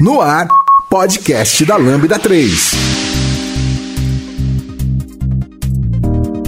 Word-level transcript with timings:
No 0.00 0.20
ar, 0.20 0.48
podcast 0.90 1.64
da 1.64 1.76
Lambda 1.76 2.18
3. 2.18 2.72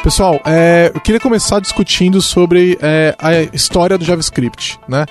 Pessoal, 0.10 0.42
é, 0.44 0.92
eu 0.92 1.00
queria 1.02 1.20
começar 1.20 1.60
discutindo 1.60 2.20
sobre 2.20 2.80
é, 2.82 3.16
a 3.20 3.42
história 3.56 3.96
do 3.96 4.04
JavaScript, 4.04 4.80
né? 4.88 5.06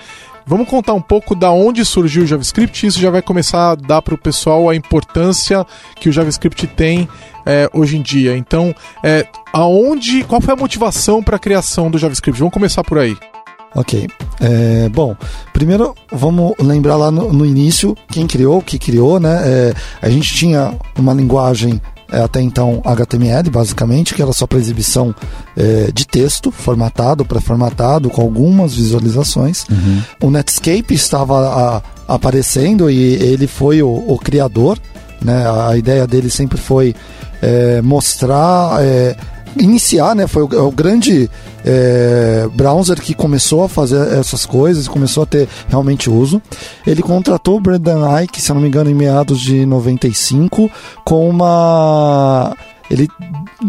Vamos 0.44 0.68
contar 0.68 0.92
um 0.92 1.00
pouco 1.00 1.36
da 1.36 1.52
onde 1.52 1.84
surgiu 1.84 2.24
o 2.24 2.26
JavaScript. 2.26 2.84
Isso 2.84 2.98
já 2.98 3.08
vai 3.08 3.22
começar 3.22 3.70
a 3.70 3.74
dar 3.76 4.02
para 4.02 4.16
o 4.16 4.18
pessoal 4.18 4.68
a 4.68 4.74
importância 4.74 5.64
que 6.00 6.08
o 6.08 6.12
JavaScript 6.12 6.66
tem 6.66 7.08
é, 7.46 7.70
hoje 7.72 7.96
em 7.96 8.02
dia. 8.02 8.36
Então, 8.36 8.74
é, 9.04 9.24
aonde, 9.52 10.24
qual 10.24 10.40
foi 10.40 10.54
a 10.54 10.56
motivação 10.56 11.22
para 11.22 11.36
a 11.36 11.38
criação 11.38 11.88
do 11.88 11.96
JavaScript? 11.96 12.36
Vamos 12.36 12.52
começar 12.52 12.82
por 12.82 12.98
aí. 12.98 13.16
Ok. 13.76 14.08
É, 14.40 14.88
bom, 14.88 15.14
primeiro 15.52 15.94
vamos 16.10 16.54
lembrar 16.58 16.96
lá 16.96 17.12
no, 17.12 17.32
no 17.32 17.46
início 17.46 17.96
quem 18.10 18.26
criou, 18.26 18.58
o 18.58 18.62
que 18.62 18.80
criou, 18.80 19.20
né? 19.20 19.42
É, 19.44 19.74
a 20.02 20.10
gente 20.10 20.34
tinha 20.34 20.76
uma 20.96 21.14
linguagem 21.14 21.80
é, 22.10 22.20
até 22.22 22.40
então 22.40 22.80
HTML, 22.84 23.50
basicamente, 23.50 24.14
que 24.14 24.22
era 24.22 24.32
só 24.32 24.46
para 24.46 24.58
exibição 24.58 25.14
é, 25.56 25.90
de 25.92 26.06
texto, 26.06 26.50
formatado, 26.50 27.24
pré-formatado, 27.24 28.08
com 28.10 28.22
algumas 28.22 28.74
visualizações. 28.74 29.66
O 30.22 30.30
Netscape 30.30 30.94
estava 30.94 31.48
a- 31.76 32.14
aparecendo 32.14 32.90
e 32.90 33.14
ele 33.14 33.46
foi 33.46 33.82
o, 33.82 33.88
o 34.08 34.18
criador, 34.18 34.78
né? 35.22 35.44
A 35.68 35.76
ideia 35.76 36.06
dele 36.06 36.30
sempre 36.30 36.56
foi 36.58 36.94
é, 37.42 37.82
mostrar, 37.82 38.82
é, 38.82 39.16
iniciar, 39.58 40.14
né? 40.14 40.26
Foi 40.26 40.42
o, 40.44 40.48
é 40.52 40.60
o 40.60 40.70
grande 40.70 41.30
é, 41.64 42.48
browser 42.54 43.00
que 43.00 43.14
começou 43.14 43.64
a 43.64 43.68
fazer 43.68 44.18
essas 44.18 44.46
coisas, 44.46 44.88
começou 44.88 45.22
a 45.22 45.26
ter 45.26 45.48
realmente 45.68 46.10
uso. 46.10 46.40
Ele 46.86 47.02
contratou 47.02 47.56
o 47.56 47.60
Brendan 47.60 48.18
Eich, 48.18 48.40
se 48.40 48.52
não 48.52 48.60
me 48.60 48.68
engano, 48.68 48.90
em 48.90 48.94
meados 48.94 49.40
de 49.40 49.66
95, 49.66 50.70
com 51.04 51.28
uma 51.28 52.54
ele 52.90 53.08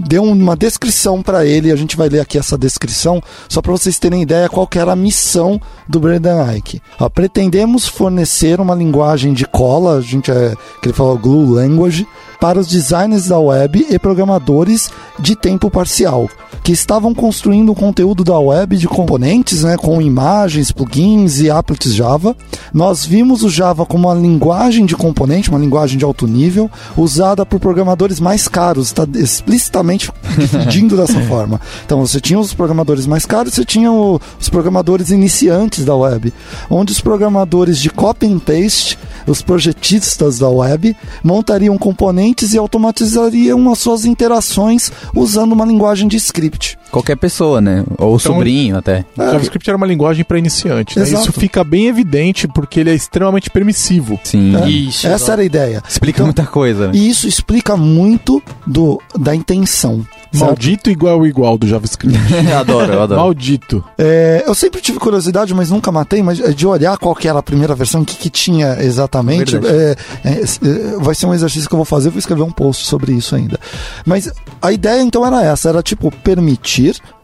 deu 0.07 0.23
uma 0.23 0.55
descrição 0.55 1.21
para 1.21 1.45
ele, 1.45 1.71
a 1.71 1.75
gente 1.75 1.97
vai 1.97 2.07
ler 2.07 2.21
aqui 2.21 2.37
essa 2.37 2.57
descrição, 2.57 3.21
só 3.47 3.61
para 3.61 3.71
vocês 3.71 3.99
terem 3.99 4.21
ideia 4.21 4.47
qual 4.47 4.67
era 4.75 4.93
a 4.93 4.95
missão 4.95 5.59
do 5.87 5.99
Brendan 5.99 6.49
Eich. 6.53 6.81
Ó, 6.99 7.09
pretendemos 7.09 7.87
fornecer 7.87 8.61
uma 8.61 8.73
linguagem 8.73 9.33
de 9.33 9.45
cola, 9.45 9.97
a 9.97 10.01
gente 10.01 10.31
é, 10.31 10.55
que 10.81 10.87
ele 10.87 10.93
falou 10.93 11.17
glue 11.17 11.53
language, 11.53 12.07
para 12.39 12.59
os 12.59 12.67
designers 12.67 13.27
da 13.27 13.37
web 13.39 13.85
e 13.89 13.99
programadores 13.99 14.89
de 15.19 15.35
tempo 15.35 15.69
parcial, 15.69 16.29
que 16.63 16.71
estavam 16.71 17.13
construindo 17.13 17.71
o 17.71 17.75
conteúdo 17.75 18.23
da 18.23 18.39
web 18.39 18.77
de 18.77 18.87
componentes, 18.87 19.63
né, 19.63 19.75
com 19.75 20.01
imagens, 20.01 20.71
plugins 20.71 21.39
e 21.39 21.49
applets 21.49 21.93
Java. 21.93 22.35
Nós 22.73 23.03
vimos 23.05 23.43
o 23.43 23.49
Java 23.49 23.85
como 23.85 24.07
uma 24.07 24.13
linguagem 24.15 24.85
de 24.85 24.95
componente, 24.95 25.49
uma 25.49 25.59
linguagem 25.59 25.97
de 25.97 26.05
alto 26.05 26.27
nível, 26.27 26.69
usada 26.95 27.45
por 27.45 27.59
programadores 27.59 28.19
mais 28.19 28.47
caros, 28.47 28.87
está 28.87 29.05
explicitamente 29.15 30.11
dividindo 30.37 30.95
dessa 30.95 31.19
forma. 31.23 31.59
Então 31.85 31.99
você 32.05 32.21
tinha 32.21 32.39
os 32.39 32.53
programadores 32.53 33.05
mais 33.05 33.25
caros, 33.25 33.53
você 33.53 33.65
tinha 33.65 33.91
o- 33.91 34.19
os 34.39 34.47
programadores 34.49 35.09
iniciantes 35.09 35.83
da 35.83 35.95
web, 35.95 36.33
onde 36.69 36.91
os 36.93 37.01
programadores 37.01 37.79
de 37.79 37.89
copy 37.89 38.27
and 38.27 38.39
paste, 38.39 38.97
os 39.27 39.41
projetistas 39.41 40.39
da 40.39 40.49
web, 40.49 40.95
montariam 41.23 41.77
componentes 41.77 42.28
e 42.53 42.57
automatizariam 42.57 43.71
as 43.71 43.79
suas 43.79 44.05
interações 44.05 44.91
usando 45.13 45.53
uma 45.53 45.65
linguagem 45.65 46.07
de 46.07 46.17
script. 46.17 46.77
Qualquer 46.91 47.15
pessoa, 47.17 47.61
né? 47.61 47.83
Ou 47.97 48.15
Então- 48.15 48.19
sobrinho 48.19 48.77
até. 48.77 49.05
O 49.17 49.21
JavaScript 49.23 49.69
era 49.69 49.77
uma 49.77 49.85
linguagem 49.87 50.23
para 50.23 50.37
iniciante. 50.39 50.97
né? 50.97 51.03
Exato. 51.05 51.23
Isso 51.29 51.33
fica 51.33 51.63
bem 51.63 51.87
evidente 51.87 52.47
porque 52.47 52.79
ele 52.79 52.89
é 52.89 52.93
extremamente 52.95 53.49
permissivo. 53.49 54.19
Sim. 54.23 54.55
É, 54.55 54.69
Isso, 54.69 55.07
Essa 55.07 55.33
era 55.33 55.41
a 55.41 55.45
ideia. 55.45 55.83
Explica 55.87 56.17
Então, 56.17 56.25
muita 56.27 56.45
coisa. 56.45 56.87
né? 56.87 56.91
E 56.95 57.09
isso 57.09 57.27
explica 57.27 57.75
muito 57.77 58.41
do, 58.65 59.01
da 59.17 59.35
intenção. 59.35 60.05
certo? 60.31 60.45
Maldito 60.45 60.89
igual 60.89 61.25
igual 61.25 61.57
do 61.57 61.67
JavaScript. 61.67 62.17
eu 62.49 62.57
adoro, 62.57 62.93
eu 62.93 63.01
adoro. 63.01 63.19
Maldito. 63.21 63.83
É, 63.97 64.43
eu 64.47 64.53
sempre 64.55 64.79
tive 64.81 64.99
curiosidade, 64.99 65.53
mas 65.53 65.69
nunca 65.71 65.91
matei, 65.91 66.21
mas 66.23 66.39
é 66.39 66.51
de 66.51 66.65
olhar 66.67 66.97
qual 66.97 67.15
que 67.15 67.27
era 67.27 67.39
a 67.39 67.43
primeira 67.43 67.73
versão, 67.75 68.01
o 68.01 68.05
que, 68.05 68.15
que 68.15 68.29
tinha 68.29 68.77
exatamente. 68.81 69.55
É, 69.55 69.95
é, 70.23 70.31
é, 70.31 70.97
vai 70.99 71.15
ser 71.15 71.25
um 71.25 71.33
exercício 71.33 71.67
que 71.67 71.73
eu 71.75 71.77
vou 71.77 71.85
fazer, 71.85 72.09
vou 72.09 72.19
escrever 72.19 72.43
um 72.43 72.51
post 72.51 72.85
sobre 72.85 73.11
isso 73.13 73.35
ainda. 73.35 73.59
Mas 74.05 74.31
a 74.61 74.71
ideia 74.71 75.01
então 75.01 75.25
era 75.25 75.43
essa, 75.43 75.69
era 75.69 75.81
tipo 75.81 76.11
permitir 76.23 76.78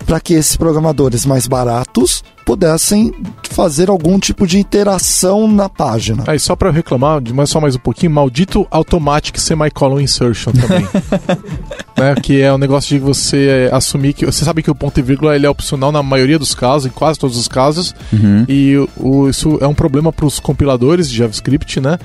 para 0.06 0.20
que 0.20 0.34
esses 0.34 0.56
programadores 0.56 1.26
mais 1.26 1.48
baratos 1.48 2.24
pudessem 2.46 3.12
fazer 3.50 3.90
algum 3.90 4.20
tipo 4.20 4.46
de 4.46 4.60
interação 4.60 5.48
na 5.48 5.68
página. 5.68 6.24
Aí 6.28 6.40
só 6.40 6.56
pra 6.56 6.70
eu 6.70 6.74
reclamar, 6.74 7.20
de 7.20 7.34
mais 7.34 7.50
só 7.50 7.60
mais 7.60 7.76
um 7.76 7.80
pouquinho, 7.80 8.12
maldito 8.12 8.68
automatic 8.70 9.38
semicolon 9.40 10.00
insertion 10.00 10.52
também. 10.54 10.86
né, 11.98 12.16
que 12.22 12.42
é 12.42 12.54
um 12.54 12.58
negócio 12.58 12.90
de 12.90 13.00
você 13.00 13.70
é, 13.72 13.76
assumir 13.76 14.14
que 14.14 14.26
você 14.26 14.46
sabe 14.46 14.62
que 14.62 14.70
o 14.70 14.76
ponto 14.76 15.00
e 15.00 15.04
vírgula 15.04 15.36
ele 15.36 15.46
é 15.46 15.50
opcional 15.50 15.92
na 15.92 16.04
maioria 16.04 16.38
dos 16.38 16.54
casos, 16.54 16.86
em 16.86 16.92
quase 16.92 17.18
todos 17.18 17.38
os 17.38 17.48
casos, 17.48 17.94
Uhum. 18.14 18.46
e 18.48 18.78
o, 18.78 18.90
o- 18.98 19.30
isso 19.30 19.58
é 19.62 19.68
um 19.68 19.74
problema 19.74 20.12
para 20.14 20.26
os 20.26 20.40
compiladores 20.40 21.10
de 21.10 21.18
JavaScript, 21.18 21.80
né? 21.82 21.98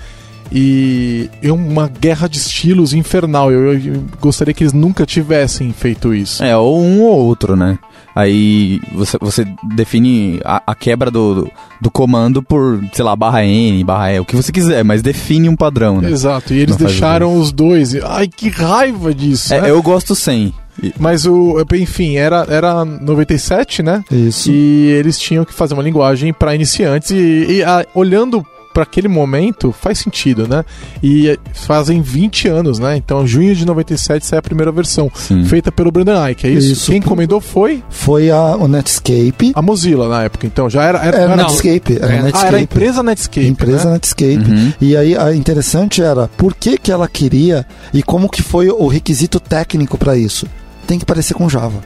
E 0.52 1.30
é 1.42 1.52
uma 1.52 1.88
guerra 1.88 2.28
de 2.28 2.38
estilos 2.38 2.92
infernal. 2.92 3.52
Eu, 3.52 3.78
eu 3.78 4.04
gostaria 4.20 4.52
que 4.52 4.64
eles 4.64 4.72
nunca 4.72 5.06
tivessem 5.06 5.72
feito 5.72 6.12
isso. 6.12 6.42
É, 6.42 6.56
ou 6.56 6.80
um 6.80 7.02
ou 7.02 7.18
outro, 7.26 7.56
né? 7.56 7.78
Aí 8.14 8.80
você, 8.92 9.16
você 9.20 9.46
define 9.74 10.40
a, 10.44 10.62
a 10.66 10.74
quebra 10.74 11.10
do, 11.10 11.34
do, 11.34 11.50
do 11.80 11.90
comando 11.90 12.42
por, 12.42 12.82
sei 12.92 13.04
lá, 13.04 13.14
barra 13.14 13.44
N, 13.44 13.84
barra 13.84 14.12
E, 14.12 14.20
o 14.20 14.24
que 14.24 14.34
você 14.34 14.50
quiser, 14.50 14.84
mas 14.84 15.00
define 15.00 15.48
um 15.48 15.54
padrão, 15.54 16.00
né? 16.00 16.10
Exato, 16.10 16.52
e 16.52 16.58
eles 16.58 16.76
Não 16.76 16.86
deixaram 16.86 17.34
os 17.36 17.52
dois. 17.52 17.94
Ai, 18.02 18.26
que 18.26 18.48
raiva 18.48 19.14
disso! 19.14 19.54
É, 19.54 19.60
né? 19.60 19.70
eu 19.70 19.80
gosto 19.80 20.16
sem. 20.16 20.52
Mas 20.98 21.26
o, 21.26 21.64
enfim, 21.74 22.16
era, 22.16 22.46
era 22.48 22.84
97, 22.84 23.82
né? 23.82 24.02
Isso. 24.10 24.50
E 24.50 24.88
eles 24.88 25.18
tinham 25.18 25.44
que 25.44 25.52
fazer 25.52 25.74
uma 25.74 25.82
linguagem 25.82 26.32
para 26.32 26.54
iniciantes 26.54 27.10
e, 27.10 27.46
e, 27.48 27.62
ah, 27.62 27.84
olhando 27.94 28.44
para 28.72 28.84
aquele 28.84 29.08
momento 29.08 29.72
faz 29.72 29.98
sentido, 29.98 30.46
né? 30.46 30.64
E 31.02 31.28
eh, 31.30 31.38
fazem 31.54 32.00
20 32.00 32.48
anos, 32.48 32.78
né? 32.78 32.96
Então, 32.96 33.26
junho 33.26 33.54
de 33.54 33.64
97 33.66 34.24
sai 34.24 34.38
a 34.38 34.42
primeira 34.42 34.70
versão, 34.70 35.10
Sim. 35.14 35.44
feita 35.44 35.72
pelo 35.72 35.90
Brendan 35.90 36.24
Eich, 36.26 36.46
é 36.46 36.50
isso? 36.50 36.72
Isso. 36.72 36.90
Quem 36.90 36.98
encomendou 36.98 37.40
foi 37.40 37.82
Foi 37.90 38.30
a, 38.30 38.56
o 38.56 38.68
Netscape. 38.68 39.52
a 39.54 39.62
Mozilla 39.62 40.08
na 40.08 40.22
época, 40.22 40.46
então 40.46 40.70
já 40.70 40.84
era 40.84 40.98
era, 40.98 41.16
Era 41.16 41.32
era- 41.32 41.36
Netscape. 41.36 41.96
Era 42.00 42.12
É. 42.14 42.22
Netscape. 42.22 42.44
ah, 42.44 42.48
era 42.48 42.56
a 42.56 42.60
empresa 42.60 43.02
Netscape, 43.02 43.46
Empresa 43.46 43.84
né? 43.86 43.92
Netscape. 43.94 44.36
Uhum. 44.38 44.72
E 44.80 44.96
aí, 44.96 45.16
a 45.16 45.34
interessante 45.34 46.02
era 46.02 46.28
por 46.36 46.54
que, 46.54 46.78
que 46.78 46.92
ela 46.92 47.08
queria 47.08 47.66
e 47.92 48.02
como 48.02 48.28
que 48.28 48.42
foi 48.42 48.68
o 48.68 48.86
requisito 48.86 49.40
técnico 49.40 49.98
para 49.98 50.16
isso. 50.16 50.46
Tem 50.86 50.98
que 50.98 51.04
parecer 51.04 51.34
com 51.34 51.48
Java. 51.48 51.80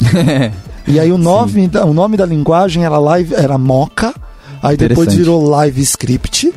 E 0.86 0.98
aí 0.98 1.12
o 1.12 1.18
nome, 1.18 1.68
da, 1.68 1.84
o 1.84 1.92
nome 1.92 2.16
da 2.16 2.24
linguagem 2.26 2.84
era 2.84 2.98
live, 2.98 3.34
era 3.34 3.56
Mocha. 3.58 4.12
Aí 4.62 4.76
depois 4.76 5.14
virou 5.14 5.48
Live 5.48 5.80
Script. 5.82 6.52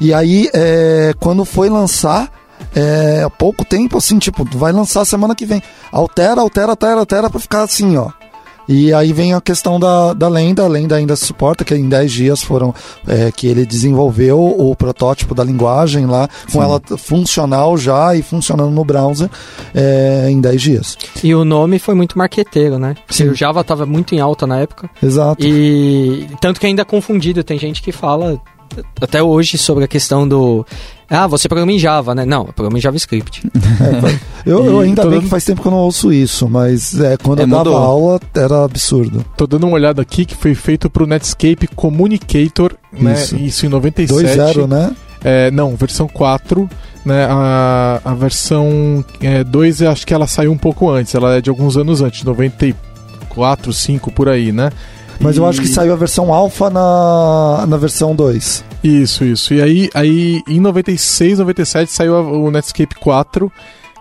E 0.00 0.12
aí, 0.12 0.48
é, 0.52 1.14
quando 1.18 1.44
foi 1.44 1.68
lançar, 1.70 2.30
é, 2.74 3.22
há 3.24 3.30
pouco 3.30 3.64
tempo, 3.64 3.96
assim, 3.96 4.18
tipo, 4.18 4.44
vai 4.56 4.72
lançar 4.72 5.04
semana 5.04 5.34
que 5.34 5.46
vem. 5.46 5.62
Altera, 5.90 6.40
altera, 6.40 6.72
altera, 6.72 7.00
altera 7.00 7.30
pra 7.30 7.40
ficar 7.40 7.62
assim, 7.62 7.96
ó. 7.96 8.10
E 8.68 8.92
aí 8.92 9.12
vem 9.12 9.32
a 9.32 9.40
questão 9.40 9.78
da, 9.78 10.12
da 10.12 10.28
lenda, 10.28 10.64
a 10.64 10.68
lenda 10.68 10.96
ainda 10.96 11.14
se 11.14 11.26
suporta, 11.26 11.64
que 11.64 11.74
em 11.74 11.88
10 11.88 12.12
dias 12.12 12.42
foram 12.42 12.74
é, 13.06 13.30
que 13.30 13.46
ele 13.46 13.64
desenvolveu 13.64 14.40
o 14.40 14.74
protótipo 14.74 15.34
da 15.34 15.44
linguagem 15.44 16.06
lá, 16.06 16.28
com 16.52 16.62
ela 16.62 16.80
funcional 16.98 17.76
já 17.76 18.14
e 18.14 18.22
funcionando 18.22 18.70
no 18.70 18.84
browser 18.84 19.30
é, 19.74 20.28
em 20.30 20.40
10 20.40 20.62
dias. 20.62 20.98
E 21.22 21.34
o 21.34 21.44
nome 21.44 21.78
foi 21.78 21.94
muito 21.94 22.18
marqueteiro, 22.18 22.78
né? 22.78 22.94
Sim. 23.08 23.28
o 23.28 23.34
Java 23.34 23.62
tava 23.62 23.86
muito 23.86 24.14
em 24.14 24.20
alta 24.20 24.46
na 24.46 24.58
época. 24.58 24.90
Exato. 25.02 25.44
E 25.46 26.28
tanto 26.40 26.60
que 26.60 26.66
ainda 26.66 26.82
é 26.82 26.84
confundido, 26.84 27.44
tem 27.44 27.58
gente 27.58 27.82
que 27.82 27.92
fala 27.92 28.40
até 29.00 29.22
hoje 29.22 29.56
sobre 29.58 29.84
a 29.84 29.88
questão 29.88 30.26
do 30.28 30.66
ah, 31.08 31.26
você 31.26 31.48
programa 31.48 31.70
em 31.72 31.78
Java, 31.78 32.14
né? 32.14 32.24
Não, 32.24 32.46
eu 32.46 32.52
programa 32.52 32.78
em 32.78 32.80
JavaScript. 32.80 33.42
Eu, 34.44 34.64
eu 34.64 34.80
E 34.82 34.86
ainda 34.86 35.02
bem 35.02 35.10
dando- 35.12 35.22
que 35.22 35.28
faz 35.28 35.44
tempo 35.44 35.60
que 35.60 35.66
eu 35.66 35.72
não 35.72 35.78
ouço 35.80 36.12
isso, 36.12 36.48
mas 36.48 37.00
é, 37.00 37.16
quando 37.16 37.40
É, 37.40 37.42
eu 37.42 37.48
dava 37.48 37.70
aula 37.76 38.20
era 38.32 38.62
absurdo. 38.64 39.24
Tô 39.36 39.44
dando 39.44 39.66
uma 39.66 39.74
olhada 39.74 40.00
aqui 40.00 40.24
que 40.24 40.36
foi 40.36 40.54
feito 40.54 40.88
pro 40.88 41.04
Netscape 41.04 41.66
Communicator, 41.74 42.72
né? 42.92 43.14
Isso. 43.14 43.34
Isso 43.36 43.66
em 43.66 43.68
97. 43.68 44.36
2.0, 44.60 44.68
né? 44.68 44.92
É, 45.24 45.50
não, 45.50 45.74
versão 45.74 46.06
4, 46.06 46.70
né? 47.04 47.26
A, 47.28 48.00
a 48.04 48.14
versão 48.14 49.04
2, 49.48 49.80
eu 49.80 49.90
acho 49.90 50.06
que 50.06 50.14
ela 50.14 50.28
saiu 50.28 50.52
um 50.52 50.58
pouco 50.58 50.88
antes, 50.88 51.12
ela 51.16 51.34
é 51.34 51.40
de 51.40 51.50
alguns 51.50 51.76
anos 51.76 52.00
antes, 52.00 52.22
94, 52.22 53.72
5 53.72 54.12
por 54.12 54.28
aí, 54.28 54.52
né? 54.52 54.70
Mas 55.20 55.36
eu 55.36 55.44
E- 55.44 55.48
acho 55.48 55.60
que 55.60 55.68
saiu 55.68 55.92
a 55.92 55.96
versão 55.96 56.32
alfa 56.32 56.68
na, 56.70 57.64
na 57.66 57.76
versão 57.76 58.14
2. 58.14 58.64
Isso, 58.84 59.24
isso. 59.24 59.54
E 59.54 59.62
aí, 59.62 59.90
aí 59.94 60.42
em 60.48 60.60
96, 60.60 61.38
97 61.38 61.90
saiu 61.92 62.14
a- 62.16 62.20
o 62.22 62.50
Netscape 62.50 62.94
4, 62.96 63.50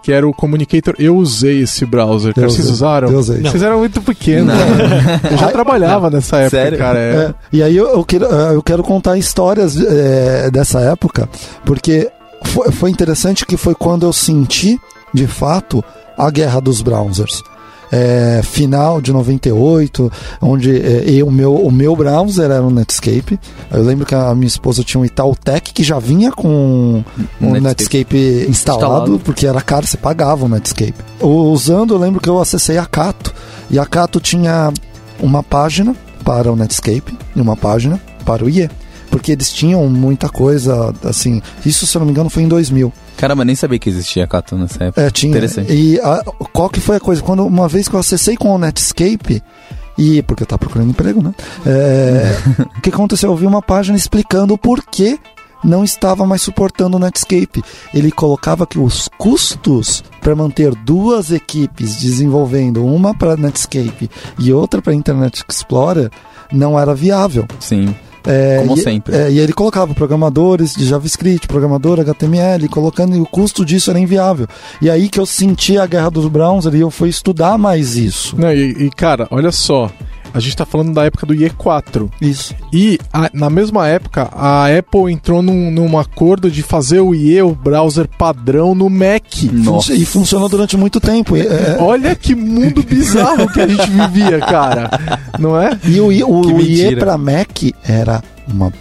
que 0.04 0.12
era 0.12 0.28
o 0.28 0.34
Communicator. 0.34 0.94
Eu 1.00 1.16
usei 1.18 1.62
esse 1.64 1.86
browser. 1.86 2.34
Cara, 2.34 2.48
vocês 2.48 2.60
usei, 2.66 2.74
usaram? 2.74 3.10
eu 3.12 3.18
usei. 3.20 3.42
Vocês 3.42 3.64
eram 3.64 3.80
muito 3.80 4.02
pequenos. 4.02 4.54
Não. 4.54 5.32
Eu 5.32 5.38
já 5.38 5.48
trabalhava 5.52 6.10
nessa 6.12 6.38
época, 6.38 6.58
Sério? 6.58 6.78
cara. 6.78 7.00
é. 7.00 7.16
É, 7.16 7.34
e 7.52 7.64
aí 7.64 7.76
eu, 7.76 7.88
eu 7.88 8.04
quero, 8.06 8.26
eu 8.26 8.62
quero 8.62 8.84
contar 8.84 9.18
histórias 9.18 9.76
é, 9.82 10.52
dessa 10.52 10.80
época, 10.82 11.28
porque 11.66 12.08
foi, 12.44 12.72
foi 12.72 12.90
interessante 12.92 13.46
que 13.46 13.58
foi 13.58 13.74
quando 13.74 14.06
eu 14.06 14.14
senti, 14.14 14.80
de 15.14 15.26
fato, 15.26 15.84
a 16.16 16.30
guerra 16.30 16.60
dos 16.60 16.82
browsers. 16.82 17.42
É, 17.98 18.42
final 18.44 19.00
de 19.00 19.14
98, 19.14 20.12
onde 20.42 20.76
é, 20.76 21.06
eu, 21.08 21.28
o, 21.28 21.32
meu, 21.32 21.56
o 21.56 21.72
meu 21.72 21.96
browser 21.96 22.52
era 22.52 22.62
o 22.62 22.70
Netscape. 22.70 23.40
Eu 23.72 23.84
lembro 23.84 24.06
que 24.06 24.14
a 24.14 24.36
minha 24.36 24.48
esposa 24.48 24.84
tinha 24.84 25.00
um 25.00 25.06
Itautec 25.06 25.74
que 25.74 25.82
já 25.82 25.98
vinha 25.98 26.32
com 26.32 27.04
o 27.40 27.46
Netscape. 27.46 27.62
Netscape, 27.62 28.46
instalado, 28.50 28.84
Instalado. 28.84 29.20
porque 29.24 29.48
era 29.48 29.62
caro, 29.62 29.88
você 29.88 29.96
pagava 29.96 30.46
o 30.46 30.50
Netscape. 30.50 30.96
Usando, 31.22 31.94
eu 31.94 31.98
lembro 31.98 32.20
que 32.20 32.28
eu 32.28 32.40
acessei 32.40 32.78
a 32.78 32.86
Cato. 32.86 33.34
E 33.70 33.80
a 33.80 33.86
Cato 33.86 34.20
tinha 34.20 34.74
uma 35.20 35.42
página 35.42 35.96
para 36.24 36.52
o 36.52 36.56
Netscape 36.56 37.18
e 37.36 37.40
uma 37.40 37.56
página 37.56 38.00
para 38.26 38.44
o 38.44 38.50
IE. 38.50 38.70
Porque 39.16 39.32
eles 39.32 39.50
tinham 39.50 39.88
muita 39.88 40.28
coisa, 40.28 40.94
assim. 41.06 41.42
Isso, 41.66 41.88
se 41.88 41.96
eu 41.96 42.00
não 42.02 42.06
me 42.06 42.12
engano, 42.12 42.30
foi 42.30 42.44
em 42.44 42.50
2000. 42.50 42.92
Caramba, 43.16 43.46
nem 43.46 43.56
sabia 43.56 43.80
que 43.80 43.90
existia 43.90 44.28
Cato 44.28 44.58
nessa 44.58 44.84
época. 44.84 45.02
É, 45.02 45.10
tinha. 45.10 45.30
Interessante. 45.32 45.72
E 45.72 45.98
a- 46.02 46.22
qual 46.52 46.70
que 46.70 46.82
foi 46.82 46.98
a 46.98 47.00
coisa? 47.00 47.22
Quando 47.22 47.46
uma 47.46 47.70
vez 47.70 47.88
que 47.88 47.96
eu 47.96 48.00
acessei 48.02 48.36
com 48.36 48.54
o 48.54 48.58
Netscape, 48.58 49.42
e 49.98 50.22
porque 50.24 50.44
eu 50.44 50.48
tava 50.48 50.60
procurando 50.60 50.90
emprego, 50.90 51.24
né? 51.24 51.34
É, 51.66 52.36
o 52.78 52.82
que 52.82 52.90
aconteceu? 52.90 53.32
Eu 53.32 53.38
vi 53.38 53.46
uma 53.46 53.62
página 53.62 53.96
explicando 53.98 54.54
o 54.54 54.58
porquê 54.58 55.18
não 55.64 55.82
estava 55.86 56.26
mais 56.26 56.42
suportando 56.42 56.98
o 56.98 57.00
Netscape. 57.00 57.64
Ele 57.94 58.12
colocava 58.12 58.68
que 58.68 58.78
os 58.78 59.08
custos 59.18 60.04
para 60.20 60.36
manter 60.36 60.76
duas 60.76 61.32
equipes 61.32 61.96
desenvolvendo 61.96 62.86
uma 62.86 63.16
para 63.18 63.38
Netscape 63.38 64.10
e 64.38 64.52
outra 64.52 64.82
para 64.82 64.94
Internet 64.94 65.42
Explorer 65.50 66.12
não 66.52 66.78
era 66.78 66.94
viável. 66.94 67.48
Sim. 67.62 67.96
É, 68.26 68.60
Como 68.60 68.76
e, 68.76 68.82
sempre. 68.82 69.16
é, 69.16 69.32
e 69.32 69.40
ele 69.40 69.54
colocava 69.54 69.94
programadores 69.94 70.74
de 70.74 70.86
JavaScript, 70.86 71.48
programador 71.48 72.00
HTML, 72.00 72.68
colocando 72.70 73.16
e 73.16 73.20
o 73.20 73.26
custo 73.26 73.66
disso 73.66 73.90
era 73.90 74.00
inviável. 74.00 74.48
E 74.82 74.90
aí 74.90 75.10
que 75.10 75.20
eu 75.20 75.26
senti 75.26 75.78
a 75.78 75.86
guerra 75.86 76.10
dos 76.10 76.28
browsers 76.28 76.76
e 76.76 76.80
eu 76.80 76.90
fui 76.90 77.10
estudar 77.10 77.58
mais 77.58 77.96
isso. 77.96 78.36
Não, 78.38 78.52
e, 78.52 78.86
e, 78.86 78.90
cara, 78.90 79.28
olha 79.32 79.52
só. 79.52 79.92
A 80.36 80.40
gente 80.42 80.58
tá 80.58 80.66
falando 80.66 80.94
da 80.94 81.06
época 81.06 81.26
do 81.26 81.34
IE4. 81.34 82.10
Isso. 82.22 82.54
E 82.74 83.00
a- 83.14 83.30
na 83.34 83.50
mesma 83.50 83.88
época, 83.88 84.30
a 84.34 84.66
Apple 84.68 85.12
entrou 85.12 85.42
num, 85.42 85.72
num 85.72 85.98
acordo 85.98 86.52
de 86.52 86.62
fazer 86.62 87.00
o 87.00 87.16
IE, 87.16 87.42
o 87.42 87.56
browser 87.56 88.06
padrão, 88.06 88.76
no 88.76 88.90
Mac. 88.90 89.24
Nossa. 89.52 89.94
E 89.96 90.06
funcionou 90.06 90.50
durante 90.50 90.76
muito 90.76 91.00
tempo. 91.00 91.38
E, 91.38 91.42
é, 91.48 91.78
Olha 91.80 92.14
que 92.16 92.36
mundo 92.36 92.84
bizarro 92.84 93.48
que 93.52 93.62
a 93.62 93.68
gente 93.68 93.90
vivia, 93.90 94.40
cara. 94.40 94.90
Não 95.40 95.58
é? 95.60 95.80
e 95.86 96.02
o, 96.02 96.08
o, 96.28 96.42
o 96.56 96.62
IE 96.62 96.98
para 96.98 97.18
Mac 97.18 97.64
era 97.88 98.22
uma. 98.46 98.74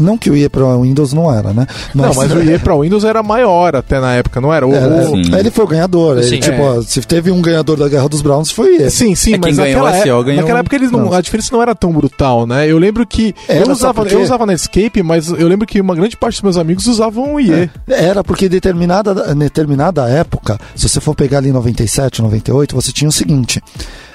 Não 0.00 0.16
que 0.18 0.30
o 0.30 0.36
IE 0.36 0.48
para 0.48 0.76
Windows 0.76 1.12
não 1.12 1.32
era, 1.32 1.52
né? 1.52 1.66
não, 1.94 2.12
mas 2.14 2.32
o 2.32 2.40
IE 2.42 2.58
pra 2.58 2.74
Windows 2.76 3.04
era 3.04 3.22
maior 3.22 3.76
até 3.76 4.00
na 4.00 4.14
época, 4.14 4.40
não 4.40 4.52
era? 4.52 4.66
O, 4.66 4.74
Era, 4.74 5.10
o- 5.10 5.36
ele 5.38 5.50
foi 5.50 5.64
o 5.64 5.68
ganhador. 5.68 6.18
Ele, 6.18 6.26
Sim. 6.26 6.40
tipo, 6.40 6.60
É. 6.60 6.78
ó, 6.78 6.82
se 6.82 7.00
teve 7.02 7.30
um 7.30 7.40
ganhador 7.42 7.76
da 7.76 7.88
guerra 7.88 8.08
dos 8.08 8.22
browsers, 8.22 8.50
foi 8.54 8.76
IE. 8.78 8.90
Sim, 8.90 9.14
sim, 9.14 9.34
É, 9.34 9.38
mas 9.38 9.56
ganhou 9.56 9.84
naquela, 9.84 9.96
é- 9.96 10.04
ganhou 10.04 10.24
naquela 10.40 10.58
um- 10.58 10.60
época 10.60 10.76
eles 10.76 10.90
não, 10.90 11.00
Não. 11.06 11.12
a 11.12 11.20
diferença 11.20 11.48
não 11.52 11.62
era 11.62 11.74
tão 11.74 11.92
brutal, 11.92 12.46
né? 12.46 12.66
Eu 12.70 12.78
lembro 12.78 13.06
que 13.06 13.34
Era, 13.48 13.60
eu, 13.60 13.66
sabe 13.66 13.72
usava, 13.72 13.94
por 14.02 14.06
quê? 14.08 14.14
eu 14.14 14.22
usava 14.22 14.46
Netscape, 14.46 15.02
mas 15.02 15.28
eu 15.28 15.46
lembro 15.48 15.66
que 15.66 15.80
uma 15.80 15.94
grande 15.94 16.16
parte 16.16 16.34
dos 16.36 16.42
meus 16.42 16.56
amigos 16.56 16.86
usavam 16.86 17.34
o 17.34 17.40
IE. 17.40 17.70
Era 17.88 18.24
porque 18.24 18.48
determinada, 18.48 19.34
determinada 19.34 20.08
época, 20.08 20.58
se 20.74 20.88
você 20.88 21.00
for 21.00 21.14
pegar 21.14 21.38
ali 21.38 21.52
97, 21.52 22.22
98, 22.22 22.74
você 22.74 22.92
tinha 22.92 23.08
o 23.08 23.12
seguinte: 23.12 23.62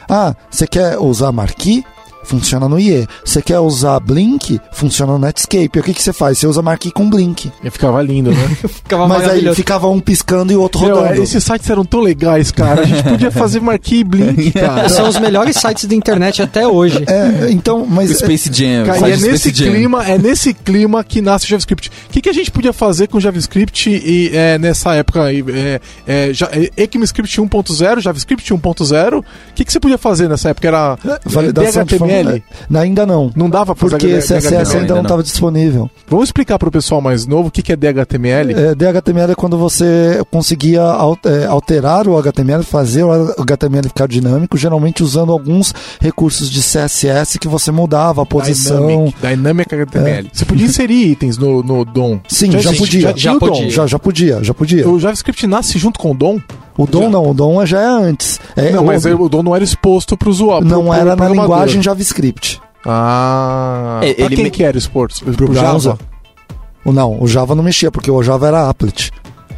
ah, 0.10 0.36
você 0.50 0.66
quer 0.68 0.98
usar 1.00 1.32
Marquee? 1.32 1.84
Funciona 2.26 2.68
no 2.68 2.80
IE. 2.80 3.08
Você 3.24 3.42
quer 3.42 3.60
usar 3.60 4.00
Blink? 4.00 4.60
Funciona 4.74 5.14
no 5.14 5.20
Netscape. 5.20 5.70
E 5.76 5.80
o 5.80 5.84
que, 5.84 5.94
que 5.94 6.02
você 6.04 6.12
faz? 6.14 6.38
Você 6.38 6.48
usa 6.48 6.62
Marquee 6.62 6.92
com 6.92 7.10
Blink. 7.10 7.52
E 7.64 7.70
ficava 7.70 8.02
lindo, 8.02 8.32
né? 8.32 8.58
Ficava 8.86 9.08
Mas 9.08 9.28
aí 9.30 9.56
ficava 9.56 9.88
um 9.88 10.00
piscando 10.00 10.52
e 10.52 10.56
o 10.56 10.62
outro 10.62 10.82
Meu, 10.82 10.96
rodando. 10.98 11.22
esses 11.24 11.44
sites 11.44 11.70
eram 11.70 11.84
tão 11.86 12.02
legais, 12.02 12.52
cara. 12.52 12.82
A 12.82 12.86
gente 12.86 13.04
podia 13.04 13.32
fazer 13.32 13.60
Marquee 13.60 14.00
e 14.00 14.04
Blink, 14.04 14.52
cara. 14.60 14.90
São 14.90 15.08
os 15.08 15.18
melhores 15.20 15.56
sites 15.58 15.86
da 15.86 15.96
internet 15.96 16.42
até 16.42 16.68
hoje. 16.68 17.04
É, 17.08 17.52
então, 17.52 17.86
mas. 17.88 18.12
O 18.12 18.16
Space 18.16 18.50
Jam. 18.52 18.86
Cara, 18.86 19.10
e 19.10 19.12
é 19.14 19.18
nesse 19.18 19.38
Space 19.50 19.54
Jam. 19.54 19.72
clima, 19.72 20.04
é 20.06 20.18
nesse 20.18 20.54
clima 20.54 21.04
que 21.04 21.22
nasce 21.22 21.46
o 21.46 21.50
JavaScript. 21.50 21.90
O 22.10 22.12
que, 22.12 22.22
que 22.22 22.30
a 22.30 22.34
gente 22.34 22.52
podia 22.52 22.74
fazer 22.74 23.08
com 23.08 23.20
JavaScript 23.20 23.90
e, 23.90 24.32
é, 24.34 24.58
nessa 24.58 24.94
época 24.96 25.24
aí? 25.24 25.44
É, 25.48 25.80
é, 26.08 26.34
ja- 26.34 26.50
é, 26.52 26.70
ECMAScript 26.84 27.40
1.0, 27.42 28.00
JavaScript 28.02 28.54
1.0. 28.54 29.20
O 29.20 29.24
que, 29.56 29.64
que 29.66 29.72
você 29.72 29.80
podia 29.80 29.98
fazer 29.98 30.28
nessa 30.30 30.50
época? 30.50 30.68
Era 30.68 30.98
Validação 31.26 31.84
de 31.84 31.98
DHTML? 31.98 32.15
É, 32.16 32.80
Ainda 32.80 33.06
não. 33.06 33.32
Não 33.36 33.50
dava 33.50 33.76
pra 33.76 33.90
Porque 33.90 34.08
fazer 34.22 34.40
CSS 34.40 34.76
ainda 34.78 34.96
não 34.96 35.02
estava 35.02 35.24
disponível. 35.24 35.90
Vamos 36.08 36.30
explicar 36.30 36.58
pro 36.60 36.72
pessoal 36.72 37.02
mais 37.02 37.26
novo 37.26 37.48
o 37.50 37.52
que, 37.52 37.62
que 37.62 37.72
é 37.72 37.76
DHTML? 37.76 38.54
É, 38.54 38.76
DHTML 38.76 39.32
é 39.32 39.36
quando 39.36 39.58
você 39.58 40.22
conseguia 40.32 40.82
é, 41.26 41.46
alterar 41.46 42.08
o 42.08 42.18
HTML, 42.18 42.64
fazer 42.64 43.04
o 43.04 43.42
HTML 43.42 43.88
ficar 43.88 44.08
dinâmico, 44.08 44.58
geralmente 44.58 45.04
usando 45.04 45.32
alguns 45.32 45.74
recursos 46.00 46.50
de 46.50 46.62
CSS 46.62 47.40
que 47.40 47.48
você 47.48 47.72
mudava 47.72 48.22
a 48.22 48.26
posição. 48.26 48.88
Dynamic, 48.88 49.16
Dynamic 49.22 49.76
HTML. 49.76 50.30
Você 50.32 50.46
podia 50.46 50.66
inserir 50.66 51.12
itens 51.12 51.38
no, 51.38 51.64
no 51.64 51.84
DOM. 51.86 52.20
Sim, 52.28 52.52
já, 52.52 52.60
existe- 52.60 52.78
podia. 52.80 53.02
Já, 53.02 53.14
tinha 53.14 53.32
Já 53.32 53.38
o 53.38 53.40
DOM. 53.40 53.50
podia. 53.50 53.70
Já, 53.70 53.88
já 53.88 54.00
podia, 54.00 54.44
já 54.44 54.54
podia. 54.54 54.90
O 54.90 55.00
JavaScript 55.00 55.48
nasce 55.48 55.78
junto 55.78 56.00
com 56.00 56.12
o 56.12 56.14
DOM? 56.14 56.40
O 56.78 56.86
DOM 56.86 57.04
Já. 57.04 57.10
não, 57.10 57.30
o 57.30 57.34
DOM 57.34 57.66
já 57.66 57.82
é 57.82 57.86
antes. 57.86 58.40
É, 58.56 58.72
não, 58.72 58.84
o- 58.84 58.86
mas 58.88 59.06
o 59.06 59.30
DOM 59.30 59.42
não 59.44 59.56
era 59.56 59.64
exposto 59.64 60.18
pro 60.18 60.30
usuário. 60.30 60.68
não 60.68 60.82
pro- 60.84 60.92
pro 60.92 61.00
era 61.00 61.16
na 61.16 61.30
linguagem 61.30 61.82
JavaScript. 61.82 62.62
Ah. 62.86 64.00
É, 64.04 64.14
pra 64.14 64.26
ele 64.26 64.36
quem 64.36 64.46
me- 64.46 64.52
que 64.52 64.64
era 64.64 64.78
exposto? 64.78 65.24
Pro, 65.24 65.34
Pro 65.48 65.54
Java? 65.56 65.98
O- 66.84 66.92
Não, 66.92 67.22
o 67.22 67.28
Java 67.28 67.56
não 67.56 67.64
mexia, 67.64 67.90
porque 67.90 68.12
o 68.12 68.22
Java 68.22 68.48
era 68.48 68.70
applet. 68.70 69.12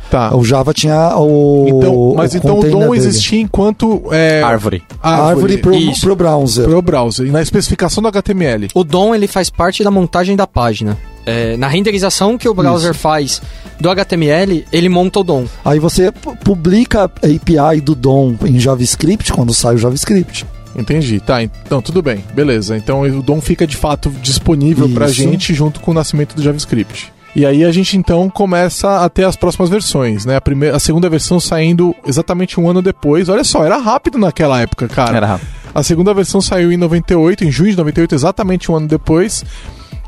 Tá. 0.10 0.36
O 0.36 0.44
Java 0.44 0.74
tinha 0.74 1.16
o. 1.18 1.66
Então, 1.68 2.14
mas 2.16 2.34
o 2.34 2.38
então 2.38 2.60
o 2.60 2.64
DOM 2.64 2.80
dele. 2.92 2.96
existia 2.98 3.40
enquanto 3.42 4.04
é, 4.12 4.42
Árvore. 4.42 4.82
A 5.04 5.28
árvore 5.28 5.58
pro, 5.58 5.76
Isso. 5.76 6.02
pro 6.02 6.16
browser. 6.16 6.66
pro 6.66 6.82
browser 6.82 7.28
e 7.28 7.32
na 7.32 7.42
especificação 7.42 8.02
do 8.02 8.08
HTML. 8.08 8.70
O 8.74 8.84
DOM 8.84 9.14
ele 9.14 9.28
faz 9.28 9.50
parte 9.50 9.84
da 9.84 9.92
montagem 9.92 10.36
da 10.36 10.48
página. 10.48 10.98
É, 11.26 11.58
na 11.58 11.68
renderização 11.68 12.38
que 12.38 12.48
o 12.48 12.54
browser 12.54 12.94
faz 12.94 13.42
do 13.82 13.90
HTML, 13.90 14.66
ele 14.72 14.88
monta 14.88 15.20
o 15.20 15.24
DOM. 15.26 15.46
Aí 15.66 15.78
você 15.78 16.10
pu- 16.10 16.38
publica 16.38 17.02
a 17.04 17.04
API 17.06 17.82
do 17.82 17.94
DOM 17.94 18.34
em 18.46 18.58
JavaScript 18.58 19.34
quando 19.34 19.54
sai 19.54 19.76
o 19.76 19.78
JavaScript. 19.78 20.46
Entendi. 20.74 21.20
Tá, 21.20 21.44
então 21.44 21.82
tudo 21.82 22.02
bem. 22.02 22.24
Beleza. 22.34 22.78
Então 22.78 23.02
o 23.02 23.22
DOM 23.22 23.42
fica 23.42 23.68
de 23.68 23.76
fato 23.76 24.10
disponível 24.22 24.88
pra 24.88 25.08
Isso. 25.08 25.16
gente 25.16 25.54
junto 25.54 25.80
com 25.82 25.92
o 25.92 25.94
nascimento 25.94 26.34
do 26.36 26.42
JavaScript. 26.42 27.12
E 27.36 27.46
aí 27.46 27.64
a 27.64 27.72
gente 27.72 27.96
então 27.98 28.30
começa 28.30 29.04
a 29.04 29.10
ter 29.10 29.24
as 29.24 29.36
próximas 29.36 29.70
versões, 29.70 30.26
né? 30.26 30.38
A, 30.38 30.42
primeira, 30.42 30.76
a 30.76 30.80
segunda 30.80 31.10
versão 31.10 31.40
saindo 31.40 31.96
exatamente 32.06 32.60
um 32.60 32.70
ano 32.70 32.82
depois. 32.82 33.30
Olha 33.30 33.44
só, 33.44 33.64
era 33.64 33.78
rápido 33.78 34.18
naquela 34.18 34.60
época, 34.60 34.88
cara. 34.88 35.18
Era 35.18 35.28
rápido. 35.28 35.48
A 35.74 35.84
segunda 35.84 36.14
versão 36.14 36.42
saiu 36.42 36.72
em 36.72 36.78
98, 36.78 37.44
em 37.44 37.52
junho 37.52 37.72
de 37.72 37.78
98, 37.78 38.16
exatamente 38.16 38.72
um 38.72 38.76
ano 38.76 38.88
depois. 38.88 39.46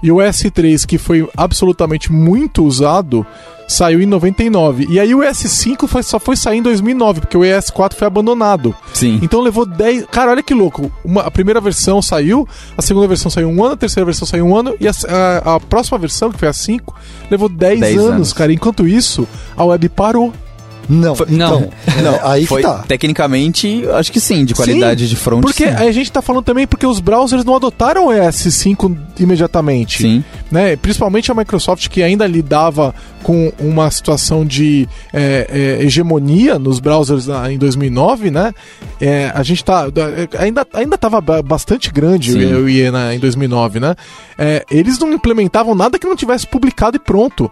E 0.02 0.12
o 0.12 0.16
S3, 0.16 0.86
que 0.86 0.98
foi 0.98 1.30
absolutamente 1.38 2.12
muito 2.12 2.64
usado, 2.64 3.26
saiu 3.70 4.02
em 4.02 4.06
99. 4.06 4.88
E 4.90 5.00
aí 5.00 5.14
o 5.16 5.20
ES5 5.20 5.88
foi, 5.88 6.04
só 6.04 6.20
foi 6.20 6.36
sair 6.36 6.58
em 6.58 6.62
2009, 6.62 7.22
porque 7.22 7.38
o 7.38 7.42
ES4 7.42 7.94
foi 7.94 8.08
abandonado. 8.08 8.76
Sim. 8.94 9.20
Então 9.22 9.40
levou 9.42 9.66
10. 9.66 10.06
Cara, 10.12 10.32
olha 10.32 10.44
que 10.44 10.54
louco. 10.54 10.92
Uma- 11.06 11.22
a 11.22 11.32
primeira 11.32 11.62
versão 11.62 12.02
saiu, 12.02 12.48
a 12.78 12.82
segunda 12.82 13.08
versão 13.08 13.30
saiu 13.32 13.48
um 13.48 13.64
ano, 13.64 13.74
a 13.74 13.78
terceira 13.78 14.06
versão 14.06 14.28
saiu 14.28 14.46
um 14.46 14.56
ano, 14.58 14.76
e 14.80 14.88
a, 14.88 14.92
a- 15.08 15.56
a 15.56 15.60
próxima 15.60 15.98
versão, 15.98 16.32
que 16.32 16.40
foi 16.40 16.48
a 16.48 16.54
5, 16.54 16.96
levou 17.30 17.48
10, 17.48 17.80
10 17.80 17.98
anos, 17.98 18.10
anos. 18.12 18.34
cara. 18.34 18.52
Enquanto 18.52 18.88
isso, 18.88 19.28
a 19.56 19.64
web 19.64 19.88
parou. 19.90 20.34
Não, 20.90 21.16
Foi- 21.16 21.28
então, 21.30 21.70
não. 22.02 22.14
é, 22.16 22.20
aí 22.24 22.46
Foi, 22.48 22.62
que 22.62 22.68
tá. 22.68 22.84
tecnicamente, 22.88 23.84
acho 23.94 24.12
que 24.12 24.20
sim, 24.20 24.44
de 24.44 24.56
qualidade 24.56 25.08
de 25.08 25.16
front. 25.16 25.42
Porque 25.42 25.68
sim. 25.68 25.74
a 25.74 25.92
gente 25.92 26.12
tá 26.12 26.22
falando 26.22 26.44
também 26.44 26.66
porque 26.66 26.86
os 26.86 27.00
browsers 27.00 27.46
não 27.46 27.56
adotaram 27.56 28.08
o 28.08 28.10
ES5 28.12 28.98
imediatamente. 29.20 30.02
Sim. 30.02 30.24
né? 30.52 30.76
Principalmente 30.76 31.32
a 31.32 31.36
Microsoft 31.36 31.88
que 31.90 32.02
ainda 32.02 32.26
lidava 32.26 32.94
com 33.22 33.52
uma 33.60 33.92
situação 33.92 34.44
de 34.46 34.88
é, 35.14 35.78
é, 35.80 35.84
hegemonia 35.86 36.58
nos 36.58 36.80
browsers 36.80 37.28
na- 37.28 37.52
em 37.52 37.58
2009, 37.58 38.32
né? 38.32 38.52
É, 39.00 39.32
a 39.36 39.44
gente 39.44 39.64
tá 39.64 39.86
ainda 40.40 40.66
ainda 40.74 40.96
estava 40.96 41.22
bastante 41.42 41.92
grande 41.92 42.32
Sim. 42.32 42.54
o 42.56 42.68
IE 42.68 42.90
na, 42.90 43.14
em 43.14 43.20
2009, 43.20 43.80
né? 43.80 43.96
É, 44.38 44.66
eles 44.72 44.98
não 44.98 45.14
implementavam 45.14 45.76
nada 45.76 46.00
que 46.00 46.08
não 46.08 46.16
tivesse 46.16 46.48
publicado 46.48 46.98
e 46.98 47.00
pronto. 47.00 47.52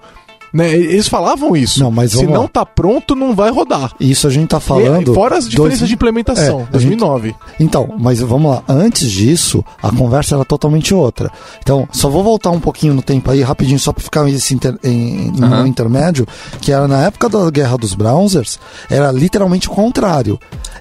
Né? 0.54 0.72
Eles 0.74 1.08
falavam 1.08 1.56
isso. 1.56 1.80
Não, 1.82 1.92
mas 1.92 2.12
Se 2.12 2.18
vamos 2.18 2.34
não 2.34 2.42
lá. 2.44 2.48
tá 2.48 2.66
pronto, 2.66 3.16
não 3.16 3.36
vai 3.36 3.50
rodar. 3.52 3.92
Isso 4.00 4.28
a 4.28 4.30
gente 4.30 4.48
tá 4.50 4.60
falando. 4.60 5.12
E, 5.12 5.16
fora 5.16 5.38
as 5.38 5.48
diferenças 5.48 5.80
dois- 5.80 5.90
de 5.90 5.96
implementação, 5.96 6.44
É, 6.44 6.48
a 6.76 6.80
gente- 6.80 6.96
2009. 6.98 7.36
Então, 7.60 7.94
mas 8.00 8.20
vamos 8.22 8.52
lá. 8.52 8.64
Antes 8.68 9.12
disso, 9.12 9.64
a 9.82 9.92
conversa 9.92 10.36
era 10.36 10.46
totalmente 10.46 10.94
outra. 10.94 11.32
Então, 11.62 11.88
só 11.92 12.10
vou 12.10 12.24
voltar 12.24 12.50
um 12.52 12.60
pouquinho 12.60 12.94
no 12.94 13.02
tempo 13.02 13.30
aí, 13.30 13.42
rapidinho, 13.42 13.80
só 13.80 13.92
para 13.92 14.04
ficar 14.04 14.28
esse 14.30 14.54
inter- 14.54 14.78
em- 14.84 15.32
no 15.32 15.46
Aham. 15.46 15.68
intermédio, 15.68 16.26
que 16.62 16.72
era 16.72 16.88
na 16.88 17.04
época 17.04 17.28
da 17.30 17.50
guerra 17.52 17.78
dos 17.78 17.94
browsers, 17.94 18.60
era 18.90 19.12
literalmente 19.12 19.68
o 19.68 19.72
contrário. 19.72 20.40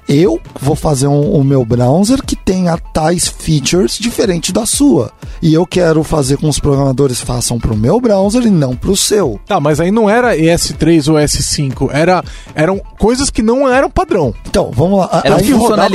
Eu 0.08 0.40
vou 0.60 0.76
fazer 0.76 1.08
um- 1.08 1.32
o 1.32 1.42
meu 1.42 1.64
browser 1.64 2.22
que 2.24 2.36
tenha 2.36 2.78
tais 2.78 3.26
features 3.26 3.98
diferentes 3.98 4.52
da 4.52 4.64
sua. 4.64 5.10
E 5.42 5.52
eu 5.52 5.66
quero 5.66 6.02
fazer 6.04 6.36
com 6.36 6.42
que 6.42 6.48
os 6.50 6.60
programadores 6.60 7.20
façam 7.20 7.58
pro 7.58 7.76
meu 7.76 8.00
browser 8.00 8.46
e 8.46 8.50
não 8.50 8.76
pro 8.76 8.96
seu. 8.96 9.40
Tá, 9.46 9.58
mas 9.66 9.80
aí 9.80 9.90
não 9.90 10.08
era 10.08 10.36
ES3 10.36 11.08
ou 11.12 11.18
ES5, 11.18 11.90
era, 11.92 12.22
eram 12.54 12.80
coisas 12.98 13.30
que 13.30 13.42
não 13.42 13.68
eram 13.68 13.90
padrão. 13.90 14.32
Então, 14.48 14.70
vamos 14.72 15.00
lá. 15.00 15.08
A- 15.12 15.22
Era 15.24 15.36
que 15.42 15.52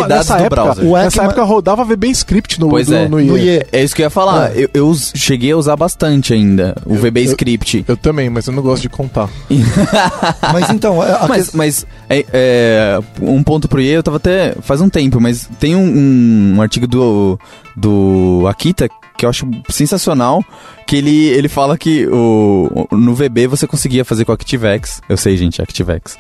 nessa 0.08 0.38
do 0.38 0.44
época, 0.44 0.62
browser. 0.64 0.86
O 0.86 0.94
nessa 0.98 1.18
Ekman- 1.18 1.26
época 1.28 1.44
rodava 1.44 1.84
VBScript 1.86 2.60
no, 2.60 2.70
Pois 2.70 2.88
no, 2.90 2.96
é. 2.96 3.08
no 3.08 3.20
IE. 3.22 3.26
No 3.28 3.38
IE. 3.38 3.66
É 3.72 3.82
isso 3.84 3.96
que 3.96 4.02
eu 4.02 4.06
ia 4.06 4.10
falar. 4.10 4.52
É. 4.56 4.64
Eu, 4.64 4.70
eu 4.74 4.94
cheguei 5.16 5.52
a 5.54 5.58
usar 5.58 5.76
bastante 5.78 6.34
ainda 6.34 6.76
o 6.86 6.96
VB 6.96 7.22
Script. 7.24 7.86
Eu 7.88 7.96
também, 7.96 8.30
mas 8.30 8.46
eu 8.48 8.54
não 8.54 8.62
gosto 8.62 8.82
de 8.82 8.90
contar. 8.90 9.30
Mas 10.54 10.70
então, 10.70 11.02
a- 11.02 11.16
a 11.24 11.28
mas 11.28 11.50
que- 11.50 11.58
mas 11.58 11.86
é, 12.10 12.26
é, 12.34 13.00
um 13.22 13.42
ponto 13.44 13.68
pro 13.68 13.80
IE, 13.82 13.88
eu 13.90 14.04
tava 14.04 14.18
até 14.18 14.54
faz 14.62 14.82
um 14.82 14.90
tempo, 14.90 15.20
mas 15.22 15.48
tem 15.60 15.76
um, 15.76 16.56
um 16.58 16.62
artigo 16.62 16.88
do, 16.88 17.40
do 17.76 18.46
Akita 18.48 18.90
que 19.18 19.26
eu 19.26 19.30
acho 19.30 19.48
sensacional, 19.70 20.44
que 20.88 20.96
ele, 20.96 21.28
ele 21.28 21.48
fala 21.48 21.78
que 21.78 22.08
o, 22.08 22.88
no 22.92 23.14
VB 23.14 23.46
você 23.46 23.68
conseguia 23.68 24.04
fazer 24.04 24.26
com 24.26 24.32
o 24.32 24.36
ActiveX. 24.36 25.00
Eu 25.08 25.16
sei, 25.16 25.38
gente, 25.38 25.62
ActiveX. 25.62 26.18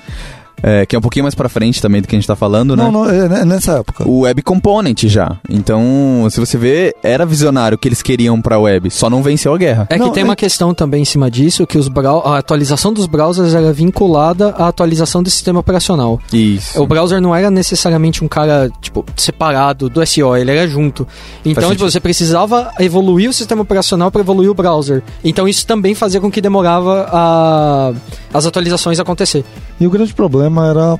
É, 0.63 0.86
que 0.86 0.96
é 0.96 1.00
um 1.00 1.01
pouquinho 1.01 1.24
mais 1.24 1.34
pra 1.36 1.50
frente 1.50 1.82
também 1.82 2.01
do 2.01 2.08
que 2.08 2.15
a 2.15 2.20
gente 2.20 2.27
tá 2.27 2.36
falando, 2.36 2.75
né? 2.75 2.84
não, 2.84 2.91
não, 2.91 3.10
é 3.10 3.41
é 3.41 3.46
nessa 3.46 3.80
época. 3.80 4.08
o 4.08 4.22
Web 4.22 4.41
Component 4.41 5.06
já. 5.06 5.38
Então, 5.50 6.27
se 6.30 6.39
você 6.39 6.58
vê, 6.58 6.96
era 7.03 7.25
visionário 7.25 7.75
o 7.75 7.80
que 7.80 7.88
eles 7.88 8.01
queriam 8.01 8.41
pra 8.41 8.60
web, 8.60 8.89
só 8.91 9.10
não 9.10 9.24
venceu 9.24 9.53
a 9.53 9.58
guerra. 9.58 9.88
É 9.89 9.96
que 9.98 10.00
Não, 10.00 10.12
tem 10.12 10.22
é- 10.22 10.25
uma 10.25 10.36
questão 10.36 10.74
também 10.74 11.01
em 11.01 11.06
cima 11.06 11.30
disso, 11.32 11.65
que 11.65 11.77
os 11.77 11.89
a 12.25 12.38
atualização 12.38 12.91
dos 12.94 13.06
browsers 13.06 13.53
era 13.53 13.72
vinculada 13.72 14.50
à 14.58 14.68
atualização 14.68 15.22
do 15.22 15.30
sistema 15.30 15.60
operacional. 15.60 16.20
Isso. 16.34 16.82
O 16.82 16.88
browser 16.88 17.22
não 17.22 17.36
era 17.36 17.50
necessariamente 17.51 18.24
um 18.24 18.27
cara, 18.27 18.70
tipo, 18.82 19.06
separado 19.15 19.89
do 19.89 20.06
SEO, 20.06 20.36
ele 20.36 20.51
era 20.51 20.68
junto. 20.68 21.08
Então, 21.46 21.72
tipo, 21.72 21.89
você 21.89 22.00
precisava 22.00 22.72
evoluir 22.80 23.30
o 23.30 23.34
sistema 23.34 23.62
operacional 23.62 24.12
para 24.12 24.22
evoluir 24.22 24.50
o 24.50 24.53
browser. 24.53 25.03
Então, 25.24 25.48
isso 25.48 25.65
também 25.65 25.94
fazia 25.96 26.20
com 26.20 26.30
que 26.32 26.41
demorava 26.41 27.08
a- 27.12 27.91
as 28.34 28.46
atualizações 28.46 29.00
acontecer. 29.00 29.44
E 29.80 29.86
o 29.88 29.89
grande 29.89 30.13
problema 30.13 30.50
era. 30.60 30.98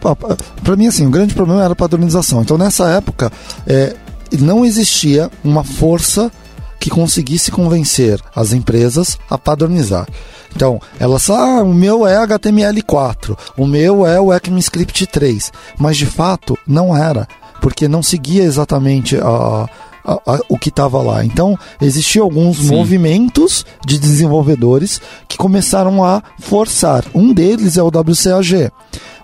Para 0.64 0.76
mim, 0.76 0.88
assim, 0.88 1.06
o 1.08 1.10
grande 1.10 1.34
problema 1.34 1.64
era 1.64 1.74
a 1.74 1.76
padronização. 1.76 2.42
Então, 2.42 2.58
nessa 2.58 2.88
época, 2.90 3.32
é, 3.66 3.96
não 4.40 4.64
existia 4.64 5.30
uma 5.44 5.64
força 5.64 6.32
que 6.80 6.90
conseguisse 6.90 7.52
convencer 7.52 8.20
as 8.36 8.54
empresas 8.54 9.18
a 9.30 9.38
padronizar. 9.38 10.08
Então, 10.56 10.80
elas, 11.00 11.30
ah, 11.30 11.64
o 11.64 11.74
meu 11.74 12.06
é 12.08 12.16
HTML4, 12.18 13.38
o 13.58 13.66
meu 13.68 14.06
é 14.06 14.20
o 14.20 14.34
ECMAScript 14.34 15.06
3, 15.08 15.52
mas 15.78 15.98
de 15.98 16.06
fato 16.06 16.58
não 16.68 16.96
era, 16.96 17.28
porque 17.62 17.88
não 17.88 18.02
seguia 18.04 18.44
exatamente 18.44 19.16
a, 19.18 19.70
a- 20.04 20.20
a- 20.34 20.40
o 20.50 20.58
que 20.58 20.70
estava 20.70 21.00
lá. 21.02 21.24
Então, 21.24 21.58
existiam 21.80 22.24
alguns 22.26 22.58
Sim. 22.58 22.76
movimentos 22.76 23.64
de 23.86 24.00
desenvolvedores 24.00 25.00
que 25.28 25.38
começaram 25.38 26.04
a 26.04 26.24
forçar. 26.40 27.06
Um 27.14 27.32
deles 27.32 27.78
é 27.78 27.84
o 27.84 27.88
WCAG. 27.88 28.72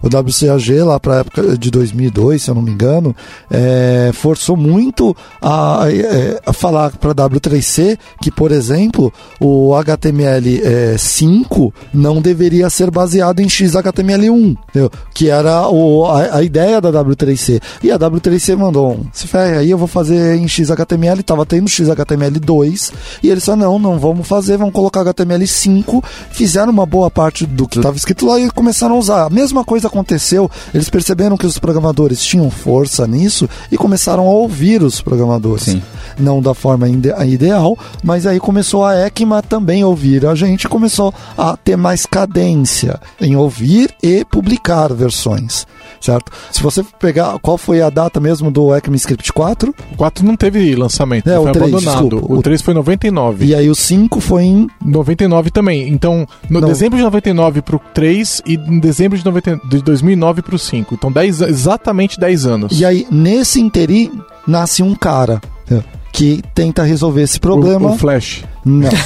O 0.01 0.07
WCAG, 0.07 0.81
lá 0.81 0.99
para 0.99 1.15
a 1.15 1.19
época 1.19 1.57
de 1.57 1.71
2002, 1.71 2.41
se 2.41 2.49
eu 2.49 2.55
não 2.55 2.61
me 2.61 2.71
engano, 2.71 3.15
é, 3.49 4.11
forçou 4.13 4.55
muito 4.55 5.15
a, 5.41 5.85
é, 5.89 6.39
a 6.45 6.53
falar 6.53 6.91
para 6.91 7.13
W3C 7.13 7.97
que, 8.21 8.31
por 8.31 8.51
exemplo, 8.51 9.11
o 9.39 9.71
HTML5 9.71 11.73
não 11.93 12.21
deveria 12.21 12.69
ser 12.69 12.91
baseado 12.91 13.39
em 13.39 13.47
XHTML1, 13.47 14.57
entendeu? 14.69 14.91
que 15.13 15.29
era 15.29 15.67
o, 15.67 16.05
a, 16.05 16.37
a 16.37 16.43
ideia 16.43 16.79
da 16.79 16.91
W3C. 16.91 17.61
E 17.83 17.91
a 17.91 17.97
W3C 17.97 18.55
mandou 18.55 18.91
um, 18.91 19.05
se 19.11 19.27
ferre 19.27 19.57
aí, 19.57 19.71
eu 19.71 19.77
vou 19.77 19.87
fazer 19.87 20.35
em 20.35 20.47
XHTML, 20.47 21.21
estava 21.21 21.45
tendo 21.45 21.67
XHTML2, 21.67 22.91
e 23.23 23.29
eles 23.29 23.45
falaram, 23.45 23.73
não, 23.73 23.91
não 23.91 23.99
vamos 23.99 24.27
fazer, 24.27 24.57
vamos 24.57 24.73
colocar 24.73 25.03
HTML5, 25.03 26.03
fizeram 26.31 26.71
uma 26.71 26.85
boa 26.85 27.09
parte 27.09 27.45
do 27.45 27.67
que 27.67 27.79
estava 27.79 27.97
escrito 27.97 28.25
lá 28.25 28.39
e 28.39 28.49
começaram 28.51 28.95
a 28.95 28.99
usar. 28.99 29.25
A 29.25 29.29
mesma 29.29 29.63
coisa 29.63 29.86
aconteceu, 29.87 30.49
eles 30.73 30.89
perceberam 30.89 31.35
que 31.37 31.45
os 31.45 31.57
programadores 31.57 32.23
tinham 32.23 32.49
força 32.51 33.07
nisso 33.07 33.49
e 33.71 33.77
começaram 33.77 34.23
a 34.27 34.31
ouvir 34.31 34.83
os 34.83 35.01
programadores. 35.01 35.63
Sim. 35.65 35.81
Não 36.19 36.41
da 36.41 36.53
forma 36.53 36.87
ide- 36.89 37.13
ideal, 37.27 37.77
mas 38.03 38.25
aí 38.25 38.39
começou 38.39 38.85
a 38.85 38.95
ECMA 38.95 39.41
também 39.41 39.83
ouvir 39.83 40.25
a 40.25 40.35
gente, 40.35 40.67
começou 40.67 41.13
a 41.37 41.55
ter 41.57 41.75
mais 41.75 42.05
cadência 42.05 42.99
em 43.21 43.35
ouvir 43.35 43.93
e 44.03 44.25
publicar 44.25 44.93
versões, 44.93 45.65
certo? 46.01 46.31
Se 46.51 46.61
você 46.61 46.83
pegar, 46.99 47.37
qual 47.39 47.57
foi 47.57 47.81
a 47.81 47.89
data 47.89 48.19
mesmo 48.19 48.51
do 48.51 48.75
ECMAScript 48.75 49.31
4? 49.33 49.73
O 49.93 49.95
4 49.97 50.25
não 50.25 50.35
teve 50.35 50.75
lançamento, 50.75 51.29
É, 51.29 51.35
foi 51.35 51.51
3, 51.51 51.73
abandonado. 51.73 52.09
desculpa. 52.09 52.33
O 52.33 52.41
3 52.41 52.61
foi 52.61 52.73
em 52.73 52.77
99. 52.77 53.45
E 53.45 53.55
aí 53.55 53.69
o 53.69 53.75
5 53.75 54.19
foi 54.19 54.43
em 54.43 54.67
99 54.83 55.49
também. 55.51 55.87
Então, 55.89 56.27
no 56.49 56.59
Não. 56.61 56.67
dezembro 56.67 56.97
de 56.97 57.03
99 57.03 57.61
pro 57.61 57.79
3 57.93 58.41
e 58.45 58.55
em 58.55 58.79
dezembro 58.79 59.17
de, 59.17 59.23
90, 59.25 59.59
de 59.67 59.76
2009 59.81 60.41
pro 60.41 60.57
5. 60.59 60.93
Então, 60.95 61.11
10, 61.11 61.41
a- 61.41 61.49
exatamente 61.49 62.19
10 62.19 62.45
anos. 62.45 62.79
E 62.79 62.85
aí, 62.85 63.07
nesse 63.11 63.59
interim, 63.61 64.21
nasce 64.47 64.81
um 64.83 64.93
cara 64.95 65.41
que 66.17 66.41
tenta 66.55 66.81
resolver 66.81 67.21
esse 67.21 67.37
O- 67.37 67.41
problema. 67.41 67.91
O, 67.91 67.97
Flash. 67.97 68.43
Não. 68.65 68.89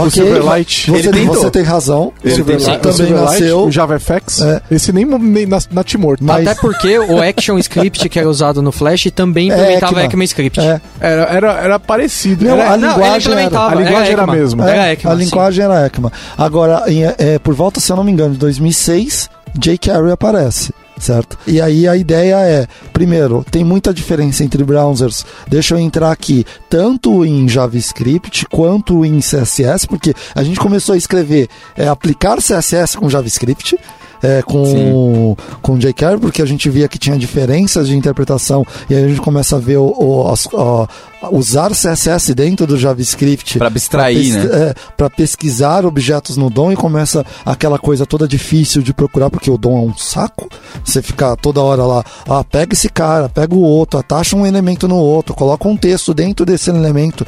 O 0.00 0.10
Silverlight. 0.10 0.90
Você, 0.90 1.10
tem, 1.10 1.26
você 1.26 1.50
tem 1.50 1.62
razão. 1.62 2.12
Ele 2.24 2.32
O 2.32 2.36
Silverlight. 2.36 2.70
O 2.70 2.80
também 2.80 2.92
Silverlight, 2.94 3.40
nasceu. 3.40 3.64
o 3.64 3.70
JavaFX. 3.70 4.40
É. 4.42 4.62
Esse 4.70 4.92
nem, 4.92 5.04
nem 5.04 5.46
na, 5.46 5.58
na 5.70 5.84
Timor. 5.84 6.16
Mas- 6.20 6.46
Até 6.46 6.60
porque 6.60 6.98
o 6.98 7.20
ActionScript 7.20 8.08
que 8.08 8.18
era 8.18 8.28
usado 8.28 8.62
no 8.62 8.72
Flash 8.72 9.08
também 9.14 9.50
É, 9.50 9.54
implementava 9.54 9.92
Ekman. 9.92 10.04
ECMAScript. 10.06 10.60
É, 10.60 10.80
Era, 11.00 11.22
era, 11.24 11.52
era 11.60 11.78
parecido. 11.78 12.44
Não, 12.44 12.52
era, 12.54 12.72
a 12.72 12.76
Não, 12.76 12.88
linguagem 12.94 13.32
implementava, 13.32 13.72
a 13.72 13.74
linguagem 13.74 14.12
era 14.12 14.22
ECMA. 14.22 14.32
mesmo. 14.34 14.62
Era 14.62 14.86
é, 14.88 14.92
ECMA, 14.92 15.12
a 15.12 15.16
sim. 15.16 15.24
linguagem 15.24 15.64
era 15.64 15.86
ECMA. 15.86 16.12
Agora, 16.38 16.84
em- 16.90 17.04
é, 17.04 17.38
por 17.42 17.54
volta, 17.54 17.78
se 17.80 17.90
eu 17.92 17.96
não 17.96 18.04
me 18.04 18.10
engano, 18.12 18.32
de 18.32 18.38
2006, 18.38 19.28
jQuery 19.58 20.12
aparece. 20.12 20.72
Certo? 21.00 21.38
E 21.46 21.62
aí 21.62 21.88
a 21.88 21.96
ideia 21.96 22.36
é, 22.36 22.68
primeiro, 22.92 23.42
tem 23.50 23.64
muita 23.64 23.92
diferença 23.92 24.44
entre 24.44 24.62
browsers. 24.62 25.24
Deixa 25.48 25.74
eu 25.74 25.78
entrar 25.78 26.12
aqui, 26.12 26.44
tanto 26.68 27.24
em 27.24 27.48
JavaScript 27.48 28.46
quanto 28.50 29.02
em 29.02 29.18
CSS, 29.18 29.86
porque 29.88 30.14
a 30.34 30.42
gente 30.42 30.60
começou 30.60 30.94
a 30.94 30.98
escrever, 30.98 31.48
é, 31.74 31.88
aplicar 31.88 32.36
CSS 32.36 32.98
com 32.98 33.08
JavaScript. 33.08 33.78
É, 34.22 34.42
com, 34.42 35.36
com 35.62 35.78
jQuery, 35.78 36.18
porque 36.20 36.42
a 36.42 36.46
gente 36.46 36.68
via 36.70 36.88
que 36.88 36.98
tinha 36.98 37.16
diferenças 37.18 37.88
de 37.88 37.96
interpretação 37.96 38.64
e 38.88 38.94
aí 38.94 39.04
a 39.04 39.08
gente 39.08 39.20
começa 39.20 39.56
a 39.56 39.58
ver 39.58 39.76
o, 39.78 39.94
o- 39.98 40.30
as- 40.32 40.48
ó, 40.52 40.86
usar 41.32 41.70
CSS 41.74 42.34
dentro 42.34 42.66
do 42.66 42.78
JavaScript 42.78 43.58
Pra 43.58 43.66
abstrair, 43.66 44.32
pra 44.32 44.42
né? 44.58 44.68
é, 44.70 44.74
pra 44.96 45.10
pesquisar 45.10 45.84
objetos 45.84 46.36
no 46.36 46.48
DOM 46.48 46.72
e 46.72 46.76
começa 46.76 47.24
aquela 47.44 47.78
coisa 47.78 48.06
toda 48.06 48.26
difícil 48.26 48.80
de 48.82 48.94
procurar, 48.94 49.28
porque 49.30 49.50
o 49.50 49.58
DOM 49.58 49.76
é 49.78 49.82
um 49.90 49.94
saco. 49.96 50.48
Você 50.84 51.02
fica 51.02 51.36
toda 51.36 51.60
hora 51.60 51.84
lá, 51.84 52.04
ah, 52.28 52.42
pega 52.42 52.72
esse 52.74 52.88
cara, 52.88 53.28
pega 53.28 53.54
o 53.54 53.60
outro, 53.60 53.98
atacha 54.00 54.34
um 54.34 54.46
elemento 54.46 54.88
no 54.88 54.96
outro, 54.96 55.34
coloca 55.34 55.68
um 55.68 55.76
texto 55.76 56.14
dentro 56.14 56.46
desse 56.46 56.70
elemento. 56.70 57.26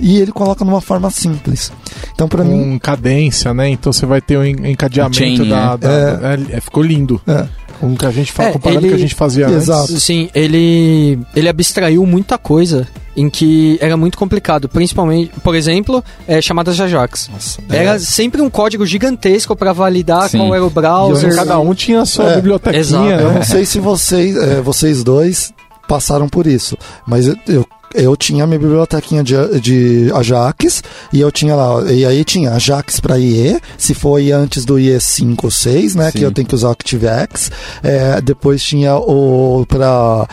E 0.00 0.18
ele 0.20 0.32
coloca 0.32 0.64
numa 0.64 0.80
forma 0.80 1.10
simples. 1.10 1.70
Então, 2.12 2.28
para 2.28 2.42
mim. 2.44 2.72
Com 2.72 2.78
cadência, 2.78 3.52
né? 3.54 3.68
Então 3.68 3.92
você 3.92 4.06
vai 4.06 4.20
ter 4.20 4.36
o 4.36 4.44
en- 4.44 4.70
encadeamento 4.70 5.16
Chain, 5.18 5.48
da. 5.48 5.70
né? 5.72 5.76
da- 5.76 5.90
é, 6.52 6.56
é, 6.56 6.60
ficou 6.60 6.82
lindo. 6.82 7.20
É. 7.26 7.46
Com 7.80 7.94
o 7.94 7.96
que 7.96 8.04
a 8.04 8.10
gente 8.10 8.30
fala, 8.30 8.50
É, 8.50 8.52
comparando 8.52 8.80
com 8.80 8.84
o 8.84 8.88
ele- 8.88 8.94
que 8.94 9.00
a 9.02 9.06
gente 9.06 9.14
fazia 9.14 9.46
Exato. 9.48 9.84
antes. 9.92 10.02
Sim, 10.02 10.28
ele, 10.34 11.18
ele 11.34 11.48
abstraiu 11.48 12.04
muita 12.04 12.36
coisa 12.36 12.86
em 13.16 13.30
que 13.30 13.78
era 13.80 13.96
muito 13.96 14.18
complicado. 14.18 14.68
Principalmente, 14.68 15.30
por 15.42 15.54
exemplo, 15.54 16.04
é, 16.28 16.42
chamadas 16.42 16.76
de 16.76 16.82
Ajax. 16.82 17.30
Era 17.70 17.98
sempre 17.98 18.42
um 18.42 18.50
código 18.50 18.84
gigantesco 18.84 19.56
para 19.56 19.72
validar 19.72 20.28
Sim. 20.28 20.38
qual 20.38 20.54
era 20.54 20.64
o 20.64 20.68
browser. 20.68 21.34
Cada 21.34 21.58
um 21.58 21.72
tinha 21.72 22.02
a 22.02 22.06
sua 22.06 22.32
É, 22.32 22.36
bibliotequinha, 22.36 22.80
exato. 22.80 23.06
Eu 23.08 23.28
né? 23.28 23.34
não 23.36 23.42
sei 23.42 23.64
se 23.64 23.78
vocês, 23.80 24.36
é, 24.36 24.60
vocês 24.60 25.02
dois 25.02 25.50
passaram 25.88 26.28
por 26.28 26.46
isso, 26.46 26.76
mas 27.06 27.26
eu, 27.26 27.36
eu, 27.48 27.66
eu 27.94 28.16
tinha 28.16 28.46
minha 28.46 28.58
bibliotequinha 28.58 29.22
de, 29.22 29.34
de 29.60 30.12
Ajax 30.14 30.82
e 31.12 31.20
eu 31.20 31.30
tinha 31.30 31.54
lá, 31.54 31.90
e 31.92 32.04
aí 32.04 32.24
tinha 32.24 32.52
Ajax 32.52 33.00
para 33.00 33.18
IE, 33.18 33.58
se 33.76 33.94
foi 33.94 34.30
antes 34.32 34.64
do 34.64 34.78
IE 34.78 35.00
5 35.00 35.46
ou 35.46 35.50
6, 35.50 35.94
né, 35.94 36.12
que 36.12 36.18
Sim. 36.18 36.24
eu 36.24 36.32
tenho 36.32 36.46
que 36.46 36.54
usar 36.54 36.68
o 36.68 36.72
ActiveX. 36.72 37.50
É, 37.82 38.20
depois 38.20 38.62
tinha 38.62 38.96
o 38.96 39.64
para 39.66 40.26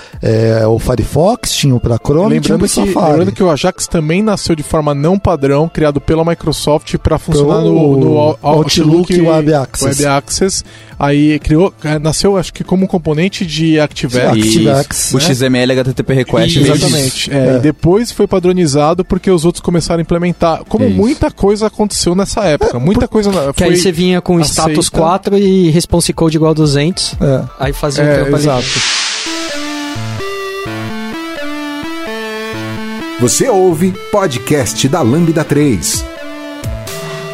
o 0.69 0.79
Firefox, 0.79 1.51
tinha 1.53 1.75
o 1.75 1.79
para 1.79 1.97
Chrome, 1.97 2.39
tinha 2.39 2.55
o 2.55 2.59
Lembrando 2.59 2.61
que, 2.61 2.67
Safari. 2.93 3.09
lembrando 3.11 3.31
que 3.31 3.43
o 3.43 3.49
Ajax 3.49 3.87
também 3.87 4.21
nasceu 4.21 4.55
de 4.55 4.63
forma 4.63 4.93
não 4.93 5.17
padrão, 5.17 5.67
criado 5.69 5.99
pela 6.01 6.23
Microsoft 6.23 6.95
para 6.97 7.17
funcionar 7.17 7.61
Pro 7.61 7.71
no, 7.71 7.97
no 7.97 8.17
Out- 8.17 8.39
Outlook 8.41 9.13
e 9.13 9.21
Web 9.21 9.53
Access. 9.53 9.85
Web 10.03 10.05
Access. 10.05 10.63
Aí 10.99 11.37
criou, 11.39 11.71
é, 11.83 11.99
nasceu 11.99 12.37
acho 12.37 12.51
que 12.51 12.63
como 12.63 12.83
um 12.85 12.87
componente 12.87 13.45
de 13.45 13.79
ActiveX. 13.79 14.31
Sim, 14.33 14.39
ActiveX, 14.69 15.13
o 15.13 15.17
né? 15.17 15.23
XML 15.23 15.71
HTTP 15.73 16.13
request. 16.13 16.59
Exatamente. 16.59 17.11
disso. 17.29 17.29
É, 17.47 17.53
É. 17.53 17.57
E 17.57 17.59
depois 17.59 18.11
foi 18.11 18.27
padronizado 18.27 19.03
porque 19.05 19.29
os 19.31 19.45
outros 19.45 19.61
começaram 19.61 19.99
a 19.99 20.01
implementar. 20.01 20.63
Como 20.67 20.85
Isso. 20.85 20.95
muita 20.95 21.31
coisa 21.31 21.67
aconteceu 21.67 22.13
nessa 22.15 22.43
época. 22.45 22.79
Muita 22.79 23.07
coisa 23.07 23.31
na- 23.31 23.53
Que 23.53 23.63
foi. 23.63 23.73
aí 23.73 23.77
você 23.77 23.91
vinha 23.91 24.21
com 24.21 24.37
aceita. 24.37 24.61
status 24.71 24.89
4 24.89 25.37
e 25.37 25.69
response 25.69 26.11
code 26.13 26.37
igual 26.37 26.51
a 26.51 26.53
200. 26.53 27.15
É. 27.21 27.43
Aí 27.59 27.73
fazia 27.73 28.03
o 28.03 28.07
É, 28.07 28.13
trampo 28.15 28.35
ali. 28.35 28.43
exato. 28.43 28.65
Você 33.19 33.49
ouve 33.49 33.93
podcast 34.11 34.87
da 34.87 35.01
Lambda 35.01 35.43
3. 35.43 36.05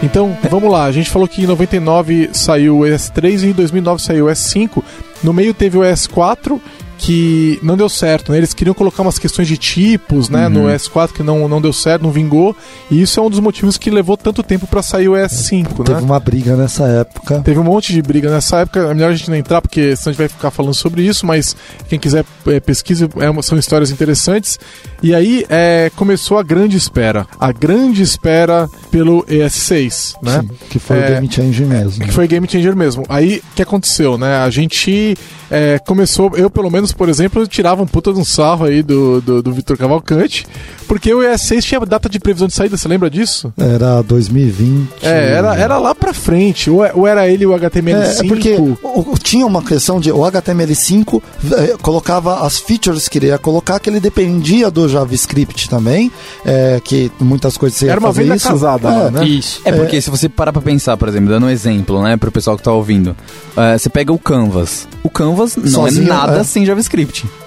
Então, 0.02 0.38
vamos 0.50 0.72
lá. 0.72 0.86
A 0.86 0.92
gente 0.92 1.10
falou 1.10 1.28
que 1.28 1.44
em 1.44 1.46
99 1.48 2.30
saiu 2.34 2.80
o 2.80 2.82
S3 2.86 3.44
e 3.44 3.48
em 3.48 3.52
2009 3.52 4.02
saiu 4.02 4.26
o 4.26 4.30
S5. 4.30 4.82
No 5.24 5.34
meio 5.34 5.54
teve 5.54 5.78
o 5.78 5.82
S4, 5.82 6.60
que 6.98 7.60
não 7.62 7.76
deu 7.76 7.90
certo, 7.90 8.32
né? 8.32 8.38
Eles 8.38 8.54
queriam 8.54 8.74
colocar 8.74 9.02
umas 9.02 9.20
questões 9.20 9.48
de 9.48 9.58
tipos, 9.58 10.30
né? 10.30 10.48
No 10.48 10.64
S4 10.68 11.12
que 11.14 11.24
não, 11.24 11.48
não 11.48 11.62
deu 11.62 11.74
certo, 11.74 12.04
não 12.04 12.12
vingou. 12.12 12.56
E 12.90 13.02
isso 13.02 13.20
é 13.20 13.24
um 13.24 13.30
dos 13.30 13.40
motivos 13.40 13.78
que 13.78 13.90
levou 13.90 14.16
tanto 14.16 14.42
tempo 14.44 14.66
pra 14.68 14.82
sair 14.82 15.10
o 15.10 15.14
S5, 15.14 15.84
Teve 15.86 16.00
né? 16.00 16.06
uma 16.06 16.20
briga 16.20 16.56
nessa 16.56 16.86
época. 16.88 17.40
Teve 17.42 17.60
um 17.60 17.64
monte 17.64 17.92
de 17.94 18.02
briga 18.02 18.30
nessa 18.32 18.58
época. 18.60 18.80
É 18.80 18.94
melhor 18.94 19.12
a 19.12 19.16
gente 19.16 19.30
não 19.30 19.38
entrar, 19.38 19.62
porque 19.62 19.96
senão 19.96 20.10
a 20.10 20.14
gente 20.14 20.18
vai 20.20 20.28
ficar 20.30 20.52
falando 20.52 20.74
sobre 20.74 21.02
isso. 21.04 21.26
Mas 21.26 21.56
quem 21.90 22.00
quiser 22.00 22.24
é, 22.48 22.60
pesquise, 22.60 23.06
é 23.06 23.42
são 23.42 23.58
histórias 23.58 23.92
interessantes. 23.92 24.58
E 25.02 25.14
aí 25.14 25.46
é, 25.50 25.92
começou 25.96 26.38
a 26.38 26.44
grande 26.44 26.78
espera. 26.78 27.28
A 27.40 27.52
grande 27.52 28.02
espera 28.02 28.70
pelo 28.92 29.24
ES6, 29.26 30.14
né? 30.22 30.42
Sim, 30.42 30.50
que 30.70 30.80
foi 30.80 30.98
É, 30.98 31.06
o 31.06 31.12
Game 31.14 31.32
Change 31.32 31.66
mesmo. 31.66 32.06
que 32.06 32.12
foi 32.12 32.28
game 32.28 32.48
changer 32.50 32.76
mesmo. 32.76 33.04
Aí, 33.10 33.42
o 33.52 33.56
que 33.56 33.62
aconteceu, 33.62 34.18
né? 34.18 34.38
A 34.38 34.50
gente 34.50 35.16
é, 35.52 35.80
começou, 35.80 36.32
eu 36.36 36.50
pelo 36.50 36.70
menos, 36.70 36.83
por 36.92 37.08
exemplo, 37.10 37.42
eu 37.42 37.48
tirava 37.48 37.82
um 37.82 37.88
puta 37.88 38.12
de 38.12 38.20
um 38.20 38.26
sarro 38.26 38.66
aí 38.66 38.82
do, 38.84 39.22
do, 39.22 39.42
do 39.44 39.54
Vitor 39.54 39.78
Cavalcante, 39.78 40.46
porque 40.88 41.14
o 41.14 41.20
ES6 41.20 41.62
tinha 41.64 41.80
data 41.82 42.10
de 42.10 42.20
previsão 42.20 42.48
de 42.48 42.54
saída, 42.54 42.76
você 42.78 42.88
lembra 42.88 43.10
disso? 43.10 43.54
Era 43.58 44.02
2020. 44.02 44.90
É, 45.02 45.34
era, 45.34 45.56
era 45.56 45.78
lá 45.78 45.94
pra 45.96 46.14
frente, 46.14 46.70
ou, 46.70 46.84
é- 46.84 46.92
ou 46.94 47.08
era 47.08 47.28
ele 47.28 47.46
o 47.46 47.54
É, 47.54 47.60
HTML5. 47.60 48.20
é 48.26 48.28
porque 48.28 48.54
o- 48.56 48.78
o- 48.84 49.18
tinha 49.22 49.46
uma 49.46 49.62
questão 49.64 50.00
de 50.00 50.12
o 50.12 50.24
HTML5 50.26 51.22
eh, 51.52 51.76
colocava 51.82 52.46
as 52.46 52.60
features 52.60 53.08
que 53.08 53.18
ele 53.20 53.28
ia 53.28 53.38
colocar, 53.38 53.80
que 53.80 53.90
ele 53.90 54.00
dependia 54.00 54.70
do 54.72 54.88
JavaScript 54.90 55.70
também, 55.70 56.12
eh, 56.46 56.82
que 56.84 57.12
muitas 57.20 57.58
coisas 57.58 57.78
você 57.78 57.86
ia 57.86 57.92
Era 57.92 58.00
uma 58.00 58.10
fazer 58.10 58.24
venda 58.24 58.36
isso. 58.36 58.48
casada 58.48 58.88
É, 58.90 58.92
lá, 59.04 59.12
né? 59.12 59.26
Isso. 59.26 59.62
É 59.66 59.72
porque 59.72 60.02
se 60.02 60.10
você 60.10 60.28
parar 60.28 60.52
pra 60.52 60.62
pensar, 60.62 60.98
por 60.98 61.08
exemplo, 61.08 61.30
dando 61.30 61.46
um 61.46 61.50
exemplo, 61.50 62.02
né, 62.02 62.18
pro 62.18 62.32
pessoal 62.32 62.58
que 62.58 62.64
tá 62.64 62.72
ouvindo, 62.72 63.16
eh, 63.56 63.78
você 63.78 63.90
pega 63.90 64.12
o 64.12 64.20
Canvas. 64.20 64.88
O 65.04 65.10
Canvas 65.10 65.56
não 65.56 65.68
Sozinho, 65.68 66.06
é 66.06 66.08
nada 66.10 66.40
é. 66.40 66.44
sem 66.44 66.66
JavaScript. 66.66 66.73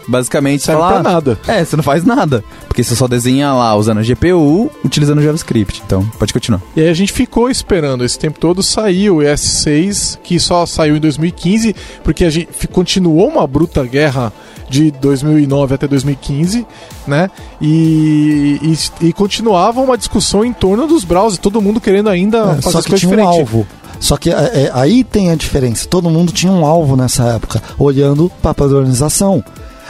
Basicamente, 0.08 0.60
você 0.60 0.66
Serve 0.66 0.82
pra 0.82 0.98
ah, 0.98 1.02
nada. 1.02 1.38
É, 1.46 1.64
você 1.64 1.76
não 1.76 1.82
faz 1.82 2.04
nada. 2.04 2.44
Porque 2.66 2.82
você 2.82 2.94
só 2.94 3.08
desenha 3.08 3.52
lá 3.52 3.74
usando 3.74 4.02
GPU, 4.02 4.70
utilizando 4.84 5.22
JavaScript. 5.22 5.82
Então, 5.84 6.04
pode 6.18 6.32
continuar. 6.32 6.60
E 6.76 6.80
aí 6.80 6.88
a 6.88 6.94
gente 6.94 7.12
ficou 7.12 7.50
esperando 7.50 8.04
esse 8.04 8.18
tempo 8.18 8.38
todo, 8.38 8.62
saiu 8.62 9.16
o 9.16 9.20
ES6, 9.20 10.18
que 10.22 10.38
só 10.38 10.64
saiu 10.66 10.96
em 10.96 11.00
2015, 11.00 11.74
porque 12.04 12.24
a 12.24 12.30
gente 12.30 12.66
continuou 12.68 13.28
uma 13.28 13.46
bruta 13.46 13.84
guerra 13.84 14.32
de 14.68 14.90
2009 14.90 15.74
até 15.74 15.86
2015, 15.86 16.66
né? 17.06 17.30
E, 17.60 18.58
e, 19.00 19.06
e 19.08 19.12
continuava 19.12 19.80
uma 19.80 19.96
discussão 19.96 20.44
em 20.44 20.52
torno 20.52 20.86
dos 20.86 21.04
browsers, 21.04 21.38
todo 21.38 21.62
mundo 21.62 21.80
querendo 21.80 22.08
ainda 22.08 22.38
É, 22.38 22.62
fazer 22.62 22.62
só 22.62 22.82
que 22.82 22.88
coisas 22.88 23.00
tinha 23.00 23.12
um 23.12 23.16
diferentes. 23.16 23.38
alvo. 23.38 23.66
Só 24.00 24.16
que 24.16 24.30
é, 24.30 24.34
é, 24.34 24.70
aí 24.74 25.02
tem 25.04 25.30
a 25.30 25.34
diferença. 25.34 25.86
Todo 25.88 26.10
mundo 26.10 26.32
tinha 26.32 26.52
um 26.52 26.64
alvo 26.64 26.96
nessa 26.96 27.24
época, 27.24 27.62
olhando 27.78 28.30
para 28.42 28.54
padronização. 28.54 29.42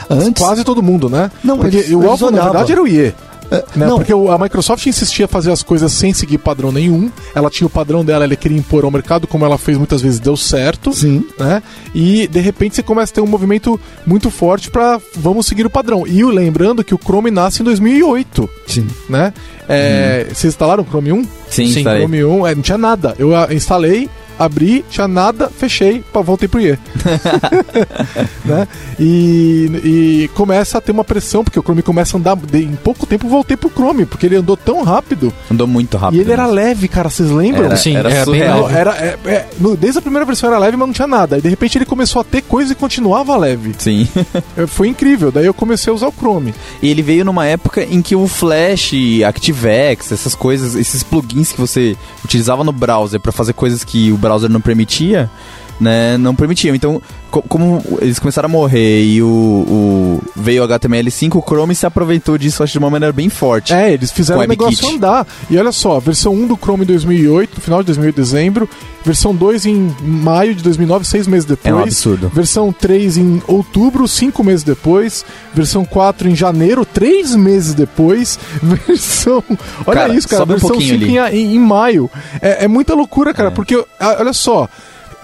Antes, 0.09 0.43
Quase 0.43 0.63
todo 0.63 0.81
mundo, 0.81 1.09
né? 1.09 1.29
Não, 1.43 1.57
porque 1.57 1.77
eles- 1.77 1.91
o 1.91 2.07
alvo, 2.07 2.31
na 2.31 2.43
verdade, 2.43 2.71
era 2.71 2.81
o 2.81 2.87
IE. 2.87 3.13
É, 3.51 3.63
Né? 3.75 3.85
não, 3.87 3.97
Porque 3.97 4.13
a 4.13 4.37
Microsoft 4.37 4.85
insistia 4.85 5.25
em 5.25 5.27
fazer 5.27 5.51
as 5.51 5.63
coisas 5.63 5.91
sem 5.91 6.13
seguir 6.13 6.37
padrão 6.37 6.71
nenhum. 6.71 7.11
Ela 7.33 7.49
tinha 7.49 7.67
o 7.67 7.69
padrão 7.69 8.03
dela, 8.03 8.23
ela 8.25 8.35
queria 8.35 8.57
impor 8.57 8.83
ao 8.83 8.91
mercado, 8.91 9.27
como 9.27 9.45
ela 9.45 9.57
fez 9.57 9.77
muitas 9.77 10.01
vezes, 10.01 10.19
deu 10.19 10.35
certo. 10.35 10.93
sim. 10.93 11.25
né? 11.39 11.61
E 11.93 12.27
de 12.27 12.39
repente 12.39 12.75
você 12.75 12.83
começa 12.83 13.11
a 13.11 13.15
ter 13.15 13.21
um 13.21 13.27
movimento 13.27 13.79
muito 14.05 14.29
forte 14.29 14.69
para 14.69 14.99
vamos 15.15 15.45
seguir 15.45 15.65
o 15.65 15.69
padrão. 15.69 16.05
E 16.05 16.23
lembrando 16.23 16.83
que 16.83 16.93
o 16.93 16.99
Chrome 16.99 17.31
nasce 17.31 17.61
em 17.61 17.65
2008, 17.65 18.49
Sim. 18.67 18.87
né? 19.09 19.33
É, 19.67 20.25
Vocês 20.29 20.45
instalaram 20.53 20.83
o 20.83 20.85
Chrome 20.85 21.11
1? 21.11 21.23
Sim, 21.49 21.67
Sim. 21.71 21.83
Chrome 21.83 22.23
1, 22.23 22.47
é, 22.47 22.55
não 22.55 22.61
tinha 22.61 22.77
nada. 22.77 23.15
Eu 23.17 23.31
instalei, 23.51 24.09
abri, 24.37 24.83
tinha 24.89 25.07
nada, 25.07 25.49
fechei, 25.49 26.03
pá, 26.13 26.21
voltei 26.21 26.47
pro 26.47 26.59
IE. 26.61 26.77
né? 28.45 28.67
E, 28.99 29.71
e 30.23 30.29
começa 30.33 30.77
a 30.77 30.81
ter 30.81 30.91
uma 30.91 31.03
pressão, 31.03 31.43
porque 31.43 31.59
o 31.59 31.61
Chrome 31.63 31.81
começa 31.81 32.17
a 32.17 32.19
andar. 32.19 32.35
de- 32.35 32.63
em 32.63 32.75
pouco 32.75 33.05
tempo 33.05 33.27
voltei 33.27 33.55
pro 33.57 33.69
Chrome, 33.69 34.05
porque 34.05 34.25
ele 34.25 34.35
andou 34.35 34.57
tão 34.57 34.83
rápido. 34.83 35.31
Andou 35.51 35.67
muito 35.67 35.97
rápido. 35.97 36.17
e 36.17 36.21
ele 36.21 36.31
era 36.31 36.47
né? 36.47 36.53
leve, 36.53 36.87
cara, 36.87 37.09
vocês 37.09 37.29
lembram? 37.29 37.65
Era, 37.65 37.77
Sim, 37.77 37.95
era 37.95 38.09
era 38.09 38.25
bem 38.25 38.25
surreal. 38.25 38.69
Era, 38.69 38.91
é, 38.97 39.17
é, 39.25 39.45
no- 39.59 39.75
desde 39.77 39.99
a 39.99 40.01
primeira 40.01 40.25
versão 40.25 40.49
era 40.49 40.57
leve, 40.59 40.77
mas 40.77 40.87
não 40.87 40.93
tinha 40.93 41.07
nada. 41.07 41.37
E 41.37 41.41
de 41.41 41.49
repente 41.49 41.77
ele 41.77 41.85
começou 41.85 42.21
a 42.21 42.23
ter 42.23 42.41
coisa 42.41 42.71
e 42.73 42.75
continuava 42.75 43.35
leve. 43.37 43.73
Sim. 43.77 44.07
É, 44.55 44.65
Foi 44.67 44.87
incrível. 44.87 45.31
Daí 45.31 45.45
eu 45.45 45.53
comecei 45.53 45.91
a 45.91 45.95
usar 45.95 46.07
o 46.07 46.11
Chrome. 46.13 46.53
E 46.81 46.89
ele 46.89 47.01
veio 47.01 47.23
numa 47.25 47.45
época 47.45 47.83
em 47.83 48.01
que 48.01 48.15
o 48.15 48.27
Flash, 48.27 48.91
ActiveX, 49.25 50.11
essas 50.11 50.33
coisas, 50.35 50.75
esses 50.75 51.03
plugins 51.03 51.51
que 51.51 51.59
você 51.59 51.95
utilizava 52.23 52.63
no 52.63 52.71
browser 52.71 53.19
pra 53.19 53.31
fazer 53.31 53.53
coisas 53.53 53.83
que 53.83 54.11
o 54.11 54.17
browser 54.27 54.49
não 54.49 54.59
permitia, 54.59 55.29
né, 55.79 56.17
não 56.17 56.33
permitiam. 56.35 56.73
Então, 56.75 57.01
co- 57.31 57.41
como 57.43 57.83
eles 58.01 58.19
começaram 58.19 58.47
a 58.47 58.51
morrer 58.51 59.03
e 59.03 59.21
o, 59.21 59.27
o- 59.27 60.21
veio 60.35 60.63
o 60.63 60.67
HTML5, 60.67 61.35
o 61.35 61.41
Chrome 61.41 61.75
se 61.75 61.85
aproveitou 61.85 62.37
disso 62.37 62.63
acho, 62.63 62.73
de 62.73 62.79
uma 62.79 62.89
maneira 62.89 63.13
bem 63.13 63.29
forte. 63.29 63.73
É, 63.73 63.91
eles 63.93 64.11
fizeram 64.11 64.41
o 64.41 64.47
negócio 64.47 64.71
WebKit. 64.85 64.95
andar. 64.95 65.27
E 65.49 65.57
olha 65.57 65.71
só, 65.71 65.99
versão 65.99 66.33
1 66.33 66.47
do 66.47 66.55
Chrome 66.57 66.83
em 66.83 66.87
2008, 66.87 67.55
no 67.55 67.61
final 67.61 67.79
de 67.81 67.87
2008, 67.87 68.15
dezembro. 68.15 68.69
Versão 69.05 69.33
2 69.33 69.65
em 69.65 69.95
maio 70.01 70.53
de 70.53 70.61
2009, 70.61 71.05
seis 71.05 71.27
meses 71.27 71.45
depois. 71.45 71.71
É 71.73 71.73
um 71.73 71.81
absurdo. 71.81 72.29
Versão 72.33 72.73
3 72.73 73.15
em 73.17 73.41
outubro, 73.47 74.05
cinco 74.05 74.43
meses 74.43 74.63
depois. 74.63 75.23
Versão 75.53 75.85
4 75.85 76.27
em 76.27 76.35
janeiro, 76.35 76.83
três 76.83 77.33
meses 77.33 77.73
depois. 77.73 78.37
Versão. 78.61 79.41
Olha 79.85 80.01
Cara, 80.01 80.13
isso, 80.15 80.27
cara. 80.27 80.43
um 80.43 80.47
versão 80.47 80.69
pouquinho 80.71 80.99
5 80.99 81.05
em, 81.05 81.17
em- 81.39 81.55
em 81.55 81.59
maio. 81.59 82.09
É, 82.41 82.65
é 82.65 82.67
muita 82.67 82.93
loucura, 82.95 83.33
cara, 83.33 83.47
É. 83.49 83.51
porque, 83.51 83.81
olha 84.01 84.33
só, 84.33 84.67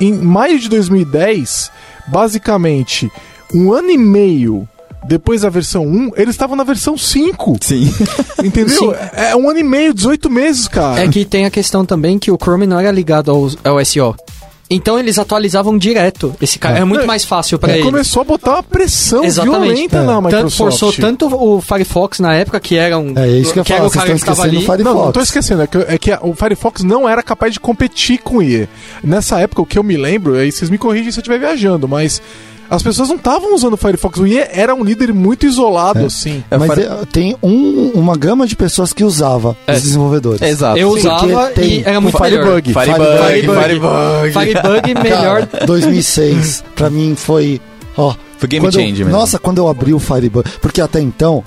em 0.05 0.13
maio 0.13 0.59
de 0.59 0.69
2010, 0.69 1.71
basicamente, 2.07 3.11
um 3.53 3.71
ano 3.71 3.89
e 3.89 3.97
meio. 3.97 4.67
Depois 5.05 5.41
da 5.41 5.49
versão 5.49 5.85
1, 5.85 6.11
eles 6.15 6.33
estavam 6.33 6.55
na 6.55 6.63
versão 6.63 6.97
5. 6.97 7.57
Sim. 7.61 7.93
Entendeu? 8.41 8.77
Sim. 8.77 8.93
É 9.11 9.35
um 9.35 9.49
ano 9.49 9.59
e 9.59 9.63
meio, 9.63 9.93
18 9.93 10.29
meses, 10.29 10.65
cara. 10.65 11.03
É 11.03 11.07
que 11.09 11.25
tem 11.25 11.45
a 11.45 11.51
questão 11.51 11.85
também 11.85 12.17
que 12.17 12.31
o 12.31 12.37
Chrome 12.41 12.65
não 12.65 12.79
era 12.79 12.89
ligado 12.89 13.29
ao, 13.29 13.49
ao 13.65 13.83
SEO. 13.85 14.15
Então 14.73 14.97
eles 14.99 15.17
atualizavam 15.19 15.77
direto. 15.77 16.35
Esse 16.41 16.57
cara 16.59 16.77
era 16.77 16.85
muito 16.85 17.01
Não, 17.01 17.07
mais 17.07 17.23
fácil 17.23 17.59
pra 17.59 17.71
É, 17.71 17.75
eles. 17.75 17.85
começou 17.85 18.21
a 18.21 18.25
botar 18.25 18.51
uma 18.53 18.63
pressão 18.63 19.23
Exatamente. 19.23 19.73
violenta 19.73 19.97
É. 19.97 20.01
na 20.01 20.13
Tanto, 20.13 20.23
Microsoft. 20.25 20.57
forçou 20.57 20.93
tanto 20.93 21.27
o 21.35 21.61
Firefox 21.61 22.19
na 22.19 22.33
época, 22.35 22.59
que 22.59 22.75
era 22.75 22.97
um. 22.97 23.13
É 23.17 23.27
isso 23.27 23.53
que 23.53 23.59
eu 23.59 23.63
era 23.67 23.75
falar, 23.77 23.87
o 23.87 23.91
cara 23.91 24.05
vocês 24.07 24.23
que 24.23 24.29
estão 24.29 24.33
estava 24.33 24.47
esquecendo 24.47 24.71
ali. 24.73 24.81
o 24.81 24.85
Não, 24.85 24.93
não 24.93 25.11
tô 25.11 25.19
Firefox. 25.19 25.27
esquecendo, 25.27 25.61
é 25.61 25.67
que, 25.67 25.77
é 25.77 25.97
que 25.97 26.19
o 26.27 26.33
Firefox 26.33 26.83
não 26.83 27.07
era 27.07 27.21
capaz 27.23 27.53
de 27.53 27.59
competir 27.59 28.19
com 28.19 28.37
o 28.37 28.43
IE. 28.43 28.67
Nessa 29.03 29.39
época, 29.39 29.61
o 29.61 29.65
que 29.65 29.77
eu 29.77 29.83
me 29.83 29.95
lembro, 29.97 30.35
aí 30.35 30.51
vocês 30.51 30.69
me 30.69 30.77
corrigem 30.77 31.11
se 31.11 31.19
eu 31.19 31.21
estiver 31.21 31.39
viajando, 31.39 31.87
mas 31.87 32.21
as 32.75 32.83
pessoas 32.83 33.09
não 33.09 33.15
estavam 33.15 33.53
usando 33.55 33.73
o 33.73 33.77
Firefox. 33.77 34.19
O 34.19 34.27
IE 34.27 34.37
era 34.51 34.73
um 34.75 34.83
líder 34.83 35.13
muito 35.13 35.45
isolado, 35.45 36.05
assim. 36.05 36.43
É, 36.49 36.57
Mas 36.57 36.73
Fire- 36.73 36.87
é, 36.87 37.05
tem 37.11 37.35
um- 37.41 37.91
uma 37.93 38.15
gama 38.17 38.45
de 38.47 38.55
pessoas 38.55 38.91
que 38.93 39.03
usava, 39.03 39.55
É. 39.67 39.73
os 39.73 39.81
desenvolvedores. 39.81 40.41
Exato. 40.41 40.77
Eu 40.77 40.89
Porque 40.91 41.07
usava 41.07 41.47
tem 41.51 41.79
e 41.79 41.83
era 41.85 42.01
muito 42.01 42.17
Firebug. 42.17 42.73
Firebug, 42.73 43.17
Firebug. 43.25 43.61
Firebug. 43.61 44.31
Firebug 44.33 44.93
melhor. 45.03 45.47
Cara, 45.47 45.65
2006, 45.65 46.63
pra 46.75 46.89
mim 46.89 47.15
foi. 47.15 47.59
Ó, 47.97 48.13
Foi 48.37 48.47
game 48.49 48.65
eu- 48.65 48.71
change 48.71 49.03
mesmo. 49.03 49.11
Nossa, 49.11 49.37
quando 49.37 49.59
eu 49.59 49.67
abri 49.67 49.93
o 49.93 49.99
Firebug. 49.99 50.49
Porque 50.61 50.81
até 50.81 50.99
então, 50.99 51.43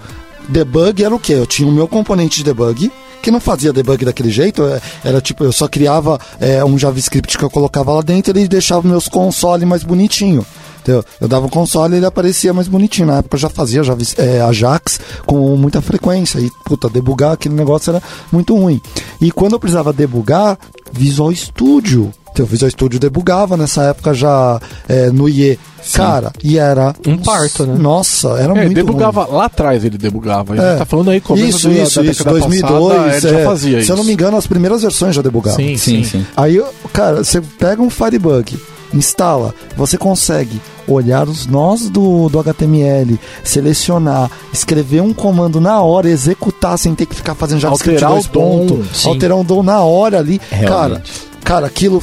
debug 0.49 1.03
era 1.05 1.15
o 1.15 1.19
quê? 1.19 1.33
Eu 1.35 1.47
tinha 1.47 1.69
o 1.69 1.73
meu 1.73 1.89
componente 1.89 2.39
de 2.39 2.45
debug. 2.45 2.91
Que 3.23 3.31
não 3.31 3.41
fazia 3.41 3.73
debug 3.73 4.05
daquele 4.05 4.31
jeito, 4.31 4.62
é, 4.62 4.81
era 5.05 5.21
tipo, 5.21 5.43
eu 5.43 5.51
só 5.51 5.67
criava 5.67 6.21
é, 6.39 6.65
um 6.65 6.79
JavaScript 6.79 7.37
que 7.37 7.43
eu 7.45 7.51
colocava 7.51 7.93
lá 7.93 8.01
dentro 8.01 8.37
e 8.37 8.41
ele 8.43 8.49
deixava 8.49 8.87
meus 8.87 9.09
consoles 9.09 9.67
mais 9.67 9.83
bonitinho. 9.83 10.47
Entendeu? 10.87 11.05
Eu 11.20 11.27
dava 11.27 11.46
o 11.46 11.51
console 11.51 11.94
e 11.94 11.96
ele 11.96 12.07
aparecia 12.07 12.55
mais 12.55 12.68
bonitinho. 12.68 13.09
Na 13.09 13.18
época 13.18 13.35
eu 13.35 13.40
já 13.40 13.49
fazia 13.49 13.83
Javis, 13.83 14.14
é, 14.16 14.40
Ajax 14.40 15.01
com 15.27 15.57
muita 15.57 15.81
frequência. 15.83 16.38
E, 16.38 16.49
puta, 16.64 16.88
debugar 16.88 17.33
aquele 17.33 17.57
negócio 17.57 17.90
era 17.90 18.01
muito 18.31 18.55
ruim. 18.57 18.81
E 19.20 19.33
quando 19.33 19.55
eu 19.55 19.59
precisava 19.59 19.92
debugar, 19.92 20.57
Visual 20.92 21.35
Studio. 21.35 22.12
Então, 22.31 22.44
o 22.44 22.49
Visual 22.49 22.70
Studio 22.70 23.01
debugava 23.01 23.57
nessa 23.57 23.83
época 23.85 24.12
já 24.14 24.61
é, 24.88 25.11
no 25.11 25.29
IE. 25.29 25.59
Cara, 25.94 26.31
e 26.44 26.59
era. 26.59 26.94
Um 27.07 27.16
parto, 27.18 27.64
né? 27.66 27.77
Nossa, 27.79 28.29
era 28.38 28.53
É, 28.57 28.64
muito 28.66 28.75
debugava 28.75 29.27
lá 29.27 29.46
atrás, 29.46 29.85
ele 29.85 29.96
debugava. 29.99 30.53
A 30.53 30.57
gente 30.57 30.66
É. 30.66 30.77
tá 30.77 30.85
falando 30.85 31.11
aí 31.11 31.20
começo 31.20 31.49
Isso, 31.49 31.68
da, 31.68 31.75
isso, 31.83 32.03
da 32.03 32.11
isso. 32.11 32.18
década 32.25 32.38
2002. 32.38 32.92
passada, 32.94 33.11
ele 33.16 33.20
já 33.20 33.38
é, 33.40 33.44
fazia 33.44 33.77
se 33.79 33.83
isso. 33.85 33.92
eu 33.92 33.96
não 33.96 34.05
me 34.05 34.12
engano, 34.12 34.37
as 34.37 34.46
primeiras 34.46 34.83
versões 34.83 35.14
já 35.16 35.22
debugavam. 35.22 35.59
Sim, 35.59 35.77
Sim, 35.77 36.05
sim. 36.05 36.18
sim. 36.18 36.27
Aí, 36.37 36.62
cara, 36.92 37.25
você 37.25 37.40
pega 37.40 37.81
um 37.81 37.88
Firebug, 37.88 38.59
instala, 38.92 39.55
você 39.77 39.96
consegue 39.96 40.61
olhar 40.87 41.29
os 41.29 41.46
nós 41.46 41.88
do, 41.88 42.29
do 42.29 42.38
HTML, 42.38 43.18
selecionar, 43.42 44.31
escrever 44.53 45.01
um 45.01 45.12
comando 45.12 45.61
na 45.61 45.81
hora, 45.83 46.09
executar 46.09 46.79
sem 46.79 46.94
ter 46.94 47.07
que 47.07 47.14
ficar 47.14 47.35
fazendo 47.35 47.61
JavaScript 47.61 48.05
Alterar 48.05 48.12
dois 48.12 48.27
o 48.27 48.68
dom. 48.68 48.85
Sim. 48.92 49.09
alterar 49.09 49.37
um 49.37 49.44
dom 49.44 49.62
na 49.62 49.81
hora 49.83 50.18
ali. 50.18 50.38
Cara, 50.38 50.59
Realmente. 50.59 51.12
cara, 51.44 51.66
aquilo. 51.66 52.03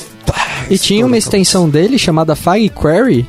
E 0.70 0.78
tinha 0.78 1.06
uma 1.06 1.18
extensão 1.18 1.70
dele 1.70 1.98
chamada 1.98 2.36
FireQuery 2.36 3.28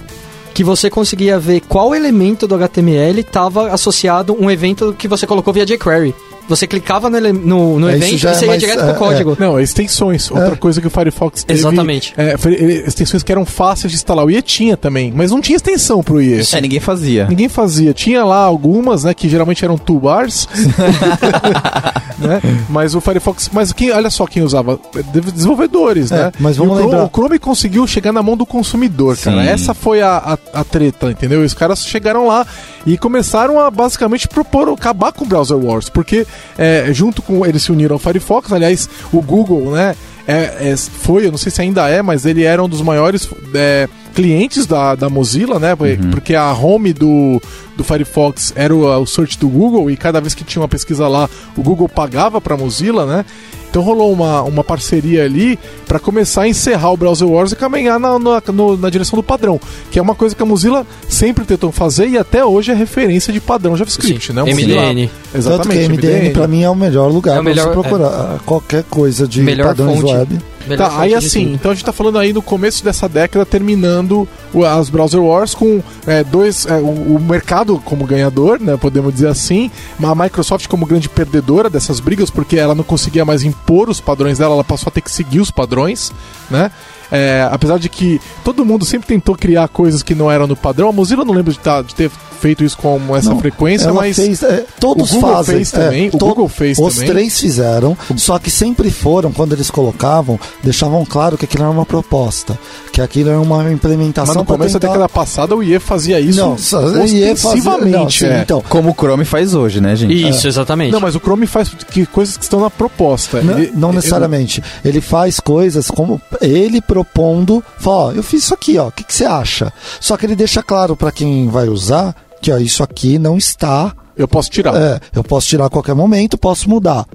que 0.54 0.62
você 0.62 0.88
conseguia 0.88 1.38
ver 1.38 1.60
qual 1.62 1.94
elemento 1.94 2.46
do 2.46 2.54
HTML 2.54 3.20
estava 3.20 3.72
associado 3.72 4.32
a 4.32 4.36
um 4.36 4.48
evento 4.48 4.94
que 4.96 5.08
você 5.08 5.26
colocou 5.26 5.52
via 5.52 5.66
jQuery. 5.66 6.14
Você 6.48 6.66
clicava 6.66 7.08
no, 7.08 7.20
no, 7.32 7.80
no 7.80 7.88
É, 7.88 7.96
evento 7.96 8.12
e 8.12 8.26
é 8.26 8.34
você 8.34 8.44
ia 8.44 8.46
mais- 8.48 8.60
direto 8.60 8.80
é, 8.80 8.84
pro 8.86 8.94
código. 8.94 9.36
Não, 9.40 9.58
extensões. 9.60 10.30
Outra 10.30 10.56
coisa 10.56 10.80
que 10.80 10.86
o 10.86 10.90
Firefox 10.90 11.42
teve. 11.44 11.58
Exatamente. 11.58 12.12
É, 12.16 12.36
foi- 12.36 12.54
extensões 12.54 13.22
que 13.22 13.32
eram 13.32 13.44
fáceis 13.46 13.90
de 13.90 13.96
instalar. 13.96 14.24
O 14.24 14.30
IE 14.30 14.42
tinha 14.42 14.76
também, 14.76 15.12
mas 15.14 15.30
não 15.30 15.40
tinha 15.40 15.56
extensão 15.56 16.02
pro 16.02 16.20
IE. 16.20 16.40
É, 16.52 16.60
ninguém 16.60 16.80
fazia. 16.80 17.26
Ninguém 17.28 17.48
fazia. 17.48 17.92
Tinha 17.94 18.24
lá 18.24 18.38
algumas, 18.44 19.04
né, 19.04 19.14
que 19.14 19.28
geralmente 19.28 19.64
eram 19.64 19.78
toolbars. 19.78 20.46
né? 22.18 22.40
Mas 22.68 22.94
o 22.94 23.00
Firefox, 23.00 23.50
mas 23.52 23.72
quem, 23.72 23.90
olha 23.92 24.10
só 24.10 24.26
quem 24.26 24.42
usava, 24.42 24.78
De- 25.12 25.20
desenvolvedores, 25.32 26.10
É, 26.12 26.16
né? 26.26 26.32
mas 26.38 26.56
vamos 26.56 26.72
o 26.74 26.76
Chrome, 26.76 26.90
lembrar- 26.92 27.06
o 27.06 27.10
Chrome 27.10 27.38
conseguiu 27.38 27.86
chegar 27.86 28.12
na 28.12 28.22
mão 28.22 28.36
do 28.36 28.46
consumidor, 28.46 29.16
cara. 29.16 29.42
Sim. 29.42 29.48
Essa 29.48 29.74
foi 29.74 30.02
a, 30.02 30.38
a, 30.54 30.60
a 30.60 30.64
treta, 30.64 31.10
entendeu? 31.10 31.42
E 31.42 31.46
os 31.46 31.54
caras 31.54 31.84
chegaram 31.84 32.26
lá 32.26 32.46
e 32.86 32.96
começaram 32.98 33.58
a 33.58 33.70
basicamente 33.70 34.28
propor 34.28 34.68
acabar 34.68 35.12
com 35.12 35.24
o 35.24 35.28
Browser 35.28 35.56
Wars, 35.56 35.88
porque 35.88 36.26
é, 36.58 36.88
junto 36.92 37.22
com 37.22 37.44
eles 37.44 37.62
se 37.62 37.72
uniram 37.72 37.94
ao 37.94 37.98
Firefox, 37.98 38.52
aliás, 38.52 38.88
o 39.12 39.20
Google, 39.20 39.70
né? 39.72 39.94
é- 40.26 40.70
é- 40.72 40.76
foi, 40.76 41.26
eu 41.26 41.30
não 41.30 41.38
sei 41.38 41.52
se 41.52 41.60
ainda 41.60 41.88
é, 41.88 42.00
mas 42.02 42.24
ele 42.24 42.44
era 42.44 42.62
um 42.62 42.68
dos 42.68 42.80
maiores 42.80 43.28
é, 43.54 43.88
clientes 44.14 44.66
da, 44.66 44.94
da 44.94 45.10
Mozilla, 45.10 45.58
né? 45.58 45.74
Porque 46.10 46.34
a 46.34 46.52
home 46.52 46.92
do, 46.92 47.40
do 47.76 47.84
Firefox 47.84 48.52
era 48.56 48.74
o, 48.74 48.86
o 49.02 49.06
search 49.06 49.38
do 49.38 49.48
Google 49.48 49.90
e 49.90 49.96
cada 49.96 50.20
vez 50.20 50.34
que 50.34 50.44
tinha 50.44 50.62
uma 50.62 50.68
pesquisa 50.68 51.06
lá, 51.08 51.28
o 51.56 51.62
Google 51.62 51.88
pagava 51.88 52.40
para 52.40 52.54
a 52.54 52.56
Mozilla, 52.58 53.04
né? 53.04 53.24
Então 53.74 53.82
rolou 53.82 54.12
uma, 54.12 54.40
uma 54.42 54.62
parceria 54.62 55.24
ali 55.24 55.58
para 55.84 55.98
começar 55.98 56.42
a 56.42 56.48
encerrar 56.48 56.92
o 56.92 56.96
Browser 56.96 57.26
Wars 57.28 57.50
e 57.50 57.56
caminhar 57.56 57.98
na, 57.98 58.20
na, 58.20 58.40
no- 58.52 58.76
na 58.76 58.88
direção 58.88 59.16
do 59.16 59.22
padrão, 59.24 59.60
que 59.90 59.98
é 59.98 60.02
uma 60.02 60.14
coisa 60.14 60.32
que 60.32 60.40
a 60.40 60.46
Mozilla 60.46 60.86
sempre 61.08 61.44
tentou 61.44 61.72
fazer 61.72 62.06
e 62.06 62.16
até 62.16 62.44
hoje 62.44 62.70
é 62.70 62.74
referência 62.74 63.32
de 63.32 63.40
padrão 63.40 63.76
JavaScript, 63.76 64.28
Sim. 64.28 64.32
né? 64.32 64.42
MDN. 64.44 65.08
Tanto 65.08 65.32
que 65.32 65.38
Exatamente. 65.38 65.88
MDN, 65.88 66.30
pra 66.30 66.46
mim 66.46 66.62
é 66.62 66.70
o 66.70 66.74
melhor 66.76 67.10
lugar 67.10 67.36
É 67.38 67.42
melhor- 67.42 67.74
você 67.74 67.80
procurar 67.80 68.38
qualquer 68.46 68.84
coisa 68.84 69.26
de 69.26 69.42
Melhor 69.42 69.66
padrões 69.74 70.00
fonte. 70.00 70.12
web. 70.14 70.38
Melhor 70.66 70.88
Tá, 70.88 71.00
aí 71.00 71.14
assim, 71.14 71.52
então 71.52 71.70
a 71.70 71.74
gente 71.74 71.84
tá 71.84 71.92
falando 71.92 72.18
aí 72.18 72.32
no 72.32 72.42
começo 72.42 72.84
dessa 72.84 73.08
década, 73.08 73.44
terminando 73.44 74.28
as 74.66 74.88
Browser 74.88 75.22
Wars 75.22 75.54
com 75.54 75.82
é, 76.06 76.22
dois. 76.24 76.66
é, 76.66 76.74
o, 76.74 77.16
o 77.16 77.20
mercado 77.20 77.80
como 77.84 78.06
ganhador, 78.06 78.60
né? 78.60 78.76
Podemos 78.76 79.12
dizer 79.12 79.28
assim. 79.28 79.70
A 80.02 80.14
Microsoft 80.14 80.66
como 80.68 80.86
grande 80.86 81.08
perdedora 81.08 81.70
dessas 81.70 82.00
brigas, 82.00 82.30
porque 82.30 82.56
ela 82.56 82.74
não 82.74 82.84
conseguia 82.84 83.24
mais 83.24 83.42
impor 83.42 83.88
os 83.88 84.00
padrões 84.00 84.38
dela, 84.38 84.54
ela 84.54 84.64
passou 84.64 84.88
a 84.88 84.92
ter 84.92 85.00
que 85.00 85.10
seguir 85.10 85.40
os 85.40 85.50
padrões, 85.50 86.12
né? 86.50 86.70
É, 87.14 87.48
apesar 87.50 87.78
de 87.78 87.88
que 87.88 88.20
todo 88.42 88.64
mundo 88.64 88.84
sempre 88.84 89.06
tentou 89.06 89.36
criar 89.36 89.68
coisas 89.68 90.02
que 90.02 90.14
não 90.14 90.30
eram 90.30 90.46
no 90.46 90.56
padrão, 90.56 90.88
a 90.88 90.92
Mozilla 90.92 91.24
não 91.24 91.32
lembra 91.34 91.52
de, 91.52 91.58
tá- 91.60 91.80
de 91.82 91.94
ter 91.94 92.10
feito 92.40 92.62
isso 92.64 92.76
com 92.76 93.16
essa 93.16 93.30
Não, 93.30 93.38
frequência, 93.38 93.90
mas. 93.92 94.16
fez, 94.16 94.42
é, 94.42 94.64
todos 94.78 95.10
o 95.12 95.14
Google 95.14 95.30
fazem. 95.32 95.54
fez 95.56 95.70
também, 95.70 96.08
o 96.08 96.18
to- 96.18 96.26
Google 96.26 96.48
fez 96.48 96.78
Os 96.78 96.94
também. 96.94 97.08
três 97.08 97.40
fizeram, 97.40 97.96
só 98.16 98.38
que 98.38 98.50
sempre 98.50 98.90
foram, 98.90 99.32
quando 99.32 99.52
eles 99.54 99.70
colocavam, 99.70 100.38
deixavam 100.62 101.04
claro 101.06 101.38
que 101.38 101.44
aquilo 101.46 101.62
era 101.64 101.70
uma 101.72 101.86
proposta, 101.86 102.58
que 102.92 103.00
aquilo 103.00 103.30
era 103.30 103.40
uma 103.40 103.62
Mas 103.62 103.72
implementação 103.72 104.34
no 104.34 104.44
pra 104.44 104.56
começo 104.56 104.74
da 104.74 104.80
tentar... 104.80 104.92
década 104.94 105.08
passada 105.08 105.56
o 105.56 105.62
IE 105.62 105.78
fazia 105.78 106.20
isso 106.20 106.38
Não, 106.40 106.52
ostensivamente. 106.52 107.90
não, 107.96 108.10
sim, 108.10 108.26
é. 108.26 108.40
então, 108.42 108.62
Como 108.68 108.90
o 108.90 108.94
Chrome 108.94 109.24
faz 109.24 109.54
hoje, 109.54 109.80
né, 109.80 109.96
gente? 109.96 110.12
Isso, 110.28 110.46
exatamente. 110.46 110.92
Não, 110.92 111.00
mas 111.00 111.14
o 111.14 111.20
Chrome 111.20 111.46
faz 111.46 111.70
que, 111.90 112.04
coisas 112.06 112.36
que 112.36 112.42
estão 112.44 112.60
na 112.60 112.70
proposta. 112.70 113.40
Não, 113.42 113.58
Ele- 113.58 113.72
não 113.74 113.92
necessariamente. 113.92 114.62
Ele 114.84 115.00
faz 115.00 115.40
coisas 115.40 115.90
como 115.90 116.20
ele 116.40 116.80
propondo, 117.04 117.62
fala, 117.78 117.96
ó, 117.96 118.12
eu 118.12 118.22
fiz 118.22 118.44
isso 118.44 118.54
aqui, 118.54 118.78
ó, 118.78 118.88
o 118.88 118.92
que, 118.92 119.04
que 119.04 119.14
você 119.14 119.24
acha? 119.24 119.72
Só 120.00 120.16
que 120.16 120.26
ele 120.26 120.34
deixa 120.36 120.62
claro 120.62 120.96
pra 120.96 121.12
quem 121.12 121.48
vai 121.48 121.68
usar 121.68 122.14
que 122.40 122.50
ó, 122.52 122.58
isso 122.58 122.82
aqui 122.82 123.18
não 123.18 123.36
está, 123.38 123.94
Eu 124.16 124.28
posso 124.28 124.50
tirar. 124.50 124.74
é, 124.76 125.00
eu 125.14 125.24
posso 125.24 125.46
tirar 125.48 125.66
a 125.66 125.70
qualquer 125.70 125.94
momento, 125.94 126.36
posso 126.36 126.68
mudar. 126.68 127.06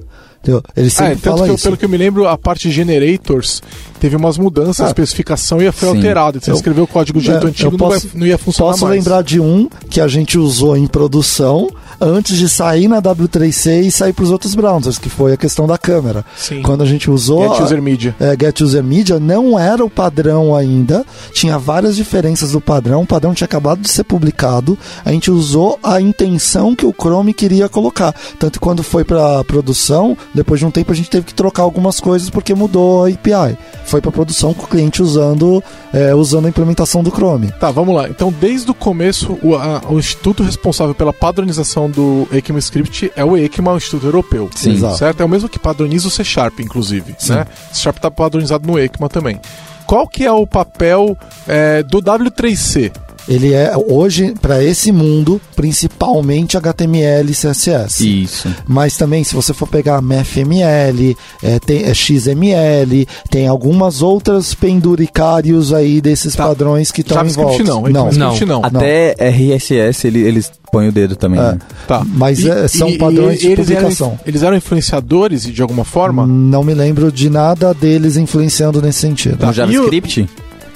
Entendeu? 0.41 0.63
Ele 0.75 0.87
Ah, 0.87 0.89
sempre 0.89 1.11
é, 1.11 1.15
tanto 1.15 1.23
fala 1.35 1.43
que 1.43 1.49
eu- 1.51 1.55
isso. 1.55 1.63
pelo 1.65 1.77
que 1.77 1.83
eu 1.85 1.89
me 1.89 1.97
lembro, 1.97 2.25
a 2.25 2.37
parte 2.37 2.69
de 2.69 2.73
generators 2.73 3.61
teve 3.99 4.15
umas 4.15 4.37
mudanças, 4.37 4.79
a 4.79 4.85
Ah, 4.85 4.87
especificação 4.87 5.61
ia 5.61 5.71
foi 5.73 5.89
sim. 5.89 5.95
alterada. 5.97 6.39
Você 6.39 6.49
Eu- 6.49 6.55
escreveu 6.55 6.85
o 6.85 6.87
código 6.87 7.19
do 7.19 7.25
jeito 7.25 7.45
É, 7.45 7.49
antigo, 7.49 7.67
eu 7.67 7.71
não, 7.71 7.77
posso- 7.77 8.07
vai- 8.07 8.17
não 8.19 8.25
ia 8.25 8.37
funcionar 8.37 8.71
Posso 8.71 8.85
mais. 8.85 8.97
lembrar 9.03 9.21
de 9.21 9.39
um 9.39 9.67
que 9.89 9.99
a 9.99 10.07
gente 10.07 10.37
usou 10.39 10.77
em 10.77 10.87
produção 10.87 11.69
antes 12.01 12.37
de 12.37 12.47
sair 12.49 12.87
na 12.87 13.01
W3C 13.01 13.83
e 13.83 13.91
sair 13.91 14.13
para 14.13 14.23
os 14.23 14.31
outros 14.31 14.55
browsers, 14.55 14.97
que 14.97 15.09
foi 15.09 15.33
a 15.33 15.37
questão 15.37 15.67
da 15.67 15.77
câmera. 15.77 16.23
Sim. 16.37 16.61
Quando 16.61 16.81
a 16.81 16.85
gente 16.85 17.09
usou. 17.09 17.49
Get 17.55 17.61
User 17.65 17.81
Media. 17.81 18.15
É, 18.19 18.31
Get 18.39 18.61
User 18.61 18.83
Media 18.83 19.19
não 19.19 19.57
era 19.59 19.83
o 19.83 19.89
padrão 19.89 20.55
ainda, 20.55 21.05
tinha 21.33 21.57
várias 21.57 21.95
diferenças 21.95 22.51
do 22.51 22.61
padrão, 22.61 23.01
o 23.01 23.07
padrão 23.07 23.33
tinha 23.33 23.45
acabado 23.45 23.81
de 23.81 23.89
ser 23.89 24.03
publicado, 24.03 24.77
a 25.03 25.11
gente 25.11 25.29
usou 25.31 25.77
a 25.83 25.99
intenção 26.01 26.75
que 26.75 26.85
o 26.85 26.93
Chrome 26.93 27.33
queria 27.33 27.67
colocar. 27.69 28.13
Tanto 28.37 28.53
que 28.53 28.59
quando 28.59 28.83
foi 28.83 29.03
para 29.03 29.43
produção, 29.43 30.17
depois 30.33 30.59
de 30.59 30.65
um 30.65 30.71
tempo 30.71 30.91
a 30.91 30.95
gente 30.95 31.09
teve 31.09 31.25
que 31.25 31.33
trocar 31.33 31.63
algumas 31.63 31.99
coisas 31.99 32.29
porque 32.29 32.53
mudou 32.53 33.05
a 33.05 33.09
API. 33.09 33.57
Foi 33.85 34.01
para 34.01 34.11
produção 34.11 34.53
com 34.53 34.63
o 34.65 34.67
cliente 34.67 35.01
usando, 35.01 35.63
é, 35.93 36.13
usando 36.13 36.45
a 36.45 36.49
implementação 36.49 37.01
do 37.03 37.09
Chrome. 37.11 37.51
Tá, 37.59 37.71
vamos 37.71 37.95
lá. 37.95 38.07
Então, 38.09 38.33
desde 38.39 38.69
o 38.69 38.73
começo, 38.73 39.37
o, 39.41 39.55
a- 39.55 39.81
o 39.89 39.97
instituto 39.97 40.43
responsável 40.43 40.93
pela 40.93 41.11
padronização 41.11 41.88
do 41.89 42.27
ECMAScript 42.31 43.11
é 43.15 43.23
o 43.23 43.37
ECMA, 43.37 43.73
o 43.73 43.77
Instituto 43.77 44.05
Europeu. 44.05 44.49
Sim. 44.55 44.73
Exato. 44.73 44.97
Certo? 44.97 45.21
É 45.21 45.25
o 45.25 45.29
mesmo 45.29 45.49
que 45.49 45.59
padroniza 45.59 46.07
o 46.07 46.11
C 46.11 46.23
Sharp, 46.23 46.59
inclusive. 46.59 47.15
Sim. 47.17 47.33
Né? 47.33 47.47
C 47.71 47.81
Sharp 47.81 47.97
está 47.97 48.09
padronizado 48.09 48.67
no 48.67 48.79
ECMA 48.79 49.09
também. 49.09 49.39
Qual 49.85 50.07
que 50.07 50.23
é 50.23 50.31
o 50.31 50.45
papel 50.45 51.17
é, 51.47 51.81
do 51.81 52.01
W3C? 52.01 52.91
Ele 53.29 53.53
é 53.53 53.73
hoje 53.77 54.33
para 54.41 54.63
esse 54.63 54.91
mundo 54.91 55.39
principalmente 55.55 56.57
HTML 56.57 57.29
e 57.31 57.35
CSS. 57.35 58.23
Isso. 58.23 58.49
Mas 58.67 58.97
também, 58.97 59.23
se 59.23 59.35
você 59.35 59.53
for 59.53 59.67
pegar 59.67 60.01
MFML, 60.01 61.15
é, 61.43 61.59
tem 61.59 61.83
é 61.83 61.93
XML, 61.93 63.07
tem 63.29 63.47
algumas 63.47 64.01
outras 64.01 64.53
penduricários 64.55 65.71
aí 65.73 66.01
desses 66.01 66.35
Tá. 66.35 66.47
padrões 66.47 66.91
que 66.91 67.01
estão 67.01 67.17
em 67.17 67.29
JavaScript 67.29 67.63
volta. 67.63 67.89
não, 67.91 68.07
ECMAScript 68.09 68.45
não. 68.45 68.61
Até 68.63 69.15
RSS 69.19 70.07
ele- 70.07 70.21
eles 70.21 70.51
põem 70.71 70.87
o 70.87 70.91
dedo 70.91 71.15
também. 71.15 71.39
É. 71.39 71.43
né? 71.53 71.59
Tá. 71.87 72.03
Mas, 72.05 72.43
é, 72.45 72.67
são 72.67 72.97
padrões 72.97 73.39
de 73.39 73.47
eles 73.47 73.67
publicação. 73.67 74.07
Eram, 74.09 74.19
eles 74.25 74.43
eram 74.43 74.57
influenciadores 74.57 75.43
de 75.43 75.61
alguma 75.61 75.83
forma? 75.85 76.25
Não 76.25 76.63
me 76.63 76.73
lembro 76.73 77.11
de 77.11 77.29
nada 77.29 77.73
deles 77.73 78.17
influenciando 78.17 78.81
nesse 78.81 78.99
sentido. 78.99 79.37
Tá. 79.37 79.47
No 79.47 79.53
JavaScript, 79.53 80.27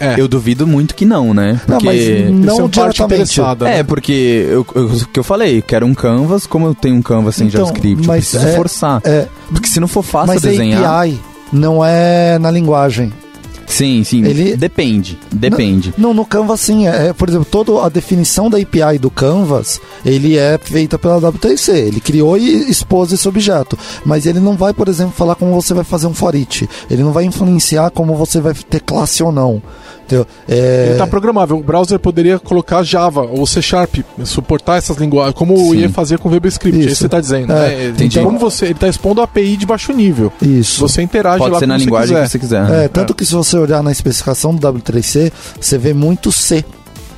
É. 0.04 0.16
eu 0.20 0.28
duvido 0.28 0.66
muito 0.68 0.94
que 0.96 1.06
não, 1.06 1.34
né? 1.34 1.60
Não, 1.68 1.78
Porque... 1.78 1.86
mas 1.86 2.46
não 2.46 2.56
são 2.56 2.70
parte 2.70 2.96
diretamente. 2.98 3.42
né? 3.64 3.80
É, 3.80 3.84
porque 3.84 4.48
eu- 4.50 4.66
eu- 4.76 4.86
o 4.88 5.08
que 5.08 5.20
eu 5.20 5.24
falei, 5.24 5.62
quero 5.62 5.86
um 5.86 5.94
canvas, 5.94 6.46
como 6.46 6.68
eu 6.68 6.76
tenho 6.76 6.96
um 6.96 7.02
canvas 7.02 7.36
sem 7.36 7.48
Então, 7.48 7.66
JavaScript, 7.66 8.02
eu 8.04 8.08
mas 8.08 8.30
preciso 8.30 8.48
é- 8.48 8.56
forçar. 8.56 9.02
É, 9.04 9.28
Porque 9.52 9.68
se 9.68 9.80
não 9.80 9.88
for 9.88 10.04
fácil 10.04 10.34
mas 10.34 10.42
desenhar. 10.42 10.84
API 10.84 11.20
não 11.52 11.84
é 11.86 12.38
na 12.40 12.50
linguagem. 12.52 13.12
Sim, 13.66 14.04
sim. 14.04 14.24
Ele- 14.24 14.56
Depende, 14.56 15.18
depende. 15.32 15.94
Não, 15.98 16.14
no 16.14 16.26
Canvas 16.26 16.60
sim. 16.60 16.86
É, 16.88 17.08
é, 17.08 17.14
por 17.14 17.28
exemplo, 17.28 17.48
toda 17.50 17.84
a 17.84 17.90
definição 17.90 18.48
da 18.50 18.58
API 18.60 19.00
do 19.00 19.10
Canvas, 19.10 19.80
ele 20.06 20.38
é 20.38 20.60
feita 20.62 21.00
pela 21.00 21.20
W3C. 21.20 21.72
Ele 21.88 22.00
criou 22.00 22.38
e 22.38 22.70
expôs 22.70 23.12
esse 23.12 23.28
objeto. 23.28 23.78
Mas 24.06 24.26
ele 24.28 24.40
não 24.40 24.56
vai, 24.56 24.74
por 24.74 24.88
exemplo, 24.90 25.14
falar 25.16 25.34
como 25.36 25.54
você 25.60 25.74
vai 25.74 25.84
fazer 25.84 26.06
um 26.06 26.14
for 26.14 26.36
each. 26.36 26.70
Ele 26.92 27.02
não 27.02 27.12
vai 27.12 27.24
influenciar 27.24 27.90
como 27.90 28.16
você 28.16 28.40
vai 28.42 28.54
ter 28.54 28.82
classe 28.82 29.24
ou 29.24 29.32
não. 29.32 29.60
Entendeu? 30.06 30.28
É, 30.48 30.88
Ele 30.90 30.98
tá 30.98 31.08
programável. 31.08 31.58
O 31.58 31.64
browser 31.64 31.98
poderia 31.98 32.38
colocar 32.38 32.84
Java 32.84 33.22
ou 33.22 33.48
C 33.48 33.62
Sharp, 33.62 33.96
suportar 34.26 34.78
essas 34.78 34.98
linguagens, 34.98 35.34
como 35.36 35.56
Sim. 35.58 35.78
ia 35.78 35.90
fazer 35.90 36.20
com 36.20 36.28
o 36.28 36.32
VBScript. 36.32 36.78
Isso. 36.80 36.88
É 36.90 36.92
isso 36.92 36.96
que 36.98 37.02
você 37.04 37.10
tá 37.10 37.22
dizendo. 37.22 37.54
É, 37.54 37.56
né? 37.92 37.94
Então, 38.00 38.24
como 38.24 38.38
você, 38.38 38.66
ele 38.66 38.74
tá 38.76 38.88
expondo 38.88 39.22
a 39.22 39.24
API 39.24 39.56
de 39.58 39.66
baixo 39.66 39.94
nível. 39.94 40.32
Isso. 40.42 40.82
Você 40.82 41.02
interage 41.02 41.38
Pode 41.40 41.52
lá 41.54 41.60
ser 41.60 41.66
na 41.68 41.78
você 41.80 41.86
linguagem 41.86 42.16
quiser. 42.16 42.24
que 42.26 42.32
você 42.32 42.40
quiser. 42.40 42.70
É, 42.84 42.88
tanto 42.88 43.16
que 43.16 43.26
se 43.26 43.34
você 43.34 43.58
olhar 43.58 43.82
na 43.82 43.92
especificação 43.92 44.54
do 44.54 44.68
W3C, 44.74 45.32
você 45.60 45.78
vê 45.78 45.94
muito 45.94 46.32
C. 46.32 46.64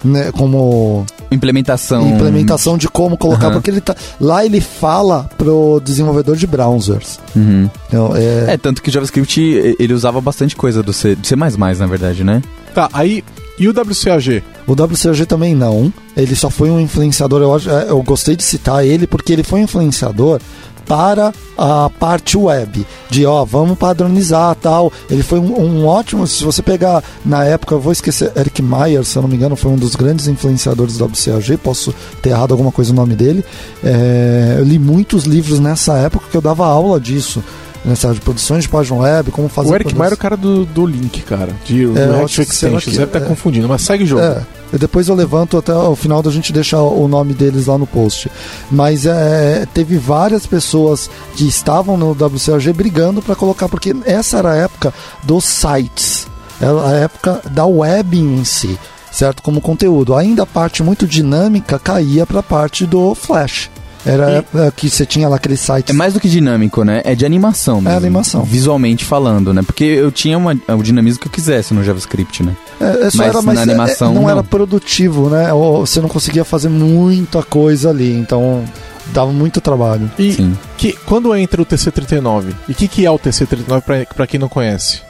Né, 0.03 0.31
como 0.33 1.03
Implementação. 1.31 2.07
implementação 2.07 2.77
de 2.77 2.87
como 2.87 3.17
colocar, 3.17 3.45
Aham. 3.47 3.53
porque 3.53 3.71
ele 3.71 3.81
tá, 3.81 3.95
lá 4.21 4.45
ele 4.45 4.61
fala 4.61 5.27
pro 5.35 5.81
desenvolvedor 5.83 6.35
de 6.35 6.45
browsers. 6.45 7.19
Uhum. 7.35 7.67
Então, 7.87 8.13
é, 8.15 8.53
É, 8.53 8.57
tanto 8.57 8.83
que 8.83 8.89
o 8.89 8.91
JavaScript 8.91 9.41
ele 9.79 9.93
usava 9.95 10.21
bastante 10.21 10.55
coisa 10.55 10.83
do 10.83 10.93
C, 10.93 11.15
do 11.15 11.25
C++, 11.25 11.35
na 11.35 11.87
verdade, 11.87 12.23
né? 12.23 12.43
Tá, 12.75 12.89
aí. 12.91 13.23
E 13.57 13.69
o 13.69 13.71
WCAG? 13.71 14.43
O 14.67 14.73
WCAG 14.73 15.25
também 15.25 15.55
não. 15.55 15.91
Ele 16.15 16.35
só 16.35 16.49
foi 16.49 16.69
um 16.69 16.77
influenciador. 16.77 17.41
Eu, 17.41 17.55
é, 17.55 17.89
eu 17.89 18.03
gostei 18.03 18.35
de 18.35 18.43
citar 18.43 18.85
ele 18.85 19.07
porque 19.07 19.31
ele 19.31 19.43
foi 19.43 19.61
um 19.61 19.63
influenciador 19.63 20.41
para 20.85 21.33
a 21.57 21.89
parte 21.89 22.37
web. 22.37 22.85
De 23.09 23.25
ó, 23.25 23.45
vamos 23.45 23.77
padronizar 23.77 24.53
tal. 24.55 24.91
Ele 25.09 25.23
foi 25.23 25.39
um, 25.39 25.57
um 25.57 25.87
ótimo. 25.87 26.27
Se 26.27 26.43
você 26.43 26.61
pegar 26.61 27.01
na 27.25 27.45
época, 27.45 27.75
eu 27.75 27.79
vou 27.79 27.93
esquecer, 27.93 28.29
Eric 28.35 28.61
Meyer, 28.61 29.05
se 29.05 29.17
eu 29.17 29.21
não 29.21 29.29
me 29.29 29.37
engano, 29.37 29.55
foi 29.55 29.71
um 29.71 29.77
dos 29.77 29.95
grandes 29.95 30.27
influenciadores 30.27 30.97
do 30.97 31.05
WCAG. 31.05 31.55
Posso 31.55 31.95
ter 32.21 32.31
errado 32.31 32.51
alguma 32.51 32.73
coisa 32.73 32.91
no 32.91 32.97
nome 32.97 33.15
dele. 33.15 33.43
É, 33.81 34.57
eu 34.59 34.65
li 34.65 34.77
muitos 34.77 35.23
livros 35.23 35.61
nessa 35.61 35.97
época 35.97 36.27
que 36.29 36.35
eu 36.35 36.41
dava 36.41 36.65
aula 36.65 36.99
disso. 36.99 37.41
Nessa 37.85 38.11
de 38.11 38.19
produções 38.19 38.63
de 38.63 38.69
página 38.69 38.99
web, 38.99 39.29
como 39.29 39.47
fazer. 39.47 39.69
O 39.69 39.75
Eric 39.75 39.93
produção- 39.93 40.11
é 40.11 40.13
o 40.13 40.17
cara 40.17 40.35
do, 40.35 40.65
do 40.65 40.87
Link, 40.87 41.21
cara. 41.21 41.53
De 41.63 41.81
eu 41.81 41.93
React 41.93 42.41
Extensions. 42.41 42.97
Deve 42.97 43.03
estar 43.03 43.19
é. 43.19 43.21
confundindo, 43.21 43.67
mas 43.67 43.83
segue 43.83 44.03
o 44.05 44.07
jogo. 44.07 44.23
É, 44.23 44.41
e 44.73 44.77
depois 44.77 45.07
eu 45.07 45.13
levanto 45.13 45.55
até 45.55 45.71
o 45.71 45.95
final 45.95 46.23
da 46.23 46.31
gente 46.31 46.51
deixar 46.51 46.81
o 46.81 47.07
nome 47.07 47.33
deles 47.33 47.67
lá 47.67 47.77
no 47.77 47.85
post. 47.85 48.31
Mas 48.71 49.05
é, 49.05 49.67
teve 49.71 49.97
várias 49.97 50.47
pessoas 50.47 51.09
que 51.35 51.47
estavam 51.47 51.95
no 51.95 52.11
WCAG 52.11 52.73
brigando 52.73 53.21
para 53.21 53.35
colocar, 53.35 53.69
porque 53.69 53.95
essa 54.03 54.37
era 54.37 54.53
a 54.53 54.55
época 54.55 54.91
dos 55.21 55.45
sites, 55.45 56.27
era 56.59 56.87
a 56.87 56.91
época 56.93 57.41
da 57.51 57.65
web 57.65 58.17
em 58.17 58.43
si, 58.43 58.79
certo? 59.11 59.43
Como 59.43 59.61
conteúdo. 59.61 60.15
Ainda 60.15 60.41
a 60.41 60.47
parte 60.47 60.81
muito 60.81 61.05
dinâmica 61.05 61.77
caía 61.77 62.25
para 62.25 62.39
a 62.39 62.43
parte 62.43 62.87
do 62.87 63.13
Flash. 63.13 63.69
Era 64.05 64.29
época 64.29 64.71
que 64.75 64.89
você 64.89 65.05
tinha 65.05 65.27
lá 65.27 65.37
aqueles 65.37 65.59
sites. 65.59 65.89
É 65.89 65.93
mais 65.93 66.13
do 66.13 66.19
que 66.19 66.29
dinâmico, 66.29 66.83
né? 66.83 67.01
É 67.03 67.15
de 67.15 67.25
animação 67.25 67.81
mesmo. 67.81 67.97
animação. 67.97 68.43
Visualmente 68.43 69.03
falando, 69.03 69.53
né? 69.53 69.61
Porque 69.63 69.83
eu 69.83 70.11
tinha 70.11 70.37
uma, 70.37 70.55
o 70.67 70.83
dinamismo 70.83 71.19
que 71.21 71.27
eu 71.27 71.31
quisesse 71.31 71.73
no 71.73 71.83
JavaScript, 71.83 72.43
né? 72.43 72.55
É, 72.79 73.07
é 73.07 73.09
só 73.09 73.17
Mas 73.17 73.27
era 73.27 73.33
na 73.33 73.41
mais, 73.41 73.59
é, 73.59 73.61
animação, 73.63 74.13
não, 74.13 74.23
não. 74.23 74.29
era 74.29 74.43
produtivo, 74.43 75.29
né? 75.29 75.51
Ou 75.53 75.85
você 75.85 75.99
não 75.99 76.09
conseguia 76.09 76.43
fazer 76.45 76.69
muita 76.69 77.41
coisa 77.43 77.89
ali, 77.89 78.13
então 78.13 78.63
dava 79.07 79.31
muito 79.31 79.59
trabalho. 79.61 80.09
E 80.17 80.33
Sim. 80.33 80.57
que, 80.77 80.93
quando 81.05 81.35
entra 81.35 81.61
o 81.61 81.65
TC39? 81.65 82.53
E 82.67 82.71
o 82.71 82.75
que, 82.75 82.87
que 82.87 83.05
é 83.05 83.11
o 83.11 83.17
TC39 83.19 83.81
pra, 83.81 84.05
pra 84.05 84.27
quem 84.27 84.39
não 84.39 84.49
conhece? 84.49 85.01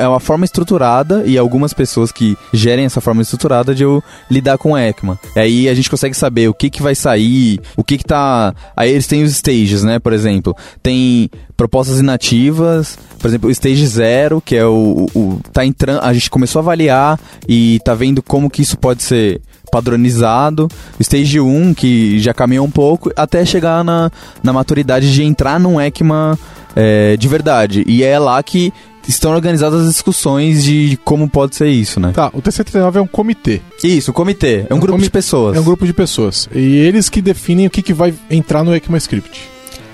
É 0.00 0.08
uma 0.08 0.20
forma 0.20 0.44
estruturada 0.44 1.22
e 1.26 1.36
algumas 1.36 1.74
pessoas 1.74 2.10
que 2.10 2.36
gerem 2.52 2.84
essa 2.84 3.00
forma 3.00 3.22
estruturada 3.22 3.74
de 3.74 3.82
eu 3.82 4.02
lidar 4.30 4.56
com 4.58 4.72
o 4.72 4.78
ECMA. 4.78 5.18
Aí 5.36 5.68
a 5.68 5.74
gente 5.74 5.90
consegue 5.90 6.16
saber 6.16 6.48
o 6.48 6.54
que 6.54 6.70
que 6.70 6.82
vai 6.82 6.94
sair, 6.94 7.60
o 7.76 7.84
que 7.84 7.98
que 7.98 8.04
tá... 8.04 8.54
Aí 8.76 8.90
eles 8.90 9.06
têm 9.06 9.22
os 9.22 9.32
stages, 9.32 9.82
né? 9.82 9.98
Por 9.98 10.12
exemplo, 10.12 10.56
tem 10.82 11.30
propostas 11.56 12.00
inativas, 12.00 12.98
por 13.18 13.28
exemplo, 13.28 13.48
o 13.48 13.52
stage 13.52 13.86
zero, 13.86 14.40
que 14.40 14.56
é 14.56 14.64
o... 14.64 15.06
o 15.14 15.40
tá 15.52 15.64
entrando... 15.64 16.00
A 16.02 16.12
gente 16.12 16.30
começou 16.30 16.60
a 16.60 16.62
avaliar 16.62 17.20
e 17.46 17.78
tá 17.84 17.94
vendo 17.94 18.22
como 18.22 18.48
que 18.48 18.62
isso 18.62 18.78
pode 18.78 19.02
ser 19.02 19.42
padronizado. 19.70 20.68
Stage 20.98 21.40
1, 21.40 21.74
que 21.74 22.18
já 22.20 22.34
caminhou 22.34 22.66
um 22.66 22.70
pouco, 22.70 23.10
até 23.16 23.44
chegar 23.44 23.84
na, 23.84 24.10
na 24.42 24.52
maturidade 24.52 25.12
de 25.12 25.22
entrar 25.22 25.60
num 25.60 25.80
ECMA 25.80 26.38
é, 26.74 27.16
de 27.16 27.28
verdade. 27.28 27.84
E 27.86 28.02
é 28.02 28.18
lá 28.18 28.42
que 28.42 28.72
estão 29.14 29.32
organizadas 29.32 29.82
as 29.82 29.92
discussões 29.92 30.64
de 30.64 30.98
como 31.04 31.28
pode 31.28 31.56
ser 31.56 31.68
isso, 31.68 32.00
né? 32.00 32.12
Tá, 32.12 32.28
o 32.32 32.40
TC39 32.40 32.96
é 32.96 33.00
um 33.00 33.06
comitê. 33.06 33.60
Isso, 33.82 34.10
o 34.10 34.14
comitê. 34.14 34.66
É 34.68 34.74
um, 34.74 34.76
um 34.76 34.80
grupo 34.80 35.02
de 35.02 35.10
pessoas. 35.10 35.56
É 35.56 35.60
um 35.60 35.64
grupo 35.64 35.86
de 35.86 35.92
pessoas. 35.92 36.48
E 36.54 36.76
eles 36.78 37.08
que 37.08 37.20
definem 37.20 37.66
o 37.66 37.70
que, 37.70 37.82
que 37.82 37.92
vai 37.92 38.14
entrar 38.30 38.64
no 38.64 38.74
ECMAScript. 38.74 39.48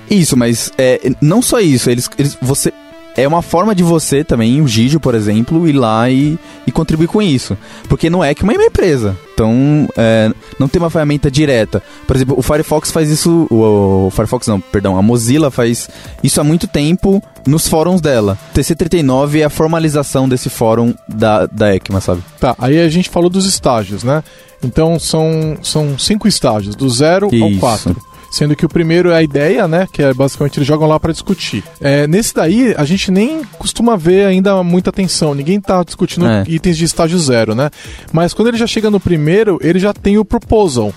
Isso, 0.09 0.37
mas 0.37 0.71
é, 0.77 1.11
não 1.21 1.41
só 1.41 1.59
isso. 1.59 1.89
Eles, 1.89 2.09
eles, 2.17 2.37
você, 2.41 2.73
é 3.17 3.27
uma 3.27 3.41
forma 3.41 3.73
de 3.73 3.81
você 3.81 4.23
também, 4.23 4.61
o 4.61 4.67
Gigio, 4.67 4.99
por 4.99 5.15
exemplo, 5.15 5.67
ir 5.67 5.73
lá 5.73 6.07
e, 6.09 6.37
e 6.67 6.71
contribuir 6.71 7.07
com 7.07 7.19
isso. 7.19 7.57
Porque 7.89 8.11
no 8.11 8.23
ECMA 8.23 8.53
é 8.53 8.57
uma 8.57 8.65
empresa. 8.65 9.17
Então, 9.33 9.89
é, 9.97 10.31
não 10.59 10.67
tem 10.67 10.79
uma 10.79 10.89
ferramenta 10.89 11.29
direta. 11.29 11.81
Por 12.05 12.15
exemplo, 12.15 12.35
o 12.37 12.43
Firefox 12.43 12.91
faz 12.91 13.09
isso. 13.09 13.47
O, 13.49 14.07
o 14.07 14.11
Firefox 14.11 14.47
não, 14.47 14.61
perdão. 14.61 14.97
A 14.97 15.01
Mozilla 15.01 15.49
faz 15.49 15.89
isso 16.23 16.39
há 16.39 16.43
muito 16.43 16.67
tempo 16.67 17.21
nos 17.45 17.67
fóruns 17.67 18.01
dela. 18.01 18.37
TC39 18.55 19.39
é 19.39 19.43
a 19.43 19.49
formalização 19.49 20.29
desse 20.29 20.49
fórum 20.49 20.93
da, 21.07 21.47
da 21.47 21.75
ECMA, 21.75 21.99
sabe? 21.99 22.21
Tá, 22.39 22.55
aí 22.59 22.79
a 22.79 22.89
gente 22.89 23.09
falou 23.09 23.29
dos 23.29 23.45
estágios, 23.45 24.03
né? 24.03 24.23
Então 24.63 24.99
são, 24.99 25.57
são 25.63 25.97
cinco 25.97 26.27
estágios, 26.27 26.75
do 26.75 26.89
zero 26.89 27.25
ao 27.25 27.49
Isso. 27.49 27.95
4. 28.37 28.47
Sendo 28.47 28.55
que 28.55 28.65
o 28.65 28.69
primeiro 28.69 29.09
é 29.11 29.15
a 29.17 29.23
ideia, 29.23 29.67
né? 29.67 29.87
Que 29.91 30.03
é 30.03 30.13
basicamente 30.13 30.57
eles 30.59 30.67
jogam 30.67 30.87
lá 30.87 30.99
pra 30.99 31.11
discutir. 31.11 31.63
É, 31.81 32.05
nesse 32.07 32.33
daí, 32.33 32.73
a 32.77 32.85
gente 32.85 33.11
nem 33.11 33.43
costuma 33.57 33.95
ver 33.97 34.25
ainda 34.25 34.61
muita 34.63 34.89
atenção. 34.89 35.33
Ninguém 35.33 35.59
tá 35.59 35.83
discutindo 35.83 36.27
É. 36.27 36.43
itens 36.47 36.77
de 36.77 36.85
estágio 36.85 37.17
zero, 37.19 37.55
né? 37.55 37.69
Mas 38.11 38.33
quando 38.33 38.49
ele 38.49 38.57
já 38.57 38.67
chega 38.67 38.89
no 38.89 38.99
primeiro, 38.99 39.57
ele 39.61 39.79
já 39.79 39.93
tem 39.93 40.17
o 40.17 40.25
proposal. 40.25 40.93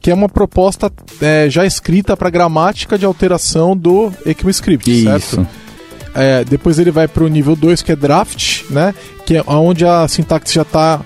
Que 0.00 0.10
é 0.10 0.14
uma 0.14 0.28
proposta 0.28 0.90
é, 1.20 1.46
já 1.48 1.64
escrita 1.64 2.16
para 2.16 2.28
gramática 2.28 2.98
de 2.98 3.04
alteração 3.04 3.76
do 3.76 4.12
ECMAScript, 4.26 5.04
certo? 5.04 5.22
Isso. 5.22 5.46
É, 6.14 6.44
depois 6.44 6.78
ele 6.78 6.90
vai 6.90 7.06
para 7.08 7.22
o 7.24 7.28
nível 7.28 7.54
2, 7.56 7.80
que 7.82 7.92
é 7.92 7.96
draft, 7.96 8.62
né? 8.68 8.94
Que 9.24 9.36
é 9.36 9.44
onde 9.46 9.86
a 9.86 10.06
sintaxe 10.08 10.54
já 10.54 10.62
está 10.62 11.00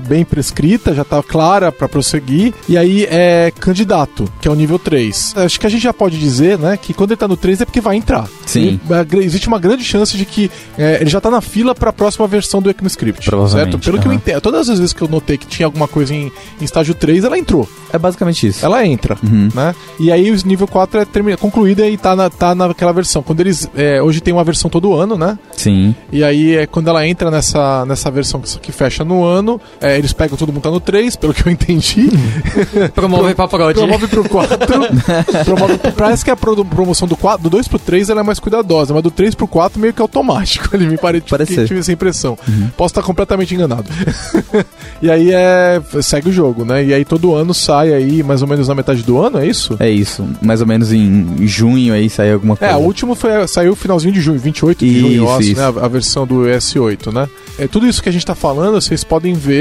bem 0.00 0.24
prescrita, 0.24 0.94
já 0.94 1.02
está 1.02 1.22
clara 1.22 1.70
para 1.72 1.88
prosseguir. 1.88 2.52
E 2.68 2.76
aí 2.78 3.06
é 3.10 3.52
candidato, 3.58 4.28
que 4.40 4.48
é 4.48 4.50
o 4.50 4.54
nível 4.54 4.78
3. 4.78 5.34
Acho 5.36 5.58
que 5.58 5.66
a 5.66 5.70
gente 5.70 5.82
já 5.82 5.92
pode 5.92 6.18
dizer, 6.18 6.58
né? 6.58 6.76
Que 6.76 6.92
quando 6.94 7.10
ele 7.10 7.14
está 7.16 7.26
no 7.28 7.36
3 7.36 7.60
é 7.60 7.64
porque 7.64 7.80
vai 7.80 7.96
entrar. 7.96 8.28
Sim. 8.46 8.78
É, 8.90 9.16
existe 9.18 9.48
uma 9.48 9.58
grande 9.58 9.84
chance 9.84 10.16
de 10.16 10.24
que 10.24 10.50
é, 10.78 10.98
ele 11.00 11.10
já 11.10 11.18
está 11.18 11.30
na 11.30 11.40
fila 11.40 11.74
para 11.74 11.90
a 11.90 11.92
próxima 11.92 12.26
versão 12.26 12.60
do 12.62 12.70
ECMAScript. 12.70 13.24
Provavelmente, 13.28 13.72
Certo? 13.72 13.84
Pelo 13.84 13.98
que 14.00 14.08
eu 14.08 14.12
entendo, 14.12 14.40
todas 14.40 14.68
as 14.68 14.78
vezes 14.78 14.92
que 14.92 15.02
eu 15.02 15.08
notei 15.08 15.36
que 15.38 15.46
tinha 15.46 15.66
alguma 15.66 15.88
coisa 15.88 16.14
em, 16.14 16.30
em 16.60 16.64
estágio 16.64 16.94
3, 16.94 17.24
ela 17.24 17.38
entrou. 17.38 17.68
É 17.92 17.98
basicamente 17.98 18.46
isso. 18.46 18.64
Ela 18.64 18.86
entra, 18.86 19.16
Uhum. 19.22 19.48
né? 19.54 19.74
E 19.98 20.10
aí 20.10 20.30
o 20.30 20.46
nível 20.46 20.66
4 20.66 21.00
é 21.00 21.04
termina, 21.04 21.36
concluída 21.36 21.86
e 21.88 21.96
tá, 21.96 22.14
na, 22.16 22.28
tá 22.30 22.54
naquela 22.54 22.92
versão. 22.92 23.22
Quando 23.22 23.40
eles. 23.40 23.68
é, 23.76 24.02
hoje 24.02 24.20
tem 24.20 24.32
uma 24.34 24.44
versão 24.44 24.68
todo 24.70 24.94
ano, 24.94 25.16
né? 25.16 25.38
Sim. 25.56 25.94
E 26.12 26.22
aí 26.24 26.56
é 26.56 26.66
quando 26.66 26.88
ela 26.88 27.06
entra 27.06 27.30
nessa, 27.30 27.84
nessa 27.86 28.10
versão 28.10 28.40
que, 28.40 28.58
que 28.58 28.72
fecha 28.72 29.04
no 29.04 29.24
ano, 29.24 29.60
é, 29.80 29.98
eles 29.98 30.12
pegam 30.12 30.36
todo 30.36 30.52
mundo 30.52 30.62
tá 30.62 30.70
no 30.70 30.80
3, 30.80 31.16
pelo 31.16 31.34
que 31.34 31.46
eu 31.46 31.52
entendi. 31.52 32.08
Promove 32.94 33.34
pra 33.34 33.48
prod. 33.48 33.74
promove 33.74 34.06
pro 34.08 34.28
4. 34.28 34.58
promove, 35.44 35.78
parece 35.96 36.24
que 36.24 36.30
a 36.30 36.36
promoção 36.36 37.06
do, 37.08 37.16
4, 37.16 37.42
do 37.42 37.50
2 37.50 37.68
pro 37.68 37.78
3 37.78 38.10
ela 38.10 38.20
é 38.20 38.24
mais 38.24 38.38
cuidadosa, 38.38 38.94
mas 38.94 39.02
do 39.02 39.10
3 39.10 39.34
pro 39.34 39.46
4 39.46 39.78
meio 39.80 39.92
que 39.92 40.00
automático. 40.02 40.68
Ele 40.74 40.86
me 40.86 40.96
parece 40.96 41.24
Parece 41.28 41.64
tive 41.66 41.80
essa 41.80 41.92
impressão. 41.92 42.36
Posso 42.76 42.92
estar 42.92 43.02
completamente 43.02 43.54
enganado. 43.54 43.84
e 45.00 45.10
aí 45.10 45.30
é. 45.32 45.80
segue 46.02 46.30
o 46.30 46.32
jogo, 46.32 46.64
né? 46.64 46.84
E 46.84 46.94
aí 46.94 47.04
todo 47.04 47.34
ano 47.34 47.54
sai 47.54 47.92
aí, 47.92 48.22
mais 48.22 48.42
ou 48.42 48.48
menos 48.48 48.68
na 48.68 48.74
metade 48.74 49.02
do 49.02 49.20
ano, 49.20 49.38
é 49.38 49.46
isso? 49.46 49.76
É 49.78 49.88
isso. 49.90 50.26
Mais 50.42 50.60
ou 50.60 50.66
menos 50.66 50.92
em 50.92 51.46
junho 51.46 51.92
aí 51.94 52.08
sai 52.10 52.32
alguma 52.32 52.54
É, 52.54 52.56
coisa. 52.56 52.74
a 52.74 52.78
última 52.78 53.14
foi, 53.14 53.46
saiu 53.46 53.70
no 53.70 53.76
finalzinho 53.76 54.12
de 54.12 54.20
junho, 54.20 54.38
28 54.38 54.78
de 54.78 54.86
Isso, 54.86 55.00
junho, 55.00 55.16
eu 55.16 55.32
acho, 55.34 55.56
né? 55.56 55.62
A, 55.62 55.84
a 55.84 55.88
versão 55.88 56.26
do 56.26 56.42
S8, 56.42 57.12
né? 57.12 57.28
É, 57.58 57.66
tudo 57.68 57.86
isso 57.86 58.02
que 58.02 58.08
a 58.08 58.12
gente 58.12 58.26
tá 58.26 58.34
falando, 58.34 58.80
vocês 58.80 59.04
podem 59.04 59.34
ver 59.34 59.53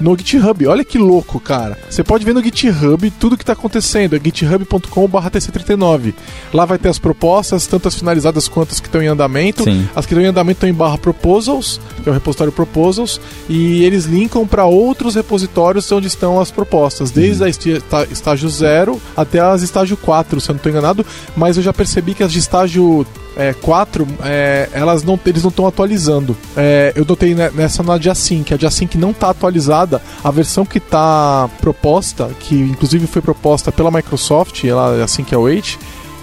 no 0.00 0.16
GitHub. 0.16 0.66
Olha 0.66 0.84
que 0.84 0.98
louco, 0.98 1.38
cara. 1.38 1.78
Você 1.88 2.02
pode 2.02 2.24
ver 2.24 2.34
no 2.34 2.42
GitHub 2.42 3.10
tudo 3.12 3.36
que 3.36 3.44
tá 3.44 3.52
acontecendo. 3.52 4.16
É 4.16 4.20
github.com.br 4.22 5.18
TC39. 5.30 6.14
Lá 6.52 6.64
vai 6.64 6.78
ter 6.78 6.88
as 6.88 6.98
propostas, 6.98 7.66
tanto 7.66 7.88
as 7.88 7.94
finalizadas 7.94 8.48
quanto 8.48 8.72
as 8.72 8.80
que 8.80 8.88
estão 8.88 9.02
em 9.02 9.06
andamento. 9.06 9.64
Sim. 9.64 9.88
As 9.94 10.04
que 10.06 10.12
estão 10.12 10.24
em 10.24 10.28
andamento 10.28 10.58
estão 10.58 10.68
em 10.68 10.72
barra 10.74 10.98
proposals, 10.98 11.80
que 12.02 12.08
é 12.08 12.10
o 12.10 12.14
repositório 12.14 12.52
proposals, 12.52 13.20
e 13.48 13.84
eles 13.84 14.04
linkam 14.04 14.46
para 14.46 14.64
outros 14.64 15.14
repositórios 15.14 15.90
onde 15.92 16.06
estão 16.08 16.40
as 16.40 16.50
propostas, 16.50 17.10
desde 17.10 17.44
a 17.44 17.48
esti- 17.48 17.80
tá- 17.88 18.04
estágio 18.10 18.48
0 18.48 19.00
até 19.16 19.40
as 19.40 19.62
estágio 19.62 19.96
4, 19.96 20.40
se 20.40 20.50
eu 20.50 20.54
não 20.54 20.56
estou 20.58 20.70
enganado, 20.70 21.04
mas 21.36 21.56
eu 21.56 21.62
já 21.62 21.72
percebi 21.72 22.14
que 22.14 22.22
as 22.22 22.32
de 22.32 22.38
estágio 22.38 23.06
é, 23.36 23.52
4, 23.52 24.06
é, 24.24 24.68
elas 24.72 25.02
não, 25.02 25.18
eles 25.24 25.42
não 25.42 25.50
estão 25.50 25.66
atualizando. 25.66 26.36
É, 26.56 26.92
eu 26.94 27.04
notei 27.04 27.34
nessa 27.34 27.82
na 27.82 27.98
Jasync, 27.98 28.52
a 28.52 28.56
Jasync 28.56 28.96
não 28.96 29.10
está 29.10 29.30
atualizada. 29.30 30.00
A 30.22 30.30
versão 30.30 30.64
que 30.64 30.78
está 30.78 31.48
proposta, 31.60 32.30
que 32.40 32.54
inclusive 32.54 33.06
foi 33.06 33.22
proposta 33.22 33.70
pela 33.72 33.90
Microsoft, 33.90 34.64
ela 34.64 34.94
é 34.96 35.36
o 35.36 35.40
8, 35.40 35.78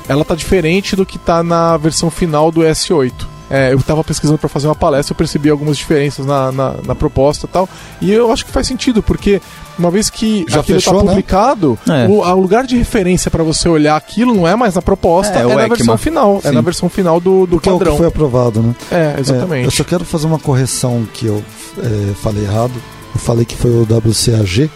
ela 0.08 0.26
tá 0.26 0.36
diferente 0.36 0.96
do 0.96 1.06
que 1.06 1.18
está 1.18 1.44
na 1.44 1.78
versão 1.78 2.10
final 2.10 2.52
do 2.52 2.62
S8. 2.62 3.31
É, 3.52 3.74
eu 3.74 3.78
estava 3.78 4.04
pesquisando 4.04 4.38
para 4.38 4.48
fazer 4.48 4.68
uma 4.68 4.76
palestra, 4.76 5.12
eu 5.14 5.18
percebi 5.18 5.50
algumas 5.50 5.78
diferenças 5.78 6.26
na, 6.26 6.52
na, 6.52 6.76
na, 6.86 6.96
proposta 6.96 7.46
e 7.46 7.50
tal. 7.50 7.68
E 8.02 8.12
eu 8.12 8.32
acho 8.32 8.46
que 8.46 8.52
faz 8.52 8.66
sentido, 8.66 9.04
porque 9.04 9.42
uma 9.78 9.92
vez 9.92 10.10
que 10.10 10.46
Já 10.48 10.62
aquilo 10.62 10.80
fechou, 10.80 10.94
tá 11.00 11.04
né? 11.04 11.10
publicado, 11.10 11.78
É. 11.88 12.08
o, 12.08 12.22
o 12.22 12.40
lugar 12.40 12.66
de 12.66 12.78
referência 12.78 13.30
para 13.30 13.44
você 13.44 13.68
olhar 13.68 13.96
aquilo 13.98 14.34
não 14.34 14.48
é 14.48 14.56
mais 14.56 14.76
na 14.76 14.82
proposta, 14.82 15.38
É, 15.38 15.42
é, 15.42 15.46
o 15.46 15.50
na 15.56 15.68
versão 15.68 15.98
final. 15.98 16.40
É 16.44 16.50
Sim. 16.50 16.56
na 16.56 16.62
versão 16.62 16.90
final 16.90 17.20
do, 17.20 17.46
do 17.46 17.58
Porque 17.58 17.70
é 17.70 17.72
o 17.72 17.76
que 17.78 17.84
padrão. 17.84 17.98
foi 17.98 18.08
aprovado, 18.08 18.62
né? 18.62 18.76
É, 18.90 19.16
É, 19.18 19.20
exatamente. 19.20 19.66
eu 19.66 19.72
só 19.72 19.84
quero 19.84 20.06
fazer 20.06 20.28
uma 20.28 20.40
correção 20.40 21.06
que 21.14 21.26
eu 21.26 21.44
é, 21.78 22.14
falei 22.16 22.44
errado. 22.44 22.74
Eu 23.14 23.20
falei 23.20 23.44
que 23.44 23.56
foi 23.58 23.72
o 23.72 23.82
WCAG. 23.84 24.70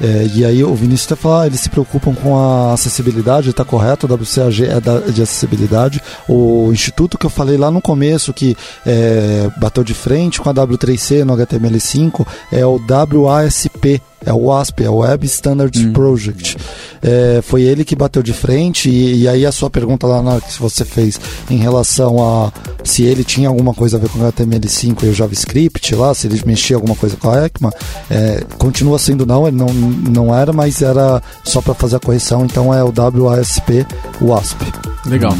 É, 0.00 0.26
e 0.34 0.44
aí 0.44 0.64
o 0.64 0.74
Vinícius 0.74 1.12
até 1.12 1.20
falou, 1.20 1.38
ah, 1.38 1.46
eles 1.46 1.60
se 1.60 1.68
preocupam 1.70 2.14
com 2.14 2.36
a 2.38 2.72
acessibilidade, 2.72 3.50
está 3.50 3.64
correto, 3.64 4.06
o 4.06 4.14
WCAG 4.14 4.64
é 4.64 4.80
da- 4.80 5.00
de 5.00 5.22
acessibilidade. 5.22 6.00
O 6.28 6.70
instituto 6.72 7.18
que 7.18 7.26
eu 7.26 7.30
falei 7.30 7.56
lá 7.56 7.70
no 7.70 7.80
começo, 7.82 8.32
que 8.32 8.56
é, 8.86 9.50
bateu 9.58 9.84
de 9.84 9.94
frente 9.94 10.40
com 10.40 10.48
a 10.48 10.54
W3C 10.54 11.24
no 11.24 11.34
HTML5, 11.36 12.26
é 12.52 12.64
o 12.64 12.80
WASP, 12.88 14.00
é 14.24 14.32
o 14.32 14.44
WASP, 14.44 14.84
é 14.84 14.90
o 14.90 14.96
Web 14.96 15.26
Standards 15.26 15.82
Hum. 15.82 15.92
Project. 15.92 16.56
É, 17.02 17.40
foi 17.42 17.62
ele 17.62 17.84
que 17.84 17.96
bateu 17.96 18.22
de 18.22 18.32
frente, 18.32 18.90
e, 18.90 19.22
e 19.22 19.28
aí 19.28 19.46
a 19.46 19.52
sua 19.52 19.70
pergunta 19.70 20.06
lá 20.06 20.22
na, 20.22 20.40
que 20.40 20.60
você 20.60 20.84
fez 20.84 21.20
em 21.48 21.56
relação 21.56 22.22
a 22.22 22.52
se 22.84 23.04
ele 23.04 23.24
tinha 23.24 23.48
alguma 23.48 23.74
coisa 23.74 23.96
a 23.96 24.00
ver 24.00 24.08
com 24.08 24.18
o 24.18 24.32
HTML5 24.32 25.04
e 25.04 25.08
o 25.08 25.14
JavaScript 25.14 25.94
lá, 25.94 26.14
se 26.14 26.26
ele 26.26 26.40
mexia 26.46 26.76
alguma 26.76 26.94
coisa 26.94 27.16
com 27.16 27.30
a 27.30 27.46
ECMA, 27.46 27.72
é, 28.10 28.42
continua 28.58 28.98
sendo 28.98 29.26
não, 29.26 29.46
ele 29.46 29.56
não, 29.56 29.68
não 29.68 30.34
era, 30.34 30.52
mas 30.52 30.82
era 30.82 31.22
só 31.44 31.60
para 31.60 31.74
fazer 31.74 31.96
a 31.96 32.00
correção, 32.00 32.44
então 32.44 32.74
é 32.74 32.82
o 32.82 32.92
WASP, 32.96 33.86
WASP. 34.20 34.64
Legal. 35.06 35.34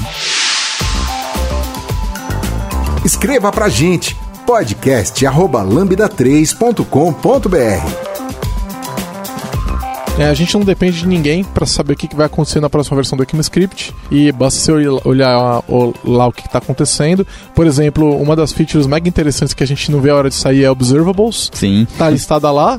Escreva 3.04 3.50
pra 3.50 3.68
gente 3.68 4.16
podcast 4.46 5.26
arroba 5.26 5.62
lambda3.com.br 5.62 8.09
É, 10.20 10.26
a 10.28 10.34
gente 10.34 10.52
não 10.54 10.62
depende 10.64 10.98
de 11.00 11.06
ninguém 11.08 11.42
para 11.42 11.64
saber 11.64 11.94
o 11.94 11.96
que 11.96 12.06
que 12.06 12.14
vai 12.14 12.26
acontecer 12.26 12.60
na 12.60 12.68
próxima 12.68 12.94
versão 12.94 13.16
do 13.16 13.22
ECMAScript 13.22 13.94
e 14.10 14.30
basta 14.30 14.60
você 14.60 14.70
olhar- 15.04 15.62
lá 16.04 16.26
o 16.26 16.32
que 16.32 16.44
está 16.46 16.58
acontecendo. 16.58 17.26
Por 17.54 17.66
exemplo, 17.66 18.20
uma 18.20 18.36
das 18.36 18.52
features 18.52 18.86
mega 18.86 19.08
interessantes 19.08 19.54
que 19.54 19.62
a 19.64 19.66
gente 19.66 19.90
não 19.90 19.98
vê 20.00 20.10
a 20.10 20.14
hora 20.16 20.28
de 20.28 20.34
sair 20.34 20.62
é 20.64 20.70
Observables. 20.70 21.50
Sim. 21.54 21.86
Tá 21.96 22.10
listada 22.10 22.50
lá, 22.50 22.78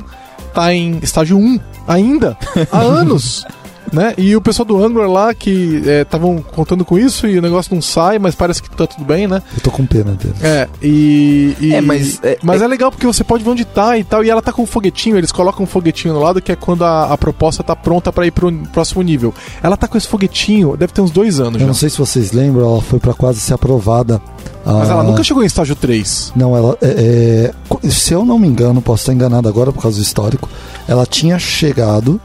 tá 0.54 0.72
em 0.72 1.00
estágio 1.02 1.36
1 1.36 1.58
ainda, 1.88 2.38
há 2.70 2.78
anos. 2.80 3.44
Né? 3.92 4.14
E 4.16 4.34
o 4.34 4.40
pessoal 4.40 4.64
do 4.64 4.82
Angular 4.82 5.06
lá 5.10 5.34
que 5.34 5.82
estavam 5.84 6.38
contando 6.40 6.82
com 6.82 6.98
isso 6.98 7.26
e 7.26 7.38
o 7.38 7.42
negócio 7.42 7.74
não 7.74 7.82
sai, 7.82 8.18
mas 8.18 8.34
parece 8.34 8.62
que 8.62 8.70
tá 8.70 8.86
tudo 8.86 9.04
bem, 9.04 9.26
né? 9.28 9.42
Eu 9.54 9.60
tô 9.62 9.70
com 9.70 9.84
pena 9.84 10.12
dele. 10.12 10.34
É, 10.42 10.66
e. 10.82 11.54
e- 11.60 11.74
É, 11.74 11.80
mas, 11.82 12.18
é- 12.22 12.38
mas 12.42 12.62
é, 12.62 12.66
legal 12.66 12.90
porque 12.90 13.06
você 13.06 13.22
pode 13.22 13.44
ver 13.44 13.50
onde 13.50 13.64
tá 13.66 13.98
e 13.98 14.04
tal. 14.04 14.24
E 14.24 14.30
ela 14.30 14.40
tá 14.40 14.50
com 14.50 14.62
um 14.62 14.66
foguetinho, 14.66 15.18
eles 15.18 15.30
colocam 15.30 15.64
um 15.64 15.66
foguetinho 15.66 16.14
no 16.14 16.20
lado, 16.20 16.40
que 16.40 16.50
é 16.50 16.56
quando 16.56 16.84
a, 16.84 17.12
a 17.12 17.18
proposta 17.18 17.62
tá 17.62 17.76
pronta 17.76 18.10
pra 18.10 18.26
ir 18.26 18.30
pro 18.30 18.50
próximo 18.72 19.02
nível. 19.02 19.34
Ela 19.62 19.76
tá 19.76 19.86
com 19.86 19.98
esse 19.98 20.08
foguetinho, 20.08 20.74
deve 20.74 20.92
ter 20.94 21.02
uns 21.02 21.10
dois 21.10 21.38
anos 21.38 21.54
Eu 21.54 21.60
já. 21.60 21.66
não 21.66 21.74
sei 21.74 21.90
se 21.90 21.98
vocês 21.98 22.32
lembram, 22.32 22.64
ela 22.72 22.80
foi 22.80 22.98
para 22.98 23.12
quase 23.12 23.40
ser 23.40 23.52
aprovada. 23.52 24.22
Mas 24.64 24.88
ah, 24.88 24.92
ela 24.94 25.02
nunca 25.02 25.22
chegou 25.22 25.42
em 25.42 25.46
estágio 25.46 25.74
3. 25.76 26.32
Não, 26.34 26.56
ela. 26.56 26.78
É, 26.80 27.52
é, 27.84 27.90
se 27.90 28.14
eu 28.14 28.24
não 28.24 28.38
me 28.38 28.46
engano, 28.48 28.80
posso 28.80 29.02
estar 29.02 29.12
enganado 29.12 29.48
agora 29.48 29.70
por 29.72 29.82
causa 29.82 29.98
do 29.98 30.02
histórico, 30.02 30.48
ela 30.88 31.04
tinha 31.04 31.38
chegado 31.38 32.18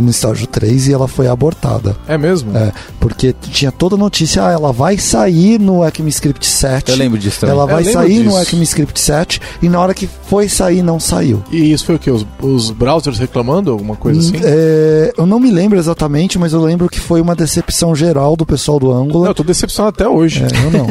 no 0.00 0.10
estágio 0.10 0.46
3 0.46 0.88
e 0.88 0.92
ela 0.92 1.08
foi 1.08 1.26
abortada. 1.28 1.96
É 2.08 2.16
mesmo? 2.16 2.56
É, 2.56 2.72
porque 3.00 3.34
tinha 3.50 3.70
toda 3.72 3.94
a 3.96 3.98
notícia, 3.98 4.46
ah, 4.46 4.50
ela 4.52 4.72
vai 4.72 4.96
sair 4.98 5.58
no 5.58 5.84
ECMAScript 5.84 6.46
7. 6.46 6.90
Eu 6.90 6.96
lembro 6.96 7.18
disso 7.18 7.40
também. 7.40 7.54
Ela 7.54 7.64
Eu 7.64 7.68
vai 7.68 7.84
sair 7.84 8.20
no 8.20 8.30
disso. 8.30 8.42
ECMAScript 8.42 9.00
7 9.00 9.40
e 9.62 9.68
na 9.68 9.80
hora 9.80 9.92
que 9.94 10.08
foi 10.28 10.48
sair, 10.48 10.82
não 10.82 11.00
saiu. 11.00 11.42
E 11.50 11.72
isso 11.72 11.84
foi 11.84 11.96
o 11.96 11.98
quê? 11.98 12.10
Os, 12.10 12.26
os 12.40 12.70
browsers 12.70 13.18
reclamando? 13.18 13.70
Alguma 13.70 13.96
coisa 13.96 14.20
assim? 14.20 14.36
É, 14.42 15.12
eu 15.16 15.26
não 15.26 15.40
me 15.40 15.50
lembro 15.50 15.78
exatamente, 15.78 16.38
mas 16.38 16.52
eu 16.52 16.60
lembro 16.62 16.88
que 16.88 17.00
foi 17.00 17.20
uma 17.20 17.34
decepção 17.34 17.94
geral 17.94 18.36
do 18.36 18.46
pessoal 18.46 18.78
do 18.78 18.88
Não, 18.92 19.02
Angular. 19.04 19.30
eu 19.30 19.34
tô 19.34 19.42
decepcionado 19.42 19.94
até 19.94 20.08
hoje. 20.08 20.42
É, 20.44 20.66
eu 20.66 20.70
não. 20.70 20.86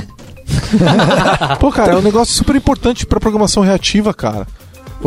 Pô, 1.59 1.71
cara, 1.71 1.93
é 1.93 1.97
um 1.97 2.01
negócio 2.01 2.33
super 2.33 2.55
importante 2.55 3.05
pra 3.05 3.19
programação 3.19 3.63
reativa, 3.63 4.13
cara. 4.13 4.47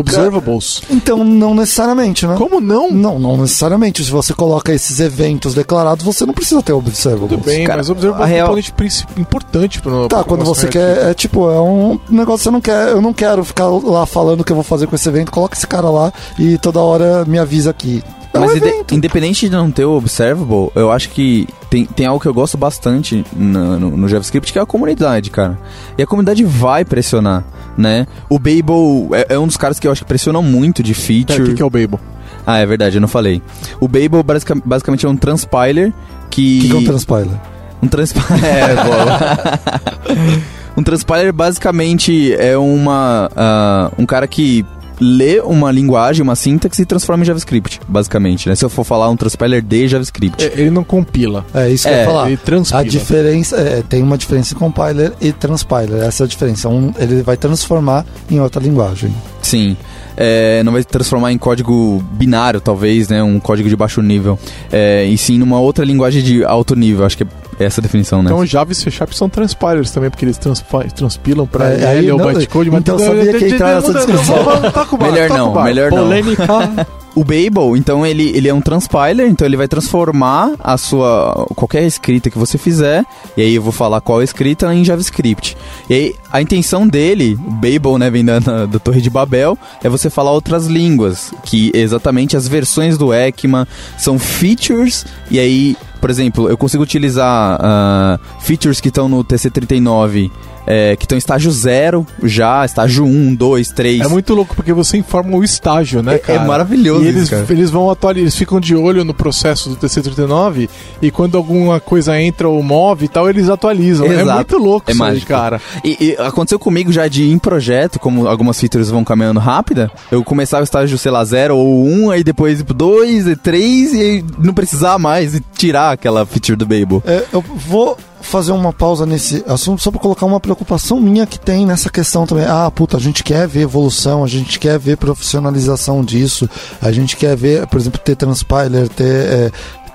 Observables. 0.01 0.83
Então, 0.91 1.25
não 1.25 1.55
necessariamente, 1.55 2.27
né? 2.27 2.35
Como 2.37 2.61
não? 2.61 2.91
Não, 2.91 3.19
não 3.19 3.37
necessariamente. 3.37 4.05
Se 4.05 4.11
você 4.11 4.33
coloca 4.35 4.73
esses 4.73 5.01
eventos 5.01 5.55
declarados, 5.55 6.05
você 6.05 6.25
não 6.27 6.35
precisa 6.35 6.63
ter 6.63 6.73
observables. 6.73 7.31
Tudo 7.31 7.45
bem, 7.45 7.65
Cara, 7.67 7.79
mas 7.79 7.91
observables 7.91 8.23
é 8.27 8.31
um 8.31 8.35
real- 8.35 8.47
componente 8.49 9.07
importante 9.17 9.81
pro 9.81 10.09
Tá, 10.09 10.25
quando 10.25 10.45
você 10.45 10.67
quer, 10.69 11.11
é 11.11 11.15
tipo, 11.15 11.51
é 11.51 11.61
um 11.61 11.99
negócio 12.09 12.39
que 12.39 12.45
você 12.45 12.51
não 12.51 12.61
quer, 12.61 12.89
eu 12.89 13.01
não 13.01 13.13
quero 13.13 13.45
ficar 13.45 13.67
lá 13.69 14.07
falando 14.07 14.41
o 14.41 14.45
que 14.45 14.53
eu 14.53 14.57
vou 14.57 14.65
fazer 14.65 14.87
com 14.87 14.95
esse 14.95 15.09
evento, 15.09 15.31
coloca 15.33 15.57
esse 15.57 15.67
cara 15.67 15.91
lá 15.91 16.13
e 16.39 16.57
toda 16.59 16.81
hora 16.81 17.25
me 17.25 17.39
avisa 17.39 17.71
aqui. 17.71 18.03
É 18.39 18.45
um 18.45 18.47
Mas 18.47 18.57
evento. 18.57 18.95
independente 18.95 19.49
de 19.49 19.55
não 19.55 19.71
ter 19.71 19.85
o 19.85 19.97
Observable, 19.97 20.71
eu 20.75 20.91
acho 20.93 21.09
que 21.11 21.47
tem, 21.69 21.85
tem 21.85 22.07
algo 22.07 22.21
que 22.21 22.27
eu 22.29 22.35
gosto 22.35 22.57
bastante 22.57 23.25
na- 23.37 23.77
no, 23.79 23.97
no 23.97 24.09
JavaScript, 24.09 24.53
que 24.53 24.59
é 24.59 24.63
a 24.63 24.67
comunidade, 24.67 25.31
cara. 25.31 25.59
E 25.97 26.03
a 26.03 26.07
comunidade 26.07 26.45
vai 26.45 26.85
pressionar, 26.85 27.45
né? 27.77 28.07
O 28.29 28.39
Babel 28.39 29.09
é, 29.13 29.35
é 29.35 29.39
um 29.39 29.47
dos 29.47 29.57
caras 29.57 29.79
que 29.79 29.87
eu 29.87 29.93
acho 29.93 30.03
que 30.03 30.09
pressionam 30.09 30.43
muito 30.43 30.83
de 30.83 30.93
Pera, 30.95 31.05
feature. 31.07 31.51
o 31.51 31.55
que, 31.55 31.63
é 31.63 31.65
o 31.65 31.71
Babel? 31.71 32.01
Ah, 32.47 32.59
é 32.59 32.67
verdade, 32.67 32.97
eu 32.97 33.01
não 33.01 33.09
falei. 33.09 33.43
O 33.81 33.87
Babel 33.89 34.23
basica- 34.23 34.57
basicamente 34.65 35.05
é 35.05 35.09
um 35.09 35.17
transpiler 35.17 35.93
que... 36.31 36.59
O 36.59 36.63
que, 36.63 36.69
que 36.69 36.75
é 36.75 36.79
um 36.79 36.85
transpiler? 36.85 37.41
Um 37.83 37.89
transpiler. 37.89 38.45
é, 38.45 38.75
boa. 38.75 40.41
um 40.77 40.83
transpiler 40.83 41.33
basicamente 41.33 42.33
é 42.35 42.57
uma 42.57 43.31
ah, 43.37 43.91
um 43.99 44.07
cara 44.07 44.27
que 44.27 44.65
lê 45.01 45.41
uma 45.41 45.71
linguagem, 45.71 46.23
uma 46.23 46.35
sintaxe 46.37 46.83
e 46.83 46.85
transforma 46.85 47.23
em 47.23 47.27
JavaScript, 47.27 47.81
basicamente, 47.89 48.49
né? 48.49 48.55
Se 48.55 48.65
eu 48.65 48.69
for 48.69 48.85
falar 48.85 49.09
um 49.11 49.17
transpiler 49.17 49.63
de 49.63 49.89
JavaScript. 49.89 50.43
É, 50.45 50.53
Ele 50.61 50.71
não 50.71 50.85
compila. 50.85 51.45
É 51.55 51.69
isso 51.71 51.87
que 51.89 51.95
eu 51.95 51.97
É, 51.97 52.01
ia 52.01 52.07
falar. 52.07 52.27
Ele 52.29 52.37
transpila. 52.37 52.81
A 52.81 52.85
diferença 52.85 53.57
é, 53.57 53.83
tem 53.83 54.03
uma 54.03 54.19
diferença 54.19 54.55
em 54.55 54.57
compiler 54.59 55.13
e 55.21 55.33
transpiler. 55.33 56.03
Essa 56.03 56.23
é 56.23 56.27
a 56.27 56.29
diferença. 56.29 56.69
Um, 56.69 56.93
ele 56.99 57.23
vai 57.23 57.37
transformar 57.37 58.05
em 58.31 58.41
outra 58.41 58.63
linguagem. 58.63 59.15
Sim. 59.43 59.77
É, 60.17 60.63
não 60.65 60.73
vai 60.73 60.83
transformar 60.83 61.33
em 61.33 61.39
código 61.39 62.05
binário, 62.13 62.61
talvez, 62.61 63.09
né? 63.09 63.23
Um 63.23 63.39
código 63.39 63.69
de 63.69 63.77
baixo 63.77 64.03
nível. 64.03 64.39
É, 64.73 65.05
e 65.05 65.17
sim 65.17 65.39
numa 65.39 65.61
outra 65.61 65.85
linguagem 65.85 66.23
de 66.23 66.45
alto 66.45 66.75
nível. 66.75 67.07
Acho 67.07 67.17
que 67.17 67.23
é 67.23 67.27
essa 67.59 67.81
definição, 67.81 68.23
né? 68.23 68.31
Então 68.31 68.45
Java 68.47 68.73
e 68.73 68.75
C 68.75 68.91
Sharp 68.91 69.13
são 69.13 69.29
transpilers 69.29 69.91
também, 69.91 70.11
porque 70.11 70.25
eles 70.25 70.39
transpa- 70.39 70.85
transpilam 70.85 71.47
pra 71.47 71.71
É, 71.73 71.99
ele 71.99 72.11
ou 72.13 72.19
não- 72.19 72.27
bytecode. 72.33 72.71
mas- 72.71 72.81
então 72.81 72.99
eu 72.99 73.07
sabia 73.07 73.33
que 73.35 73.45
ia 73.47 73.55
entrar 73.55 73.75
nessa 73.77 73.93
discussão. 73.95 74.45
Vamos, 74.45 74.73
toca 74.73 74.95
o 74.95 74.99
barco, 74.99 75.15
Melhor 75.15 75.29
toca 75.29 75.39
não, 75.41 75.63
melhor 75.65 75.91
não. 75.91 75.99
Polêmica. 76.05 76.47
O 77.15 77.25
Babel, 77.25 77.77
então, 77.77 78.07
ele, 78.07 78.29
ele 78.37 78.47
é 78.47 78.55
um 78.55 78.61
transpiler, 78.61 79.27
então 79.29 79.45
ele 79.45 79.57
vai 79.57 79.67
transformar 79.67 80.53
a 80.61 80.77
sua. 80.77 81.47
qualquer 81.57 81.83
escrita 81.83 82.31
que 82.31 82.39
você 82.39 82.57
fizer, 82.57 83.05
e 83.37 83.43
aí 83.43 83.55
eu 83.57 83.63
vou 83.63 83.73
falar 83.73 84.01
qual 84.01 84.23
escrita 84.23 84.73
em 84.73 84.85
JavaScript. 84.85 85.57
E 85.91 85.95
aí 85.95 86.15
a 86.31 86.41
intenção 86.41 86.87
dele, 86.87 87.37
o 87.45 87.51
Babel, 87.51 87.99
né, 87.99 88.09
vem 88.09 88.25
da, 88.25 88.39
da, 88.39 88.67
da 88.67 88.79
Torre 88.79 89.01
de 89.01 89.11
Babel, 89.11 89.59
é 89.83 89.89
você 89.89 90.09
falar 90.09 90.31
outras 90.31 90.67
línguas, 90.69 91.33
que 91.43 91.73
exatamente 91.75 92.37
as 92.37 92.47
versões 92.47 92.97
do 92.97 93.13
ECMA 93.13 93.67
são 93.97 94.17
features, 94.17 95.05
e 95.29 95.41
aí, 95.41 95.77
por 96.01 96.11
exemplo, 96.11 96.49
eu 96.49 96.57
consigo 96.57 96.83
utilizar 96.83 97.59
ah, 97.61 98.19
features 98.41 98.81
que 98.81 98.89
estão 98.89 99.09
no 99.09 99.25
TC39. 99.25 100.31
É, 100.71 100.95
que 100.97 101.07
estão 101.07 101.17
em 101.17 101.19
estágio 101.19 101.51
0 101.51 102.07
já, 102.23 102.63
estágio 102.63 103.03
1, 103.07 103.35
2, 103.35 103.71
3. 103.71 104.01
É 104.03 104.09
muito 104.09 104.35
louco, 104.35 104.55
porque 104.55 104.73
você 104.73 104.99
informa 104.99 105.35
o 105.35 105.43
estágio, 105.43 106.03
né, 106.03 106.17
É- 106.17 106.19
cara? 106.19 106.43
é 106.43 106.47
maravilhoso 106.47 107.05
E 107.05 107.09
isso, 107.09 107.19
eles, 107.19 107.31
cara. 107.31 107.47
eles 107.49 107.71
vão 107.71 107.89
atualizar, 107.91 108.23
eles 108.25 108.37
ficam 108.37 108.61
de 108.61 108.77
olho 108.77 109.03
no 109.03 109.15
processo 109.15 109.71
do 109.71 109.77
TC39 109.77 110.69
e 111.01 111.11
quando 111.11 111.39
alguma 111.39 111.81
coisa 111.81 112.21
entra 112.21 112.49
ou 112.49 112.63
move 112.63 113.07
e 113.07 113.09
tal, 113.09 113.31
eles 113.31 113.49
atualizam. 113.49 114.07
É 114.07 114.21
Exato. 114.21 114.35
muito 114.35 114.59
louco 114.59 114.91
É 114.91 114.93
isso 114.93 115.03
aí, 115.03 115.11
mágico. 115.11 115.27
cara. 115.29 115.61
E, 115.83 115.97
e 116.01 116.17
aconteceu 116.23 116.59
comigo 116.59 116.93
já 116.93 117.09
de 117.09 117.23
ir 117.25 117.33
em 117.33 117.39
projeto, 117.39 117.99
como 117.99 118.27
algumas 118.29 118.61
features 118.61 118.91
vão 118.91 119.03
caminhando 119.05 119.41
rápida, 119.41 119.91
eu 120.11 120.23
começava 120.23 120.61
o 120.63 120.65
estágio, 120.65 120.99
sei 120.99 121.11
lá, 121.11 121.25
0 121.25 121.57
ou 121.57 121.85
1, 121.87 122.05
um, 122.07 122.11
aí 122.11 122.23
depois 122.23 122.63
2 122.63 123.27
e 123.27 123.37
3 123.37 123.95
e 123.95 124.01
aí 124.01 124.25
não 124.39 124.53
precisar 124.53 124.99
mais 124.99 125.35
e 125.35 125.43
tirar 125.57 125.93
aquela 125.93 126.27
feature 126.27 126.57
do 126.57 126.67
Babel. 126.67 127.03
É, 127.07 127.25
eu 127.33 127.41
vou 127.41 127.97
fazer 128.21 128.53
uma 128.53 128.73
pausa 128.73 129.07
nesse 129.07 129.45
assunto 129.47 129.83
só 129.83 129.91
para 129.91 130.01
colocar 130.01 130.27
uma 130.27 130.41
preocupação 130.41 131.01
minha 131.01 131.27
que 131.27 131.39
tem 131.39 131.67
nessa 131.67 131.91
questão 131.91 132.27
também. 132.27 132.45
Ah, 132.45 132.71
puta, 132.71 132.97
a 132.97 133.01
gente 133.01 133.23
quer 133.25 133.47
ver 133.47 133.63
evolução, 133.63 134.25
a 134.25 134.29
gente 134.29 134.59
quer 134.59 134.79
ver 134.79 134.97
profissionalização 134.97 136.05
disso, 136.05 136.49
a 136.81 136.93
gente 136.93 137.17
quer 137.17 137.37
ver, 137.37 137.67
por 137.67 137.79
exemplo, 137.79 138.01
ter 138.01 138.17
transpiler, 138.17 138.89
ter. 138.89 139.05
é, 139.05 139.53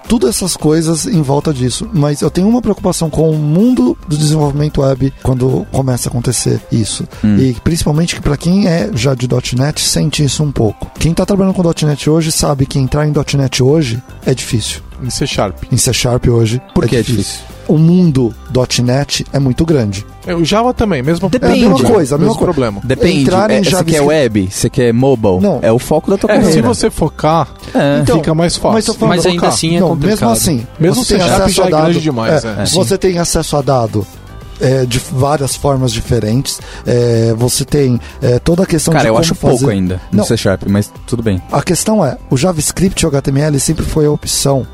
tudo 0.07 0.28
essas 0.28 0.55
coisas 0.55 1.05
em 1.05 1.21
volta 1.21 1.53
disso. 1.53 1.89
Mas 1.93 2.21
eu 2.21 2.30
tenho 2.30 2.47
uma 2.47 2.61
preocupação 2.61 3.09
com 3.09 3.30
o 3.30 3.38
mundo 3.38 3.97
do 4.07 4.17
desenvolvimento 4.17 4.82
web 4.82 5.13
quando 5.21 5.65
começa 5.71 6.09
a 6.09 6.11
acontecer 6.11 6.61
isso. 6.71 7.07
Hum. 7.24 7.38
E 7.38 7.53
principalmente 7.63 8.15
que 8.15 8.21
para 8.21 8.38
quem 8.38 8.67
é 8.67 8.89
já 8.93 9.15
de 9.15 9.28
.NET 9.57 9.82
sente 9.82 10.24
isso 10.24 10.43
um 10.43 10.51
pouco. 10.51 10.91
Quem 10.99 11.11
está 11.11 11.26
trabalhando 11.26 11.53
com 11.53 11.63
.NET 11.86 12.09
hoje 12.09 12.32
sabe 12.32 12.65
que 12.65 12.80
entrar 12.80 13.07
em 13.07 13.13
.NET 13.38 13.63
hoje 13.63 14.01
é 14.26 14.34
difícil. 14.34 14.82
Em 15.01 15.09
C 15.09 15.26
Sharp. 15.26 15.63
Em 15.71 15.78
C 15.78 15.91
Sharp 15.93 16.28
hoje 16.28 16.61
Por 16.74 16.86
é 16.86 16.88
que 16.88 16.95
é 16.95 17.01
difícil. 17.01 17.52
O 17.68 17.78
mundo 17.78 18.34
.NET 18.84 19.26
é 19.32 19.39
muito 19.39 19.66
grande. 19.66 20.05
É, 20.28 20.34
o 20.36 20.43
Java 20.43 20.74
também, 20.74 21.01
mesmo 21.01 21.30
Depende. 21.30 21.64
É 21.64 21.66
a 21.66 21.70
mesma 21.70 21.89
coisa, 21.89 22.16
a 22.16 22.18
mesma 22.18 22.18
mesmo 22.18 22.28
coisa. 22.39 22.43
problema. 22.53 22.82
Depende. 22.84 23.22
Entrar 23.22 23.49
em 23.51 23.55
É, 23.55 23.57
você 23.57 23.64
quer 23.64 23.72
JavaScript- 23.72 24.01
web? 24.07 24.49
Você 24.51 24.70
quer 24.70 24.93
mobile? 24.93 25.39
Não. 25.41 25.59
É 25.61 25.72
o 25.72 25.80
foco 25.80 26.11
da 26.11 26.18
tua 26.18 26.32
É, 26.32 26.36
se 26.36 26.41
carreira. 26.41 26.68
você 26.68 26.89
focar, 26.89 27.47
É. 27.74 27.99
Então, 28.01 28.18
fica 28.18 28.34
mais 28.36 28.55
fácil. 28.55 28.74
mas 28.74 28.86
falando- 28.86 29.09
Mas 29.09 29.26
ainda 29.26 29.39
Focar. 29.39 29.53
assim 29.53 29.76
é 29.76 29.80
não, 29.80 29.89
complicado. 29.89 30.11
mesmo 30.20 30.30
assim, 30.30 30.68
Mesmo 30.80 31.03
você 31.05 31.16
tem 31.18 31.24
acesso 31.24 31.64
a 31.64 31.68
é 31.68 31.70
dado, 31.70 31.93
demais, 31.99 32.45
é. 32.45 32.66
Você 32.66 32.97
tem 32.97 33.18
acesso 33.20 33.57
a 33.57 33.61
dado 33.61 34.05
é, 34.61 34.86
de 34.86 34.99
várias 35.11 35.55
formas 35.55 35.91
diferentes. 35.91 36.59
É, 36.86 37.34
você 37.38 37.66
tem 37.66 37.99
é, 38.22 38.39
toda 38.39 38.64
a 38.64 38.66
questão 38.66 38.93
Cara, 38.93 39.03
de 39.03 39.07
eu 39.09 39.14
como 39.14 39.22
acho 39.22 39.36
fazer... 39.36 39.57
pouco 39.57 39.70
ainda 39.70 39.99
no 40.11 40.20
Não. 40.20 40.24
C 40.26 40.38
Sharp, 40.38 40.64
mas 40.68 40.91
tudo 41.07 41.22
bem. 41.24 41.41
A 41.51 41.61
questão 41.61 42.05
é, 42.05 42.18
o 42.30 42.38
JavaScript 42.38 43.03
e 43.03 43.05
o 43.05 43.09
HTML 43.09 43.59
sempre 43.59 43.84
foi 43.86 44.05
a 44.05 44.11
opção 44.11 44.66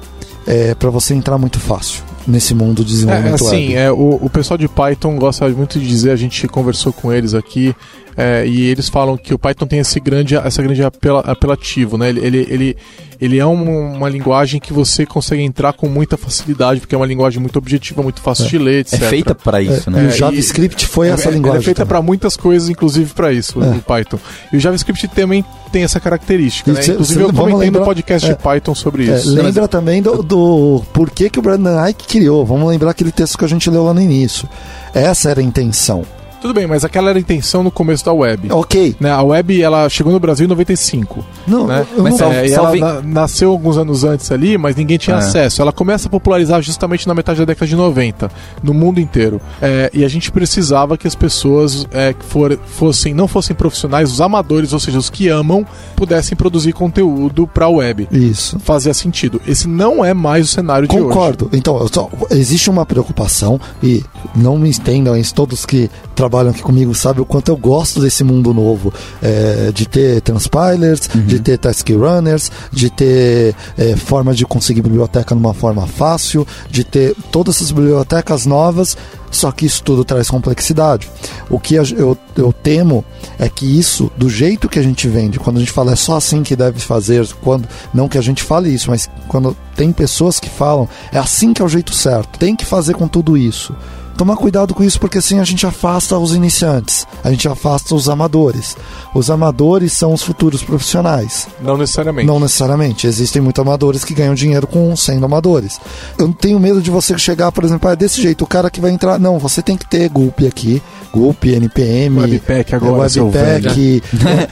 é, 0.46 0.76
para 0.76 0.90
você 0.90 1.14
entrar 1.14 1.38
muito 1.38 1.60
fácil 1.60 2.04
nesse 2.30 2.54
mundo 2.54 2.84
de 2.84 2.92
É, 2.92 2.96
desenvolvimento 2.96 3.36
assim, 3.36 3.70
web. 3.70 3.76
é, 3.76 3.92
o, 3.92 4.20
o 4.22 4.30
pessoal 4.30 4.58
de 4.58 4.68
Python 4.68 5.16
gosta 5.18 5.48
muito 5.50 5.80
de 5.80 5.88
dizer, 5.88 6.12
a 6.12 6.16
gente 6.16 6.48
conversou 6.48 6.94
com 6.94 7.12
eles 7.12 7.34
aqui, 7.34 7.76
é, 8.22 8.46
e 8.46 8.64
eles 8.68 8.90
falam 8.90 9.16
que 9.16 9.34
o 9.34 9.40
Python 9.40 9.66
tem 9.66 9.80
esse 9.80 9.98
grande, 10.00 10.36
essa 10.36 10.62
grande 10.62 10.84
apela, 10.84 11.22
apelativo, 11.22 11.98
né? 11.98 12.10
Ele, 12.10 12.20
ele, 12.20 12.48
ele, 12.50 12.78
ele 13.22 13.38
é 13.40 13.46
um- 13.46 13.94
uma 13.96 14.10
linguagem 14.10 14.60
que 14.60 14.74
você 14.74 15.06
consegue 15.06 15.42
entrar 15.42 15.72
com 15.72 15.88
muita 15.88 16.18
facilidade, 16.18 16.82
porque 16.82 16.94
é 16.94 16.98
uma 16.98 17.06
linguagem 17.06 17.40
muito 17.40 17.58
objetiva, 17.58 18.02
muito 18.04 18.20
fácil 18.22 18.46
de 18.48 18.58
ler, 18.58 18.76
É 18.76 18.80
etc. 18.80 19.00
feita 19.04 19.34
pra 19.34 19.62
isso, 19.62 19.90
É, 19.90 19.94
né? 19.94 20.02
e 20.04 20.06
É, 20.06 20.08
o 20.10 20.12
JavaScript 20.12 20.86
foi 20.88 21.08
É, 21.08 21.12
essa 21.12 21.30
é- 21.30 21.32
linguagem. 21.32 21.56
Ela 21.56 21.62
é 21.62 21.66
feita 21.66 21.86
para 21.86 22.02
muitas 22.02 22.36
coisas, 22.36 22.68
inclusive 22.70 23.14
para 23.14 23.32
isso, 23.32 23.64
É. 23.64 23.68
o 23.70 23.82
Python. 23.82 24.20
E 24.52 24.58
o 24.58 24.60
JavaScript 24.60 25.08
também 25.10 25.44
tem 25.72 25.84
essa 25.84 26.00
característica, 26.00 26.74
né? 26.74 26.82
cê- 26.82 26.92
Inclusive 26.92 27.20
cê- 27.20 27.24
eu 27.24 27.28
vamos 27.32 27.40
comentei 27.52 27.70
no 27.70 27.78
lembrar- 27.80 27.86
podcast 27.86 28.30
é. 28.30 28.34
de 28.34 28.40
Python 28.42 28.76
sobre 28.76 29.10
É, 29.10 29.16
isso. 29.16 29.34
lembra 29.34 29.68
também 29.68 30.02
do, 30.02 30.22
do 30.24 30.84
porquê 30.92 31.30
que 31.30 31.40
o 31.40 31.42
Brandon 31.42 31.88
Ike 31.88 32.06
criou. 32.08 32.46
Vamos 32.46 32.68
lembrar 32.70 32.92
aquele 32.92 33.12
texto 33.12 33.38
que 33.38 33.46
a 33.46 33.48
gente 33.48 33.70
leu 33.70 33.84
lá 33.86 33.94
no 33.94 34.02
início. 34.02 34.48
Essa 34.94 35.30
era 35.30 35.40
a 35.40 35.44
intenção. 35.44 36.04
Tudo 36.42 36.54
bem, 36.54 36.66
mas 36.66 36.86
aquela 36.86 37.10
era 37.10 37.20
a 37.20 37.22
intenção 37.22 37.62
no 37.64 37.70
começo 37.70 38.06
da 38.06 38.14
web. 38.14 38.50
Ok. 38.52 38.96
Né, 39.00 39.12
a 39.12 39.22
web 39.22 39.62
ela 39.62 39.90
chegou 39.90 40.14
no 40.14 40.20
Brasil 40.22 40.46
em 40.46 40.50
95. 40.50 41.26
Não, 41.46 41.68
né? 41.68 41.86
eu 41.98 42.02
Mas 42.04 42.18
não- 42.18 42.32
É, 42.32 42.48
e 42.48 42.54
ela 42.54 42.76
na- 42.76 43.02
nasceu 43.02 43.52
alguns 43.52 43.78
anos 43.78 44.06
antes 44.06 44.32
ali, 44.32 44.58
mas 44.58 44.76
ninguém 44.76 44.98
tinha 44.98 45.18
É. 45.18 45.20
acesso. 45.20 45.62
Ela 45.62 45.74
começa 45.74 46.08
a 46.08 46.10
popularizar 46.12 46.62
justamente 46.62 47.06
na 47.08 47.14
metade 47.14 47.40
da 47.40 47.46
década 47.46 47.68
de 47.68 47.76
90, 47.76 48.32
no 48.64 48.74
mundo 48.74 49.02
inteiro. 49.02 49.42
É, 49.62 49.92
e 49.94 50.06
a 50.06 50.08
gente 50.08 50.32
precisava 50.32 50.98
que 50.98 51.06
as 51.08 51.14
pessoas 51.16 51.86
é, 51.92 52.14
que 52.14 52.24
for- 52.24 52.58
fossem, 52.68 53.14
não 53.14 53.28
fossem 53.28 53.54
profissionais, 53.56 54.10
os 54.10 54.22
amadores, 54.22 54.72
ou 54.72 54.80
seja, 54.80 54.98
os 54.98 55.10
que 55.10 55.28
amam, 55.28 55.66
pudessem 55.96 56.38
produzir 56.38 56.72
conteúdo 56.72 57.48
para 57.48 57.66
a 57.66 57.70
web. 57.70 58.08
Isso. 58.12 58.58
Fazia 58.62 58.94
sentido. 58.94 59.42
Esse 59.46 59.68
não 59.68 60.06
é 60.06 60.14
mais 60.14 60.46
o 60.46 60.48
cenário 60.48 60.88
de 60.88 60.96
hoje. 60.96 61.04
Concordo. 61.06 61.50
Então, 61.52 61.86
só- 61.92 62.10
existe 62.32 62.70
uma 62.70 62.86
preocupação 62.86 63.60
e 63.84 64.04
não 64.34 64.58
me 64.58 64.70
estendam 64.70 65.18
isso, 65.18 65.34
todos 65.36 65.66
que 65.66 65.90
trabalham 66.16 66.29
aqui 66.50 66.62
comigo 66.62 66.94
sabem 66.94 67.22
o 67.22 67.26
quanto 67.26 67.50
eu 67.50 67.58
gosto 67.58 68.02
desse 68.02 68.24
mundo 68.24 68.54
novo, 68.54 68.94
é, 69.22 69.72
de 69.74 69.88
ter 69.88 70.22
transpilers, 70.22 71.10
de 71.26 71.40
ter 71.40 71.58
task 71.58 71.90
runners, 71.90 72.52
de 72.72 72.90
ter 72.90 73.56
é, 73.78 73.96
forma 73.96 74.34
de 74.34 74.46
conseguir 74.46 74.82
biblioteca 74.82 75.34
numa 75.36 75.54
forma 75.54 75.88
fácil, 75.88 76.46
de 76.70 76.84
ter 76.84 77.16
todas 77.32 77.56
essas 77.56 77.72
bibliotecas 77.72 78.46
novas, 78.46 78.98
só 79.32 79.52
que 79.52 79.66
isso 79.66 79.84
tudo 79.84 80.04
traz 80.04 80.30
complexidade. 80.30 81.10
O 81.50 81.60
que 81.60 81.76
eu, 81.76 82.18
eu 82.36 82.54
temo 82.54 83.04
é 83.38 83.48
que 83.48 83.66
isso, 83.66 84.12
do 84.18 84.30
jeito 84.30 84.68
que 84.68 84.80
a 84.80 84.82
gente 84.82 85.08
vende, 85.08 85.40
quando 85.40 85.58
a 85.58 85.60
gente 85.60 85.72
fala 85.72 85.94
é 85.94 85.96
só 85.96 86.18
assim 86.18 86.44
que 86.44 86.56
deve 86.56 86.80
fazer, 86.80 87.28
quando 87.42 87.68
não 87.94 88.08
que 88.08 88.18
a 88.18 88.22
gente 88.22 88.44
fale 88.44 88.70
isso, 88.70 88.90
mas 88.90 89.10
quando 89.28 89.56
tem 89.76 89.92
pessoas 89.92 90.40
que 90.40 90.50
falam 90.50 90.88
é 91.12 91.18
assim 91.18 91.54
que 91.54 91.62
é 91.62 91.66
o 91.66 91.70
jeito 91.70 91.94
certo, 91.94 92.38
tem 92.40 92.56
que 92.56 92.66
fazer 92.66 92.96
com 92.96 93.08
tudo 93.08 93.38
isso. 93.38 93.76
Tomar 94.20 94.36
cuidado 94.36 94.74
com 94.74 94.84
isso, 94.84 95.00
porque 95.00 95.20
assim 95.20 95.40
a 95.40 95.46
gente 95.46 95.66
afasta 95.66 96.18
os 96.18 96.36
iniciantes, 96.36 97.08
a 97.24 97.32
gente 97.32 97.48
afasta 97.48 97.96
os 97.96 98.10
amadores. 98.10 98.76
Os 99.16 99.32
amadores 99.32 99.94
são 99.94 100.14
os 100.14 100.22
futuros 100.22 100.62
profissionais. 100.62 101.48
Não 101.62 101.78
necessariamente. 101.78 102.28
Não 102.28 102.38
necessariamente. 102.38 103.08
Existem 103.08 103.42
muitos 103.42 103.62
amadores 103.62 104.04
que 104.04 104.14
ganham 104.14 104.36
dinheiro 104.36 104.68
com 104.68 104.94
sendo 104.98 105.26
amadores. 105.26 105.80
Eu 106.18 106.28
não 106.28 106.34
tenho 106.34 106.60
medo 106.60 106.82
de 106.82 106.92
você 106.92 107.18
chegar, 107.18 107.50
por 107.54 107.64
exemplo, 107.64 107.88
ah, 107.90 107.94
é 107.94 107.96
desse 107.96 108.22
jeito, 108.22 108.44
o 108.44 108.48
cara 108.48 108.70
que 108.70 108.82
vai 108.82 108.92
entrar. 108.92 109.18
Não, 109.18 109.40
você 109.40 109.62
tem 109.62 109.78
que 109.78 109.88
ter 109.90 110.10
Gulp 110.10 110.42
aqui, 110.46 110.82
Gulp, 111.14 111.46
NPM, 111.46 112.20
Webpack 112.20 112.76
agora, 112.76 113.08
é, 113.08 113.22
Webpack. 113.22 114.04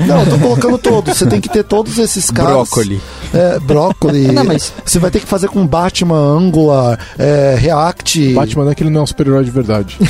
não, 0.07 0.22
eu 0.22 0.30
tô 0.30 0.38
colocando 0.39 0.78
todos. 0.78 1.18
Você 1.18 1.26
tem 1.26 1.41
que 1.41 1.49
ter 1.49 1.65
todos 1.65 1.97
esses 1.97 2.32
caras. 2.32 2.53
Brócoli. 2.53 3.01
É, 3.34 3.59
brócoli. 3.59 4.32
Não, 4.32 4.45
mas- 4.45 4.72
Você 4.86 4.97
vai 4.97 5.11
ter 5.11 5.20
que 5.20 5.28
fazer 5.28 5.49
com 5.49 5.68
Batman, 5.68 6.15
Angular, 6.18 6.97
é, 7.20 7.55
React. 7.59 8.34
Batman 8.34 8.63
não 8.63 8.72
é 8.72 8.76
que 8.76 8.82
ele 8.84 8.89
não 8.89 9.01
é 9.01 9.03
um 9.03 9.07
super-herói 9.07 9.43
de 9.43 9.57
verdade. 9.58 9.97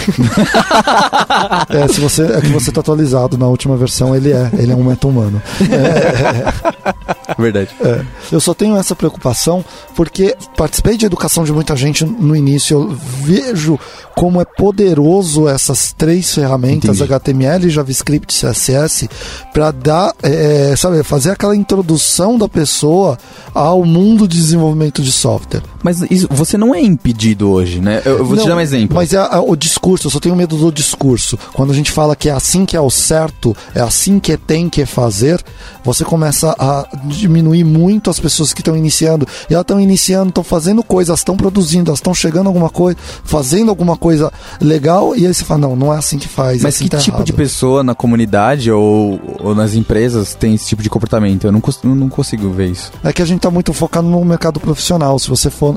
É, 1.70 1.88
se 1.88 2.00
você, 2.00 2.24
é 2.24 2.41
que 2.41 2.48
você 2.48 2.72
tá 2.72 2.82
atualizado 2.82 3.38
na 3.38 3.48
última 3.48 3.76
versão, 3.76 4.16
ele 4.16 4.32
é. 4.32 4.50
Ele 4.58 4.72
é 4.72 4.76
um 4.76 4.84
meta-humano. 4.84 5.41
Verdade. 7.38 7.70
É, 7.82 8.02
eu 8.32 8.39
só 8.39 8.54
tenho 8.54 8.78
essa 8.78 8.95
preocupação 8.95 9.64
porque 9.95 10.36
participei 10.56 10.98
de 10.98 11.06
educação 11.06 11.43
de 11.43 11.52
muita 11.52 11.76
gente 11.76 12.06
no 12.06 12.36
início. 12.36 12.78
Eu 12.78 12.98
vejo 13.22 13.80
como 14.16 14.41
é 14.41 14.45
poderoso 14.45 15.48
essas 15.48 15.93
três 15.93 16.34
ferramentas, 16.34 16.98
Entendi. 16.98 17.14
HTML, 17.14 17.70
JavaScript, 17.70 18.34
CSS, 18.34 19.10
para 19.54 19.72
dar, 19.72 20.14
é, 20.24 20.74
sabe, 20.76 21.04
fazer 21.04 21.32
aquela 21.32 21.56
introdução 21.56 22.38
da 22.38 22.48
pessoa 22.48 23.18
ao 23.54 23.84
mundo 23.86 24.28
de 24.28 24.38
desenvolvimento 24.38 25.02
de 25.02 25.12
software. 25.12 25.62
Mas 25.88 26.02
isso- 26.12 26.28
você 26.30 26.58
não 26.58 26.76
é 26.76 26.82
impedido 26.82 27.50
hoje, 27.50 27.80
né? 27.80 28.02
Eu, 28.04 28.18
eu 28.18 28.26
vou 28.26 28.36
te 28.36 28.42
Não, 28.42 28.48
dar 28.50 28.56
um 28.58 28.60
exemplo. 28.60 28.94
Mas 28.94 29.14
é 29.14 29.18
a- 29.18 29.40
o 29.42 29.56
discurso, 29.56 30.08
eu 30.08 30.12
só 30.12 30.20
tenho 30.20 30.36
medo 30.36 30.58
do 30.58 30.70
discurso. 30.70 31.40
Quando 31.54 31.72
a 31.72 31.74
gente 31.74 31.94
fala 31.94 32.14
que 32.14 32.28
é 32.28 32.34
assim 32.34 32.66
que 32.66 32.76
é 32.76 32.82
o 32.82 32.90
certo, 32.90 33.56
é 33.74 33.80
assim 33.80 34.20
que 34.20 34.36
tem 34.36 34.68
que 34.70 34.86
fazer, 34.86 35.42
você 35.86 36.04
começa 36.04 36.54
a 36.60 36.86
diminuir 37.06 37.64
muito 37.64 38.10
as 38.10 38.20
pessoas 38.20 38.52
que 38.52 38.60
estão 38.60 38.76
iniciando. 38.76 39.26
E 39.50 39.54
elas 39.54 39.64
estão 39.64 39.80
iniciando, 39.80 40.28
estão 40.28 40.44
fazendo 40.44 40.84
coisas, 40.84 41.08
elas 41.10 41.22
estão 41.22 41.38
produzindo, 41.38 41.90
elas 41.90 42.00
estão 42.00 42.14
chegando 42.14 42.48
a 42.48 42.50
alguma 42.50 42.70
coisa, 42.70 42.98
fazendo 43.24 43.70
alguma 43.70 43.96
coisa 43.96 44.30
legal, 44.60 45.16
e 45.16 45.26
aí 45.26 45.34
você 45.34 45.46
fala, 45.46 45.62
não, 45.62 45.76
não 45.78 45.94
é 45.94 45.98
assim 45.98 46.18
que 46.18 46.28
faz. 46.28 46.62
Mas 46.64 46.76
assim 46.76 46.84
que 46.84 46.90
tá 46.92 46.98
tipo 46.98 47.16
errado. 47.18 47.26
de 47.26 47.32
pessoa 47.34 47.82
na 47.82 47.96
comunidade 47.96 48.70
ou, 48.72 49.20
ou 49.40 49.56
nas 49.56 49.74
empresas 49.74 50.34
tem 50.36 50.54
esse 50.56 50.66
tipo 50.68 50.84
de 50.84 50.90
comportamento? 50.90 51.46
Eu 51.48 51.52
não, 51.54 51.62
não 51.96 52.10
consigo 52.10 52.50
ver 52.50 52.72
isso. 52.72 52.92
É 53.04 53.14
que 53.14 53.22
a 53.22 53.26
gente 53.26 53.38
está 53.38 53.50
muito 53.50 53.72
focado 53.72 54.08
no 54.08 54.24
mercado 54.26 54.60
profissional. 54.60 55.18
Se 55.20 55.30
você 55.30 55.50
for 55.50 55.76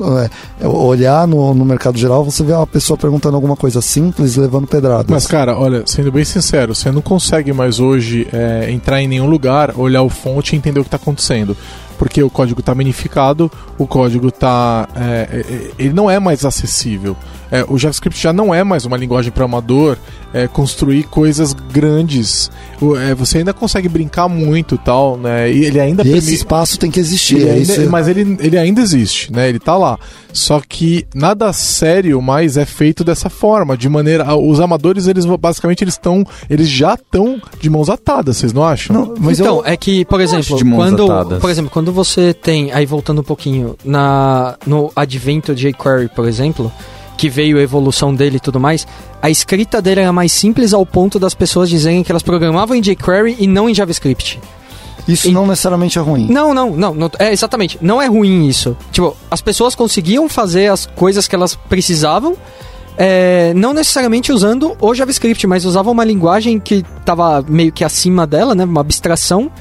olhar 0.63 1.27
no, 1.27 1.53
no 1.53 1.65
mercado 1.65 1.97
geral, 1.97 2.23
você 2.23 2.43
vê 2.43 2.53
uma 2.53 2.67
pessoa 2.67 2.97
perguntando 2.97 3.35
alguma 3.35 3.55
coisa 3.55 3.81
simples, 3.81 4.35
levando 4.35 4.67
pedradas. 4.67 5.07
Mas, 5.09 5.27
cara, 5.27 5.57
olha, 5.57 5.83
sendo 5.85 6.11
bem 6.11 6.25
sincero, 6.25 6.73
você 6.75 6.91
não 6.91 7.01
consegue 7.01 7.53
mais 7.53 7.79
hoje 7.79 8.27
é, 8.31 8.71
entrar 8.71 9.01
em 9.01 9.07
nenhum 9.07 9.27
lugar, 9.27 9.77
olhar 9.77 10.01
o 10.03 10.09
fonte 10.09 10.55
e 10.55 10.57
entender 10.57 10.79
o 10.79 10.83
que 10.83 10.87
está 10.87 10.97
acontecendo. 10.97 11.55
Porque 11.97 12.23
o 12.23 12.29
código 12.29 12.61
está 12.61 12.73
minificado, 12.73 13.51
o 13.77 13.85
código 13.85 14.29
está. 14.29 14.87
ele 15.77 15.93
não 15.93 16.09
é 16.09 16.19
mais 16.19 16.43
acessível. 16.43 17.15
É, 17.51 17.65
o 17.67 17.77
JavaScript 17.77 18.17
já 18.21 18.31
não 18.31 18.55
é 18.55 18.63
mais 18.63 18.85
uma 18.85 18.95
linguagem 18.95 19.31
para 19.31 19.43
amador 19.43 19.97
é, 20.33 20.47
construir 20.47 21.03
coisas 21.03 21.51
grandes. 21.53 22.49
O- 22.81 22.95
é, 22.95 23.13
você 23.13 23.39
ainda 23.39 23.53
consegue 23.53 23.89
brincar 23.89 24.29
muito 24.29 24.75
e 24.75 24.77
tal, 24.77 25.17
né? 25.17 25.51
E 25.51 25.65
ele 25.65 25.79
ainda 25.79 26.01
E 26.07 26.13
esse 26.17 26.33
espaço 26.33 26.79
tem 26.79 26.89
que 26.89 26.99
existir. 26.99 27.35
ele 27.37 27.49
é 27.49 27.53
ainda- 27.53 27.73
isso. 27.73 27.89
Mas 27.89 28.07
ele, 28.07 28.37
ele 28.39 28.57
ainda 28.57 28.79
existe, 28.81 29.31
né? 29.33 29.49
Ele 29.49 29.59
tá 29.59 29.75
lá. 29.77 29.99
Só 30.31 30.61
que 30.65 31.05
nada 31.13 31.51
sério 31.51 32.21
mais 32.21 32.55
é 32.55 32.65
feito 32.65 33.03
dessa 33.03 33.29
forma, 33.29 33.75
de 33.75 33.89
maneira. 33.89 34.33
Os 34.33 34.61
amadores, 34.61 35.07
eles 35.07 35.25
basicamente 35.25 35.83
eles 35.83 35.95
estão. 35.95 36.23
Eles 36.49 36.69
já 36.69 36.93
estão 36.93 37.41
de 37.59 37.69
mãos 37.69 37.89
atadas, 37.89 38.37
vocês 38.37 38.53
não 38.53 38.63
acham? 38.63 38.95
Não, 38.95 39.13
mas 39.19 39.39
então, 39.41 39.57
eu, 39.57 39.65
é 39.65 39.75
que, 39.75 40.05
por 40.05 40.21
exemplo, 40.21 40.55
de 40.55 40.63
mãos 40.63 40.77
quando, 40.85 41.11
atadas. 41.11 41.39
por 41.41 41.49
exemplo, 41.49 41.69
quando 41.69 41.91
você 41.91 42.33
tem, 42.33 42.71
aí 42.71 42.85
voltando 42.85 43.19
um 43.19 43.23
pouquinho, 43.25 43.75
na, 43.83 44.55
no 44.65 44.89
advento 44.95 45.53
de 45.53 45.69
jQuery, 45.69 46.07
por 46.15 46.25
exemplo, 46.27 46.71
que 47.17 47.29
veio 47.29 47.57
a 47.57 47.61
evolução 47.61 48.13
dele 48.13 48.37
e 48.37 48.39
tudo 48.39 48.59
mais, 48.59 48.87
a 49.21 49.29
escrita 49.29 49.81
dele 49.81 50.01
era 50.01 50.11
mais 50.13 50.31
simples 50.31 50.73
ao 50.73 50.85
ponto 50.85 51.19
das 51.19 51.33
pessoas 51.33 51.69
dizerem 51.69 52.03
que 52.03 52.11
elas 52.11 52.23
programavam 52.23 52.75
em 52.75 52.81
jQuery 52.81 53.37
e 53.39 53.47
não 53.47 53.69
em 53.69 53.73
JavaScript. 53.75 54.39
isso 55.07 55.27
e- 55.29 55.31
não 55.31 55.45
necessariamente 55.47 55.97
é 55.97 56.01
ruim. 56.01 56.27
Não, 56.29 56.53
não, 56.53 56.71
não, 56.75 56.93
não, 56.93 57.11
é 57.19 57.31
exatamente, 57.31 57.77
não 57.81 58.01
é 58.01 58.07
ruim 58.07 58.47
isso. 58.47 58.75
Tipo, 58.91 59.15
as 59.29 59.41
pessoas 59.41 59.75
conseguiam 59.75 60.27
fazer 60.29 60.67
as 60.67 60.85
coisas 60.85 61.27
que 61.27 61.35
elas 61.35 61.55
precisavam, 61.55 62.35
é, 62.97 63.53
não 63.55 63.73
necessariamente 63.73 64.31
usando 64.31 64.75
o 64.79 64.93
JavaScript, 64.93 65.45
mas 65.47 65.65
usavam 65.65 65.91
uma 65.93 66.03
linguagem 66.03 66.59
que 66.59 66.83
estava 66.99 67.43
meio 67.47 67.71
que 67.71 67.83
acima 67.83 68.27
dela, 68.27 68.53
né, 68.53 68.63
uma 68.65 68.81
abstração, 68.81 69.51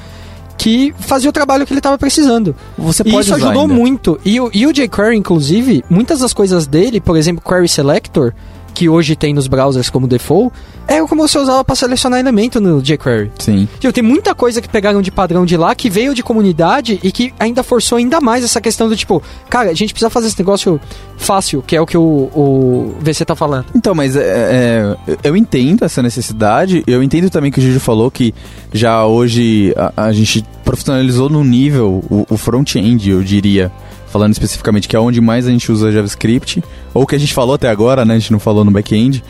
que 0.61 0.94
fazia 0.98 1.30
o 1.30 1.32
trabalho 1.32 1.66
que 1.66 1.72
ele 1.72 1.80
estava 1.80 1.96
precisando. 1.96 2.54
Você 2.76 3.02
E 3.02 3.11
pode 3.11 3.24
isso 3.26 3.34
usar 3.34 3.46
ajudou 3.46 3.62
ainda. 3.62 3.74
muito. 3.74 4.20
E 4.22 4.38
o, 4.38 4.50
e 4.52 4.66
o 4.66 4.72
jQuery, 4.74 5.16
inclusive, 5.16 5.82
muitas 5.88 6.18
das 6.20 6.34
coisas 6.34 6.66
dele, 6.66 7.00
por 7.00 7.16
exemplo, 7.16 7.42
Query 7.42 7.66
Selector, 7.66 8.34
que 8.72 8.88
hoje 8.88 9.14
tem 9.16 9.34
nos 9.34 9.46
browsers 9.46 9.90
como 9.90 10.06
default, 10.06 10.52
é 10.86 11.00
como 11.06 11.26
você 11.26 11.38
usava 11.38 11.62
para 11.64 11.76
selecionar 11.76 12.18
elemento 12.18 12.60
no 12.60 12.82
jQuery. 12.82 13.30
Sim. 13.38 13.68
Tipo, 13.78 13.92
tem 13.92 14.02
muita 14.02 14.34
coisa 14.34 14.60
que 14.60 14.68
pegaram 14.68 15.00
de 15.00 15.10
padrão 15.10 15.44
de 15.46 15.56
lá 15.56 15.74
que 15.74 15.88
veio 15.88 16.14
de 16.14 16.22
comunidade 16.22 16.98
e 17.02 17.12
que 17.12 17.32
ainda 17.38 17.62
forçou 17.62 17.98
ainda 17.98 18.20
mais 18.20 18.44
essa 18.44 18.60
questão 18.60 18.88
do 18.88 18.96
tipo, 18.96 19.22
cara, 19.48 19.70
a 19.70 19.74
gente 19.74 19.92
precisa 19.92 20.10
fazer 20.10 20.28
esse 20.28 20.38
negócio 20.38 20.80
fácil, 21.16 21.62
que 21.62 21.76
é 21.76 21.80
o 21.80 21.86
que 21.86 21.96
o, 21.96 22.30
o 22.34 22.94
VC 23.00 23.24
tá 23.24 23.36
falando. 23.36 23.66
Então, 23.74 23.94
mas 23.94 24.16
é, 24.16 24.96
é, 25.06 25.18
eu 25.22 25.36
entendo 25.36 25.84
essa 25.84 26.02
necessidade. 26.02 26.82
Eu 26.86 27.02
entendo 27.02 27.30
também 27.30 27.50
que 27.50 27.58
o 27.58 27.62
Gigi 27.62 27.78
falou 27.78 28.10
que 28.10 28.34
já 28.72 29.04
hoje 29.04 29.74
a, 29.76 30.06
a 30.06 30.12
gente 30.12 30.44
profissionalizou 30.64 31.28
no 31.28 31.44
nível 31.44 32.02
o, 32.10 32.26
o 32.28 32.36
front-end, 32.36 33.10
eu 33.10 33.22
diria. 33.22 33.70
Falando 34.11 34.32
especificamente 34.32 34.88
que 34.88 34.96
é 34.96 35.00
onde 35.00 35.20
mais 35.20 35.46
a 35.46 35.50
gente 35.50 35.70
usa 35.70 35.92
JavaScript. 35.92 36.62
Ou 36.92 37.06
que 37.06 37.14
a 37.14 37.18
gente 37.18 37.32
falou 37.32 37.54
até 37.54 37.68
agora, 37.68 38.04
né? 38.04 38.14
A 38.14 38.18
gente 38.18 38.32
não 38.32 38.40
falou 38.40 38.64
no 38.64 38.70
back-end. 38.70 39.22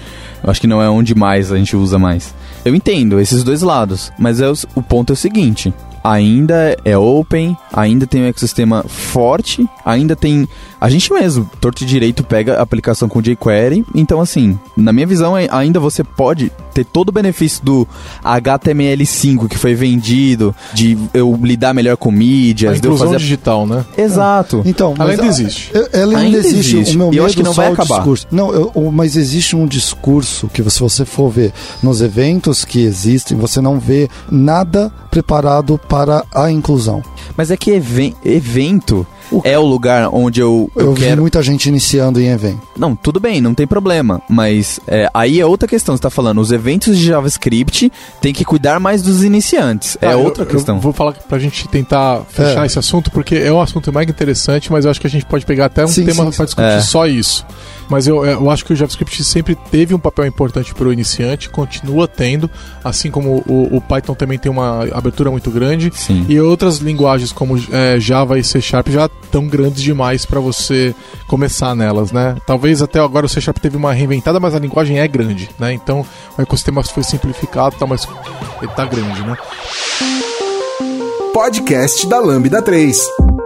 Acho 0.42 0.60
que 0.60 0.66
não 0.66 0.80
é 0.80 0.88
onde 0.88 1.14
mais 1.14 1.52
a 1.52 1.56
gente 1.56 1.76
usa 1.76 1.98
mais. 1.98 2.34
Eu 2.64 2.74
entendo 2.74 3.20
esses 3.20 3.44
dois 3.44 3.60
lados. 3.62 4.10
Mas 4.18 4.40
é 4.40 4.48
o, 4.48 4.54
o 4.74 4.82
ponto 4.82 5.12
é 5.12 5.14
o 5.14 5.16
seguinte. 5.16 5.72
Ainda 6.02 6.76
é 6.82 6.96
open, 6.96 7.56
ainda 7.72 8.06
tem 8.06 8.22
um 8.22 8.26
ecossistema 8.26 8.84
forte, 8.88 9.66
ainda 9.84 10.14
tem. 10.16 10.48
A 10.80 10.88
gente 10.88 11.12
mesmo, 11.12 11.48
torto 11.60 11.82
e 11.82 11.86
direito, 11.86 12.24
pega 12.24 12.58
a 12.58 12.62
aplicação 12.62 13.08
com 13.08 13.20
jQuery. 13.20 13.84
Então, 13.94 14.20
assim, 14.20 14.58
na 14.76 14.92
minha 14.92 15.06
visão, 15.06 15.36
é- 15.36 15.46
ainda 15.50 15.78
você 15.78 16.02
pode 16.02 16.50
ter 16.72 16.84
todo 16.84 17.10
o 17.10 17.12
benefício 17.12 17.62
do 17.64 17.86
HTML5 18.22 19.48
que 19.48 19.58
foi 19.58 19.74
vendido, 19.74 20.54
de 20.72 20.96
eu 21.12 21.38
lidar 21.42 21.74
melhor 21.74 21.96
com 21.96 22.08
A 22.08 22.12
mídias, 22.12 22.80
de 22.80 22.86
eu 22.86 22.92
inclusão 22.92 23.08
fazer. 23.12 23.18
digital, 23.18 23.66
né? 23.66 23.84
Exato. 23.96 24.62
Então, 24.64 24.94
Ela 24.98 25.10
ainda 25.10 25.22
a- 25.24 25.26
existe. 25.26 25.70
Ela 25.92 26.04
ainda, 26.12 26.18
Ainda 26.18 26.38
existe. 26.38 26.76
existe. 26.76 26.96
O 26.96 26.98
meu 26.98 27.12
E 27.12 27.16
eu 27.18 27.26
acho 27.26 27.36
que 27.36 27.42
não 27.42 27.52
só 27.52 27.62
vai 27.62 27.66
é 27.66 27.70
o 27.70 27.74
acabar. 27.74 27.96
discurso. 27.96 28.26
Não, 28.30 28.52
eu- 28.52 28.90
mas 28.92 29.16
existe 29.16 29.54
um 29.56 29.66
discurso 29.66 30.48
que 30.48 30.62
se 30.70 30.80
você 30.80 31.04
for 31.04 31.30
ver 31.30 31.52
nos 31.82 32.00
eventos 32.00 32.64
que 32.64 32.80
existem, 32.80 33.36
você 33.36 33.60
não 33.60 33.78
vê 33.78 34.08
nada 34.30 34.92
preparado 35.10 35.78
para 35.88 36.24
a 36.34 36.50
inclusão. 36.50 37.02
Mas 37.36 37.50
é 37.50 37.56
que 37.56 37.70
even- 37.70 38.14
evento 38.24 39.06
é 39.44 39.58
o 39.58 39.64
lugar 39.64 40.08
onde 40.12 40.40
eu, 40.40 40.70
eu, 40.76 40.86
Eu, 40.86 40.94
vi 40.94 41.02
quero. 41.02 41.20
muita 41.20 41.42
gente 41.42 41.66
iniciando 41.68 42.20
em 42.20 42.28
evento. 42.28 42.60
Não, 42.76 42.94
tudo 42.96 43.20
bem, 43.20 43.40
não 43.40 43.54
tem 43.54 43.66
problema. 43.66 44.20
Mas 44.28 44.80
é, 44.86 45.08
aí 45.12 45.40
é 45.40 45.46
outra 45.46 45.68
questão. 45.68 45.96
Você 45.96 46.02
tá 46.02 46.10
falando, 46.10 46.40
os 46.40 46.52
eventos 46.52 46.98
de 46.98 47.06
JavaScript 47.06 47.90
tem 48.20 48.32
que 48.32 48.44
cuidar 48.44 48.80
mais 48.80 49.02
dos 49.02 49.22
iniciantes. 49.22 49.96
é 50.00 50.08
Ah, 50.08 50.12
eu- 50.12 50.20
outra 50.24 50.44
eu 50.44 50.48
questão. 50.48 50.80
vou 50.80 50.92
falar 50.92 51.12
pra 51.12 51.38
gente 51.38 51.66
tentar 51.68 52.22
fechar 52.28 52.62
É. 52.62 52.66
esse 52.66 52.78
assunto, 52.78 53.10
porque 53.10 53.34
é 53.36 53.52
um 53.52 53.60
assunto 53.60 53.92
mega 53.92 54.10
interessante, 54.10 54.70
mas 54.72 54.84
eu 54.84 54.90
acho 54.90 55.00
que 55.00 55.06
a 55.06 55.10
gente 55.10 55.24
pode 55.26 55.44
pegar 55.46 55.66
até 55.66 55.84
um 55.84 55.88
Sim, 55.88 56.04
tema 56.04 56.24
sim, 56.30 56.36
pra 56.36 56.44
discutir 56.44 56.66
É. 56.68 56.80
só 56.80 57.06
isso. 57.06 57.44
Mas 57.88 58.06
eu, 58.06 58.24
eu 58.24 58.48
acho 58.50 58.64
que 58.64 58.72
o 58.72 58.76
JavaScript 58.76 59.24
sempre 59.24 59.56
teve 59.70 59.92
um 59.94 59.98
papel 59.98 60.24
importante 60.24 60.72
para 60.72 60.86
o 60.86 60.92
iniciante, 60.92 61.48
continua 61.50 62.06
tendo, 62.06 62.48
assim 62.84 63.10
como 63.10 63.42
o, 63.48 63.76
o 63.76 63.80
Python 63.80 64.14
também 64.14 64.38
tem 64.38 64.50
uma 64.50 64.84
abertura 64.92 65.28
muito 65.30 65.50
grande. 65.50 65.90
Sim. 65.94 66.24
E 66.28 66.40
outras 66.40 66.78
linguagens 66.78 67.32
como 67.32 67.60
é, 67.72 67.98
Java 67.98 68.38
e 68.38 68.44
C 68.44 68.60
Sharp 68.60 68.88
já 68.90 69.08
estão 69.22 69.46
grandes 69.46 69.82
demais 69.82 70.26
para 70.26 70.40
você 70.40 70.94
começar 71.26 71.74
nelas, 71.74 72.12
né? 72.12 72.36
Talvez 72.46 72.82
até 72.82 73.00
agora 73.00 73.26
o 73.26 73.28
C 73.28 73.40
Sharp 73.40 73.58
teve 73.58 73.76
uma 73.76 73.92
reinventada, 73.92 74.40
mas 74.40 74.54
a 74.54 74.58
linguagem 74.58 74.98
é 74.98 75.06
grande, 75.08 75.50
né? 75.58 75.72
Então 75.72 76.04
o 76.36 76.42
ecossistema 76.42 76.82
foi 76.82 77.02
simplificado, 77.02 77.76
tá, 77.76 77.86
mas 77.86 78.06
ele 78.60 78.72
tá 78.72 78.84
grande, 78.84 79.22
né? 79.22 79.36
Podcast 81.32 82.06
da 82.08 82.18
Lambda 82.18 82.60
3. 82.60 83.39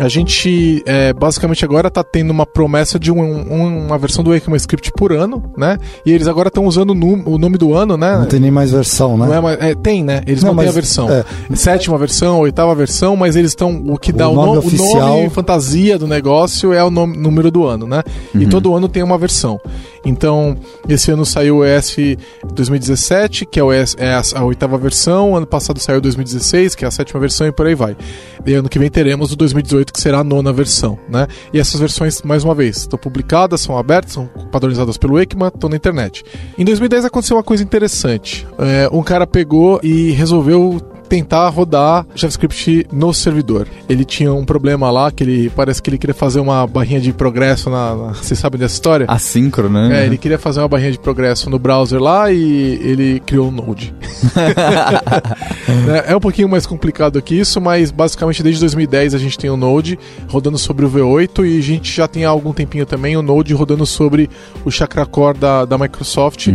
A 0.00 0.08
gente 0.08 0.82
é, 0.86 1.12
basicamente 1.12 1.64
agora 1.64 1.90
tá 1.90 2.02
tendo 2.02 2.30
uma 2.30 2.46
promessa 2.46 2.98
de 2.98 3.12
um- 3.12 3.20
um- 3.20 3.86
uma 3.86 3.98
versão 3.98 4.24
do 4.24 4.34
ECMAScript 4.34 4.90
por 4.96 5.12
ano, 5.12 5.42
né? 5.56 5.78
E 6.06 6.10
eles 6.12 6.26
agora 6.26 6.48
estão 6.48 6.64
usando 6.64 6.90
o, 6.92 7.34
o 7.34 7.38
nome 7.38 7.58
do 7.58 7.74
ano, 7.74 7.96
né? 7.96 8.16
Não 8.16 8.26
tem 8.26 8.40
nem 8.40 8.50
mais 8.50 8.70
versão, 8.72 9.16
né? 9.18 9.26
Não 9.26 9.34
é 9.34 9.40
mais- 9.40 9.60
é, 9.60 9.74
tem, 9.74 10.02
né? 10.02 10.22
Eles 10.26 10.42
Não, 10.42 10.50
não, 10.54 10.56
têm 10.56 10.64
a 10.64 10.66
mas, 10.68 10.74
versão. 10.74 11.08
é. 11.10 11.24
Sétima 11.54 11.98
versão, 11.98 12.40
oitava 12.40 12.74
versão, 12.74 13.14
mas 13.14 13.36
eles 13.36 13.50
estão. 13.50 13.82
O 13.88 13.98
que 13.98 14.10
O 14.10 14.14
dá 14.14 14.28
o, 14.28 14.34
nome 14.34 14.46
no- 14.48 14.54
o 14.54 14.58
oficial- 14.58 15.08
nome 15.18 15.30
fantasia 15.30 15.98
do 15.98 16.06
negócio 16.06 16.72
é 16.72 16.82
o 16.82 16.90
nome- 16.90 17.16
número 17.16 17.50
do 17.50 17.66
ano, 17.66 17.86
né? 17.86 18.02
E 18.34 18.46
todo 18.46 18.74
ano 18.74 18.88
tem 18.88 19.02
uma 19.02 19.18
versão. 19.18 19.60
Então, 20.04 20.56
esse 20.88 21.10
ano 21.10 21.26
saiu 21.26 21.58
o 21.58 21.64
ES 21.64 22.16
2017, 22.54 23.44
que 23.46 23.58
é, 23.60 23.62
o 23.62 23.72
ES, 23.72 23.96
é 23.98 24.14
a, 24.14 24.22
a 24.36 24.44
oitava 24.44 24.78
versão. 24.78 25.36
Ano 25.36 25.46
passado 25.46 25.78
saiu 25.78 25.98
o 25.98 26.00
2016, 26.00 26.74
que 26.74 26.84
é 26.84 26.88
a 26.88 26.90
sétima 26.90 27.20
versão, 27.20 27.46
e 27.46 27.52
por 27.52 27.66
aí 27.66 27.74
vai. 27.74 27.96
E 28.46 28.54
ano 28.54 28.68
que 28.68 28.78
vem 28.78 28.90
teremos 28.90 29.32
o 29.32 29.36
2018, 29.36 29.89
que 29.90 30.00
será 30.00 30.20
a 30.20 30.24
nona 30.24 30.52
versão, 30.52 30.98
né? 31.08 31.26
E 31.52 31.58
essas 31.58 31.80
versões, 31.80 32.22
mais 32.22 32.44
uma 32.44 32.54
vez, 32.54 32.78
estão 32.78 32.98
publicadas, 32.98 33.60
são 33.60 33.76
abertas, 33.76 34.12
são 34.12 34.26
padronizadas 34.50 34.96
pelo 34.96 35.18
ECMA, 35.18 35.48
estão 35.48 35.68
na 35.68 35.76
internet. 35.76 36.24
Em 36.58 36.64
2010 36.64 37.04
aconteceu 37.04 37.36
uma 37.36 37.42
coisa 37.42 37.62
interessante. 37.62 38.46
É, 38.58 38.88
um 38.92 39.02
cara 39.02 39.26
pegou 39.26 39.80
e 39.82 40.10
resolveu 40.12 40.80
tentar 41.10 41.48
rodar 41.48 42.06
JavaScript 42.14 42.86
no 42.92 43.12
servidor. 43.12 43.66
Ele 43.88 44.04
tinha 44.04 44.32
um 44.32 44.44
problema 44.44 44.92
lá 44.92 45.10
que 45.10 45.24
ele 45.24 45.50
parece 45.50 45.82
que 45.82 45.90
ele 45.90 45.98
queria 45.98 46.14
fazer 46.14 46.38
uma 46.38 46.64
barrinha 46.68 47.00
de 47.00 47.12
progresso 47.12 47.68
na, 47.68 47.96
na 47.96 48.12
vocês 48.12 48.38
sabem 48.38 48.60
dessa 48.60 48.74
história? 48.74 49.06
Assíncrono, 49.08 49.88
né? 49.88 50.02
É, 50.02 50.06
ele 50.06 50.16
queria 50.16 50.38
fazer 50.38 50.60
uma 50.60 50.68
barrinha 50.68 50.92
de 50.92 50.98
progresso 51.00 51.50
no 51.50 51.58
browser 51.58 52.00
lá 52.00 52.30
e 52.30 52.80
ele 52.80 53.20
criou 53.26 53.48
um 53.48 53.50
Node. 53.50 53.92
Né, 55.86 56.04
é 56.06 56.16
um 56.16 56.20
pouquinho 56.20 56.48
mais 56.48 56.64
complicado 56.64 57.20
que 57.20 57.34
isso, 57.34 57.60
mas 57.60 57.90
basicamente 57.90 58.40
desde 58.40 58.60
2010 58.60 59.14
a 59.14 59.18
gente 59.18 59.36
tem 59.36 59.50
o 59.50 59.56
Node 59.56 59.98
rodando 60.28 60.58
sobre 60.58 60.86
o 60.86 60.90
V8 60.90 61.44
e 61.44 61.58
a 61.58 61.62
gente 61.62 61.92
já 61.92 62.06
tem 62.06 62.24
há 62.24 62.28
algum 62.28 62.52
tempinho 62.52 62.86
também 62.86 63.16
o 63.16 63.22
Node 63.22 63.52
rodando 63.52 63.84
sobre 63.84 64.30
o 64.64 64.70
Chakra 64.70 65.04
Core 65.04 65.38
da, 65.38 65.64
da 65.64 65.76
Microsoft, 65.76 66.46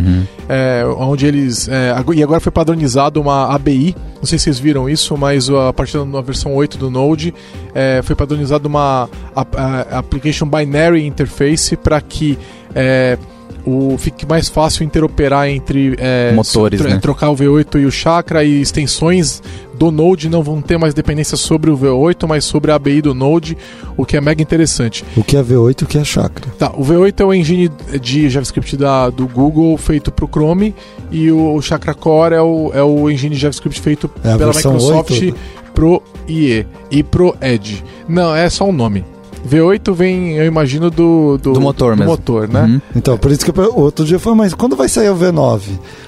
é, 0.48 0.86
onde 0.98 1.26
eles. 1.26 1.68
é, 1.68 1.94
e 2.16 2.24
agora 2.24 2.40
foi 2.40 2.54
padronizado 2.54 3.20
uma 3.20 3.54
ABI, 3.54 3.94
não 4.18 4.26
sei 4.26 4.40
se 4.40 4.45
vocês 4.46 4.60
viram 4.60 4.88
isso, 4.90 5.18
mas 5.18 5.50
a 5.50 5.74
partir 5.74 5.98
da 6.06 6.22
versão 6.22 6.54
8 6.56 6.78
do 6.78 6.90
Node 6.92 7.34
é, 7.74 8.02
foi 8.04 8.16
padronizado 8.16 8.68
uma 8.68 9.10
a- 9.36 9.46
a- 9.58 10.00
Application 10.00 10.48
Binary 10.48 11.06
Interface 11.06 11.76
para 11.76 12.00
que. 12.02 12.38
é, 12.74 13.18
o, 13.66 13.98
fique 13.98 14.26
mais 14.26 14.48
fácil 14.48 14.84
interoperar 14.84 15.48
entre 15.50 15.96
é, 15.98 16.32
Motores, 16.34 16.80
tro- 16.80 16.90
né? 16.90 16.98
trocar 17.00 17.30
o 17.32 17.36
V8 17.36 17.82
e 17.82 17.86
o 17.86 17.92
Chakra 17.92 18.44
e 18.44 18.62
extensões 18.62 19.42
do 19.74 19.92
Node 19.92 20.30
não 20.30 20.42
vão 20.44 20.62
ter 20.62 20.78
mais 20.78 20.94
dependência 20.94 21.36
sobre 21.36 21.70
o 21.70 21.78
V8, 21.78 22.28
mas 22.28 22.46
sobre 22.46 22.72
a 22.72 22.76
ABI 22.76 23.02
do 23.02 23.14
Node, 23.14 23.58
o 23.98 24.06
que 24.06 24.16
é 24.16 24.22
mega 24.22 24.42
interessante. 24.42 25.04
O 25.18 25.24
que 25.24 25.36
é 25.36 25.44
V8 25.44 25.82
e 25.82 25.84
o 25.84 25.88
que 25.88 25.98
é 25.98 26.04
Chakra. 26.04 26.46
Tá, 26.58 26.72
o 26.76 26.82
V8 26.84 27.20
é 27.20 27.26
o 27.26 27.34
engine 27.34 27.70
de 28.02 28.30
JavaScript 28.30 28.78
da, 28.78 29.10
do 29.10 29.28
Google 29.28 29.78
feito 29.78 30.12
para 30.12 30.26
o 30.26 30.28
Chrome 30.30 30.74
e 31.12 31.32
o 31.32 31.62
Chakra 31.62 31.94
Core 31.94 32.36
é 32.36 32.42
o, 32.42 32.72
é 32.74 32.84
o 32.84 33.10
engine 33.10 33.36
de 33.36 33.42
JavaScript 33.42 33.82
feito 33.82 34.10
É 34.24 34.38
pela 34.38 34.54
Microsoft 34.54 35.12
8? 35.12 35.36
pro 35.74 36.02
IE 36.28 36.66
e 36.90 37.04
pro 37.04 37.36
Edge. 37.42 37.84
Não, 38.08 38.34
é 38.34 38.50
só 38.50 38.64
um 38.66 38.72
nome. 38.72 39.04
V8 39.48 39.94
vem, 39.94 40.34
eu 40.38 40.46
imagino, 40.46 40.90
do, 40.90 41.38
do, 41.38 41.54
Do 41.54 41.62
motor 41.62 41.94
do 41.94 42.00
mesmo. 42.00 42.12
motor, 42.12 42.48
né? 42.48 42.64
Uhum. 42.64 42.82
Então, 42.96 43.18
por 43.18 43.32
isso 43.32 43.46
que 43.46 43.58
eu, 43.58 43.78
outro 43.78 44.06
dia 44.06 44.16
eu 44.16 44.20
falei, 44.20 44.40
mas 44.40 44.54
quando 44.54 44.76
vai 44.76 44.90
sair 44.90 45.10
o 45.10 45.16
V9? 45.16 45.62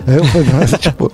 Aí 0.07 0.15
eu 0.17 0.25
falei, 0.25 0.47
mas, 0.53 0.71
tipo, 0.79 1.11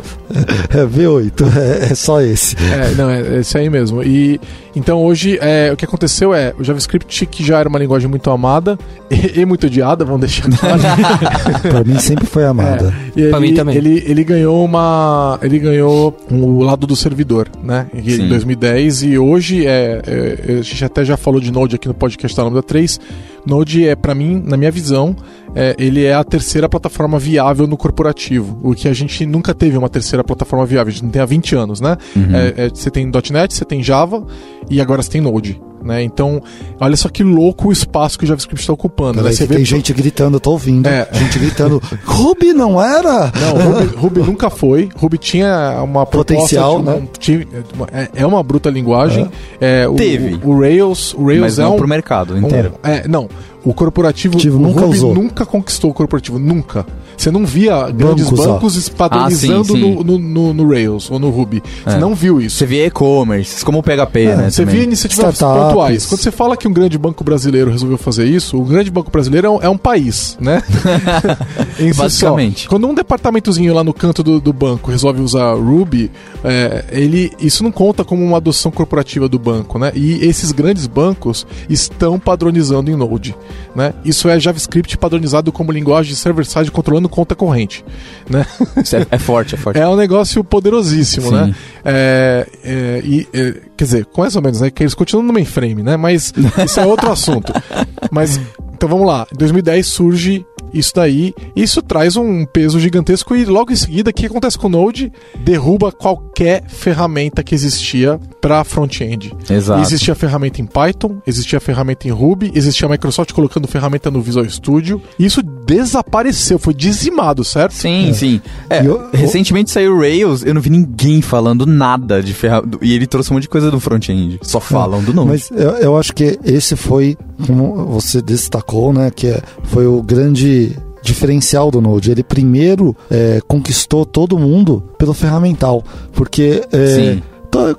é 0.70 0.86
V8, 0.86 1.58
é, 1.58 1.92
é 1.92 1.96
só 1.96 2.22
esse. 2.22 2.56
É, 2.58 2.96
não, 2.96 3.10
é 3.10 3.40
esse 3.40 3.58
aí 3.58 3.70
mesmo. 3.70 4.02
E 4.04 4.40
então 4.76 5.04
hoje 5.04 5.38
é, 5.40 5.72
o 5.72 5.78
que 5.78 5.86
aconteceu 5.86 6.34
é 6.34 6.54
o 6.58 6.64
JavaScript 6.64 7.26
que 7.28 7.46
já 7.46 7.60
era 7.60 7.70
uma 7.70 7.78
linguagem 7.78 8.10
muito 8.10 8.30
amada 8.32 8.78
e, 9.12 9.42
e 9.42 9.46
muito 9.46 9.68
odiada, 9.68 10.04
vamos 10.04 10.22
deixar 10.22 10.50
claro. 10.50 10.82
Pra 11.62 11.84
mim 11.84 12.00
sempre 12.00 12.26
foi 12.26 12.46
amada. 12.46 12.94
E 13.16 13.22
ele, 13.22 13.30
Pra 13.30 13.40
mim 13.40 13.54
também. 13.54 13.76
Ele, 13.76 14.04
ele 14.08 14.24
ganhou 14.24 14.64
uma. 14.64 15.38
Ele 15.42 15.60
ganhou 15.60 16.16
o 16.32 16.64
lado 16.64 16.88
do 16.88 16.96
servidor, 16.96 17.50
né? 17.62 17.88
Em 17.94 18.10
Sim. 18.10 18.28
2010. 18.30 19.04
E 19.04 19.18
hoje 19.18 19.66
é, 19.66 20.02
é, 20.06 20.54
A 20.60 20.62
gente 20.62 20.86
até 20.86 21.04
já 21.06 21.18
falou 21.18 21.40
de 21.40 21.52
Node 21.52 21.76
aqui 21.76 21.88
no 21.88 21.94
podcast 21.94 22.13
da 22.36 22.44
Lambda 22.44 22.64
3. 22.64 23.00
Node 23.46 23.88
é, 23.88 23.96
pra 23.96 24.16
mim, 24.16 24.42
na 24.46 24.56
minha 24.56 24.72
visão, 24.72 25.16
é, 25.56 25.76
ele 25.78 26.04
é 26.04 26.14
a 26.14 26.24
terceira 26.24 26.70
plataforma 26.70 27.20
viável 27.20 27.68
no 27.68 27.78
corporativo. 27.78 28.58
O 28.64 28.74
que 28.74 28.88
a 28.88 28.94
gente 28.94 29.26
nunca 29.26 29.54
teve 29.54 29.78
uma 29.78 29.90
terceira 29.90 30.24
plataforma 30.24 30.66
viável. 30.66 30.90
A 30.90 30.92
gente 30.92 31.04
não 31.04 31.12
tem 31.12 31.22
há 31.22 31.26
20 31.26 31.56
anos, 31.56 31.82
né? 31.82 31.98
É, 32.34 32.66
é, 32.66 32.70
você 32.70 32.90
tem 32.90 33.10
.NET, 33.32 33.54
você 33.54 33.66
tem 33.66 33.84
Java 33.84 34.26
e 34.70 34.80
agora 34.80 35.02
você 35.02 35.12
tem 35.12 35.22
Node. 35.22 35.62
Né? 35.84 36.02
Então, 36.04 36.42
olha 36.80 36.96
só 36.96 37.10
que 37.10 37.24
louco 37.24 37.68
o 37.68 37.72
espaço 37.72 38.18
que 38.18 38.24
o 38.24 38.28
JavaScript 38.28 38.62
está 38.62 38.74
ocupando. 38.74 39.22
Né? 39.22 39.32
Você 39.32 39.46
vê 39.46 39.56
tem 39.56 39.66
gente 39.66 39.92
gritando, 39.94 40.38
eu 40.38 40.40
tô 40.40 40.52
ouvindo. 40.52 40.88
É. 40.88 41.08
Gente 41.12 41.38
gritando, 41.40 41.82
Ruby 42.06 42.54
não 42.54 42.82
era? 42.82 43.32
Não, 43.40 43.72
Ruby, 43.74 43.96
Ruby 43.98 44.20
nunca 44.22 44.50
foi. 44.50 44.90
Ruby 44.96 45.18
tinha 45.18 45.82
uma 45.84 46.06
Potencial, 46.06 46.78
uma- 46.78 46.96
né? 46.96 47.08
tinha- 47.20 47.46
é, 47.92 48.10
é 48.16 48.26
uma 48.26 48.42
bruta 48.42 48.70
linguagem. 48.70 49.30
É, 49.60 49.88
o, 49.88 49.96
Teve. 49.96 50.40
O, 50.44 50.50
o 50.52 50.60
Rails, 50.62 51.14
o 51.14 51.26
Rails 51.26 51.42
Mas 51.42 51.60
é 51.60 51.64
não 51.64 51.76
um, 51.76 51.78
pro 51.78 51.88
mercado 51.88 52.34
um- 52.36 52.38
inteiro. 52.38 52.74
é, 52.84 53.08
não. 53.08 53.28
O 53.66 53.74
corporativo, 53.74 54.34
Corporativo 54.34 54.58
o 54.58 54.60
nunca 54.62 54.82
Ruby 54.82 54.98
usou. 54.98 55.14
nunca 55.16 55.46
conquistou 55.46 55.92
o 55.92 55.94
corporativo, 55.94 56.38
nunca. 56.38 56.86
Você 57.18 57.32
não 57.32 57.46
via 57.46 57.90
grandes 57.90 58.26
Bancos, 58.30 58.46
bancos 58.46 58.90
padronizando 58.90 59.62
Ah, 59.62 59.64
sim, 59.66 59.74
sim. 59.76 59.80
No, 59.96 60.04
no, 60.04 60.18
no- 60.20 60.54
no 60.54 60.70
Rails 60.70 61.10
ou 61.12 61.20
no 61.20 61.30
Ruby. 61.30 61.62
Você 61.86 61.96
É. 61.96 62.00
não 62.00 62.14
viu 62.16 62.42
isso. 62.42 62.58
Você 62.58 62.66
via 62.66 62.86
e-commerce, 62.86 63.64
como 63.64 63.80
o 63.80 63.84
PHP, 63.84 64.36
né? 64.36 64.50
Você 64.50 64.62
também. 64.64 64.76
via 64.76 64.84
iniciativas 64.86 65.34
Startups. 65.36 65.68
pontuais. 65.68 66.06
Quando 66.06 66.22
você 66.22 66.32
fala 66.32 66.58
que 66.58 66.68
um 66.68 66.74
grande 66.74 66.98
banco 66.98 67.24
brasileiro 67.24 67.72
resolveu 67.72 67.98
fazer 67.98 68.26
isso, 68.26 68.58
o 68.58 68.64
grande 68.66 68.90
banco 68.92 69.12
brasileiro 69.12 69.48
é 69.48 69.50
um, 69.50 69.62
é 69.64 69.70
um 69.70 69.78
país, 69.78 70.38
né? 70.40 70.62
Em 71.80 71.88
si 71.92 71.94
só. 71.94 72.04
Basicamente. 72.04 72.68
Quando 72.68 72.88
um 72.88 72.94
departamentozinho 72.94 73.74
lá 73.74 73.84
no 73.84 73.94
canto 73.94 74.24
do, 74.24 74.40
do 74.40 74.54
banco 74.54 74.92
resolve 74.92 75.22
usar 75.22 75.54
Ruby, 75.56 76.12
é, 76.44 76.86
ele, 76.92 77.32
isso 77.40 77.64
não 77.64 77.72
conta 77.72 78.04
como 78.04 78.24
uma 78.24 78.38
adoção 78.38 78.72
corporativa 78.72 79.28
do 79.28 79.40
banco, 79.40 79.78
né? 79.80 79.92
E 79.96 80.26
esses 80.26 80.52
grandes 80.52 80.88
bancos 80.88 81.46
estão 81.70 82.20
padronizando 82.20 82.92
em 82.92 82.96
Node, 82.96 83.36
né? 83.76 83.94
Isso 84.04 84.28
é 84.30 84.40
JavaScript 84.40 84.98
padronizado 84.98 85.52
como 85.52 85.72
linguagem 85.72 86.12
de 86.14 86.18
server-side 86.20 86.72
controlando 86.72 87.03
conta 87.10 87.36
corrente, 87.36 87.84
né? 88.30 88.46
É, 88.78 89.16
é 89.16 89.20
forte, 89.20 89.56
é 89.56 89.58
forte. 89.58 89.80
É 89.84 89.88
um 89.88 89.96
negócio 89.96 90.44
poderosíssimo, 90.44 91.28
Sim. 91.28 91.34
né? 91.34 91.56
É, 91.84 92.48
é, 92.64 93.02
e, 93.04 93.28
é, 93.34 93.56
quer 93.76 93.84
dizer, 93.84 94.06
com 94.06 94.22
mais 94.22 94.36
ou 94.36 94.42
menos, 94.42 94.62
né? 94.62 94.70
Que 94.70 94.84
eles 94.84 94.94
continuam 94.94 95.26
no 95.26 95.34
mainframe, 95.34 95.84
né? 95.84 95.98
Mas 95.98 96.34
isso 96.66 96.80
é 96.80 96.86
outro 96.86 97.12
assunto. 97.12 97.52
Mas, 98.12 98.40
então 98.74 98.88
vamos 98.88 99.06
lá. 99.06 99.28
Em 99.34 99.38
2010 99.38 99.86
surge 99.86 100.46
isso 100.74 100.92
daí. 100.96 101.34
Isso 101.56 101.82
traz 101.82 102.18
um 102.18 102.46
peso 102.46 102.80
gigantesco 102.80 103.36
e 103.36 103.46
logo 103.46 103.72
em 103.72 103.76
seguida, 103.76 104.10
o 104.10 104.14
que 104.14 104.26
acontece 104.26 104.58
com 104.58 104.68
o 104.68 104.70
Node? 104.70 105.12
Derruba 105.40 105.92
qualquer 105.92 106.33
ferramenta 106.68 107.44
que 107.44 107.54
existia 107.56 108.20
para 108.42 108.64
front-end. 108.64 109.34
Exato. 109.50 109.82
Existia 109.82 110.14
ferramenta 110.16 110.62
em 110.62 110.66
Python, 110.66 111.18
existia 111.26 111.60
ferramenta 111.60 112.08
em 112.08 112.12
Ruby, 112.12 112.52
existia 112.54 112.88
a 112.88 112.92
Microsoft 112.92 113.32
colocando 113.32 113.68
ferramenta 113.68 114.12
no 114.12 114.22
Visual 114.22 114.48
Studio. 114.50 115.02
E 115.18 115.26
isso 115.26 115.42
desapareceu, 115.42 116.60
foi 116.60 116.74
dizimado, 116.74 117.44
certo? 117.44 117.74
Sim, 117.74 118.12
sim. 118.14 118.42
É, 118.70 118.86
eu- 118.86 119.10
recentemente 119.14 119.72
saiu 119.72 119.94
o 119.96 120.00
Rails, 120.00 120.44
eu 120.46 120.54
não 120.54 120.62
vi 120.62 120.70
ninguém 120.70 121.22
falando 121.22 121.66
nada 121.66 122.22
de 122.22 122.34
ferramenta. 122.34 122.78
E 122.82 122.94
ele 122.94 123.08
trouxe 123.08 123.32
um 123.32 123.36
monte 123.36 123.44
de 123.44 123.50
coisa 123.50 123.70
do 123.72 123.80
front-end. 123.80 124.40
Só 124.42 124.60
falam 124.60 125.02
do 125.04 125.14
nome. 125.14 125.32
Mas 125.32 125.50
eu, 125.52 125.72
eu 125.78 125.98
acho 125.98 126.14
que 126.14 126.38
esse 126.44 126.76
foi, 126.76 127.18
como 127.46 127.86
você 127.88 128.22
destacou, 128.22 128.92
né? 128.94 129.12
Que 129.14 129.28
é- 129.28 129.42
foi 129.64 129.86
o 129.88 130.02
grande 130.02 130.76
diferencial 131.04 131.70
do 131.70 131.82
Node. 131.82 132.10
Ele 132.10 132.24
primeiro 132.24 132.96
é, 133.12 133.40
conquistou 133.48 134.06
todo 134.06 134.40
mundo 134.40 134.84
pelo 134.98 135.14
ferramental. 135.14 135.84
Porque, 136.14 136.64
é, 136.72 137.18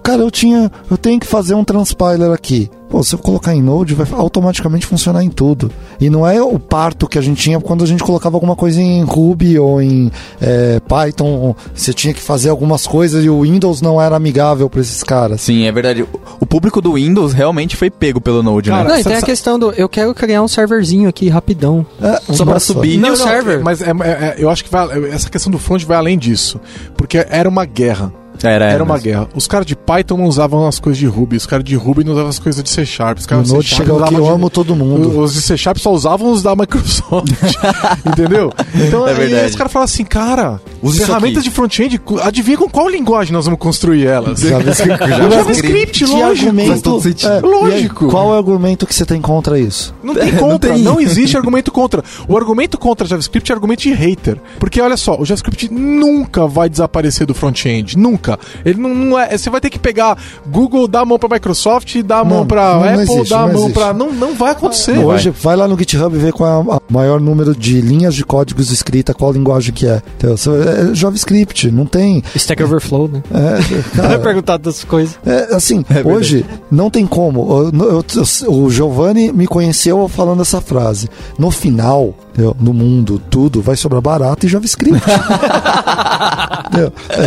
cara, 0.02 0.22
eu 0.22 0.30
tinha. 0.30 0.70
Eu 0.90 0.96
tenho 0.96 1.18
que 1.18 1.26
fazer 1.26 1.54
um 1.54 1.64
transpiler 1.64 2.30
aqui. 2.30 2.70
Pô, 2.88 3.02
se 3.02 3.12
eu 3.14 3.18
colocar 3.18 3.52
em 3.52 3.60
Node, 3.62 3.92
vai 3.94 4.06
automaticamente 4.12 4.86
funcionar 4.86 5.24
em 5.24 5.28
tudo. 5.30 5.68
E 6.00 6.08
não 6.08 6.24
é 6.24 6.40
o 6.40 6.58
parto 6.60 7.08
que 7.08 7.18
a 7.18 7.22
gente 7.22 7.42
tinha 7.42 7.58
quando 7.58 7.82
a 7.82 7.86
gente 7.86 8.04
colocava 8.04 8.36
alguma 8.36 8.54
coisa 8.54 8.80
em 8.80 9.02
Ruby 9.02 9.58
ou 9.58 9.82
em 9.82 10.12
é, 10.40 10.78
Python. 10.86 11.56
Você 11.74 11.92
tinha 11.92 12.14
que 12.14 12.20
fazer 12.20 12.50
algumas 12.50 12.86
coisas 12.86 13.24
e 13.24 13.28
o 13.28 13.40
Windows 13.40 13.80
não 13.82 14.00
era 14.00 14.14
amigável 14.14 14.70
para 14.70 14.80
esses 14.80 15.02
caras. 15.02 15.40
Sim, 15.40 15.64
é 15.66 15.72
verdade. 15.72 16.06
O- 16.38 16.46
público 16.46 16.80
do 16.80 16.92
Windows 16.92 17.32
realmente 17.32 17.74
foi 17.74 17.90
pego 17.90 18.20
pelo 18.20 18.40
Node, 18.40 18.70
Cara, 18.70 18.84
né? 18.84 18.90
Não, 18.90 18.98
e 19.00 19.02
tem 19.02 19.16
a 19.16 19.22
questão 19.22 19.58
do. 19.58 19.72
Eu 19.72 19.88
quero 19.88 20.14
criar 20.14 20.40
um 20.40 20.46
serverzinho 20.46 21.08
aqui 21.08 21.28
rapidão. 21.28 21.84
É, 22.00 22.20
Só 22.32 22.44
pra 22.44 22.54
nossa. 22.54 22.66
subir. 22.74 22.96
Não, 22.96 23.16
server. 23.16 23.60
Mas 23.60 23.82
é- 23.82 23.86
é- 23.90 23.90
é- 23.90 24.34
eu 24.38 24.48
acho 24.48 24.62
que 24.62 24.70
vai- 24.70 25.08
essa 25.10 25.28
questão 25.28 25.50
do 25.50 25.58
front 25.58 25.82
vai 25.84 25.96
além 25.96 26.16
disso. 26.16 26.60
Porque 26.96 27.26
era 27.28 27.48
uma 27.48 27.64
guerra. 27.64 28.12
Era, 28.50 28.66
Era 28.66 28.84
uma 28.84 28.98
guerra. 28.98 29.28
Os 29.34 29.46
caras 29.46 29.66
de 29.66 29.74
Python 29.76 30.16
não 30.18 30.24
usavam 30.26 30.66
as 30.66 30.78
coisas 30.78 30.98
de 30.98 31.06
Ruby. 31.06 31.36
Os 31.36 31.46
caras 31.46 31.64
de 31.64 31.74
Ruby 31.74 32.04
não 32.04 32.12
usavam 32.12 32.30
as 32.30 32.38
coisas 32.38 32.62
de 32.62 32.70
C 32.70 32.84
Sharp. 32.86 33.18
Os 33.18 33.26
caras 33.26 33.44
de 33.44 33.50
C 33.50 33.54
Node 33.56 33.68
Sharp 33.68 33.88
usavam 33.88 34.18
eu 34.18 34.24
de- 34.24 34.30
amo 34.30 34.50
todo 34.50 34.74
mundo. 34.76 35.18
Os 35.20 35.34
de 35.34 35.42
C 35.42 35.56
Sharp 35.56 35.78
só 35.78 35.92
usavam 35.92 36.30
os 36.32 36.42
da 36.42 36.54
Microsoft. 36.56 37.32
entendeu? 38.06 38.52
Então 38.74 39.06
É 39.08 39.12
aí 39.12 39.46
os 39.46 39.54
caras 39.56 39.72
falam 39.72 39.84
assim, 39.84 40.04
cara, 40.04 40.60
Usa 40.82 41.06
ferramentas 41.06 41.44
de 41.44 41.50
front-end, 41.50 42.00
adivinha 42.22 42.56
com 42.58 42.68
qual 42.68 42.88
linguagem 42.88 43.32
nós 43.32 43.44
vamos 43.44 43.60
construir 43.60 44.06
elas? 44.06 44.40
JavaScript. 44.40 45.08
JavaScript, 45.08 46.04
Que 46.04 46.10
lógico. 46.10 46.48
argumento, 46.48 47.00
é, 47.26 47.40
Lógico. 47.40 47.68
e 47.68 47.72
aí, 47.74 47.88
qual 47.88 48.28
é 48.30 48.34
o 48.34 48.38
argumento 48.38 48.86
que 48.86 48.94
você 48.94 49.04
tem 49.04 49.20
contra 49.20 49.58
isso? 49.58 49.94
Não 50.02 50.14
tem 50.14 50.32
Não 50.34 50.38
contra, 50.40 50.72
tem. 50.74 50.82
não, 50.82 51.00
existe 51.00 51.36
argumento 51.36 51.70
contra. 51.72 52.02
O 52.28 52.36
argumento 52.36 52.76
contra 52.78 53.06
JavaScript 53.06 53.50
é 53.50 53.54
argumento 53.54 53.82
de 53.82 53.92
hater. 53.92 54.38
Porque 54.58 54.80
olha 54.80 54.96
só, 54.96 55.16
o 55.18 55.24
JavaScript 55.24 55.72
nunca 55.72 56.46
vai 56.46 56.68
desaparecer 56.68 57.26
do 57.26 57.34
front-end. 57.34 57.96
Nunca. 57.96 58.33
Ele 58.64 58.80
não, 58.80 58.94
não 58.94 59.18
é. 59.18 59.36
Você 59.36 59.50
vai 59.50 59.60
ter 59.60 59.70
que 59.70 59.78
pegar 59.78 60.16
Google, 60.46 60.86
dar 60.88 61.00
a 61.00 61.04
mão 61.04 61.18
pra 61.18 61.28
Microsoft, 61.28 61.96
dar 62.02 62.20
a 62.20 62.24
mão 62.24 62.38
Não, 62.40 62.46
pra 62.46 62.74
não 62.74 62.84
Apple, 62.84 63.02
existe, 63.02 63.30
dar 63.30 63.38
a 63.42 63.46
mão 63.46 63.54
existe. 63.56 63.72
pra. 63.72 63.92
Não, 63.92 64.12
não 64.12 64.34
vai 64.34 64.52
acontecer. 64.52 64.98
Hoje, 64.98 65.30
vai. 65.30 65.56
lá 65.56 65.68
no 65.68 65.78
GitHub 65.78 66.14
e 66.16 66.18
vê 66.18 66.32
qual 66.32 66.50
é 66.50 66.64
o 66.74 66.80
maior 66.92 67.20
número 67.20 67.54
de 67.54 67.80
linhas 67.80 68.14
de 68.14 68.24
códigos 68.24 68.70
escrita, 68.70 69.14
qual 69.14 69.32
linguagem 69.32 69.72
que 69.74 69.86
é. 69.86 70.02
Você- 70.20 70.50
É 70.90 70.94
JavaScript, 70.94 71.70
não 71.70 71.86
tem. 71.86 72.22
Stack 72.34 72.62
Overflow, 72.62 73.08
né? 73.08 73.22
É, 73.32 73.60
Vai 73.96 74.06
cara, 74.08 74.18
perguntar 74.18 74.56
das 74.56 74.84
coisas. 74.84 75.18
é, 75.24 75.54
assim, 75.54 75.84
verdade. 75.88 76.08
hoje 76.16 76.46
não 76.70 76.90
tem 76.90 77.06
como. 77.06 77.70
Eu- 77.72 77.84
eu- 77.84 78.04
eu- 78.16 78.52
o 78.52 78.70
Giovanni 78.70 79.32
me 79.32 79.46
conheceu 79.46 80.06
falando 80.08 80.42
essa 80.42 80.60
frase. 80.60 81.08
No 81.38 81.50
final? 81.50 82.14
No 82.60 82.72
mundo, 82.74 83.20
tudo 83.30 83.62
vai 83.62 83.76
sobrar 83.76 84.00
barato 84.02 84.46
e 84.46 84.48
JavaScript. 84.48 85.00
Entendeu? 86.68 86.92
é, 87.10 87.22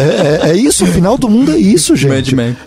é- 0.47 0.49
é 0.51 0.55
isso, 0.55 0.83
o 0.83 0.87
final 0.87 1.17
do 1.17 1.29
mundo 1.29 1.51
é 1.51 1.57
isso, 1.57 1.95
gente. 1.95 2.09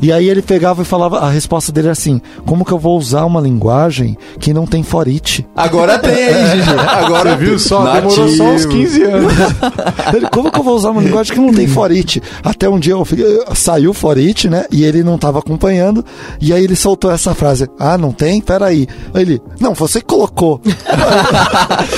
E 0.00 0.12
aí 0.12 0.28
ele 0.28 0.42
pegava 0.42 0.82
e 0.82 0.84
falava, 0.84 1.18
a 1.20 1.30
resposta 1.30 1.70
dele 1.72 1.88
era 1.88 1.92
assim: 1.92 2.20
como 2.46 2.64
que 2.64 2.72
eu 2.72 2.78
vou 2.78 2.96
usar 2.98 3.24
uma 3.24 3.40
linguagem 3.40 4.16
que 4.38 4.52
não 4.52 4.66
tem 4.66 4.82
for 4.82 5.06
each? 5.08 5.46
Agora 5.54 5.98
tem 5.98 6.12
aí, 6.14 6.56
Gigi. 6.56 6.70
Agora 6.78 7.36
viu 7.36 7.58
só? 7.58 7.84
Nativo. 7.84 8.08
Demorou 8.14 8.36
só 8.36 8.44
uns 8.44 8.64
15 8.66 9.02
anos. 9.02 9.32
Ele, 10.14 10.28
como 10.30 10.50
que 10.50 10.58
eu 10.58 10.64
vou 10.64 10.74
usar 10.76 10.90
uma 10.90 11.02
linguagem 11.02 11.34
que 11.34 11.40
não 11.40 11.52
tem 11.52 11.66
for 11.66 11.90
each? 11.90 12.22
Até 12.42 12.68
um 12.68 12.78
dia 12.78 12.94
eu 12.94 13.06
saiu 13.54 13.92
for 13.92 14.16
each, 14.18 14.48
né? 14.48 14.64
E 14.70 14.84
ele 14.84 15.02
não 15.02 15.18
tava 15.18 15.38
acompanhando. 15.38 16.04
E 16.40 16.52
aí 16.52 16.64
ele 16.64 16.76
soltou 16.76 17.10
essa 17.10 17.34
frase: 17.34 17.68
Ah, 17.78 17.98
não 17.98 18.12
tem? 18.12 18.40
Peraí. 18.40 18.86
Aí 19.14 19.22
Ele, 19.22 19.42
não, 19.60 19.74
você 19.74 20.00
colocou. 20.00 20.60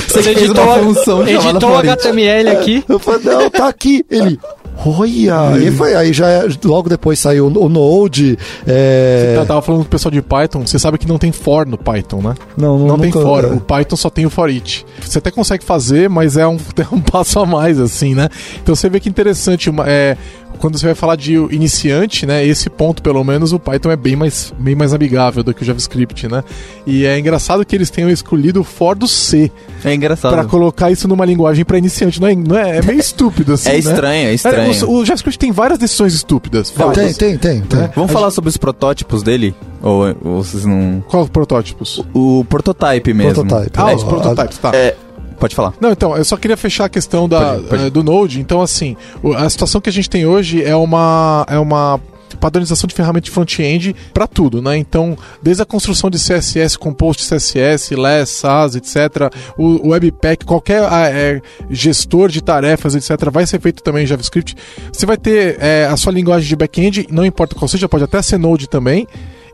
Você 0.07 0.21
fez 0.21 0.32
editou, 0.33 0.63
uma 0.65 0.79
função 0.79 1.25
chamada 1.25 1.49
editou 1.49 1.69
each. 1.71 1.89
HTML 1.89 2.49
aqui. 2.49 2.83
Eu 2.87 2.99
falei, 2.99 3.21
não, 3.23 3.49
tá 3.49 3.67
aqui. 3.67 4.05
Ele. 4.09 4.39
Olha, 4.85 5.59
e 5.59 5.71
foi 5.71 5.93
aí 5.95 6.11
já 6.11 6.27
é- 6.27 6.47
logo 6.65 6.89
depois 6.89 7.19
saiu 7.19 7.45
o 7.47 7.69
Node. 7.69 8.37
É... 8.65 9.35
Eu 9.37 9.45
tava 9.45 9.61
falando 9.61 9.81
com 9.81 9.85
o 9.87 9.89
pessoal 9.89 10.11
de 10.11 10.21
Python, 10.21 10.65
você 10.65 10.79
sabe 10.79 10.97
que 10.97 11.07
não 11.07 11.19
tem 11.19 11.31
for 11.31 11.65
no 11.67 11.77
Python, 11.77 12.21
né? 12.21 12.33
Não, 12.57 12.79
Não 12.79 12.97
tem 12.97 13.11
nunca- 13.11 13.21
for. 13.21 13.43
é. 13.43 13.47
O 13.47 13.59
Python 13.61 13.95
só 13.95 14.09
tem 14.09 14.25
o 14.25 14.29
for 14.31 14.49
each. 14.49 14.83
Você 14.99 15.19
até 15.19 15.29
consegue 15.29 15.63
fazer, 15.63 16.09
mas 16.09 16.37
é 16.37 16.47
um, 16.47 16.57
é 16.77 16.85
um 16.95 16.99
passo 16.99 17.39
a 17.39 17.45
mais, 17.45 17.79
assim, 17.79 18.15
né? 18.15 18.29
Então 18.61 18.75
você 18.75 18.89
vê 18.89 18.99
que 18.99 19.07
interessante. 19.07 19.69
uma- 19.69 19.85
é, 19.87 20.17
quando 20.63 20.79
você 20.79 20.85
vai 20.85 20.95
falar 20.95 21.17
de 21.17 21.33
iniciante, 21.33 22.25
né? 22.25 22.47
Esse 22.47 22.69
ponto, 22.69 23.03
pelo 23.03 23.21
menos, 23.21 23.51
o 23.51 23.59
Python 23.59 23.91
é 23.91 23.97
bem 23.97 24.15
mais, 24.15 24.53
bem 24.57 24.73
mais 24.73 24.93
amigável 24.93 25.43
do 25.43 25.53
que 25.53 25.61
o 25.61 25.65
JavaScript, 25.65 26.25
né? 26.29 26.41
E 26.87 27.05
é 27.05 27.19
engraçado 27.19 27.65
que 27.65 27.75
eles 27.75 27.89
tenham 27.89 28.09
escolhido 28.09 28.61
o 28.61 28.63
for 28.63 28.95
do 28.95 29.05
C 29.05 29.51
É 29.83 29.93
engraçado. 29.93 30.31
pra 30.31 30.45
colocar 30.45 30.89
isso 30.89 31.05
numa 31.05 31.25
linguagem 31.25 31.65
pra 31.65 31.77
iniciante. 31.77 32.21
Não 32.21 32.29
é, 32.29 32.35
não 32.35 32.57
é, 32.57 32.77
é 32.77 32.81
meio 32.81 32.97
estúpido, 32.97 33.55
assim. 33.55 33.67
É 33.67 33.73
né? 33.73 33.79
estranho, 33.79 34.29
é 34.29 34.33
estranho. 34.33 34.85
o, 34.87 34.99
o 34.99 35.05
JavaScript 35.05 35.37
tem 35.37 35.51
várias 35.51 35.77
decisões 35.77 36.13
estúpidas. 36.13 36.69
Tem, 36.69 36.85
várias. 36.85 37.17
tem, 37.17 37.37
tem. 37.37 37.59
tem. 37.59 37.89
Vamos 37.93 38.13
falar 38.13 38.31
sobre 38.31 38.49
os 38.49 38.55
protótipos 38.55 39.21
dele? 39.21 39.53
Ou, 39.81 40.15
ou 40.23 40.43
vocês 40.45 40.63
não. 40.63 41.03
Qual 41.09 41.27
protótipos? 41.27 42.01
O 42.13 42.45
prototype 42.47 43.13
mesmo. 43.13 43.43
Prototype. 43.45 43.77
Ah, 43.77 43.91
É, 43.91 43.95
os 43.95 44.03
prototypes, 44.05 44.57
tá. 44.59 44.71
É. 44.73 44.95
Pode 45.43 45.55
falar. 45.55 45.73
Não, 45.81 45.91
então, 45.91 46.15
eu 46.15 46.23
só 46.23 46.37
queria 46.37 46.55
fechar 46.55 46.85
a 46.85 46.89
questão 46.89 47.27
da, 47.27 47.55
Pode- 47.55 47.63
pode. 47.67 47.83
eh, 47.83 47.89
do 47.89 48.01
Node. 48.01 48.39
Então, 48.39 48.61
assim, 48.61 48.95
a 49.35 49.49
situação 49.49 49.81
que 49.81 49.89
a 49.89 49.91
gente 49.91 50.09
tem 50.09 50.25
hoje 50.25 50.63
é 50.63 50.73
uma, 50.73 51.45
é 51.49 51.59
uma 51.59 51.99
padronização 52.39 52.87
de 52.87 52.95
ferramenta 52.95 53.25
de 53.25 53.31
front-end 53.31 53.93
para 54.13 54.25
tudo, 54.25 54.61
né? 54.61 54.77
Então, 54.77 55.17
desde 55.41 55.61
a 55.61 55.65
construção 55.65 56.09
de 56.09 56.17
CSS, 56.17 56.79
Compost 56.79 57.27
CSS, 57.27 57.93
LESS, 57.93 58.29
SAS, 58.29 58.75
etc., 58.75 59.33
o, 59.57 59.89
Webpack, 59.89 60.45
qualquer 60.45 60.81
ah, 60.83 61.09
eh, 61.09 61.41
gestor 61.69 62.29
de 62.29 62.41
tarefas, 62.41 62.95
etc., 62.95 63.29
vai 63.29 63.45
ser 63.45 63.59
feito 63.59 63.83
também 63.83 64.05
em 64.05 64.07
JavaScript. 64.07 64.55
Você 64.93 65.05
vai 65.05 65.17
ter 65.17 65.57
eh, 65.59 65.89
a 65.91 65.97
sua 65.97 66.13
linguagem 66.13 66.47
de 66.47 66.55
back-end, 66.55 67.05
não 67.11 67.25
importa 67.25 67.53
qual 67.53 67.67
seja, 67.67 67.89
pode 67.89 68.05
até 68.05 68.21
ser 68.21 68.37
Node 68.37 68.69
também. 68.69 69.05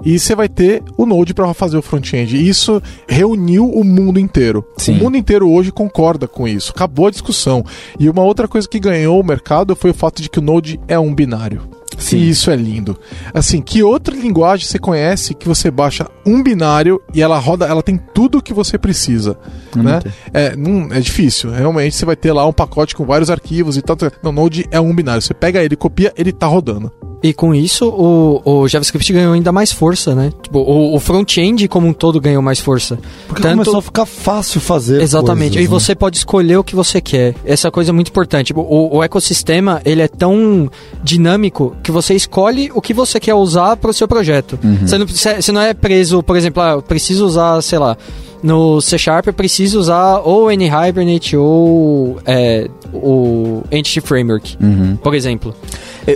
E 0.04 0.18
você 0.18 0.36
vai 0.36 0.47
ter 0.47 0.84
o 0.97 1.06
Node 1.06 1.34
para 1.34 1.54
fazer 1.54 1.78
o 1.78 1.82
front-end. 1.82 2.36
E 2.36 2.47
Isso 2.47 2.82
reuniu 3.08 3.70
o 3.70 3.84
mundo 3.84 4.20
inteiro. 4.20 4.66
Sim. 4.78 4.93
O 4.93 5.04
mundo 5.04 5.18
inteiro 5.18 5.50
hoje 5.50 5.72
concorda 5.72 6.28
com 6.28 6.47
isso. 6.47 6.72
Acabou 6.76 7.08
a 7.08 7.12
discussão. 7.12 7.64
E 8.00 8.10
uma 8.10 8.24
outra 8.24 8.47
coisa 8.47 8.68
que 8.68 8.80
ganhou 8.80 9.20
o 9.20 9.26
mercado 9.26 9.76
foi 9.76 9.91
o 9.91 9.93
fato 9.93 10.22
de 10.22 10.30
que 10.30 10.39
o 10.39 10.41
Node 10.41 10.80
é 10.88 10.97
um 10.97 11.14
binário. 11.14 11.62
Sim. 12.00 12.18
E 12.18 12.30
isso 12.30 12.50
é 12.50 12.56
lindo. 12.56 12.97
Assim, 13.34 13.62
que 13.62 13.84
outra 13.84 14.16
linguagem 14.16 14.66
você 14.66 14.80
conhece 14.80 15.34
que 15.34 15.47
você 15.47 15.70
baixa 15.70 16.08
um 16.26 16.41
binário 16.41 17.02
e 17.14 17.22
ela 17.22 17.38
roda, 17.38 17.66
ela 17.66 17.84
tem 17.84 17.97
tudo 17.97 18.38
o 18.38 18.41
que 18.41 18.54
você 18.54 18.78
precisa, 18.78 19.38
não 19.76 19.84
né? 19.84 20.00
É, 20.34 20.56
não, 20.56 20.88
é 20.93 21.00
difícil. 21.00 21.52
Realmente 21.52 21.95
você 21.95 22.06
vai 22.06 22.16
ter 22.16 22.32
lá 22.32 22.45
um 22.47 22.54
pacote 22.54 22.95
com 22.95 23.06
vários 23.06 23.30
arquivos 23.30 23.76
e 23.76 23.82
tal. 23.82 23.97
Não, 24.24 24.32
Node 24.32 24.66
é 24.72 24.80
um 24.80 24.95
binário. 24.95 25.22
Você 25.22 25.34
pega 25.34 25.62
ele, 25.62 25.76
copia, 25.76 26.14
ele 26.18 26.32
tá 26.32 26.47
rodando. 26.47 26.91
E 27.22 27.34
com 27.34 27.53
isso, 27.53 27.88
o, 27.88 28.41
o 28.45 28.67
JavaScript 28.67 29.11
ganhou 29.11 29.34
ainda 29.34 29.51
mais 29.51 29.72
força, 29.72 30.15
né? 30.15 30.32
Tipo, 30.41 30.59
o, 30.59 30.95
o 30.95 30.99
front-end 30.99 31.67
como 31.67 31.88
um 31.88 31.93
todo 31.93 32.20
ganhou 32.22 32.41
mais 32.41 32.59
força. 32.59 32.97
Porque 33.28 33.41
Tanto... 33.41 33.53
começou 33.55 33.78
a 33.78 33.82
ficar 33.82 34.05
fácil 34.05 34.61
fazer 34.61 35.01
Exatamente. 35.01 35.53
Coisas, 35.53 35.65
e 35.65 35.67
você 35.67 35.93
pode 35.93 36.17
escolher 36.17 36.57
o 36.57 36.63
que 36.63 36.76
você 36.76 37.01
quer. 37.01 37.36
Essa 37.43 37.70
coisa 37.70 37.91
é 37.91 37.93
muito 37.93 38.09
importante. 38.09 38.47
Tipo, 38.47 38.61
o, 38.61 38.97
o 38.97 39.03
ecossistema, 39.03 39.82
ele 39.84 40.01
é 40.01 40.07
tão 40.07 40.70
dinâmico 41.03 41.76
que 41.84 41.91
você 41.91 42.13
escolhe 42.13 42.72
o 42.74 42.82
que 42.82 42.93
você 42.93 43.20
quer 43.20 43.34
usar 43.34 43.76
para 43.76 43.91
o 43.91 43.93
seu 43.93 44.07
projeto. 44.07 44.57
Uhum. 44.63 44.88
Você, 44.88 44.97
não, 44.97 45.07
você 45.07 45.51
não 45.51 45.61
é 45.61 45.74
preso, 45.74 46.24
por 46.24 46.38
exemplo, 46.38 46.63
ah, 46.63 46.72
eu 46.72 46.82
preciso 46.82 47.26
usar, 47.26 47.61
sei 47.61 47.80
lá, 47.80 47.97
no 48.41 48.80
C 48.82 48.97
Sharp 48.97 49.28
eu 49.28 49.34
preciso 49.34 49.80
usar 49.80 50.20
ou 50.20 50.49
NHibernate 50.49 51.36
ou 51.36 52.20
é, 52.26 52.70
o 52.94 53.64
Entity 53.72 54.02
Framework, 54.02 54.58
uhum. 54.62 54.98
por 54.98 55.14
exemplo. 55.14 55.56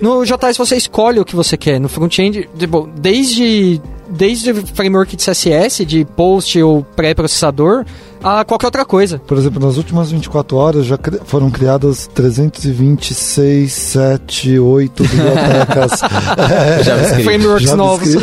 No 0.02 0.24
JS 0.26 0.58
você 0.58 0.76
escolhe 0.76 1.20
o 1.20 1.26
que 1.26 1.36
você 1.36 1.56
quer. 1.56 1.80
No 1.80 1.88
front-end, 1.88 2.50
desde 3.00 3.82
desde 4.10 4.54
framework 4.54 5.16
de 5.16 5.24
CSS, 5.24 5.86
de 5.86 6.06
post 6.06 6.62
ou 6.62 6.84
pré-processador, 6.96 7.84
a 8.24 8.44
qualquer 8.44 8.68
outra 8.68 8.86
coisa. 8.86 9.20
Por 9.20 9.38
exemplo, 9.38 9.64
nas 9.64 9.78
últimas 9.78 10.12
24 10.12 10.58
horas 10.58 10.86
já 10.86 10.98
cri 10.98 11.20
foram 11.26 11.50
criadas 11.50 12.08
326, 12.14 13.72
7, 13.72 14.60
8 14.60 15.04
bibliotecas. 15.04 16.02
é, 17.20 17.24
frameworks 17.24 17.72
novos. 17.76 18.16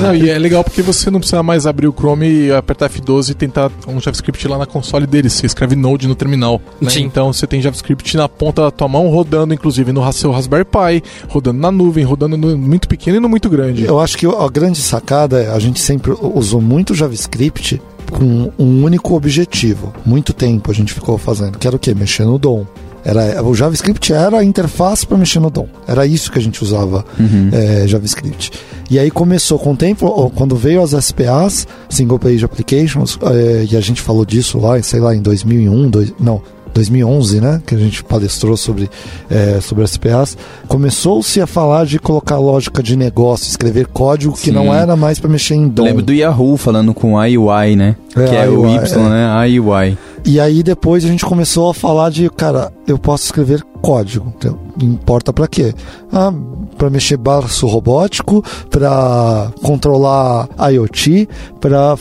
não, 0.00 0.14
e 0.14 0.28
é 0.28 0.38
legal 0.38 0.62
porque 0.62 0.82
você 0.82 1.10
não 1.10 1.20
precisa 1.20 1.42
mais 1.42 1.66
abrir 1.66 1.86
o 1.86 1.92
Chrome 1.92 2.26
e 2.26 2.52
apertar 2.52 2.90
F12 2.90 3.30
e 3.30 3.34
tentar 3.34 3.70
um 3.86 4.00
JavaScript 4.00 4.46
lá 4.46 4.58
na 4.58 4.66
console 4.66 5.06
dele. 5.06 5.30
Você 5.30 5.46
escreve 5.46 5.74
Node 5.74 6.06
no 6.06 6.14
terminal. 6.14 6.60
Né? 6.80 6.90
Então 6.98 7.32
você 7.32 7.46
tem 7.46 7.62
JavaScript 7.62 8.16
na 8.16 8.28
ponta 8.28 8.62
da 8.62 8.70
tua 8.70 8.88
mão, 8.88 9.08
rodando 9.08 9.54
inclusive 9.54 9.92
no 9.92 10.10
seu 10.12 10.30
Raspberry 10.30 10.64
Pi, 10.64 11.02
rodando 11.28 11.58
na 11.60 11.70
nuvem, 11.70 12.04
rodando 12.04 12.36
no 12.36 12.56
muito 12.58 12.88
pequeno 12.88 13.16
e 13.16 13.20
no 13.20 13.28
muito 13.28 13.48
grande. 13.48 13.84
Eu 13.84 14.00
acho 14.00 14.18
que 14.18 14.26
a 14.26 14.48
grande 14.48 14.78
sacada 14.78 15.40
é 15.40 15.50
a 15.50 15.58
gente 15.58 15.80
sempre 15.80 16.12
usou 16.20 16.60
muito 16.60 16.94
JavaScript 16.94 17.80
com 18.10 18.50
um 18.58 18.84
único 18.84 19.14
objetivo. 19.14 19.92
Muito 20.04 20.32
tempo 20.32 20.70
a 20.70 20.74
gente 20.74 20.92
ficou 20.92 21.16
fazendo, 21.16 21.58
que 21.58 21.66
era 21.66 21.76
o 21.76 21.78
quê? 21.78 21.94
Mexer 21.94 22.24
no 22.24 22.38
DOM. 22.38 22.64
Era, 23.04 23.42
o 23.42 23.54
JavaScript 23.54 24.12
era 24.12 24.38
a 24.38 24.44
interface 24.44 25.06
para 25.06 25.16
mexer 25.16 25.40
no 25.40 25.50
DOM. 25.50 25.66
Era 25.86 26.04
isso 26.06 26.30
que 26.30 26.38
a 26.38 26.42
gente 26.42 26.62
usava 26.62 27.04
uhum. 27.18 27.48
é, 27.52 27.86
JavaScript. 27.86 28.52
E 28.90 28.98
aí 28.98 29.10
começou 29.10 29.58
com 29.58 29.72
o 29.72 29.76
tempo, 29.76 30.30
quando 30.34 30.56
veio 30.56 30.82
as 30.82 30.90
SPAs, 30.90 31.66
Single 31.88 32.18
Page 32.18 32.44
Applications, 32.44 33.18
é, 33.22 33.66
e 33.70 33.76
a 33.76 33.80
gente 33.80 34.02
falou 34.02 34.26
disso 34.26 34.58
lá, 34.58 34.82
sei 34.82 35.00
lá, 35.00 35.14
em 35.14 35.22
2001, 35.22 35.88
dois, 35.88 36.12
não, 36.18 36.42
2011, 36.72 37.40
né, 37.40 37.62
que 37.66 37.74
a 37.74 37.78
gente 37.78 38.02
palestrou 38.04 38.56
sobre, 38.56 38.90
é, 39.30 39.60
sobre 39.60 39.86
SPAs, 39.86 40.36
começou-se 40.68 41.40
a 41.40 41.46
falar 41.46 41.86
de 41.86 41.98
colocar 41.98 42.38
lógica 42.38 42.82
de 42.82 42.96
negócio, 42.96 43.48
escrever 43.48 43.86
código 43.86 44.36
Sim. 44.36 44.44
que 44.44 44.50
não 44.50 44.72
era 44.72 44.96
mais 44.96 45.18
para 45.18 45.28
mexer 45.28 45.54
em 45.54 45.68
DOM. 45.68 45.84
Lembro 45.84 46.02
do 46.02 46.12
Yahoo 46.12 46.56
falando 46.56 46.94
com 46.94 47.22
IUI, 47.22 47.76
né? 47.76 47.96
É, 48.16 48.24
que 48.24 48.36
é 48.36 48.44
IUI, 48.46 48.56
o 48.56 48.82
Y, 48.82 49.00
é. 49.00 49.08
né? 49.08 49.48
IUI. 49.48 49.98
E 50.24 50.38
aí 50.38 50.62
depois 50.62 51.04
a 51.04 51.08
gente 51.08 51.24
começou 51.24 51.70
a 51.70 51.74
falar 51.74 52.10
de, 52.10 52.28
cara, 52.30 52.72
eu 52.86 52.98
posso 52.98 53.24
escrever 53.24 53.64
código. 53.80 54.32
Então, 54.36 54.58
importa 54.80 55.32
para 55.32 55.48
quê? 55.48 55.74
Ah, 56.12 56.32
para 56.76 56.90
mexer 56.90 57.16
braço 57.16 57.66
robótico, 57.66 58.44
para 58.68 59.50
controlar 59.62 60.48
IoT, 60.72 61.28
para 61.60 61.96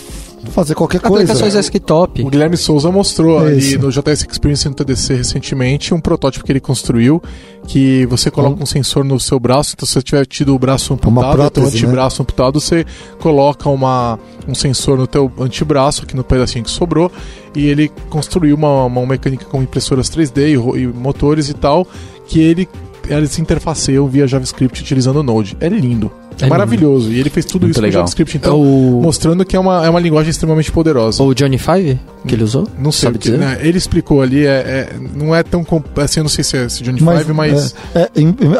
fazer 0.50 0.76
qualquer 0.76 1.00
coisa. 1.02 1.24
Aplicações 1.24 1.54
desktop. 1.54 2.22
O 2.22 2.30
Guilherme 2.30 2.58
Souza 2.58 2.92
mostrou 2.92 3.46
é 3.46 3.52
ali 3.52 3.78
no 3.78 3.92
JS 3.92 4.26
Experience 4.30 4.68
no 4.68 4.76
TDC 4.76 5.16
recentemente 5.16 5.94
um 5.94 6.00
protótipo 6.00 6.46
que 6.46 6.52
ele 6.52 6.60
construiu 6.60 7.22
que 7.68 8.06
você 8.08 8.32
coloca 8.32 8.64
um 8.64 8.66
sensor 8.66 9.04
no 9.04 9.20
seu 9.20 9.40
braço, 9.40 9.74
então 9.76 9.86
se 9.86 9.94
você 9.94 10.02
tiver 10.02 10.26
tido 10.26 10.56
o 10.56 10.60
braço 10.60 10.94
amputado, 10.94 11.34
prótese, 11.34 11.60
o 11.60 11.70
né? 11.70 11.78
antebraço 11.78 12.20
né? 12.20 12.24
amputado, 12.24 12.60
você 12.60 12.86
coloca 13.20 13.70
uma, 13.70 14.18
um 14.48 14.56
sensor 14.56 14.98
no 14.98 15.06
teu 15.06 15.32
antebraço, 15.40 16.04
aqui 16.04 16.16
no 16.16 16.24
pedacinho 16.24 16.64
que 16.64 16.72
sobrou, 16.72 17.12
e 17.56 17.68
ele 17.68 17.92
construiu 18.10 18.56
uma, 18.56 18.86
uma 18.86 19.06
mecânica 19.06 19.46
com 19.46 19.62
impressoras 19.62 20.10
3D 20.10 20.50
e, 20.50 20.82
e 20.82 20.88
motores 20.88 21.50
e 21.50 21.54
tal, 21.54 21.88
que 22.28 22.40
ele 22.40 22.68
eles 23.08 23.32
se 23.32 23.42
interfaceiam 23.42 24.08
via 24.08 24.28
JavaScript 24.28 24.82
utilizando 24.82 25.18
o 25.18 25.24
Node. 25.24 25.58
É 25.60 25.68
lindo. 25.68 26.12
É 26.42 26.48
maravilhoso. 26.48 27.08
Lindo. 27.08 27.18
E 27.18 27.20
ele 27.20 27.30
fez 27.30 27.46
tudo 27.46 27.64
Muito 27.64 27.74
isso 27.74 27.82
legal. 27.82 28.02
com 28.02 28.08
JavaScript, 28.08 28.38
então, 28.38 28.62
o... 28.62 29.02
mostrando 29.02 29.44
que 29.46 29.56
é 29.56 29.60
uma, 29.60 29.86
é 29.86 29.90
uma 29.90 30.00
linguagem 30.00 30.30
extremamente 30.30 30.72
poderosa. 30.72 31.22
O 31.24 31.34
Johnny 31.34 31.58
Five 31.58 32.00
que 32.28 32.36
ele 32.36 32.44
usou? 32.44 32.68
Não 32.78 32.92
sei. 32.92 33.08
Sabe 33.08 33.18
dizer? 33.18 33.38
Né, 33.38 33.60
ele 33.62 33.78
explicou 33.78 34.22
ali, 34.22 34.46
é, 34.46 34.50
é, 34.50 34.90
não 35.16 35.34
é 35.34 35.42
tão. 35.44 35.66
Assim, 35.98 36.20
eu 36.20 36.24
não 36.24 36.30
sei 36.30 36.44
se 36.44 36.58
é 36.58 36.66
esse 36.66 36.84
Johnny 36.84 37.02
mas, 37.02 37.20
Five, 37.20 37.34
mas. 37.34 37.76
É, 37.96 38.02
é, 38.02 38.10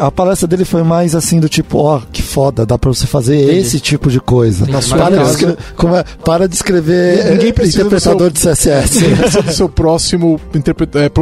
a 0.00 0.10
palestra 0.10 0.48
dele 0.48 0.64
foi 0.64 0.82
mais 0.82 1.14
assim 1.14 1.38
do 1.38 1.48
tipo, 1.48 1.78
ó, 1.78 1.98
oh, 1.98 2.02
que 2.10 2.22
foda, 2.22 2.64
dá 2.64 2.78
pra 2.78 2.88
você 2.88 3.06
fazer 3.06 3.42
Entendi. 3.42 3.58
esse 3.58 3.80
tipo 3.80 4.10
de 4.10 4.20
coisa. 4.20 4.66
Na 4.66 4.80
sua 4.80 4.98
para, 4.98 5.16
casa... 5.16 5.46
de 5.46 5.56
como 5.76 5.94
é, 5.96 6.04
para 6.24 6.48
de 6.48 6.54
escrever 6.54 7.32
Ninguém 7.32 7.52
precisa 7.52 7.82
interpretador 7.82 8.32
seu, 8.34 8.52
de 8.52 8.58
CSS. 8.58 9.00
Ninguém 9.00 9.16
precisa 9.16 9.42
do 9.42 9.52
seu 9.52 9.68
próximo 9.68 10.40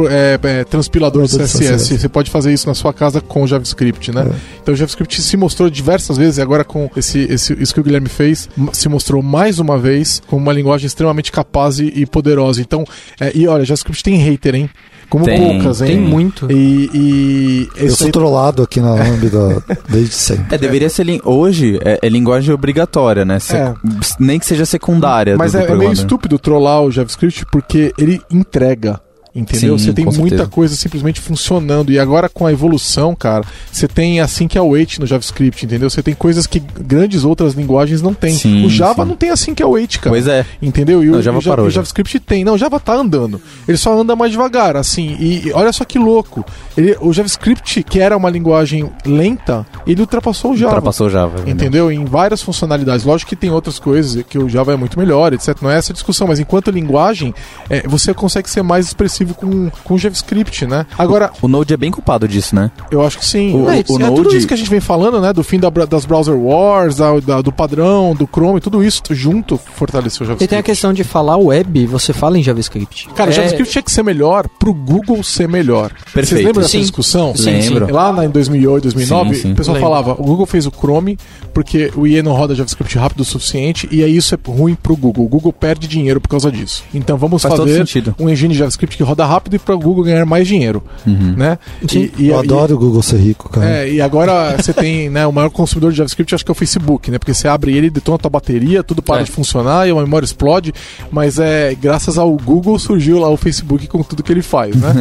é, 0.09 0.39
é, 0.41 0.63
transpilador 0.63 1.25
de 1.25 1.37
CSS. 1.37 1.57
CSS. 1.57 1.99
Você 1.99 2.09
pode 2.09 2.31
fazer 2.31 2.53
isso 2.53 2.67
na 2.67 2.73
sua 2.73 2.93
casa 2.93 3.19
com 3.21 3.45
JavaScript, 3.45 4.11
né? 4.11 4.29
Então 4.61 4.73
o 4.73 4.77
JavaScript 4.77 5.21
se 5.21 5.37
mostrou 5.37 5.69
diversas 5.69 6.17
vezes, 6.17 6.38
e 6.39 6.41
agora 6.41 6.63
com 6.63 6.89
esse, 6.95 7.19
esse, 7.19 7.53
isso 7.61 7.73
que 7.73 7.79
o 7.79 7.83
Guilherme 7.83 8.09
fez, 8.09 8.49
se 8.71 8.87
mostrou 8.87 9.21
mais 9.21 9.59
uma 9.59 9.77
vez 9.77 10.21
como 10.27 10.41
uma 10.41 10.53
linguagem 10.53 10.87
extremamente 10.87 11.31
capaz 11.31 11.79
e, 11.79 11.91
e 11.95 12.05
poderosa. 12.05 12.61
Então, 12.61 12.83
é, 13.19 13.31
e 13.35 13.47
olha, 13.47 13.65
JavaScript 13.65 14.03
tem 14.03 14.15
hater, 14.15 14.55
hein? 14.55 14.69
Como 15.09 15.25
tem, 15.25 15.39
poucas, 15.39 15.81
hein? 15.81 15.87
Tem 15.87 15.99
muito. 15.99 16.51
E, 16.51 16.89
e 16.93 17.69
eu 17.75 17.89
sou 17.89 18.05
aí... 18.05 18.11
trollado 18.11 18.61
aqui 18.61 18.79
na 18.79 18.93
Lambda 18.93 19.63
desde 19.89 20.13
sempre. 20.13 20.55
É, 20.55 20.57
deveria 20.57 20.89
ser. 20.89 21.05
Hoje 21.25 21.79
é, 21.83 21.99
é 22.01 22.09
linguagem 22.09 22.53
obrigatória, 22.53 23.25
né? 23.25 23.39
Se, 23.39 23.55
é. 23.55 23.73
Nem 24.19 24.37
que 24.37 24.45
seja 24.45 24.65
secundária. 24.65 25.35
Mas 25.35 25.53
do, 25.53 25.57
é, 25.57 25.65
é 25.65 25.75
meio 25.75 25.91
estúpido 25.91 26.37
trollar 26.37 26.83
o 26.83 26.91
JavaScript 26.91 27.45
porque 27.51 27.91
ele 27.97 28.21
entrega. 28.29 29.01
Entendeu? 29.33 29.77
Sim, 29.77 29.85
você 29.85 29.93
tem 29.93 30.05
muita 30.05 30.19
certeza. 30.19 30.47
coisa 30.47 30.75
simplesmente 30.75 31.19
funcionando. 31.21 31.91
E 31.91 31.99
agora 31.99 32.27
com 32.27 32.47
a 32.47 32.51
evolução, 32.51 33.13
cara, 33.13 33.45
você 33.71 33.87
tem 33.87 34.19
assim 34.19 34.47
que 34.47 34.57
é 34.57 34.61
o 34.61 34.71
wait 34.71 34.97
no 34.97 35.05
JavaScript, 35.05 35.65
entendeu? 35.65 35.89
Você 35.89 36.01
tem 36.01 36.15
coisas 36.15 36.47
que 36.47 36.59
grandes 36.59 37.23
outras 37.23 37.53
linguagens 37.53 38.01
não 38.01 38.13
têm. 38.13 38.33
Sim, 38.33 38.65
o 38.65 38.69
Java 38.69 39.03
sim. 39.03 39.09
não 39.09 39.15
tem 39.15 39.29
assim 39.29 39.53
que 39.53 39.61
é 39.61 39.65
o 39.65 39.73
wait, 39.73 39.97
cara. 39.97 40.09
Pois 40.09 40.27
é. 40.27 40.45
Entendeu? 40.59 41.03
E 41.03 41.11
o, 41.11 41.21
Java 41.21 41.37
o, 41.37 41.43
parou, 41.43 41.67
o 41.67 41.69
JavaScript 41.69 42.19
tem. 42.19 42.43
Não, 42.43 42.55
o 42.55 42.57
Java 42.57 42.79
tá 42.79 42.95
andando. 42.95 43.39
Ele 43.67 43.77
só 43.77 43.97
anda 43.97 44.15
mais 44.15 44.31
devagar, 44.31 44.75
assim. 44.75 45.15
E, 45.19 45.47
e 45.47 45.53
olha 45.53 45.71
só 45.71 45.85
que 45.85 45.99
louco. 45.99 46.43
Ele, 46.75 46.97
o 46.99 47.13
JavaScript, 47.13 47.83
que 47.83 47.99
era 47.99 48.17
uma 48.17 48.29
linguagem 48.29 48.89
lenta, 49.05 49.65
ele 49.85 50.01
ultrapassou 50.01 50.53
o 50.53 50.57
Java. 50.57 50.73
Ultrapassou 50.73 51.07
o 51.07 51.09
Java. 51.09 51.43
É 51.45 51.51
entendeu? 51.51 51.91
Em 51.91 52.03
várias 52.03 52.41
funcionalidades. 52.41 53.05
Lógico 53.05 53.29
que 53.29 53.35
tem 53.35 53.51
outras 53.51 53.77
coisas 53.77 54.23
que 54.23 54.39
o 54.39 54.49
Java 54.49 54.73
é 54.73 54.75
muito 54.75 54.97
melhor, 54.97 55.33
etc. 55.33 55.55
Não 55.61 55.69
é 55.69 55.77
essa 55.77 55.93
discussão, 55.93 56.27
mas 56.27 56.39
enquanto 56.39 56.71
linguagem, 56.71 57.33
é, 57.69 57.87
você 57.87 58.11
consegue 58.11 58.49
ser 58.49 58.63
mais 58.63 58.87
expressivo 58.87 59.18
com, 59.25 59.69
com 59.83 59.97
JavaScript, 59.97 60.65
né? 60.65 60.85
Agora. 60.97 61.31
O, 61.41 61.45
o 61.45 61.49
Node 61.49 61.73
é 61.73 61.77
bem 61.77 61.91
culpado 61.91 62.27
disso, 62.27 62.55
né? 62.55 62.71
Eu 62.91 63.01
acho 63.05 63.17
que 63.17 63.25
sim. 63.25 63.53
O, 63.53 63.69
é, 63.69 63.83
o, 63.87 63.93
o 63.93 63.95
é 63.97 63.99
Node... 63.99 64.15
tudo 64.15 64.35
isso 64.35 64.47
que 64.47 64.53
a 64.53 64.57
gente 64.57 64.69
vem 64.69 64.79
falando, 64.79 65.19
né? 65.19 65.33
Do 65.33 65.43
fim 65.43 65.59
da, 65.59 65.69
das 65.69 66.05
browser 66.05 66.35
wars, 66.35 66.97
da, 66.97 67.19
da, 67.19 67.41
do 67.41 67.51
padrão, 67.51 68.15
do 68.15 68.27
Chrome, 68.27 68.59
tudo 68.59 68.83
isso 68.83 69.01
junto 69.11 69.57
fortaleceu 69.57 70.23
o 70.23 70.27
JavaScript. 70.27 70.43
E 70.43 70.47
tem 70.47 70.59
a 70.59 70.63
questão 70.63 70.93
de 70.93 71.03
falar 71.03 71.37
web, 71.37 71.85
você 71.87 72.13
fala 72.13 72.37
em 72.37 72.43
JavaScript. 72.43 73.09
Cara, 73.15 73.31
é... 73.31 73.33
JavaScript 73.33 73.71
tinha 73.71 73.83
que 73.83 73.91
ser 73.91 74.03
melhor 74.03 74.47
pro 74.59 74.73
Google 74.73 75.23
ser 75.23 75.47
melhor. 75.47 75.91
Perfeito. 75.91 76.27
Vocês 76.27 76.45
lembram 76.45 76.61
dessa 76.61 76.71
sim. 76.71 76.81
discussão? 76.81 77.35
Sim, 77.35 77.51
Lembro. 77.51 77.85
Sim. 77.87 77.91
Lá 77.91 78.25
em 78.25 78.29
2008, 78.29 78.83
2009, 78.83 79.35
sim, 79.35 79.41
sim. 79.41 79.51
o 79.51 79.55
pessoal 79.55 79.75
Lembro. 79.75 79.89
falava, 79.89 80.11
o 80.13 80.23
Google 80.23 80.45
fez 80.45 80.65
o 80.65 80.71
Chrome 80.71 81.17
porque 81.53 81.91
o 81.95 82.07
IE 82.07 82.21
não 82.21 82.33
roda 82.33 82.55
JavaScript 82.55 82.97
rápido 82.97 83.21
o 83.21 83.25
suficiente 83.25 83.87
e 83.91 84.03
aí 84.03 84.15
isso 84.15 84.35
é 84.35 84.37
ruim 84.49 84.75
pro 84.75 84.95
Google. 84.95 85.25
O 85.25 85.27
Google 85.27 85.53
perde 85.53 85.87
dinheiro 85.87 86.19
por 86.21 86.29
causa 86.29 86.51
disso. 86.51 86.83
Então 86.93 87.17
vamos 87.17 87.41
Faz 87.41 87.55
fazer 87.55 87.85
um 88.19 88.29
engine 88.29 88.53
de 88.53 88.59
JavaScript 88.59 88.97
que 88.97 89.03
roda 89.09 89.25
rápido 89.25 89.55
e 89.55 89.59
para 89.59 89.75
o 89.75 89.79
Google 89.79 90.03
ganhar 90.03 90.25
mais 90.25 90.47
dinheiro 90.47 90.83
uhum. 91.05 91.33
né? 91.35 91.57
E, 91.81 92.11
e, 92.17 92.27
Eu 92.29 92.39
adoro 92.39 92.73
e, 92.73 92.75
o 92.75 92.77
Google 92.77 93.01
ser 93.01 93.17
rico, 93.17 93.49
cara. 93.49 93.69
É, 93.69 93.91
e 93.91 94.01
agora 94.01 94.55
você 94.57 94.73
tem, 94.73 95.09
né, 95.11 95.25
o 95.25 95.31
maior 95.31 95.49
consumidor 95.49 95.91
de 95.91 95.97
JavaScript 95.97 96.35
acho 96.35 96.45
que 96.45 96.51
é 96.51 96.53
o 96.53 96.55
Facebook, 96.55 97.11
né? 97.11 97.17
Porque 97.17 97.33
você 97.33 97.47
abre 97.47 97.75
ele, 97.75 97.89
detona 97.89 98.15
a 98.15 98.19
tua 98.19 98.29
bateria, 98.29 98.83
tudo 98.83 99.01
para 99.01 99.21
é. 99.21 99.23
de 99.23 99.31
funcionar 99.31 99.87
e 99.87 99.91
a 99.91 99.95
memória 99.95 100.25
explode, 100.25 100.73
mas 101.11 101.39
é 101.39 101.75
graças 101.75 102.17
ao 102.17 102.31
Google 102.37 102.77
surgiu 102.79 103.19
lá 103.19 103.29
o 103.29 103.37
Facebook 103.37 103.87
com 103.87 104.03
tudo 104.03 104.23
que 104.23 104.31
ele 104.31 104.41
faz, 104.41 104.75
né? 104.75 104.93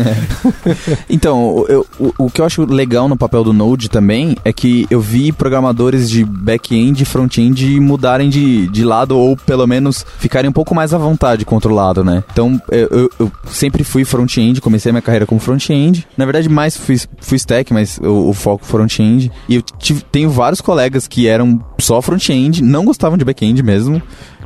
então, 1.08 1.64
eu, 1.68 1.86
o, 1.98 2.26
o 2.26 2.30
que 2.30 2.40
eu 2.40 2.44
acho 2.44 2.64
legal 2.64 3.08
no 3.08 3.16
papel 3.16 3.44
do 3.44 3.52
Node 3.52 3.88
também 3.88 4.36
é 4.44 4.52
que 4.52 4.86
eu 4.90 5.00
vi 5.00 5.32
programadores 5.32 6.08
de 6.08 6.24
back-end 6.24 7.02
e 7.02 7.06
front-end 7.06 7.80
mudarem 7.80 8.28
de, 8.28 8.68
de 8.68 8.84
lado 8.84 9.16
ou 9.16 9.36
pelo 9.36 9.66
menos 9.66 10.04
ficarem 10.18 10.48
um 10.48 10.52
pouco 10.52 10.74
mais 10.74 10.94
à 10.94 10.98
vontade 10.98 11.44
controlado, 11.44 12.04
né? 12.04 12.22
Então, 12.32 12.60
eu, 12.70 12.88
eu, 12.90 13.10
eu 13.20 13.32
sempre 13.50 13.84
fui 13.84 13.97
front-end, 14.04 14.60
comecei 14.60 14.90
minha 14.92 15.02
carreira 15.02 15.26
como 15.26 15.40
front 15.40 15.58
front-end. 15.66 16.06
Na 16.16 16.24
verdade, 16.24 16.48
mais 16.48 16.76
fui, 16.76 16.96
fui 17.20 17.36
stack, 17.36 17.72
mas 17.72 17.98
o, 17.98 18.28
o 18.30 18.32
foco 18.32 18.64
front-end. 18.64 19.30
E 19.48 19.56
eu 19.56 19.62
tive, 19.62 20.02
tenho 20.02 20.30
vários 20.30 20.60
colegas 20.60 21.06
que 21.08 21.26
eram 21.26 21.60
só 21.80 22.00
front-end, 22.00 22.62
não 22.62 22.84
gostavam 22.84 23.18
de 23.18 23.24
back-end 23.24 23.62
mesmo. 23.62 24.00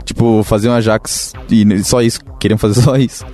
Tipo, 0.04 0.42
faziam 0.42 0.74
Ajax 0.74 1.32
e 1.50 1.84
só 1.84 2.02
isso, 2.02 2.20
queriam 2.40 2.58
fazer 2.58 2.80
só 2.82 2.96
isso. 2.96 3.24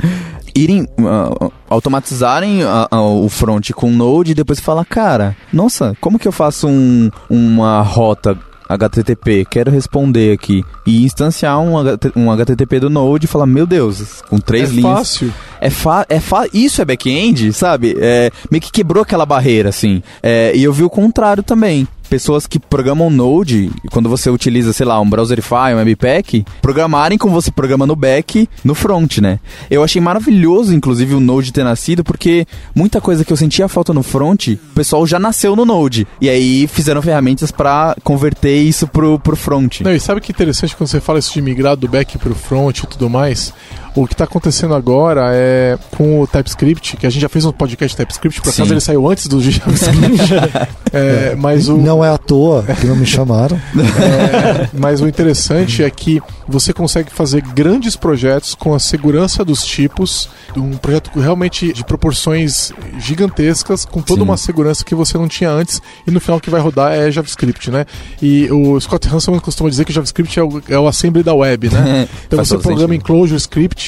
irem 0.54 0.82
uh, 0.82 1.52
automatizarem 1.70 2.62
a- 2.62 2.88
a- 2.90 3.00
o 3.00 3.28
front 3.28 3.70
com 3.72 3.90
Node 3.90 4.32
e 4.32 4.34
depois 4.34 4.60
falar, 4.60 4.84
cara, 4.84 5.36
nossa, 5.52 5.96
como 6.00 6.18
que 6.18 6.26
eu 6.28 6.32
faço 6.32 6.66
um, 6.68 7.10
uma 7.30 7.80
rota 7.80 8.36
HTTP? 8.68 9.44
Quero 9.44 9.70
responder 9.70 10.32
aqui. 10.32 10.64
E 10.86 11.04
instanciar 11.04 11.58
um, 11.60 11.74
um 12.16 12.30
HTTP 12.30 12.80
do 12.80 12.90
Node 12.90 13.24
e 13.24 13.28
falar, 13.28 13.46
meu 13.46 13.66
Deus, 13.66 14.22
com 14.28 14.38
três 14.38 14.70
é 14.70 14.72
linhas. 14.74 14.98
fácil. 14.98 15.34
É, 15.60 15.70
fa 15.70 16.06
é 16.08 16.20
fa 16.20 16.46
isso 16.52 16.80
é 16.80 16.84
back-end, 16.84 17.52
sabe? 17.52 17.96
É, 17.98 18.30
meio 18.50 18.60
que 18.60 18.70
quebrou 18.70 19.02
aquela 19.02 19.26
barreira, 19.26 19.68
assim. 19.68 20.02
É, 20.22 20.52
e 20.54 20.62
eu 20.62 20.72
vi 20.72 20.84
o 20.84 20.90
contrário 20.90 21.42
também. 21.42 21.86
Pessoas 22.08 22.46
que 22.46 22.58
programam 22.58 23.10
Node, 23.10 23.70
quando 23.90 24.08
você 24.08 24.30
utiliza, 24.30 24.72
sei 24.72 24.86
lá, 24.86 25.00
um 25.00 25.08
Browserify, 25.08 25.74
um 25.74 25.76
Webpack, 25.76 26.44
programarem 26.62 27.18
como 27.18 27.34
você 27.34 27.50
programa 27.50 27.86
no 27.86 27.94
back, 27.94 28.48
no 28.64 28.74
front, 28.74 29.18
né? 29.18 29.38
Eu 29.70 29.82
achei 29.82 30.00
maravilhoso, 30.00 30.74
inclusive, 30.74 31.14
o 31.14 31.20
Node 31.20 31.52
ter 31.52 31.64
nascido, 31.64 32.02
porque 32.02 32.46
muita 32.74 33.00
coisa 33.00 33.24
que 33.24 33.32
eu 33.32 33.36
sentia 33.36 33.68
falta 33.68 33.92
no 33.92 34.02
front, 34.02 34.48
o 34.48 34.74
pessoal 34.74 35.06
já 35.06 35.18
nasceu 35.18 35.54
no 35.54 35.64
Node. 35.64 36.06
E 36.20 36.28
aí 36.30 36.66
fizeram 36.66 37.02
ferramentas 37.02 37.50
pra 37.50 37.94
converter 38.02 38.56
isso 38.56 38.86
pro, 38.86 39.18
pro 39.18 39.36
front. 39.36 39.80
Não, 39.80 39.94
e 39.94 40.00
sabe 40.00 40.20
que 40.20 40.32
interessante 40.32 40.74
quando 40.74 40.88
você 40.88 41.00
fala 41.00 41.18
isso 41.18 41.32
de 41.32 41.42
migrar 41.42 41.76
do 41.76 41.88
back 41.88 42.16
pro 42.18 42.34
front 42.34 42.78
e 42.78 42.86
tudo 42.86 43.10
mais? 43.10 43.52
O 43.98 44.06
que 44.06 44.14
está 44.14 44.24
acontecendo 44.24 44.74
agora 44.74 45.30
é 45.32 45.76
com 45.96 46.20
o 46.20 46.26
TypeScript, 46.26 46.96
que 46.96 47.04
a 47.04 47.10
gente 47.10 47.20
já 47.20 47.28
fez 47.28 47.44
um 47.44 47.50
podcast 47.50 47.96
de 47.96 47.96
TypeScript, 47.96 48.40
por 48.40 48.50
acaso 48.50 48.72
ele 48.72 48.80
saiu 48.80 49.10
antes 49.10 49.26
do 49.26 49.40
JavaScript. 49.40 50.34
é, 50.92 51.34
mas 51.34 51.68
o, 51.68 51.76
Não 51.76 52.04
é 52.04 52.08
à 52.08 52.16
toa 52.16 52.62
que 52.80 52.86
não 52.86 52.94
me 52.94 53.04
chamaram. 53.04 53.56
É, 53.76 54.68
mas 54.72 55.00
o 55.00 55.08
interessante 55.08 55.82
é 55.82 55.90
que 55.90 56.22
você 56.46 56.72
consegue 56.72 57.10
fazer 57.10 57.42
grandes 57.42 57.96
projetos 57.96 58.54
com 58.54 58.72
a 58.72 58.78
segurança 58.78 59.44
dos 59.44 59.64
tipos, 59.64 60.30
um 60.56 60.76
projeto 60.76 61.10
realmente 61.18 61.72
de 61.72 61.84
proporções 61.84 62.72
gigantescas, 63.00 63.84
com 63.84 64.00
toda 64.00 64.20
Sim. 64.20 64.28
uma 64.28 64.36
segurança 64.36 64.84
que 64.84 64.94
você 64.94 65.18
não 65.18 65.26
tinha 65.26 65.50
antes, 65.50 65.82
e 66.06 66.10
no 66.12 66.20
final 66.20 66.38
o 66.38 66.40
que 66.40 66.50
vai 66.50 66.60
rodar 66.60 66.92
é 66.92 67.10
JavaScript, 67.10 67.68
né? 67.70 67.84
E 68.22 68.48
o 68.50 68.80
Scott 68.80 69.08
Hanselman 69.08 69.40
costuma 69.40 69.68
dizer 69.68 69.84
que 69.84 69.90
o 69.90 69.94
JavaScript 69.94 70.38
é 70.38 70.42
o, 70.42 70.62
é 70.68 70.78
o 70.78 70.86
assembly 70.86 71.24
da 71.24 71.34
web, 71.34 71.68
né? 71.68 72.08
Então 72.28 72.44
você 72.44 72.58
programa 72.58 72.94
em 72.94 73.00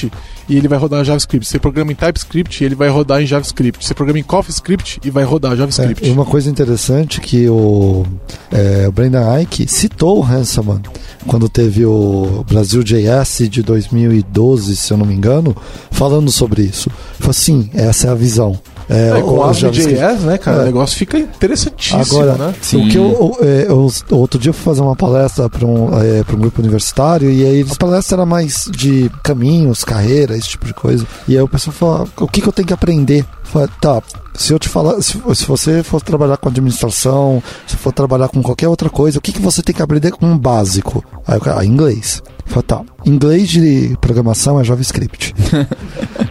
E 0.47 0.57
ele 0.57 0.67
vai 0.67 0.77
rodar 0.77 1.03
JavaScript. 1.03 1.47
Você 1.47 1.59
programa 1.59 1.91
em 1.91 1.95
TypeScript 1.95 2.63
ele 2.63 2.75
vai 2.75 2.89
rodar 2.89 3.21
em 3.21 3.25
JavaScript. 3.25 3.85
Você 3.85 3.93
programa 3.93 4.19
em 4.19 4.23
CoffeeScript 4.23 4.99
e 5.03 5.09
vai 5.09 5.23
rodar 5.23 5.53
É, 5.53 5.57
JavaScript. 5.57 6.07
e 6.07 6.11
uma 6.11 6.25
coisa 6.25 6.49
interessante 6.49 7.19
que 7.19 7.47
o, 7.49 8.05
é, 8.51 8.87
o 8.87 8.91
Brendan 8.91 9.37
Eich 9.37 9.67
citou 9.67 10.19
o 10.19 10.23
Hanselman 10.23 10.81
quando 11.27 11.47
teve 11.47 11.85
o 11.85 12.43
Brasil 12.47 12.83
JS 12.83 13.49
de 13.49 13.61
2012, 13.61 14.75
se 14.75 14.91
eu 14.91 14.97
não 14.97 15.05
me 15.05 15.13
engano, 15.13 15.55
falando 15.91 16.31
sobre 16.31 16.63
isso. 16.63 16.89
Ele 16.89 17.17
falou 17.19 17.31
assim, 17.31 17.69
essa 17.73 18.07
é 18.07 18.09
a 18.09 18.15
visão. 18.15 18.59
É, 18.91 19.17
É, 19.17 19.21
com 19.21 20.25
né, 20.25 20.37
cara? 20.37 20.57
É. 20.57 20.61
O 20.61 20.65
negócio 20.65 20.97
fica 20.97 21.17
interessantíssimo, 21.17 22.01
Agora, 22.01 22.35
né? 22.35 22.53
Sim. 22.61 22.85
O 22.85 22.89
que 22.89 22.97
eu, 22.97 23.37
é, 23.41 23.65
eu- 23.69 23.89
outro 24.17 24.37
dia 24.39 24.49
eu 24.49 24.53
fui 24.53 24.63
fazer 24.65 24.81
uma 24.81 24.95
palestra 24.95 25.49
para 25.49 25.65
um, 25.65 25.97
é, 26.01 26.23
pra 26.23 26.35
um 26.35 26.39
grupo 26.39 26.59
universitário 26.61 27.31
e 27.31 27.45
aí 27.45 27.65
a 27.69 27.75
palestra 27.75 28.17
era 28.17 28.25
mais 28.25 28.69
de 28.69 29.09
caminhos, 29.23 29.83
carreira, 29.85 30.35
esse 30.35 30.49
tipo 30.49 30.65
de 30.65 30.73
coisa. 30.73 31.05
E 31.27 31.37
aí 31.37 31.41
o 31.41 31.47
pessoal 31.47 31.73
falou: 31.73 32.07
o 32.19 32.27
que, 32.27 32.41
que 32.41 32.47
eu 32.47 32.53
tenho 32.53 32.67
que 32.67 32.73
aprender? 32.73 33.21
Eu 33.21 33.25
falei, 33.45 33.69
tá, 33.81 34.01
se 34.33 34.53
eu 34.53 34.59
te 34.59 34.69
falar, 34.69 35.01
se, 35.01 35.21
se 35.35 35.45
você 35.45 35.83
for 35.83 36.01
trabalhar 36.01 36.37
com 36.37 36.47
administração, 36.49 37.41
se 37.67 37.75
for 37.77 37.91
trabalhar 37.91 38.27
com 38.29 38.41
qualquer 38.41 38.67
outra 38.67 38.89
coisa, 38.89 39.19
o 39.19 39.21
que, 39.21 39.31
que 39.33 39.41
você 39.41 39.61
tem 39.61 39.75
que 39.75 39.81
aprender 39.81 40.11
com 40.11 40.25
um 40.25 40.37
básico? 40.37 41.03
Aí 41.27 41.37
o 41.37 41.41
cara, 41.41 41.59
ah, 41.61 41.65
inglês. 41.65 42.21
Eu 42.45 42.53
falei, 42.53 42.63
tá, 42.67 42.81
inglês 43.05 43.49
de 43.49 43.97
programação 44.01 44.59
é 44.59 44.63
JavaScript. 44.63 45.33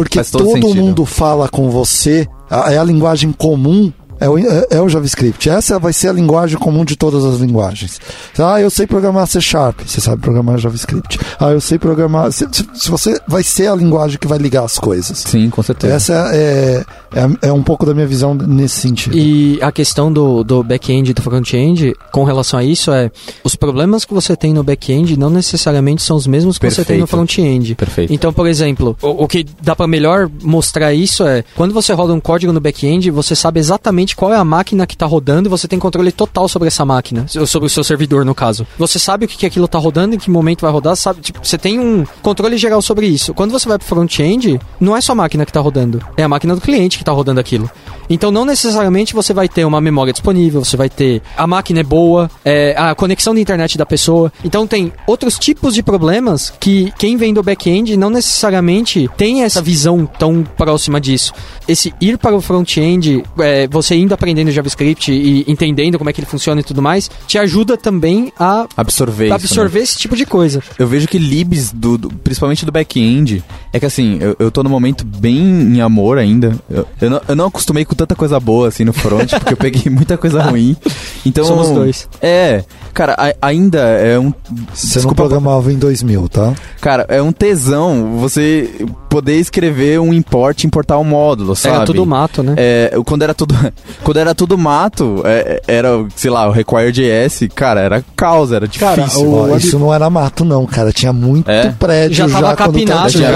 Porque 0.00 0.24
todo 0.24 0.58
todo, 0.58 0.74
mundo 0.74 1.04
fala 1.04 1.46
com 1.46 1.68
você, 1.68 2.26
é 2.70 2.78
a 2.78 2.82
linguagem 2.82 3.32
comum. 3.32 3.92
É 4.20 4.28
o, 4.28 4.36
é, 4.38 4.66
é 4.70 4.80
o 4.82 4.88
JavaScript. 4.88 5.48
Essa 5.48 5.78
vai 5.78 5.92
ser 5.92 6.08
a 6.08 6.12
linguagem 6.12 6.58
comum 6.58 6.84
de 6.84 6.94
todas 6.96 7.24
as 7.24 7.40
linguagens. 7.40 7.98
Ah, 8.38 8.60
eu 8.60 8.68
sei 8.70 8.86
programar 8.86 9.26
C 9.26 9.40
Sharp. 9.40 9.80
Você 9.86 10.00
sabe 10.00 10.20
programar 10.20 10.58
JavaScript. 10.58 11.18
Ah, 11.38 11.50
eu 11.50 11.60
sei 11.60 11.78
programar. 11.78 12.30
Se, 12.32 12.46
se- 12.52 12.66
se 12.74 12.90
você 12.90 13.18
vai 13.26 13.42
ser 13.42 13.68
a 13.68 13.74
linguagem 13.74 14.18
que 14.18 14.26
vai 14.26 14.38
ligar 14.38 14.64
as 14.64 14.78
coisas. 14.78 15.18
Sim, 15.18 15.48
com 15.48 15.62
certeza. 15.62 15.94
Essa 15.94 16.30
é, 16.34 16.84
é, 17.14 17.48
é 17.48 17.52
um 17.52 17.62
pouco 17.62 17.86
da 17.86 17.94
minha 17.94 18.06
visão 18.06 18.34
nesse 18.34 18.80
sentido. 18.80 19.16
E 19.16 19.58
a 19.62 19.72
questão 19.72 20.12
do, 20.12 20.44
do 20.44 20.62
back-end 20.62 21.10
e 21.10 21.14
do 21.14 21.22
front-end, 21.22 21.94
com 22.12 22.24
relação 22.24 22.58
a 22.60 22.64
isso, 22.64 22.92
é 22.92 23.10
os 23.42 23.56
problemas 23.56 24.04
que 24.04 24.12
você 24.12 24.36
tem 24.36 24.52
no 24.52 24.62
back-end 24.62 25.16
não 25.18 25.30
necessariamente 25.30 26.02
são 26.02 26.16
os 26.16 26.26
mesmos 26.26 26.58
que 26.58 26.70
você 26.70 26.84
tem 26.84 26.98
no 26.98 27.06
Perfeito. 27.06 27.32
front-end. 27.34 27.74
Perfeito. 27.74 28.12
Então, 28.12 28.32
por 28.32 28.46
exemplo, 28.46 28.96
o, 29.00 29.24
o 29.24 29.28
que 29.28 29.46
dá 29.62 29.74
pra 29.74 29.86
melhor 29.86 30.30
mostrar 30.42 30.92
isso 30.92 31.24
é 31.24 31.42
quando 31.56 31.72
você 31.72 31.92
roda 31.94 32.12
um 32.12 32.20
código 32.20 32.52
no 32.52 32.60
back-end, 32.60 33.10
você 33.10 33.34
sabe 33.34 33.58
exatamente 33.60 34.09
qual 34.14 34.32
é 34.32 34.36
a 34.36 34.44
máquina 34.44 34.86
que 34.86 34.96
tá 34.96 35.06
rodando 35.06 35.48
e 35.48 35.50
você 35.50 35.66
tem 35.66 35.78
controle 35.78 36.12
total 36.12 36.48
sobre 36.48 36.68
essa 36.68 36.84
máquina, 36.84 37.26
sobre 37.46 37.66
o 37.66 37.70
seu 37.70 37.84
servidor, 37.84 38.24
no 38.24 38.34
caso. 38.34 38.66
Você 38.78 38.98
sabe 38.98 39.24
o 39.24 39.28
que, 39.28 39.36
que 39.36 39.46
aquilo 39.46 39.68
tá 39.68 39.78
rodando, 39.78 40.14
em 40.14 40.18
que 40.18 40.30
momento 40.30 40.62
vai 40.62 40.70
rodar, 40.70 40.96
sabe? 40.96 41.20
Tipo, 41.20 41.40
você 41.42 41.58
tem 41.58 41.78
um 41.78 42.04
controle 42.22 42.56
geral 42.56 42.82
sobre 42.82 43.06
isso. 43.06 43.34
Quando 43.34 43.50
você 43.50 43.68
vai 43.68 43.78
pro 43.78 43.86
front-end, 43.86 44.60
não 44.78 44.96
é 44.96 45.00
só 45.00 45.12
a 45.12 45.14
máquina 45.14 45.44
que 45.46 45.52
tá 45.52 45.60
rodando, 45.60 46.02
é 46.16 46.22
a 46.22 46.28
máquina 46.28 46.54
do 46.54 46.60
cliente 46.60 46.98
que 46.98 47.04
tá 47.04 47.12
rodando 47.12 47.40
aquilo. 47.40 47.70
Então, 48.10 48.30
não 48.32 48.44
necessariamente 48.44 49.14
você 49.14 49.32
vai 49.32 49.48
ter 49.48 49.64
uma 49.64 49.80
memória 49.80 50.12
disponível, 50.12 50.64
você 50.64 50.76
vai 50.76 50.88
ter 50.90 51.22
a 51.36 51.46
máquina 51.46 51.80
é 51.80 51.84
boa, 51.84 52.28
é, 52.44 52.74
a 52.76 52.94
conexão 52.94 53.32
de 53.34 53.40
internet 53.40 53.78
da 53.78 53.86
pessoa. 53.86 54.32
Então, 54.44 54.66
tem 54.66 54.92
outros 55.06 55.38
tipos 55.38 55.72
de 55.74 55.82
problemas 55.82 56.52
que 56.60 56.92
quem 56.98 57.16
vem 57.16 57.32
do 57.32 57.42
back-end 57.42 57.96
não 57.96 58.10
necessariamente 58.10 59.08
tem 59.16 59.42
essa 59.44 59.62
visão 59.62 60.04
tão 60.06 60.42
próxima 60.42 61.00
disso. 61.00 61.32
Esse 61.68 61.94
ir 62.00 62.18
para 62.18 62.34
o 62.34 62.40
front-end, 62.40 63.22
é, 63.38 63.68
você 63.68 63.94
indo 63.94 64.12
aprendendo 64.12 64.50
JavaScript 64.50 65.12
e 65.12 65.44
entendendo 65.46 65.96
como 65.98 66.10
é 66.10 66.12
que 66.12 66.20
ele 66.20 66.26
funciona 66.26 66.60
e 66.60 66.64
tudo 66.64 66.82
mais, 66.82 67.08
te 67.28 67.38
ajuda 67.38 67.76
também 67.76 68.32
a 68.38 68.66
Absorver 68.76 69.26
isso, 69.26 69.30
né? 69.30 69.34
absorver 69.36 69.78
esse 69.80 69.96
tipo 69.98 70.16
de 70.16 70.26
coisa. 70.26 70.62
Eu 70.78 70.86
vejo 70.88 71.06
que 71.06 71.18
libs, 71.18 71.70
do, 71.72 71.96
do- 71.96 72.08
principalmente 72.10 72.66
do 72.66 72.72
back-end, 72.72 73.44
é 73.72 73.78
que 73.78 73.86
assim, 73.86 74.18
eu, 74.20 74.34
eu 74.38 74.50
tô 74.50 74.62
num 74.64 74.70
momento 74.70 75.04
bem 75.04 75.36
em 75.38 75.80
amor 75.80 76.18
ainda. 76.18 76.58
Eu, 76.68 76.86
eu, 77.00 77.10
não, 77.10 77.20
eu 77.28 77.36
não 77.36 77.46
acostumei 77.46 77.84
com 77.84 77.94
tanta 78.00 78.14
coisa 78.14 78.40
boa 78.40 78.68
assim 78.68 78.84
no 78.84 78.92
front, 78.92 79.28
porque 79.30 79.52
eu 79.52 79.56
peguei 79.56 79.90
muita 79.92 80.16
coisa 80.16 80.42
ruim. 80.42 80.76
Então. 81.24 81.44
Somos 81.44 81.68
dois. 81.70 82.08
É, 82.22 82.64
cara, 82.94 83.14
a- 83.18 83.34
ainda 83.48 83.78
é 83.80 84.18
um. 84.18 84.32
Você 84.74 85.00
não 85.00 85.10
programava 85.14 85.70
em 85.72 85.76
2000, 85.78 86.28
tá? 86.28 86.52
Cara, 86.80 87.04
é 87.08 87.20
um 87.20 87.30
tesão 87.32 88.16
você 88.18 88.70
poder 89.08 89.36
escrever 89.36 90.00
um 90.00 90.14
import, 90.14 90.64
importar 90.64 90.96
um 90.98 91.04
módulo, 91.04 91.54
sabe? 91.54 91.76
Era 91.76 91.84
tudo 91.84 92.06
mato, 92.06 92.42
né? 92.42 92.54
É, 92.56 92.92
quando 93.04 93.22
era 93.22 93.34
tudo, 93.34 93.54
quando 94.02 94.16
era 94.16 94.34
tudo 94.34 94.56
mato, 94.56 95.22
é, 95.24 95.60
era, 95.68 95.88
sei 96.16 96.30
lá, 96.30 96.48
o 96.48 96.52
Require.js, 96.52 97.48
cara, 97.54 97.80
era 97.80 98.04
caos, 98.16 98.52
era 98.52 98.66
Cara, 98.68 99.02
difícil. 99.02 99.26
o- 99.28 99.34
Ó, 99.34 99.42
web- 99.44 99.58
Isso 99.58 99.78
não 99.78 99.92
era 99.92 100.08
mato, 100.08 100.44
não, 100.44 100.64
cara. 100.66 100.92
Tinha 100.92 101.12
muito 101.12 101.50
É? 101.50 101.70
prédio 101.78 102.16
Já 102.16 102.28
já, 102.28 102.40
tava 102.40 102.56
quando 102.56 102.72
capinado, 102.72 103.10
já. 103.10 103.28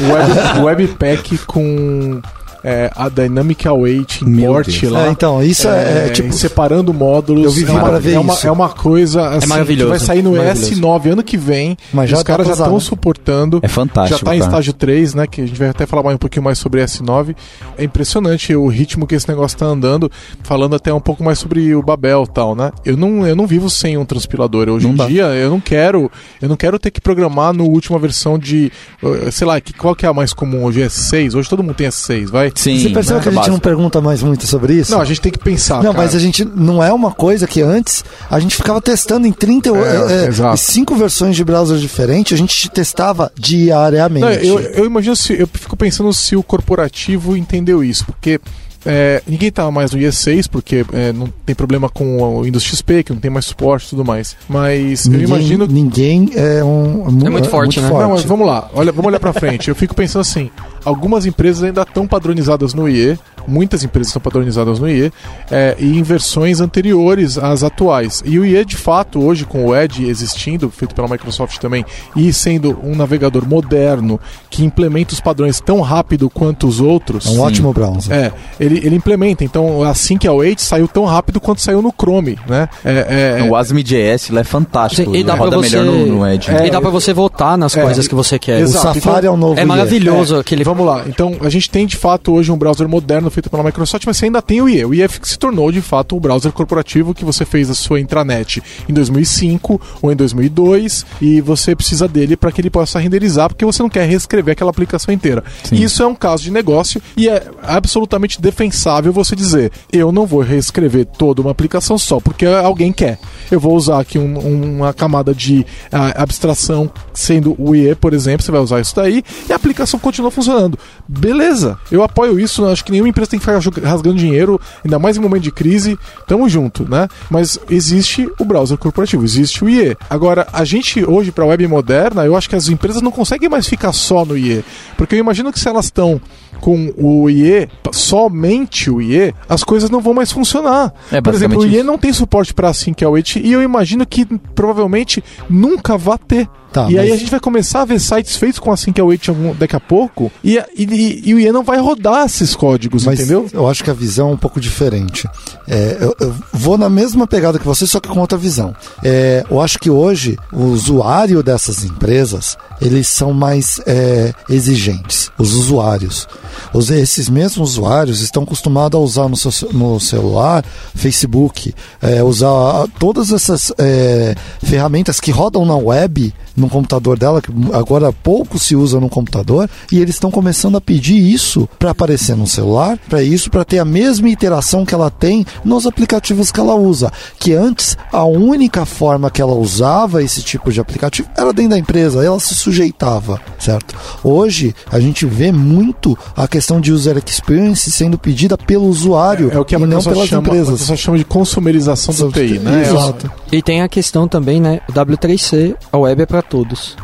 O 0.00 0.12
Web, 0.12 0.60
o 0.60 0.64
Webpack 0.64 1.38
com 1.46 2.20
é, 2.64 2.90
a 2.94 3.08
Dynamic 3.08 3.66
Await 3.66 4.22
Deus. 4.24 4.82
lá. 4.90 5.06
É, 5.06 5.10
então, 5.10 5.42
isso 5.42 5.68
é, 5.68 6.06
é, 6.06 6.08
tipo. 6.10 6.32
separando 6.32 6.92
módulos. 6.94 7.44
Eu 7.44 7.50
vivi 7.50 7.70
é 7.70 7.74
uma, 7.74 7.88
pra 7.88 7.98
ver 7.98 8.14
é 8.14 8.18
uma, 8.18 8.34
isso. 8.34 8.46
é 8.46 8.50
uma 8.50 8.68
coisa 8.68 9.28
assim, 9.30 9.48
maravilhoso, 9.48 9.84
que 9.92 9.98
vai 9.98 10.06
sair 10.06 10.22
no 10.22 10.32
maravilhoso. 10.32 10.80
S9 10.80 11.12
ano 11.12 11.22
que 11.22 11.36
vem. 11.36 11.76
Mas 11.92 12.10
já 12.10 12.16
os 12.18 12.22
dá 12.22 12.26
caras 12.26 12.46
já 12.46 12.52
estão 12.52 12.78
suportando. 12.78 13.60
É 13.62 13.68
fantástico. 13.68 14.10
já 14.10 14.16
está 14.16 14.36
em 14.36 14.38
estágio 14.38 14.72
3, 14.72 15.14
né? 15.14 15.26
Que 15.26 15.42
a 15.42 15.46
gente 15.46 15.58
vai 15.58 15.68
até 15.68 15.86
falar 15.86 16.02
mais 16.02 16.14
um 16.14 16.18
pouquinho 16.18 16.44
mais 16.44 16.58
sobre 16.58 16.82
S9. 16.82 17.34
É 17.76 17.84
impressionante 17.84 18.54
o 18.54 18.66
ritmo 18.68 19.06
que 19.06 19.14
esse 19.14 19.28
negócio 19.28 19.56
está 19.56 19.66
andando, 19.66 20.10
falando 20.42 20.76
até 20.76 20.92
um 20.92 21.00
pouco 21.00 21.24
mais 21.24 21.38
sobre 21.38 21.74
o 21.74 21.82
Babel 21.82 22.24
e 22.28 22.32
tal, 22.32 22.54
né? 22.54 22.70
Eu 22.84 22.96
não, 22.96 23.26
eu 23.26 23.34
não 23.34 23.46
vivo 23.46 23.68
sem 23.68 23.96
um 23.96 24.04
transpilador. 24.04 24.68
Hoje 24.68 24.86
Não 24.86 24.94
em 24.94 24.96
dá. 24.96 25.06
dia, 25.06 25.24
eu 25.34 25.50
não 25.50 25.60
quero. 25.60 26.10
Eu 26.40 26.48
não 26.48 26.56
quero 26.56 26.78
ter 26.78 26.90
que 26.90 27.00
programar 27.00 27.52
no 27.52 27.64
última 27.64 27.98
versão 27.98 28.38
de. 28.38 28.70
uh, 29.02 29.30
Sei 29.32 29.46
lá, 29.46 29.60
que, 29.60 29.72
qual 29.72 29.94
que 29.94 30.06
é 30.06 30.08
a 30.08 30.12
mais 30.14 30.32
comum 30.32 30.64
hoje? 30.64 30.80
S6? 30.80 31.34
Hoje 31.34 31.48
todo 31.48 31.62
mundo 31.62 31.74
tem 31.74 31.88
S6, 31.88 32.28
vai? 32.30 32.51
Sim, 32.54 32.78
Você 32.78 32.88
percebeu 32.90 33.16
né? 33.18 33.22
que 33.22 33.28
a 33.28 33.32
gente 33.32 33.38
Básico. 33.38 33.52
não 33.52 33.60
pergunta 33.60 34.00
mais 34.00 34.22
muito 34.22 34.46
sobre 34.46 34.74
isso? 34.74 34.90
Não, 34.92 35.00
a 35.00 35.04
gente 35.04 35.20
tem 35.20 35.32
que 35.32 35.38
pensar. 35.38 35.76
Não, 35.82 35.92
cara. 35.92 35.98
mas 36.04 36.14
a 36.14 36.18
gente 36.18 36.44
não 36.44 36.82
é 36.82 36.92
uma 36.92 37.10
coisa 37.12 37.46
que 37.46 37.60
antes 37.62 38.04
a 38.30 38.38
gente 38.38 38.56
ficava 38.56 38.80
testando 38.80 39.26
em 39.26 39.32
30 39.32 39.70
É, 39.70 40.24
é, 40.24 40.28
exato. 40.28 40.56
cinco 40.58 40.94
versões 40.94 41.34
de 41.36 41.44
browser 41.44 41.78
diferentes, 41.78 42.32
a 42.32 42.36
gente 42.36 42.70
testava 42.70 43.30
diariamente. 43.38 44.24
Não, 44.26 44.32
eu, 44.32 44.58
eu 44.60 44.84
imagino 44.86 45.16
se. 45.16 45.38
Eu 45.38 45.46
fico 45.46 45.76
pensando 45.76 46.12
se 46.12 46.36
o 46.36 46.42
corporativo 46.42 47.36
entendeu 47.36 47.82
isso, 47.84 48.04
porque. 48.04 48.40
é, 48.84 49.22
ninguém 49.28 49.50
tá 49.52 49.70
mais 49.70 49.92
no 49.92 49.98
IE6 49.98 50.48
porque 50.50 50.84
é, 50.92 51.12
não 51.12 51.28
tem 51.46 51.54
problema 51.54 51.88
com 51.88 52.18
o 52.20 52.42
Windows 52.42 52.64
XP, 52.64 53.04
que 53.04 53.12
não 53.12 53.20
tem 53.20 53.30
mais 53.30 53.44
suporte 53.46 53.86
e 53.86 53.90
tudo 53.90 54.04
mais. 54.04 54.36
Mas 54.48 55.06
ninguém, 55.06 55.22
eu 55.22 55.28
imagino 55.28 55.66
ninguém 55.66 56.30
é 56.34 56.64
um 56.64 57.06
É 57.24 57.30
muito 57.30 57.48
forte, 57.48 57.80
né? 57.80 57.88
Não, 57.88 58.10
mas 58.10 58.24
vamos 58.24 58.44
lá, 58.46 58.68
olha, 58.74 58.90
vamos 58.90 59.06
olhar 59.06 59.20
pra 59.20 59.32
frente. 59.32 59.68
Eu 59.68 59.74
fico 59.76 59.94
pensando 59.94 60.22
assim: 60.22 60.50
algumas 60.84 61.26
empresas 61.26 61.62
ainda 61.62 61.82
estão 61.82 62.06
padronizadas 62.06 62.74
no 62.74 62.88
IE, 62.88 63.18
muitas 63.46 63.82
empresas 63.84 64.08
estão 64.08 64.22
padronizadas 64.22 64.78
no 64.78 64.88
IE, 64.88 65.12
é, 65.50 65.76
e 65.78 65.98
em 65.98 66.02
versões 66.02 66.60
anteriores 66.60 67.38
às 67.38 67.62
atuais. 67.62 68.22
E 68.24 68.38
o 68.38 68.44
IE, 68.44 68.64
de 68.64 68.76
fato, 68.76 69.20
hoje 69.20 69.44
com 69.44 69.66
o 69.66 69.76
Edge 69.76 70.06
existindo, 70.06 70.70
feito 70.70 70.94
pela 70.94 71.08
Microsoft 71.08 71.58
também, 71.58 71.84
e 72.14 72.32
sendo 72.32 72.78
um 72.82 72.94
navegador 72.94 73.46
moderno 73.46 74.20
que 74.50 74.64
implementa 74.64 75.12
os 75.12 75.20
padrões 75.20 75.60
tão 75.60 75.80
rápido 75.80 76.30
quanto 76.30 76.66
os 76.66 76.80
outros. 76.80 77.26
É 77.26 77.30
um 77.30 77.40
ótimo 77.40 77.72
browser. 77.72 78.12
É, 78.14 78.32
ele, 78.60 78.78
ele 78.84 78.96
implementa. 78.96 79.44
Então, 79.44 79.82
assim 79.82 80.16
que 80.16 80.26
é 80.26 80.30
o 80.30 80.34
8 80.36 80.60
saiu 80.62 80.86
tão 80.88 81.04
rápido 81.04 81.40
quanto 81.40 81.60
saiu 81.60 81.82
no 81.82 81.92
Chrome, 81.92 82.38
né? 82.48 82.68
É, 82.84 83.38
é, 83.40 83.48
O 83.48 83.56
ASM.js 83.56 84.30
é 84.30 84.44
fantástico. 84.44 85.10
Sim, 85.12 85.18
e 85.18 85.24
dá 85.24 85.34
pra 85.34 85.44
roda 85.44 85.56
você, 85.56 85.76
melhor 85.78 85.92
no, 85.92 86.06
no 86.18 86.26
Edge. 86.26 86.50
e 86.64 86.70
dá 86.70 86.80
pra 86.80 86.90
você 86.90 87.12
votar 87.12 87.56
nas 87.58 87.76
É, 87.76 87.82
coisas 87.82 88.06
que 88.06 88.14
você 88.14 88.38
quer. 88.38 88.58
O 88.58 88.62
exato. 88.62 88.94
Safari 89.00 89.26
é 89.26 89.30
o 89.30 89.36
novo 89.36 89.58
É 89.58 89.64
maravilhoso 89.64 90.36
aquele. 90.36 90.62
Vamos 90.72 90.86
lá. 90.86 91.04
Então, 91.06 91.36
a 91.42 91.50
gente 91.50 91.68
tem 91.68 91.86
de 91.86 91.96
fato 91.96 92.32
hoje 92.32 92.50
um 92.50 92.56
browser 92.56 92.88
moderno 92.88 93.30
feito 93.30 93.50
pela 93.50 93.62
Microsoft, 93.62 94.04
mas 94.06 94.16
você 94.16 94.24
ainda 94.24 94.40
tem 94.40 94.62
o 94.62 94.68
IE. 94.70 94.84
O 94.86 94.94
IE 94.94 95.06
se 95.22 95.38
tornou 95.38 95.70
de 95.70 95.82
fato 95.82 96.16
o 96.16 96.20
browser 96.20 96.50
corporativo 96.50 97.12
que 97.12 97.26
você 97.26 97.44
fez 97.44 97.68
a 97.68 97.74
sua 97.74 98.00
intranet 98.00 98.62
em 98.88 98.92
2005 98.94 99.78
ou 100.00 100.10
em 100.10 100.16
2002 100.16 101.04
e 101.20 101.42
você 101.42 101.76
precisa 101.76 102.08
dele 102.08 102.36
para 102.38 102.50
que 102.50 102.60
ele 102.62 102.70
possa 102.70 102.98
renderizar, 102.98 103.48
porque 103.50 103.66
você 103.66 103.82
não 103.82 103.90
quer 103.90 104.08
reescrever 104.08 104.52
aquela 104.52 104.70
aplicação 104.70 105.12
inteira. 105.12 105.44
Isso 105.70 106.02
é 106.02 106.06
um 106.06 106.14
caso 106.14 106.42
de 106.42 106.50
negócio 106.50 107.02
e 107.18 107.28
é 107.28 107.42
absolutamente 107.62 108.40
defensável 108.40 109.12
você 109.12 109.36
dizer: 109.36 109.70
eu 109.92 110.10
não 110.10 110.24
vou 110.24 110.40
reescrever 110.40 111.04
toda 111.04 111.42
uma 111.42 111.50
aplicação 111.50 111.98
só 111.98 112.18
porque 112.18 112.46
alguém 112.46 112.92
quer. 112.92 113.18
Eu 113.50 113.60
vou 113.60 113.76
usar 113.76 114.00
aqui 114.00 114.18
um- 114.18 114.76
uma 114.76 114.94
camada 114.94 115.34
de 115.34 115.66
ah, 115.92 116.22
abstração, 116.22 116.90
sendo 117.12 117.54
o 117.58 117.74
IE, 117.76 117.94
por 117.94 118.14
exemplo, 118.14 118.42
você 118.42 118.50
vai 118.50 118.60
usar 118.62 118.80
isso 118.80 118.96
daí 118.96 119.22
e 119.48 119.52
a 119.52 119.56
aplicação 119.56 120.00
continua 120.00 120.30
funcionando. 120.30 120.61
Beleza, 121.08 121.78
eu 121.90 122.02
apoio 122.02 122.38
isso, 122.38 122.64
acho 122.66 122.84
que 122.84 122.90
nenhuma 122.92 123.08
empresa 123.08 123.30
tem 123.30 123.38
que 123.38 123.44
ficar 123.44 123.58
rasgando 123.88 124.16
dinheiro, 124.16 124.60
ainda 124.84 124.98
mais 124.98 125.16
em 125.16 125.20
momento 125.20 125.42
de 125.42 125.52
crise, 125.52 125.98
tamo 126.26 126.48
junto, 126.48 126.88
né? 126.88 127.08
Mas 127.30 127.58
existe 127.70 128.28
o 128.38 128.44
browser 128.44 128.78
corporativo, 128.78 129.24
existe 129.24 129.64
o 129.64 129.68
IE. 129.68 129.96
Agora, 130.08 130.46
a 130.52 130.64
gente 130.64 131.04
hoje, 131.04 131.30
para 131.32 131.44
web 131.44 131.66
moderna, 131.66 132.24
eu 132.24 132.36
acho 132.36 132.48
que 132.48 132.56
as 132.56 132.68
empresas 132.68 133.02
não 133.02 133.10
conseguem 133.10 133.48
mais 133.48 133.66
ficar 133.66 133.92
só 133.92 134.24
no 134.24 134.36
IE, 134.36 134.64
porque 134.96 135.14
eu 135.14 135.18
imagino 135.18 135.52
que 135.52 135.60
se 135.60 135.68
elas 135.68 135.86
estão 135.86 136.20
com 136.60 136.92
o 136.96 137.28
IE, 137.28 137.68
somente 137.90 138.90
o 138.90 139.00
IE, 139.00 139.34
as 139.48 139.64
coisas 139.64 139.90
não 139.90 140.00
vão 140.00 140.14
mais 140.14 140.30
funcionar. 140.30 140.92
É, 141.10 141.20
Por 141.20 141.34
exemplo, 141.34 141.60
o 141.60 141.66
IE 141.66 141.76
isso. 141.76 141.84
não 141.84 141.98
tem 141.98 142.12
suporte 142.12 142.54
para 142.54 142.68
Async 142.68 143.02
Await 143.02 143.36
e 143.36 143.52
eu 143.52 143.62
imagino 143.62 144.06
que 144.06 144.24
provavelmente 144.54 145.22
nunca 145.48 145.96
vá 145.96 146.16
ter. 146.16 146.48
Tá, 146.72 146.90
e 146.90 146.98
aí 146.98 147.08
mas- 147.10 147.16
a 147.16 147.20
gente 147.20 147.30
vai 147.30 147.40
começar 147.40 147.82
a 147.82 147.84
ver 147.84 148.00
sites 148.00 148.36
feitos 148.36 148.58
com 148.58 148.72
Async 148.72 148.98
Await 148.98 149.28
algum- 149.28 149.54
daqui 149.54 149.76
a 149.76 149.80
pouco 149.80 150.32
e, 150.42 150.56
e, 150.76 151.22
e 151.24 151.34
o 151.34 151.38
IE 151.38 151.52
não 151.52 151.62
vai 151.62 151.78
rodar 151.78 152.24
esses 152.24 152.54
códigos, 152.54 153.04
Mas 153.04 153.20
entendeu? 153.20 153.46
eu 153.52 153.68
acho 153.68 153.84
que 153.84 153.90
a 153.90 153.94
visão 153.94 154.30
é 154.30 154.32
um 154.32 154.36
pouco 154.38 154.58
diferente. 154.60 155.28
É, 155.68 155.98
eu, 156.00 156.16
eu 156.18 156.34
vou 156.52 156.78
na 156.78 156.88
mesma 156.88 157.26
pegada 157.26 157.58
que 157.58 157.64
você, 157.66 157.86
só 157.86 158.00
que 158.00 158.08
com 158.08 158.20
outra 158.20 158.38
visão. 158.38 158.74
É, 159.04 159.44
eu 159.50 159.60
acho 159.60 159.78
que 159.78 159.90
hoje 159.90 160.36
o 160.52 160.64
usuário 160.64 161.42
dessas 161.42 161.84
empresas 161.84 162.56
eles 162.80 163.06
são 163.06 163.32
mais 163.32 163.80
é, 163.86 164.32
exigentes. 164.48 165.30
Os 165.38 165.52
usuários. 165.54 166.26
Os, 166.72 166.90
esses 166.90 167.28
mesmos 167.28 167.70
usuários 167.72 168.20
estão 168.20 168.42
acostumados 168.44 168.98
a 168.98 169.02
usar 169.02 169.28
no, 169.28 169.36
seu, 169.36 169.72
no 169.72 170.00
celular 170.00 170.64
Facebook, 170.94 171.74
é, 172.00 172.22
usar 172.22 172.86
todas 172.98 173.32
essas 173.32 173.72
é, 173.78 174.34
ferramentas 174.62 175.20
que 175.20 175.30
rodam 175.30 175.64
na 175.64 175.76
web 175.76 176.32
no 176.62 176.70
computador 176.70 177.18
dela, 177.18 177.42
que 177.42 177.50
agora 177.72 178.12
pouco 178.12 178.58
se 178.58 178.74
usa 178.74 178.98
no 178.98 179.08
computador, 179.08 179.68
e 179.90 180.00
eles 180.00 180.14
estão 180.14 180.30
começando 180.30 180.76
a 180.76 180.80
pedir 180.80 181.18
isso 181.18 181.68
para 181.78 181.90
aparecer 181.90 182.36
no 182.36 182.46
celular, 182.46 182.98
para 183.08 183.22
isso, 183.22 183.50
para 183.50 183.64
ter 183.64 183.78
a 183.78 183.84
mesma 183.84 184.28
interação 184.28 184.86
que 184.86 184.94
ela 184.94 185.10
tem 185.10 185.44
nos 185.64 185.86
aplicativos 185.86 186.50
que 186.50 186.60
ela 186.60 186.74
usa. 186.74 187.12
Que 187.38 187.52
antes 187.52 187.96
a 188.10 188.24
única 188.24 188.86
forma 188.86 189.30
que 189.30 189.42
ela 189.42 189.54
usava 189.54 190.22
esse 190.22 190.42
tipo 190.42 190.72
de 190.72 190.80
aplicativo 190.80 191.28
era 191.36 191.52
dentro 191.52 191.72
da 191.72 191.78
empresa, 191.78 192.24
ela 192.24 192.40
se 192.40 192.54
sujeitava, 192.54 193.40
certo? 193.58 193.94
Hoje 194.22 194.74
a 194.90 195.00
gente 195.00 195.26
vê 195.26 195.50
muito 195.50 196.16
a 196.36 196.46
questão 196.46 196.80
de 196.80 196.92
user 196.92 197.20
experience 197.26 197.90
sendo 197.90 198.16
pedida 198.16 198.56
pelo 198.56 198.86
usuário 198.86 199.50
É 199.52 199.58
o 199.58 199.64
que 199.64 199.74
a 199.74 199.78
e 199.78 199.82
não 199.82 200.02
pelas 200.02 200.28
chama, 200.28 200.42
a 200.42 200.46
empresas. 200.46 200.68
Microsoft 200.70 201.02
chama 201.02 201.18
de 201.18 201.24
consumerização 201.24 202.14
do 202.14 202.32
TI, 202.32 202.58
né? 202.58 202.82
Exato. 202.82 203.30
E 203.50 203.60
tem 203.60 203.82
a 203.82 203.88
questão 203.88 204.28
também, 204.28 204.60
né? 204.60 204.80
O 204.88 204.92
W3C, 204.92 205.74
a 205.90 205.98
web 205.98 206.22
é 206.22 206.26
pra 206.26 206.42
todos. 206.52 206.94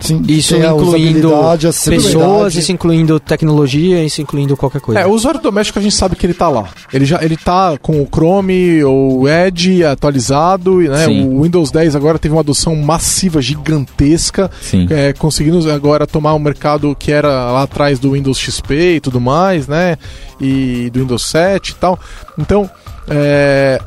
Sim, 0.00 0.22
Isso 0.28 0.54
incluindo 0.54 1.32
pessoas, 1.90 2.54
isso 2.54 2.70
incluindo 2.70 3.18
tecnologia, 3.18 4.04
isso 4.04 4.22
incluindo 4.22 4.56
qualquer 4.56 4.80
coisa. 4.80 5.00
É, 5.00 5.06
o 5.06 5.10
usuário 5.10 5.40
doméstico 5.40 5.78
a 5.78 5.82
gente 5.82 5.94
sabe 5.94 6.14
que 6.14 6.24
ele 6.24 6.34
tá 6.34 6.48
lá. 6.48 6.68
Ele 6.92 7.04
já 7.04 7.20
ele 7.20 7.36
tá 7.36 7.76
com 7.82 8.00
o 8.00 8.06
Chrome 8.06 8.84
ou 8.84 9.22
o 9.22 9.28
Edge 9.28 9.84
atualizado, 9.84 10.80
e, 10.82 10.88
né? 10.88 11.06
Sim. 11.06 11.26
O 11.26 11.42
Windows 11.42 11.72
10 11.72 11.96
agora 11.96 12.16
teve 12.18 12.32
uma 12.32 12.42
adoção 12.42 12.76
massiva, 12.76 13.42
gigantesca, 13.42 14.48
Sim. 14.60 14.86
é, 14.88 15.12
conseguindo 15.12 15.68
agora 15.70 16.06
tomar 16.06 16.34
um 16.34 16.38
mercado 16.38 16.94
que 16.96 17.10
era 17.10 17.50
lá 17.50 17.62
atrás 17.62 17.98
do 17.98 18.12
Windows 18.12 18.38
XP 18.38 18.96
e 18.96 19.00
tudo 19.00 19.20
mais, 19.20 19.66
né? 19.66 19.96
E 20.40 20.90
do 20.92 21.00
Windows 21.00 21.26
7 21.26 21.70
e 21.70 21.74
tal. 21.74 21.98
Então, 22.38 22.70
é, 23.08 23.80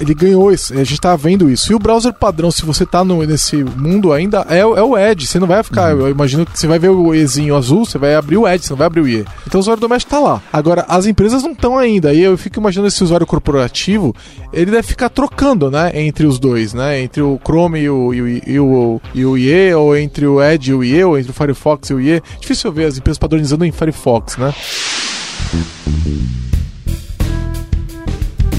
ele 0.00 0.14
ganhou 0.14 0.52
isso, 0.52 0.72
a 0.72 0.84
gente 0.84 1.00
tá 1.00 1.14
vendo 1.16 1.50
isso. 1.50 1.72
E 1.72 1.74
o 1.74 1.78
browser 1.78 2.12
padrão, 2.12 2.50
se 2.50 2.64
você 2.64 2.84
tá 2.86 3.04
no, 3.04 3.22
nesse 3.24 3.56
mundo 3.56 4.12
ainda, 4.12 4.46
é, 4.48 4.64
o- 4.64 4.76
é 4.76 4.82
o 4.82 4.96
Edge. 4.98 5.26
Você 5.26 5.38
não 5.38 5.46
vai 5.46 5.62
ficar, 5.62 5.90
eu 5.90 6.08
imagino 6.08 6.44
que 6.46 6.58
você 6.58 6.66
vai 6.66 6.78
ver 6.78 6.90
o 6.90 7.14
Ezinho 7.14 7.56
azul, 7.56 7.84
você 7.84 7.98
vai 7.98 8.14
abrir 8.14 8.36
o 8.36 8.46
Edge, 8.48 8.64
você 8.66 8.72
não 8.72 8.78
vai 8.78 8.86
abrir 8.86 9.00
o 9.00 9.08
IE. 9.08 9.24
Então 9.46 9.58
o 9.58 9.60
usuário 9.60 9.80
doméstico 9.80 10.10
tá 10.10 10.20
lá. 10.20 10.42
Agora, 10.52 10.84
as 10.88 11.06
empresas 11.06 11.42
não 11.42 11.52
estão 11.52 11.78
ainda. 11.78 12.12
E 12.12 12.20
eu 12.22 12.36
fico 12.36 12.58
imaginando 12.60 12.88
esse 12.88 13.02
usuário 13.02 13.26
corporativo, 13.26 14.14
ele 14.52 14.70
deve 14.70 14.82
ficar 14.86 15.08
trocando, 15.08 15.70
né, 15.70 15.90
entre 15.94 16.26
os 16.26 16.38
dois, 16.38 16.72
né? 16.74 17.00
Entre 17.00 17.22
o 17.22 17.38
Chrome 17.44 17.80
e 17.80 17.90
o, 17.90 18.12
e 18.14 18.22
o, 18.22 18.28
e 18.46 18.60
o, 18.60 19.00
e 19.14 19.24
o 19.26 19.38
IE, 19.38 19.74
ou 19.74 19.96
entre 19.96 20.26
o 20.26 20.42
Edge 20.42 20.70
e 20.70 20.74
o 20.74 20.84
IE, 20.84 21.04
ou 21.04 21.18
entre 21.18 21.30
o 21.30 21.34
Firefox 21.34 21.90
e 21.90 21.94
o 21.94 22.00
IE. 22.00 22.22
Difícil 22.40 22.70
ver 22.72 22.84
as 22.86 22.98
empresas 22.98 23.18
padronizando 23.18 23.64
em 23.64 23.72
Firefox, 23.72 24.36
né? 24.36 24.54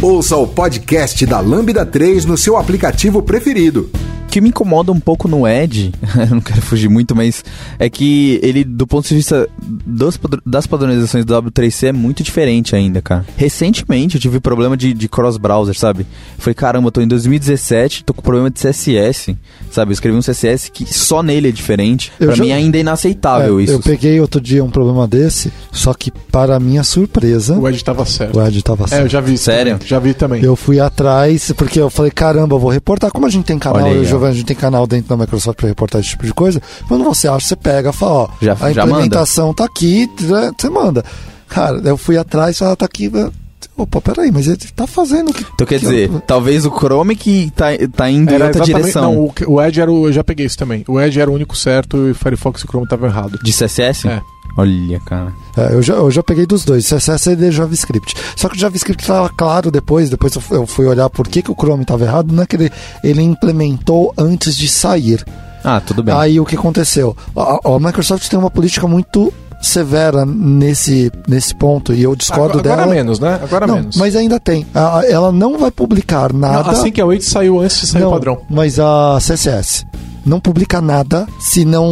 Ouça 0.01 0.37
o 0.37 0.47
podcast 0.47 1.25
da 1.25 1.39
Lambda 1.39 1.85
3 1.85 2.25
no 2.25 2.37
seu 2.37 2.55
aplicativo 2.57 3.21
preferido. 3.21 3.89
O 4.25 4.29
que 4.29 4.41
me 4.41 4.49
incomoda 4.49 4.91
um 4.91 4.99
pouco 4.99 5.25
no 5.27 5.47
Edge, 5.47 5.93
eu 6.19 6.27
não 6.35 6.41
quero 6.41 6.61
fugir 6.61 6.89
muito, 6.89 7.15
mas 7.15 7.45
é 7.79 7.89
que 7.89 8.39
ele, 8.43 8.63
do 8.65 8.85
ponto 8.85 9.07
de 9.07 9.15
vista 9.15 9.47
dos 9.63 10.19
das 10.45 10.67
padronizações 10.67 11.23
do 11.23 11.33
W3C, 11.33 11.87
é 11.87 11.91
muito 11.93 12.21
diferente 12.23 12.75
ainda, 12.75 13.01
cara. 13.01 13.25
Recentemente 13.37 14.15
eu 14.15 14.21
tive 14.21 14.41
problema 14.41 14.75
de, 14.75 14.93
de 14.93 15.07
cross-browser, 15.07 15.75
sabe? 15.79 16.01
Eu 16.01 16.05
falei, 16.43 16.53
caramba, 16.53 16.87
eu 16.87 16.91
tô 16.91 16.99
em 17.01 17.07
2017, 17.07 18.03
tô 18.03 18.13
com 18.13 18.21
problema 18.21 18.51
de 18.51 18.59
CSS, 18.59 19.35
sabe? 19.71 19.91
Eu 19.91 19.93
escrevi 19.93 20.17
um 20.17 20.21
CSS 20.21 20.69
que 20.71 20.85
só 20.93 21.23
nele 21.23 21.47
é 21.47 21.51
diferente. 21.51 22.11
Eu 22.19 22.27
pra 22.27 22.35
já- 22.35 22.43
mim 22.43 22.51
ainda 22.51 22.77
é 22.77 22.81
inaceitável 22.81 23.59
É, 23.61 23.63
isso. 23.63 23.73
Eu 23.73 23.79
peguei 23.79 24.19
outro 24.19 24.41
dia 24.41 24.61
um 24.61 24.69
problema 24.69 25.07
desse, 25.07 25.53
só 25.71 25.93
que 25.93 26.11
para 26.11 26.59
minha 26.59 26.83
surpresa, 26.83 27.57
O 27.57 27.67
Edge 27.67 27.81
tava 27.83 28.05
certo. 28.05 28.37
o 28.37 28.45
Ed 28.45 28.61
tava 28.61 28.83
É, 28.83 28.85
eu 28.85 28.87
certo. 28.89 29.09
já 29.09 29.21
vi. 29.21 29.37
Sério? 29.37 29.79
Já 29.87 29.99
vi 29.99 30.13
também. 30.13 30.43
Eu 30.43 30.55
fui 30.55 30.79
atrás, 30.79 31.51
porque 31.53 31.79
eu 31.79 31.89
falei, 31.89 32.11
caramba, 32.11 32.55
eu 32.55 32.59
vou 32.59 32.69
reportar. 32.69 33.11
Como 33.11 33.25
a 33.25 33.29
gente 33.29 33.45
tem 33.45 33.57
canal, 33.57 33.81
Olha 33.83 33.91
aí, 33.91 33.97
eu 33.97 34.03
e. 34.03 34.05
Giovanni, 34.05 34.31
a 34.33 34.35
gente 34.35 34.45
tem 34.45 34.55
canal 34.55 34.85
dentro 34.85 35.09
da 35.09 35.17
Microsoft 35.17 35.57
para 35.57 35.67
reportar 35.69 36.01
esse 36.01 36.09
tipo 36.11 36.25
de 36.25 36.33
coisa. 36.33 36.61
Quando 36.87 37.03
você 37.03 37.27
acha, 37.27 37.47
você 37.47 37.55
pega, 37.55 37.91
fala, 37.93 38.11
ó, 38.13 38.27
Já- 38.41 38.53
a 38.59 38.71
já 38.73 38.83
implementação 38.83 39.53
tá 39.53 39.65
aqui, 39.65 40.09
né, 40.21 40.51
você 40.57 40.69
manda. 40.69 41.03
Cara, 41.47 41.79
eu 41.85 41.97
fui 41.97 42.17
atrás, 42.17 42.59
ela 42.61 42.75
tá 42.75 42.85
aqui. 42.85 43.09
né, 43.09 43.29
Opa, 43.75 44.01
peraí, 44.01 44.31
mas 44.31 44.47
ele 44.47 44.57
tá 44.75 44.87
fazendo 44.87 45.29
o 45.29 45.33
que. 45.33 45.43
Então 45.53 45.67
quer 45.67 45.79
que- 45.79 45.85
dizer, 45.85 46.09
talvez 46.25 46.65
o 46.65 46.71
Chrome 46.71 47.15
que 47.15 47.51
tá, 47.55 47.67
tá 47.95 48.09
indo 48.09 48.31
em 48.31 48.41
outra 48.41 48.63
direção. 48.65 49.13
Não, 49.13 49.19
o, 49.19 49.33
o 49.47 49.61
Edge 49.61 49.79
era 49.79 49.91
o. 49.91 50.07
Eu 50.07 50.11
já 50.13 50.23
peguei 50.23 50.47
isso 50.47 50.57
também. 50.57 50.83
O 50.87 50.99
Edge 50.99 51.19
era 51.21 51.29
o 51.29 51.33
único 51.33 51.55
certo 51.55 52.07
e 52.07 52.11
o 52.11 52.15
Firefox 52.15 52.61
e 52.61 52.65
o 52.65 52.67
Chrome 52.67 52.85
estavam 52.85 53.07
errados. 53.07 53.39
De 53.43 53.51
CSS? 53.53 54.07
É. 54.07 54.19
Olha, 54.57 54.99
cara. 54.99 55.31
É, 55.55 55.75
eu, 55.75 55.81
já, 55.83 55.93
eu 55.93 56.09
já 56.09 56.23
peguei 56.23 56.47
dos 56.47 56.65
dois, 56.65 56.85
CSS 56.87 57.31
e 57.31 57.35
de 57.35 57.51
JavaScript. 57.51 58.15
Só 58.35 58.49
que 58.49 58.55
o 58.55 58.59
JavaScript 58.59 59.03
estava 59.03 59.29
claro 59.29 59.69
depois, 59.69 60.09
depois 60.09 60.33
eu 60.33 60.41
fui, 60.41 60.57
eu 60.57 60.65
fui 60.65 60.85
olhar 60.87 61.09
por 61.11 61.27
que, 61.27 61.43
que 61.43 61.51
o 61.51 61.55
Chrome 61.55 61.83
estava 61.83 62.03
errado, 62.03 62.33
não 62.33 62.41
é 62.41 62.45
que 62.47 62.55
ele, 62.55 62.71
ele 63.03 63.21
implementou 63.21 64.13
antes 64.17 64.57
de 64.57 64.67
sair. 64.67 65.23
Ah, 65.63 65.79
tudo 65.79 66.01
bem. 66.01 66.15
Aí 66.15 66.39
o 66.39 66.45
que 66.45 66.55
aconteceu? 66.55 67.15
A, 67.35 67.59
a 67.63 67.79
Microsoft 67.79 68.27
tem 68.27 68.39
uma 68.39 68.49
política 68.49 68.87
muito 68.87 69.31
severa 69.61 70.25
nesse, 70.25 71.11
nesse 71.27 71.53
ponto 71.55 71.93
e 71.93 72.03
eu 72.03 72.15
discordo 72.15 72.59
agora, 72.59 72.63
dela. 72.63 72.81
agora 72.83 72.95
menos, 72.95 73.19
né? 73.19 73.39
Agora 73.41 73.67
não, 73.67 73.75
menos. 73.75 73.97
mas 73.97 74.15
ainda 74.15 74.39
tem. 74.39 74.65
Ela 75.09 75.31
não 75.31 75.57
vai 75.57 75.71
publicar 75.71 76.31
Não, 76.33 76.39
nada. 76.39 76.71
assim 76.71 76.91
que 76.91 77.01
a 77.01 77.05
Wait 77.05 77.21
saiu 77.23 77.59
antes 77.59 77.81
de 77.81 77.87
sair 77.87 78.01
não, 78.01 78.09
o 78.09 78.13
padrão. 78.13 78.41
Mas 78.49 78.79
a 78.79 79.17
CSS. 79.19 79.85
Não 80.27 80.39
publica 80.39 80.81
nada 80.81 81.27
se 81.39 81.63
não 81.65 81.85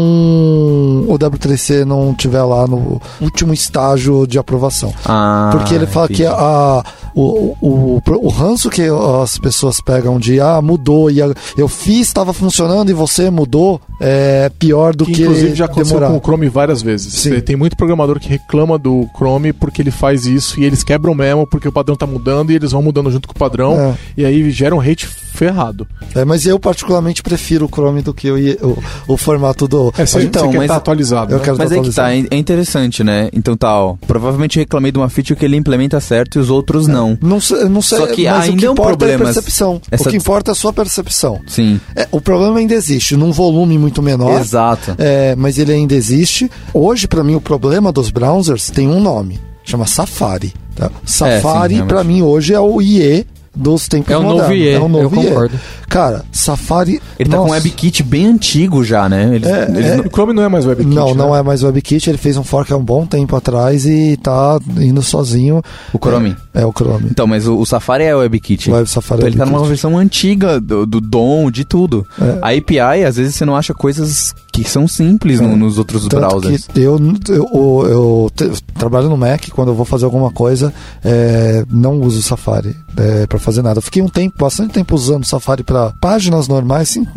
o 1.08 1.18
W3C 1.18 1.84
não 1.86 2.14
tiver 2.14 2.44
lá 2.44 2.68
no 2.68 3.02
último 3.22 3.54
estágio 3.54 4.28
de 4.28 4.38
aprovação. 4.38 4.94
Ah, 5.06 5.50
Porque 5.52 5.74
ele 5.74 5.86
fala 5.88 6.06
entendi. 6.06 6.24
que 6.24 6.28
a, 6.28 6.84
o, 7.16 7.56
o, 7.62 8.02
o 8.22 8.30
ranço 8.30 8.70
que 8.70 8.84
as 9.24 9.38
pessoas 9.38 9.80
pegam 9.82 10.20
de 10.20 10.40
ah, 10.40 10.62
mudou 10.62 11.10
e 11.10 11.22
a- 11.22 11.34
eu 11.58 11.68
fiz, 11.68 12.08
estava 12.08 12.34
funcionando 12.34 12.90
e 12.90 12.94
você 12.94 13.30
mudou, 13.30 13.80
é 14.00 14.50
pior 14.60 14.96
do 14.96 15.06
Que, 15.06 15.14
que, 15.14 15.22
inclusive 15.24 15.56
já 15.56 15.66
aconteceu 15.66 15.96
demorar. 16.00 16.10
com 16.12 16.18
o 16.18 16.22
Chrome 16.22 16.50
várias 16.50 16.82
vezes. 16.82 17.14
Sim. 17.14 17.40
Tem 17.42 17.56
muito 17.56 17.78
programador 17.78 18.20
que 18.20 18.28
reclama 18.30 18.78
do 18.78 19.08
Chrome 19.16 19.54
porque 19.54 19.82
ele 19.82 19.92
faz 19.92 20.26
isso 20.26 20.60
e 20.60 20.66
eles 20.66 20.84
quebram 20.84 21.16
mesmo 21.16 21.48
porque 21.48 21.68
o 21.68 21.72
padrão 21.72 21.96
tá 21.96 22.06
mudando 22.06 22.52
e 22.52 22.56
eles 22.56 22.72
vão 22.72 22.82
mudando 22.82 23.10
junto 23.12 23.28
com 23.28 23.34
o 23.34 23.38
padrão 23.40 23.74
É. 23.80 23.94
e 24.18 24.26
aí 24.26 24.50
gera 24.52 24.76
um 24.76 24.82
hate 24.82 25.06
ferrado. 25.08 25.88
É, 26.14 26.24
mas 26.24 26.46
eu 26.46 26.58
particularmente 26.60 27.22
prefiro 27.22 27.66
o 27.66 27.70
Chrome 27.70 28.02
do 28.02 28.14
que 28.14 28.25
o, 28.32 28.38
I- 28.38 28.58
o, 28.62 28.78
o 29.08 29.18
formato 29.18 29.68
do. 29.68 29.94
É, 29.98 30.06
você, 30.06 30.22
Então, 30.24 30.44
você 30.46 30.52
quer 30.52 30.58
mas- 30.58 30.66
estar 30.66 30.76
atualizado. 30.78 31.34
Eu 31.34 31.38
né? 31.40 31.44
quero 31.44 31.58
Mas 31.58 31.70
tá 31.70 31.76
é 31.76 31.80
que 31.82 31.92
tá, 31.92 32.14
é 32.16 32.26
é 32.32 32.38
interessante, 32.38 33.04
né? 33.04 33.30
Então 33.34 33.56
tá, 33.56 33.78
ó. 33.80 33.96
Provavelmente 34.08 34.58
eu 34.58 34.62
reclamei 34.62 34.92
de 34.92 34.98
uma 34.98 35.10
feature 35.10 35.38
que 35.40 35.46
ele 35.46 35.56
implementa 35.58 36.00
certo 36.00 36.36
e 36.36 36.40
os 36.40 36.50
outros 36.50 36.88
não. 36.88 37.18
Não 37.22 37.40
sei, 37.40 37.66
não 37.70 37.82
sei 37.82 37.98
Só 38.00 38.08
que 38.08 38.26
mas 38.26 38.34
o 38.40 38.42
ainda 38.52 38.58
que 38.58 38.66
é 38.66 38.70
um 38.70 38.74
importa 38.74 38.92
é 38.92 38.98
problema 38.98 39.24
a 39.24 39.26
percepção. 39.34 39.82
essa- 39.92 40.04
O 40.08 40.12
que 40.12 40.18
importa 40.18 40.52
é 40.52 40.54
a 40.54 40.56
sua 40.56 40.74
percepção. 40.74 41.40
Sim. 41.48 41.80
É, 41.96 42.08
o 42.12 42.20
problema 42.22 42.60
ainda 42.60 42.74
existe, 42.74 43.16
num 43.16 43.32
volume 43.32 43.78
muito 43.78 44.02
menor. 44.02 44.40
Exato. 44.40 44.96
É, 44.98 45.36
mas 45.36 45.58
ele 45.58 45.72
ainda 45.72 45.94
existe. 45.96 46.50
Hoje, 46.74 47.08
pra 47.08 47.24
mim, 47.24 47.36
o 47.36 47.42
problema 47.42 47.92
dos 47.92 48.10
browsers 48.10 48.70
tem 48.70 48.88
um 48.88 49.00
nome, 49.00 49.40
chama 49.64 49.86
Safari. 49.88 50.54
tá? 50.76 50.90
Safari, 51.06 51.76
realmente. 51.76 51.94
pra 51.94 52.04
mim, 52.04 52.22
hoje 52.22 52.54
é 52.54 52.60
o 52.60 52.82
IE 52.82 53.26
dos 53.56 53.88
tempos 53.88 54.12
É 54.12 54.14
novo 54.16 54.30
modernos. 54.30 54.58
IE, 54.58 54.70
é 54.70 54.80
o 54.80 54.88
novo 54.88 55.16
eu 55.16 55.22
IE. 55.24 55.28
concordo. 55.30 55.60
Cara, 55.88 56.24
Safari. 56.32 57.02
Ele 57.18 57.30
tá 57.30 57.38
com 57.38 57.44
um 57.44 57.48
nossa, 57.48 57.62
WebKit 57.64 58.04
bem 58.04 58.26
antigo 58.26 58.84
já, 58.84 59.08
né? 59.08 59.36
Eles, 59.36 59.48
É, 59.48 59.64
eles 59.70 59.86
é. 59.86 59.96
não- 59.98 60.06
O 60.06 60.10
Chrome 60.10 60.34
não 60.34 60.44
é 60.44 60.50
mais 60.50 60.66
WebKit. 60.66 60.94
Não, 60.94 61.14
não 61.16 61.32
né? 61.34 61.40
é 61.40 61.44
mais 61.44 61.64
WebKit. 61.64 62.10
Ele 62.10 62.18
fez 62.18 62.36
um 62.38 62.44
fork 62.44 62.74
há 62.74 62.78
um 62.78 62.84
bom 62.84 63.06
tempo 63.06 63.36
atrás 63.36 63.86
e 63.86 64.18
tá 64.18 64.60
indo 64.78 65.02
sozinho. 65.02 65.62
O 65.94 65.98
Chrome. 65.98 66.36
É, 66.54 66.62
é 66.64 66.66
o 66.66 66.72
Chrome. 66.74 67.08
Então, 67.10 67.26
mas 67.28 67.48
o, 67.48 67.58
o 67.58 67.66
Safari 67.66 68.04
é 68.04 68.16
o 68.16 68.20
WebKit. 68.20 68.70
O 68.70 68.74
Web 68.74 68.90
Safari 68.90 69.20
Então 69.22 69.28
é 69.28 69.32
ele 69.32 69.38
tá 69.38 69.46
numa 69.46 69.66
versão 69.68 69.98
antiga 69.98 70.60
do, 70.60 70.86
do 70.86 71.00
DOM, 71.00 71.50
de 71.50 71.64
tudo. 71.64 72.06
É. 72.20 72.40
A 72.42 72.50
API, 72.58 73.06
às 73.06 73.16
vezes, 73.16 73.36
você 73.36 73.46
não 73.46 73.56
acha 73.56 73.74
coisas 73.74 74.34
que 74.52 74.64
são 74.64 74.88
simples 74.88 75.40
no- 75.40 75.52
É. 75.54 75.56
nos 75.56 75.78
outros 75.78 76.08
Tanto 76.08 76.16
browsers. 76.18 76.68
que 76.68 76.80
eu, 76.80 77.00
eu, 77.30 77.88
eu 77.88 78.32
te- 78.36 78.50
trabalho 78.74 79.10
no 79.10 79.18
Mac, 79.18 79.50
quando 79.52 79.70
eu 79.70 79.76
vou 79.76 79.86
fazer 79.86 80.06
alguma 80.06 80.32
coisa, 80.32 80.74
é, 81.04 81.64
não 81.70 82.00
uso 82.02 82.20
o 82.20 82.22
Safari 82.24 82.76
é, 82.98 83.28
para 83.28 83.38
fazer 83.46 83.62
nada. 83.62 83.78
Eu 83.78 83.82
fiquei 83.82 84.02
um 84.02 84.10
tempo, 84.10 84.36
bastante 84.38 84.74
tempo 84.74 84.96
usando 84.96 85.24
o 85.24 85.28
Safari 85.28 85.64
para 85.64 85.92
páginas 86.00 86.48
normais, 86.48 86.90
sim, 86.90 87.08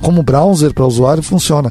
como 0.00 0.22
browser 0.22 0.72
para 0.72 0.84
usuário 0.86 1.22
funciona. 1.22 1.70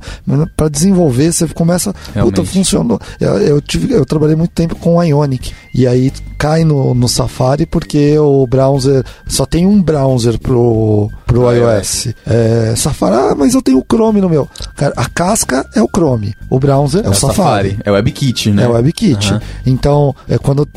Para 0.55 0.70
desenvolver, 0.70 1.32
você 1.32 1.47
começa, 1.47 1.93
puta, 1.93 2.13
Realmente. 2.13 2.45
funcionou. 2.45 2.99
Eu, 3.20 3.38
eu, 3.38 3.61
tive, 3.61 3.93
eu 3.93 4.05
trabalhei 4.05 4.36
muito 4.36 4.51
tempo 4.51 4.76
com 4.76 4.95
o 4.95 5.03
Ionic 5.03 5.53
e 5.74 5.88
aí 5.88 6.11
cai 6.38 6.63
no, 6.63 6.93
no 6.93 7.07
Safari 7.07 7.65
porque 7.65 8.18
o 8.18 8.45
browser 8.47 9.03
só 9.28 9.45
tem 9.45 9.65
um 9.65 9.82
browser 9.82 10.39
pro, 10.39 11.09
pro 11.26 11.41
Pro 11.41 11.51
iOS. 11.53 12.09
É, 12.26 12.74
Safari, 12.76 13.15
ah, 13.15 13.36
mas 13.36 13.53
eu 13.53 13.61
tenho 13.61 13.80
o 13.80 13.86
Chrome 13.89 14.22
no 14.22 14.30
meu. 14.30 14.47
Cara, 14.76 14.93
a 14.95 15.07
casca 15.09 15.65
é 15.76 15.82
o 15.82 15.88
Chrome, 15.88 16.34
o 16.49 16.59
browser 16.59 17.05
é, 17.05 17.09
o 17.09 17.13
Safari. 17.13 17.78
É 17.84 17.91
o 17.91 17.93
WebKit, 17.93 18.51
né? 18.51 18.63
É 18.63 18.68
o 18.68 18.72
WebKit. 18.74 19.30
Aham. 19.30 19.41
Então, 19.65 20.15
é, 20.28 20.38
quando 20.38 20.68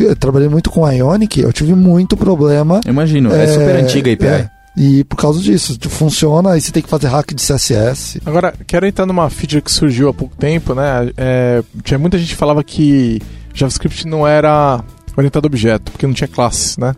eu, 0.00 0.06
eu 0.06 0.16
trabalhei 0.16 0.48
muito 0.48 0.70
com 0.70 0.88
Ionic, 0.88 1.40
eu 1.40 1.52
tive 1.52 1.74
muito 1.74 2.16
problema. 2.16 2.80
Eu 2.84 2.92
Imagino, 2.92 3.32
é, 3.32 3.46
super 3.46 3.76
antiga 3.76 4.10
a 4.10 4.14
API. 4.14 4.26
é, 4.26 4.50
e 4.76 5.04
por 5.04 5.16
causa 5.16 5.40
disso, 5.40 5.76
funciona, 5.88 6.52
aí 6.52 6.60
você 6.60 6.72
tem 6.72 6.82
que 6.82 6.88
fazer 6.88 7.08
hack 7.08 7.34
de 7.34 7.42
CSS. 7.42 8.20
Agora, 8.24 8.54
quero 8.66 8.86
entrar 8.86 9.04
numa 9.06 9.28
feature 9.28 9.60
que 9.60 9.70
surgiu 9.70 10.08
há 10.08 10.14
pouco 10.14 10.34
tempo, 10.36 10.74
né? 10.74 11.10
É, 11.16 11.62
tinha 11.82 11.98
muita 11.98 12.18
gente 12.18 12.30
que 12.30 12.36
falava 12.36 12.64
que 12.64 13.20
JavaScript 13.54 14.06
não 14.06 14.26
era 14.26 14.82
orientado 15.16 15.46
a 15.46 15.48
objeto, 15.48 15.92
porque 15.92 16.06
não 16.06 16.14
tinha 16.14 16.28
classes, 16.28 16.78
né? 16.78 16.94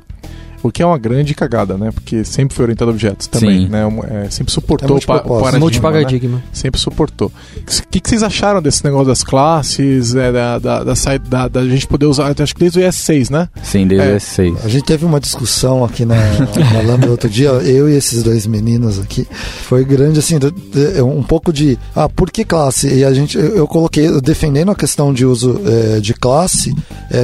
O 0.65 0.73
que 0.73 0.83
é 0.83 0.87
uma 0.87 0.97
grande 0.99 1.35
cagada, 1.35 1.77
né? 1.77 1.91
Porque 1.93 2.25
sempre 2.25 2.57
foi 2.57 2.65
orientado 2.65 2.91
a 2.91 2.95
objetos 2.95 3.27
também, 3.27 3.67
Sim. 3.67 3.69
né? 3.69 3.83
É, 4.25 4.31
sempre 4.31 4.51
É 4.51 4.55
suportou 4.55 4.97
o 4.97 5.01
pa- 5.07 5.23
o 5.23 5.29
multipropósito. 5.61 5.81
paradigma, 5.83 6.37
né? 6.39 6.43
Sempre 6.53 6.81
suportou. 6.81 7.31
O 7.57 7.89
que, 7.91 8.01
que 8.01 8.09
vocês 8.09 8.23
acharam 8.23 8.63
desse 8.63 8.83
negócio 8.83 9.07
das 9.07 9.23
classes, 9.23 10.15
é, 10.15 10.33
da, 10.33 10.59
da, 10.59 10.83
da, 10.85 10.95
da- 11.29 11.49
da 11.49 11.65
gente 11.69 11.87
poder 11.87 12.07
usar, 12.07 12.35
acho 12.41 12.55
que 12.55 12.61
desde 12.61 12.79
o 12.81 12.83
ES6, 12.83 13.31
né? 13.31 13.49
Sim, 13.63 13.87
desde 13.87 14.09
É. 14.09 14.13
o 14.15 14.17
S6. 14.17 14.57
A 14.65 14.69
gente 14.69 14.85
teve 14.85 15.05
uma 15.05 15.21
discussão 15.21 15.85
aqui 15.85 16.05
na, 16.07 16.17
na 16.17 16.81
Lambda 16.83 17.11
outro 17.11 17.29
dia, 17.29 17.49
eu 17.51 17.89
e 17.89 17.95
esses 17.95 18.23
dois 18.23 18.47
meninos 18.47 18.99
aqui. 18.99 19.27
Foi 19.65 19.85
grande, 19.85 20.19
assim, 20.19 20.39
de- 20.39 21.03
um 21.03 21.23
pouco 21.23 21.53
de. 21.53 21.79
Ah, 21.95 22.09
por 22.09 22.31
que 22.31 22.43
classe? 22.45 22.89
E 22.89 23.05
a 23.05 23.13
gente, 23.13 23.37
eu, 23.37 23.67
coloquei, 23.69 24.11
defendendo 24.23 24.71
a 24.71 24.75
questão 24.75 25.13
de 25.13 25.27
uso 25.27 25.61
eh, 25.67 26.01
de 26.01 26.15
classe, 26.15 26.75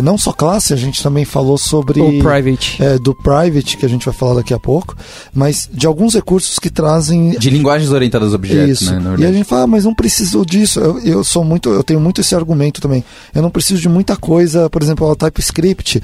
não 0.03 0.19
só 0.19 0.31
classe, 0.33 0.75
a 0.75 0.77
gente 0.77 1.03
também 1.03 1.25
falou 1.25 1.57
sobre. 1.57 2.01
O 2.03 2.19
private. 2.23 2.83
é, 2.83 2.99
do 2.99 3.15
private, 3.15 3.30
que 3.77 3.87
a 3.87 3.89
gente 3.89 4.05
vai 4.05 4.15
falar 4.15 4.35
daqui 4.35 4.53
a 4.55 4.59
pouco, 4.59 4.97
mas 5.33 5.69
de 5.73 5.87
alguns 5.87 6.15
recursos 6.15 6.59
que 6.59 6.71
trazem 6.71 7.31
De 7.39 7.51
linguagens 7.51 7.91
orientadas 7.91 8.33
a 8.33 8.37
objetos, 8.37 8.83
isso. 8.83 8.93
né? 8.95 9.17
e 9.19 9.27
a 9.27 9.33
gente 9.33 9.45
fala, 9.45 9.63
ah, 9.63 9.67
mas 9.67 9.85
não 9.85 9.95
preciso 9.95 10.45
disso. 10.45 10.81
Eu, 10.81 10.99
eu 11.01 11.25
sou 11.25 11.45
muito, 11.45 11.71
eu 11.71 11.83
tenho 11.83 12.01
muito 12.01 12.21
esse 12.21 12.35
argumento 12.35 12.81
também. 12.81 13.05
Eu 13.35 13.43
não 13.43 13.51
preciso 13.51 13.81
de 13.81 13.89
muita 13.89 14.17
coisa, 14.17 14.69
por 14.71 14.83
exemplo, 14.83 15.09
o 15.09 15.17
TypeScript. 15.17 16.03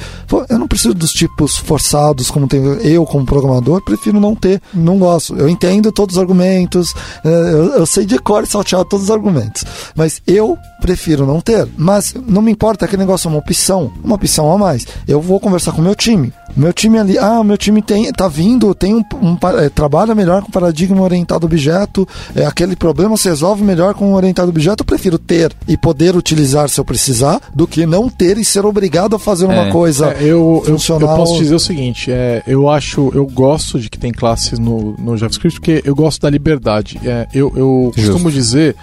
Eu 0.49 0.59
não 0.59 0.68
preciso 0.68 0.95
dos 0.95 1.12
tipos 1.12 1.57
forçados, 1.57 2.31
como 2.31 2.47
tenho 2.47 2.74
eu 2.81 3.05
como 3.05 3.24
programador, 3.24 3.83
prefiro 3.83 4.20
não 4.20 4.35
ter, 4.35 4.61
não 4.72 4.99
gosto. 4.99 5.37
Eu 5.37 5.49
entendo 5.49 5.91
todos 5.93 6.16
os 6.16 6.20
argumentos, 6.20 6.95
eh, 7.24 7.51
eu, 7.53 7.64
eu 7.74 7.87
sei 7.87 8.05
de 8.05 8.18
cor 8.18 8.47
saltear 8.47 8.85
todos 8.85 9.05
os 9.07 9.11
argumentos, 9.11 9.64
mas 9.95 10.20
eu 10.27 10.57
prefiro 10.81 11.27
não 11.27 11.41
ter. 11.41 11.66
Mas 11.77 12.14
não 12.27 12.43
me 12.43 12.53
importa, 12.53 12.85
aquele 12.85 13.03
negócio 13.03 13.29
é 13.29 13.31
uma 13.31 13.39
opção, 13.39 13.93
uma 14.03 14.14
opção 14.14 14.51
a 14.53 14.59
mais. 14.59 14.87
Eu 15.07 15.20
vou 15.20 15.41
conversar 15.41 15.72
com 15.72 15.81
o 15.81 15.85
meu 15.85 15.95
time. 15.95 16.33
Meu 16.57 16.72
time 16.72 16.99
ali, 16.99 17.16
ah, 17.19 17.43
meu 17.45 17.57
time 17.57 17.83
tem, 17.83 18.11
tá 18.12 18.29
vindo, 18.29 18.75
tem 18.75 18.95
um, 18.95 19.03
um 19.23 19.37
é, 19.59 19.69
trabalha 19.69 20.14
melhor 20.14 20.43
com 20.43 20.51
paradigma 20.51 21.01
orientado 21.03 21.47
objeto, 21.47 22.07
é, 22.35 22.45
aquele 22.47 22.77
problema 22.77 23.17
se 23.17 23.29
resolve 23.29 23.62
melhor 23.64 23.95
com 23.95 24.12
orientado 24.14 24.49
objeto. 24.49 24.81
Eu 24.83 24.87
prefiro 24.87 25.19
ter 25.19 25.53
e 25.69 25.77
poder 25.77 26.17
utilizar 26.17 26.69
se 26.69 26.79
eu 26.81 26.85
precisar, 26.85 27.41
do 27.55 27.67
que 27.67 27.87
não 27.87 28.09
ter 28.09 28.39
e 28.39 28.45
ser 28.45 28.64
obrigado 28.64 29.17
a 29.17 29.19
fazer 29.19 29.45
uma 29.47 29.67
É. 29.69 29.71
coisa 29.71 30.09
É, 30.12 30.23
eu, 30.23 30.27
eu, 30.27 30.62
eu 30.64 30.64
funcional. 30.73 31.17
posso 31.17 31.39
dizer 31.39 31.55
o 31.55 31.61
seguinte, 31.61 32.11
é, 32.11 32.43
eu 32.47 32.69
acho, 32.69 33.11
eu 33.14 33.27
gosto 33.27 33.79
de 33.81 33.89
que 33.91 33.99
tem 33.99 34.12
classes 34.12 34.59
no, 34.59 34.95
no 34.99 35.17
JavaScript 35.17 35.59
porque 35.61 35.83
eu 35.85 35.95
gosto 35.95 36.21
da 36.23 36.31
liberdade. 36.31 36.99
É, 37.05 37.27
eu 37.33 37.53
eu 37.57 37.93
Justo. 37.97 38.11
costumo 38.12 38.31
dizer, 38.31 38.77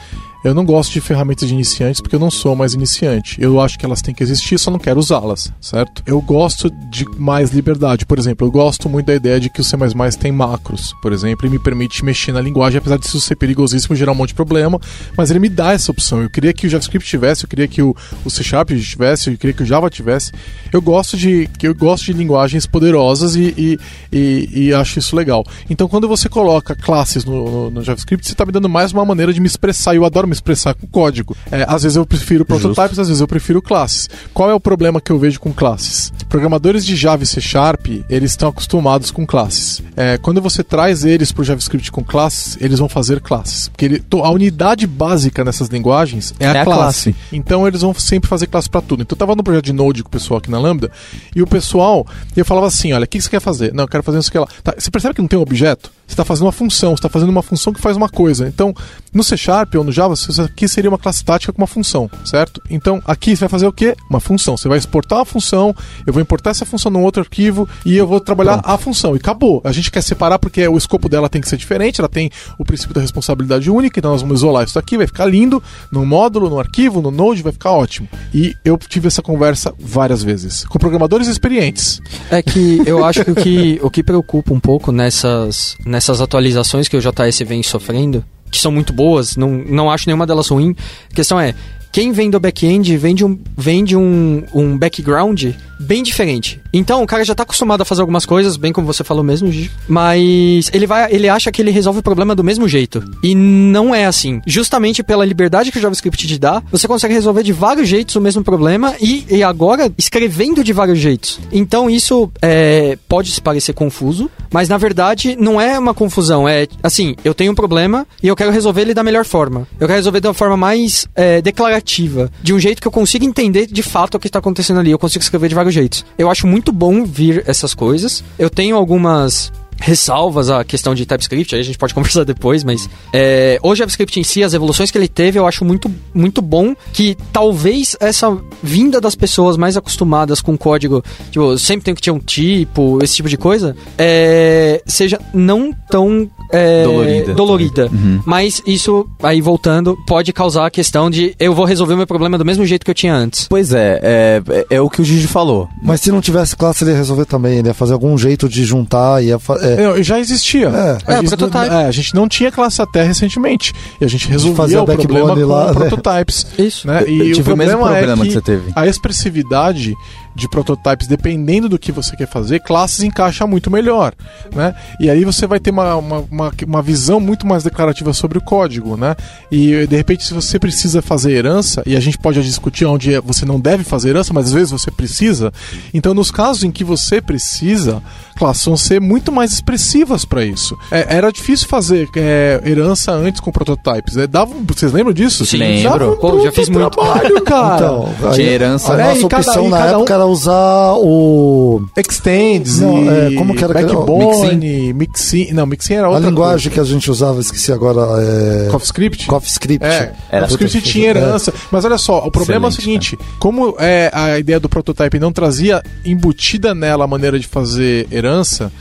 eu 0.44 0.54
não 0.54 0.66
gosto 0.66 0.91
de 0.91 1.02
ferramentas 1.02 1.48
de 1.48 1.54
iniciantes 1.54 2.02
porque 2.02 2.16
eu 2.16 2.20
não 2.20 2.30
sou 2.30 2.56
mais 2.56 2.74
iniciante. 2.74 3.41
Eu 3.41 3.62
acho 3.62 3.78
que 3.78 3.86
elas 3.86 4.02
têm 4.02 4.14
que 4.14 4.22
existir, 4.22 4.60
só 4.60 4.70
não 4.70 4.80
quero 4.80 5.00
usá-las, 5.00 5.52
certo? 5.62 6.04
Eu 6.06 6.22
gosto 6.22 6.70
de 6.70 7.06
mais 7.18 7.52
liberdade. 7.52 8.06
Por 8.06 8.20
exemplo, 8.20 8.46
eu 8.46 8.52
gosto 8.52 8.89
muito 8.89 9.08
da 9.08 9.16
ideia 9.16 9.39
de 9.39 9.50
que 9.50 9.62
o 9.62 9.64
C++ 9.64 9.78
tem 10.20 10.32
macros, 10.32 10.94
por 11.02 11.14
exemplo, 11.14 11.48
e 11.48 11.50
me 11.50 11.60
permite 11.60 12.04
mexer 12.04 12.32
na 12.32 12.41
linguagem, 12.41 12.78
apesar 12.78 12.98
disso 12.98 13.20
ser 13.22 13.36
perigosíssimo, 13.36 13.96
gerar 13.96 14.12
um 14.12 14.16
monte 14.16 14.30
de 14.30 14.36
problema, 14.36 14.80
mas 15.18 15.30
ele 15.30 15.39
me 15.39 15.50
dá 15.50 15.74
essa 15.74 15.91
opção. 15.91 16.22
Eu 16.22 16.30
queria 16.30 16.54
que 16.54 16.68
o 16.68 16.70
JavaScript 16.70 17.08
tivesse, 17.08 17.46
eu 17.46 17.50
queria 17.50 17.68
que 17.68 17.82
o, 17.82 17.96
o 18.26 18.30
C 18.30 18.44
Sharp 18.44 18.72
tivesse, 18.72 19.30
eu 19.30 19.38
queria 19.38 19.54
que 19.54 19.64
o 19.64 19.66
Java 19.66 19.89
tivesse. 19.89 20.32
Eu 20.72 20.82
gosto 20.82 21.16
de 21.16 21.50
eu 21.62 21.74
gosto 21.74 22.06
de 22.06 22.14
linguagens 22.14 22.66
poderosas 22.66 23.36
e, 23.36 23.54
e, 23.58 23.80
e, 24.12 24.50
e 24.66 24.74
acho 24.74 25.00
isso 25.00 25.16
legal. 25.16 25.46
Então, 25.70 25.88
quando 25.88 26.08
você 26.08 26.28
coloca 26.28 26.76
classes 26.76 27.24
no, 27.24 27.50
no, 27.50 27.72
no 27.72 27.84
JavaScript, 27.84 28.26
você 28.26 28.34
está 28.34 28.46
me 28.46 28.52
dando 28.52 28.68
mais 28.68 28.91
uma 28.91 29.06
maneira 29.06 29.32
de 29.32 29.39
me 29.39 29.48
expressar. 29.48 29.94
E 29.94 29.98
eu 29.98 30.06
adoro 30.06 30.28
me 30.34 30.36
expressar 30.36 30.74
com 30.74 30.88
código. 30.88 31.36
É, 31.52 31.66
às 31.68 31.84
vezes 31.84 31.96
eu 31.96 32.06
prefiro 32.06 32.44
prototypes, 32.44 33.00
às 33.00 33.08
vezes 33.08 33.22
eu 33.22 33.28
prefiro 33.28 33.62
classes. 33.62 34.10
Qual 34.34 34.50
é 34.50 34.54
o 34.54 34.60
problema 34.60 35.00
que 35.00 35.12
eu 35.12 35.20
vejo 35.20 35.40
com 35.40 35.54
classes? 35.54 36.12
Programadores 36.28 36.86
de 36.86 36.96
Java 36.96 37.24
e 37.24 37.28
C 37.28 37.40
Sharp, 37.40 37.86
eles 38.10 38.32
estão 38.32 38.50
acostumados 38.50 39.12
com 39.12 39.26
classes. 39.26 39.82
É, 39.96 40.18
quando 40.18 40.42
você 40.42 40.64
traz 40.64 41.06
eles 41.06 41.32
para 41.32 41.42
o 41.42 41.46
JavaScript 41.46 41.92
com 41.92 42.04
classes, 42.04 42.58
eles 42.60 42.80
vão 42.80 42.90
fazer 42.90 43.22
classes. 43.22 43.68
Porque 43.68 43.86
ele, 43.86 44.04
a 44.24 44.30
unidade 44.32 44.88
básica 44.88 45.44
nessas 45.44 45.68
linguagens 45.70 46.34
é 46.40 46.48
a, 46.48 46.54
É 46.54 46.60
a 46.62 46.66
classe. 46.66 47.12
classe. 47.12 47.16
Então 47.32 47.68
eles 47.68 47.82
vão 47.82 47.94
sempre 47.94 48.28
fazer 48.30 48.48
classe 48.48 48.70
para 48.70 48.82
tudo. 48.82 49.04
Então 49.04 49.16
eu 49.16 49.20
tava 49.20 49.36
no 49.36 49.44
projeto 49.44 49.66
de 49.66 49.74
Node 49.74 50.02
com 50.04 50.10
o 50.10 50.12
pessoal 50.12 50.40
aqui 50.40 50.50
na 50.50 50.60
Lambda, 50.60 50.92
e 51.36 51.42
o 51.42 51.48
pessoal, 51.48 52.06
eu 52.36 52.44
falava 52.44 52.68
assim: 52.68 52.94
olha, 52.94 53.04
o 53.04 53.08
que 53.08 53.22
você 53.22 53.30
quer 53.30 53.40
fazer? 53.40 53.74
Não, 53.74 53.84
eu 53.84 53.88
quero 53.88 54.04
fazer 54.04 54.20
isso 54.20 54.30
aqui 54.30 54.40
lá. 54.40 54.48
Tá, 54.64 54.74
você 54.78 54.90
percebe 54.90 55.14
que 55.14 55.22
não 55.22 55.28
tem 55.28 55.38
um 55.38 55.42
objeto? 55.44 55.92
Você 56.08 56.14
está 56.14 56.26
fazendo 56.26 56.46
uma 56.46 56.52
função, 56.52 56.92
você 56.92 56.96
está 56.96 57.10
fazendo 57.10 57.30
uma 57.30 57.42
função 57.42 57.72
que 57.74 57.80
faz 57.80 57.96
uma 57.96 58.10
coisa. 58.10 58.48
Então, 58.48 58.74
no 59.14 59.24
C 59.24 59.38
Sharp 59.38 59.76
ou 59.76 59.84
no 59.84 59.92
Java, 59.92 60.16
isso 60.32 60.41
aqui 60.41 60.67
seria 60.67 60.89
uma 60.89 60.97
classe 60.97 61.24
tática 61.24 61.51
com 61.51 61.61
uma 61.61 61.67
função, 61.67 62.09
certo? 62.26 62.61
Então, 62.69 63.01
aqui 63.05 63.36
você 63.36 63.41
vai 63.41 63.49
fazer 63.49 63.67
o 63.67 63.74
quê? 63.74 63.95
Uma 64.09 64.19
função. 64.19 64.57
Você 64.57 64.67
vai 64.67 64.78
exportar 64.78 65.19
a 65.19 65.26
função, 65.26 65.76
eu 66.05 66.13
vou 66.13 66.21
importar 66.21 66.51
essa 66.51 66.65
função 66.65 66.91
num 66.91 67.03
outro 67.03 67.21
arquivo 67.21 67.67
e 67.86 67.95
eu 67.95 68.07
vou 68.07 68.19
trabalhar 68.19 68.61
a 68.63 68.78
função. 68.78 69.15
E 69.15 69.17
acabou. 69.17 69.61
A 69.63 69.71
gente 69.71 69.91
quer 69.91 70.01
separar 70.01 70.39
porque 70.39 70.67
o 70.67 70.78
escopo 70.78 71.09
dela 71.09 71.30
tem 71.30 71.41
que 71.41 71.49
ser 71.49 71.58
diferente, 71.58 72.01
ela 72.01 72.09
tem 72.09 72.29
o 72.58 72.66
princípio 72.66 72.93
da 72.93 73.01
responsabilidade 73.01 73.70
única, 73.70 74.00
então 74.00 74.12
nós 74.12 74.21
vamos 74.21 74.39
isolar 74.39 74.63
isso 74.63 74.75
daqui, 74.75 74.97
vai 74.97 75.08
ficar 75.08 75.25
lindo 75.25 75.62
no 75.91 76.05
módulo, 76.05 76.50
no 76.50 76.59
arquivo, 76.59 77.01
no 77.01 77.12
Node, 77.12 77.41
vai 77.41 77.51
ficar 77.51 77.71
ótimo. 77.71 78.08
E 78.33 78.55
eu 78.63 78.78
tive 78.78 79.08
essa 79.08 79.21
conversa 79.21 79.74
várias 79.79 80.24
vezes 80.24 80.66
com 80.66 80.79
programadores 80.79 81.28
experientes. 81.28 82.01
É 82.29 82.41
que 82.41 82.82
eu 82.86 83.04
acho 83.05 83.24
que 83.24 83.32
o 83.32 83.36
que, 83.36 83.79
o 83.83 83.89
que 83.89 84.04
preocupa 84.04 84.54
um 84.54 84.59
pouco 84.59 84.91
nessas, 84.91 85.75
nessas 85.86 86.21
atualizações 86.21 86.87
que 86.87 86.97
o 86.97 87.01
JS 87.01 87.39
vem 87.45 87.63
sofrendo 87.63 88.24
que 88.54 88.62
são 88.62 88.71
muito 88.71 88.93
boas, 88.93 89.36
não, 89.36 89.50
não 89.50 89.89
acho 89.89 90.08
nenhuma 90.08 90.28
delas 90.28 90.47
ruim. 90.47 90.75
A 91.12 91.16
questão 91.16 91.39
é, 91.39 91.55
quem 91.92 92.12
vem 92.12 92.30
do 92.30 92.39
back-end 92.39 92.96
vende, 92.97 93.25
um, 93.25 93.38
vende 93.58 93.97
um, 93.97 94.43
um 94.54 94.78
background 94.78 95.43
bem 95.84 96.01
diferente. 96.01 96.62
Então 96.74 97.04
o 97.04 97.08
cara 97.08 97.24
já 97.24 97.36
tá 97.36 97.43
acostumado 97.43 97.82
a 97.82 97.86
fazer 97.86 98.01
algumas 98.01 98.26
coisas, 98.26 98.58
bem 98.58 98.74
como 98.74 98.88
você 98.88 99.04
falou 99.04 99.24
mesmo, 99.24 99.51
Gigi, 99.51 99.70
mas 99.88 100.70
ele 100.74 100.88
vai, 100.88 101.12
ele 101.14 101.30
acha 101.30 101.51
que 101.51 101.62
ele 101.62 101.70
resolve 101.70 102.00
o 102.00 102.04
problema 102.04 102.34
do 102.34 102.43
mesmo 102.43 102.68
jeito. 102.68 103.04
E 103.22 103.36
não 103.36 103.93
é 103.93 104.05
assim. 104.05 104.42
Justamente 104.47 105.04
pela 105.04 105.26
liberdade 105.26 105.72
que 105.72 105.78
o 105.78 105.82
JavaScript 105.82 106.28
te 106.28 106.39
dá, 106.39 106.64
você 106.72 106.88
consegue 106.88 107.14
resolver 107.14 107.43
de 107.43 107.54
vários 107.54 107.88
jeitos 107.88 108.16
o 108.16 108.22
mesmo 108.22 108.43
problema 108.43 108.96
e, 109.00 109.26
e 109.30 109.43
agora 109.43 109.92
escrevendo 109.97 110.64
de 110.64 110.74
vários 110.74 110.97
jeitos. 110.97 111.39
Então 111.51 111.89
isso 111.89 112.32
é, 112.42 112.97
pode 113.08 113.32
se 113.32 113.42
parecer 113.42 113.74
confuso, 113.74 114.30
mas 114.51 114.70
na 114.70 114.78
verdade 114.78 115.36
não 115.39 115.60
é 115.60 115.78
uma 115.78 115.93
confusão. 115.93 116.47
É 116.47 116.68
assim, 116.82 117.16
eu 117.24 117.34
tenho 117.34 117.51
um 117.51 117.55
problema 117.55 118.08
e 118.22 118.28
eu 118.28 118.36
quero 118.36 118.51
resolver 118.51 118.82
ele 118.82 118.93
da 118.93 119.04
melhor 119.04 119.26
forma. 119.26 119.68
Eu 119.80 119.88
quero 119.88 119.97
resolver 119.97 120.20
da 120.20 120.34
forma 120.34 120.58
mais 120.58 121.08
é, 121.16 121.42
declarativa, 121.42 122.32
de 122.42 122.54
um 122.54 122.60
jeito 122.60 122.82
que 122.82 122.88
eu 122.88 122.92
consiga 122.92 123.26
entender 123.26 123.68
de 123.68 123.84
fato 123.84 124.16
o 124.16 124.20
que 124.20 124.28
está 124.28 124.39
acontecendo 124.39 124.80
ali. 124.80 124.92
Eu 124.92 125.00
consigo 125.00 125.24
escrever 125.24 125.50
de 125.50 125.55
vários 125.55 125.72
jeitos. 125.74 126.05
Eu 126.17 126.29
acho 126.29 126.47
muito 126.47 126.71
bom 126.71 127.04
vir 127.05 127.43
essas 127.47 127.74
coisas. 127.74 128.24
Eu 128.37 128.50
tenho 128.50 128.75
algumas 128.75 129.51
ressalvas 129.79 130.50
à 130.50 130.63
questão 130.63 130.95
de 130.95 131.05
TypeScript, 131.05 131.54
aí 131.54 131.62
a 131.62 131.63
gente 131.63 131.78
pode 131.78 131.93
conversar 131.95 132.24
depois, 132.24 132.63
mas 132.63 132.89
é, 133.12 133.59
o 133.62 133.75
JavaScript 133.75 134.17
em 134.20 134.24
si, 134.24 134.43
as 134.43 134.54
evoluções 134.54 134.89
que 134.89 134.97
ele 134.97 135.08
teve, 135.08 135.37
eu 135.37 135.45
acho 135.45 135.66
muito, 135.66 135.91
muito 136.13 136.41
bom 136.41 136.74
que 136.93 137.17
talvez 137.32 137.95
essa 138.00 138.37
vinda 138.62 139.01
das 139.01 139.16
pessoas 139.16 139.58
mais 139.58 139.75
acostumadas 139.75 140.41
com 140.41 140.58
código, 140.58 141.04
tipo, 141.32 141.58
sempre 141.58 141.83
tem 141.83 141.95
que 141.95 142.01
ter 142.01 142.12
um 142.12 142.20
tipo, 142.20 143.04
esse 143.04 143.16
tipo 143.16 143.28
de 143.28 143.37
coisa, 143.37 143.75
é, 143.97 144.82
seja 144.86 145.20
não 145.33 145.74
tão 145.89 146.29
é, 146.54 146.84
Dolorida. 146.84 147.34
dolorida. 147.34 147.89
Uhum. 147.92 148.21
Mas 148.25 148.62
isso, 148.66 149.05
aí 149.21 149.42
voltando, 149.42 149.97
pode 150.08 150.32
causar 150.32 150.66
a 150.66 150.70
questão 150.71 151.09
de 151.09 151.36
eu 151.39 151.54
vou 151.54 151.66
resolver 151.66 151.93
o 151.93 151.97
meu 151.97 152.08
problema 152.08 152.38
do 152.38 152.46
mesmo 152.46 152.66
jeito 152.66 152.86
que 152.86 152.92
eu 152.92 152.96
tinha 152.96 153.13
antes. 153.13 153.47
Pois 153.50 153.74
é, 153.74 154.00
é, 154.01 154.66
é 154.70 154.82
o 154.82 154.89
que 154.89 155.01
o 155.01 155.04
Gigi 155.05 155.28
falou. 155.28 155.67
Mas 155.82 156.01
se 156.01 156.12
não 156.12 156.21
tivesse 156.21 156.55
classe, 156.55 156.84
ele 156.84 156.92
ia 156.92 156.97
resolver 156.97 157.25
também. 157.25 157.58
Ele 157.59 157.67
ia 157.70 157.74
fazer 157.74 157.93
algum 157.93 158.17
jeito 158.17 158.47
de 158.47 158.63
juntar, 158.63 159.24
ia 159.24 159.38
é, 159.62 159.84
Não, 159.84 160.01
já 160.04 160.20
existia. 160.20 160.67
É. 160.67 160.97
a, 161.12 161.13
É, 161.13 161.17
gente, 161.21 161.28
prototype. 161.36 161.74
é, 161.74 161.86
a 161.86 161.92
gente 161.92 162.16
não 162.16 162.28
tinha 162.28 162.51
classe 162.51 162.82
até 162.82 163.04
recentemente. 163.04 163.74
E 164.00 164.05
a 164.05 164.08
gente 164.08 164.28
resolvia 164.28 164.55
fazia 164.58 164.82
o 164.82 164.86
problema 164.86 165.28
backbone 165.36 165.42
com 165.47 165.54
lá, 165.54 165.74
né? 165.74 165.89
prototypes. 165.89 166.47
Isso. 166.58 166.88
Né? 166.88 167.04
Eu- 167.04 167.08
E 167.09 167.20
eu 167.20 167.25
o 167.28 167.34
tive 167.34 167.54
o 167.54 167.58
mesmo 167.58 167.78
problema 167.80 167.97
é 167.97 168.04
problema 168.05 168.21
que, 168.24 168.28
que 168.30 168.34
você 168.36 168.42
teve. 168.42 168.71
a 168.75 168.86
expressividade 168.88 169.96
de 170.36 170.50
prototypes, 170.50 171.08
dependendo 171.08 171.70
do 171.70 171.78
que 171.78 171.92
você 171.92 172.16
quer 172.16 172.28
fazer, 172.28 172.60
classes 172.60 173.04
encaixa 173.04 173.46
muito 173.46 173.70
melhor, 173.70 174.14
né? 174.54 174.76
E 175.00 175.10
aí 175.10 175.24
você 175.24 175.46
vai 175.46 175.60
ter 175.60 175.72
uma, 175.72 175.96
uma, 175.96 176.51
uma, 176.68 176.82
visão 176.82 177.20
muito 177.20 177.46
mais 177.46 177.64
declarativa 177.64 178.14
sobre 178.14 178.38
o 178.38 178.42
código, 178.42 178.97
né? 178.97 179.16
E 179.51 179.86
de 179.88 179.96
repente, 179.96 180.24
se 180.24 180.34
você 180.34 180.58
precisa 180.58 181.01
fazer 181.01 181.32
herança, 181.32 181.84
e 181.86 181.96
a 181.96 182.00
gente 182.00 182.18
pode 182.18 182.42
discutir 182.42 182.86
onde 182.86 183.14
é- 183.14 183.22
você 183.22 183.46
não 183.46 183.60
deve 183.60 183.84
fazer 183.84 184.10
herança, 184.10 184.34
mas 184.34 184.46
às 184.47 184.54
vezes 184.54 184.72
você 184.72 184.92
precisa. 184.92 185.54
Então, 185.93 186.14
nos 186.14 186.32
casos 186.32 186.64
em 186.64 186.72
que 186.72 186.84
você 186.84 187.22
precisa, 187.22 188.01
classes 188.34 188.66
vão 188.66 188.76
ser 188.78 189.00
muito 189.00 189.32
mais 189.32 189.54
expressivas 189.54 190.26
para 190.26 190.43
isso. 190.43 190.78
É, 190.92 191.16
era 191.18 191.32
difícil 191.32 191.68
fazer 191.68 192.10
é, 192.16 192.62
herança 192.66 193.12
antes 193.12 193.39
com 193.39 193.51
prototypes. 193.51 194.16
Né? 194.16 194.28
Dava, 194.28 194.54
vocês 194.68 194.92
lembram 194.92 195.14
disso? 195.14 195.46
Sim, 195.46 195.58
lembro. 195.58 195.89
Dava 196.00 196.12
um 196.12 196.16
Pô, 196.18 196.42
já 196.43 196.51
fiz 196.51 196.70
muito. 196.70 196.89
trabalho, 196.92 197.42
cara. 197.43 197.76
Então, 197.86 198.10
aí, 198.30 198.34
Tinha 198.36 198.47
herança. 198.50 198.93
a 198.93 199.00
É, 199.00 199.04
nossa 199.16 199.28
cada- 199.28 199.47
opção 199.47 199.70
na 199.70 199.78
cada 199.78 199.92
um- 199.92 200.01
época 200.01 200.14
era 200.14 200.26
usar 200.26 200.93
o 200.97 201.86
Extends 201.96 202.80
Não, 202.80 203.04
e 203.04 203.34
é, 203.34 203.36
como 203.38 203.55
que 203.55 203.64
era? 203.64 203.74
Backbone, 203.74 204.93
Mixin. 204.93 205.51
Não, 205.54 205.66
Mixin 205.66 205.93
era 205.96 206.08
a 206.08 206.10
outra 206.10 206.30
linguagem 206.30 206.72
que 206.72 206.80
a 206.80 206.84
gente 206.84 207.10
usava, 207.10 207.39
esqueci 207.39 207.72
agora, 207.72 208.05
coisa. 208.05 208.66
é 208.68 208.70
CoffeeScript? 208.72 209.28
CoffeeScript. 209.28 209.86
É, 209.86 210.14
Era 210.32 210.47
CoffeeScript 210.47 210.89
tinha 210.92 211.14
coisa. 211.14 211.28
herança. 211.28 211.54
Mas 211.72 211.86
olha 211.86 211.97
só, 211.97 212.20
o 212.26 212.32
problema 212.32 212.68
Excelente, 212.68 212.76
é 212.76 213.08
o 213.08 213.10
seguinte: 213.10 213.20
como 213.39 213.76
é, 213.80 214.10
a 214.14 214.39
ideia 214.39 214.60
do 214.60 214.70
prototype 214.70 215.20
não 215.20 215.32
trazia 215.32 215.82
embutida 216.05 216.74
nela 216.76 217.04
a 217.05 217.08
maneira 217.08 217.38
de 217.39 217.47
fazer 217.47 218.08
herança, 218.12 218.22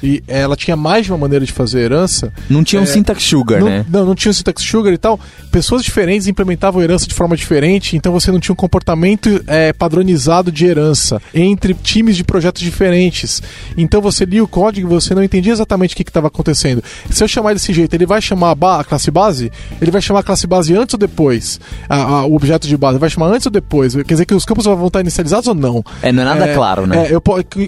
e 0.03 0.23
ela 0.27 0.57
tinha 0.57 0.77
mais 0.77 1.07
de 1.07 1.13
uma 1.13 1.19
maneira 1.19 1.45
de 1.45 1.53
fazer 1.53 1.81
herança, 1.81 2.33
Não 2.49 2.63
tinha 2.65 2.81
um 2.81 2.85
É, 2.85 2.87
syntax 2.87 3.23
sugar, 3.23 3.61
não, 3.61 3.67
né? 3.69 3.85
não, 3.89 4.05
não 4.07 4.15
tinha 4.15 4.31
o 4.31 4.35
syntax 4.35 4.63
sugar 4.63 4.93
e 4.93 4.99
tal. 4.99 5.19
Pessoas 5.51 5.83
diferentes 5.83 6.27
implementavam 6.27 6.83
herança 6.83 7.07
de 7.07 7.15
forma 7.15 7.37
diferente, 7.37 7.97
então 7.97 8.13
você 8.13 8.31
não 8.33 8.41
tinha 8.41 8.53
um 8.53 8.57
comportamento 8.57 9.43
é, 9.47 9.73
padronizado 9.73 10.51
de 10.53 10.65
herança 10.67 11.21
entre 11.35 11.75
times 11.75 12.17
de 12.17 12.25
projetos 12.25 12.63
diferentes. 12.63 13.43
Então 13.77 14.01
você 14.01 14.25
lia 14.25 14.43
o 14.43 14.49
código 14.49 14.87
e 14.87 14.91
você 14.91 15.15
não 15.15 15.23
entendia 15.23 15.53
exatamente 15.53 15.95
o 15.95 15.97
que 15.97 16.03
estava 16.03 16.27
acontecendo. 16.29 16.83
Se 17.11 17.23
eu 17.23 17.29
chamar 17.29 17.53
desse 17.55 17.73
jeito, 17.73 17.95
ele 17.95 18.07
vai 18.07 18.21
chamar 18.21 18.57
a, 18.61 18.81
a 18.81 18.85
classe 18.85 19.11
base? 19.11 19.51
Ele 19.81 19.91
vai 19.91 20.01
chamar 20.01 20.21
a 20.21 20.23
classe 20.23 20.47
base 20.47 20.75
antes 20.75 20.95
ou 20.95 20.99
depois? 20.99 21.61
A- 21.89 21.97
a- 22.03 22.27
o 22.27 22.35
objeto 22.35 22.67
de 22.67 22.77
base 22.77 22.99
vai 22.99 23.11
chamar 23.11 23.27
antes 23.29 23.47
ou 23.47 23.53
depois? 23.53 23.95
Quer 23.95 24.05
dizer 24.15 24.27
que 24.27 24.35
os 24.35 24.45
campos 24.45 24.65
vão 24.65 24.87
estar 24.87 25.01
inicializados 25.01 25.47
ou 25.49 25.55
não? 25.55 25.85
É, 26.03 26.11
não 26.13 26.23
é 26.23 26.25
nada 26.25 26.47
É, 26.47 26.55
claro, 26.55 26.87
né? 26.87 27.07
é, 27.09 27.15
eu 27.15 27.21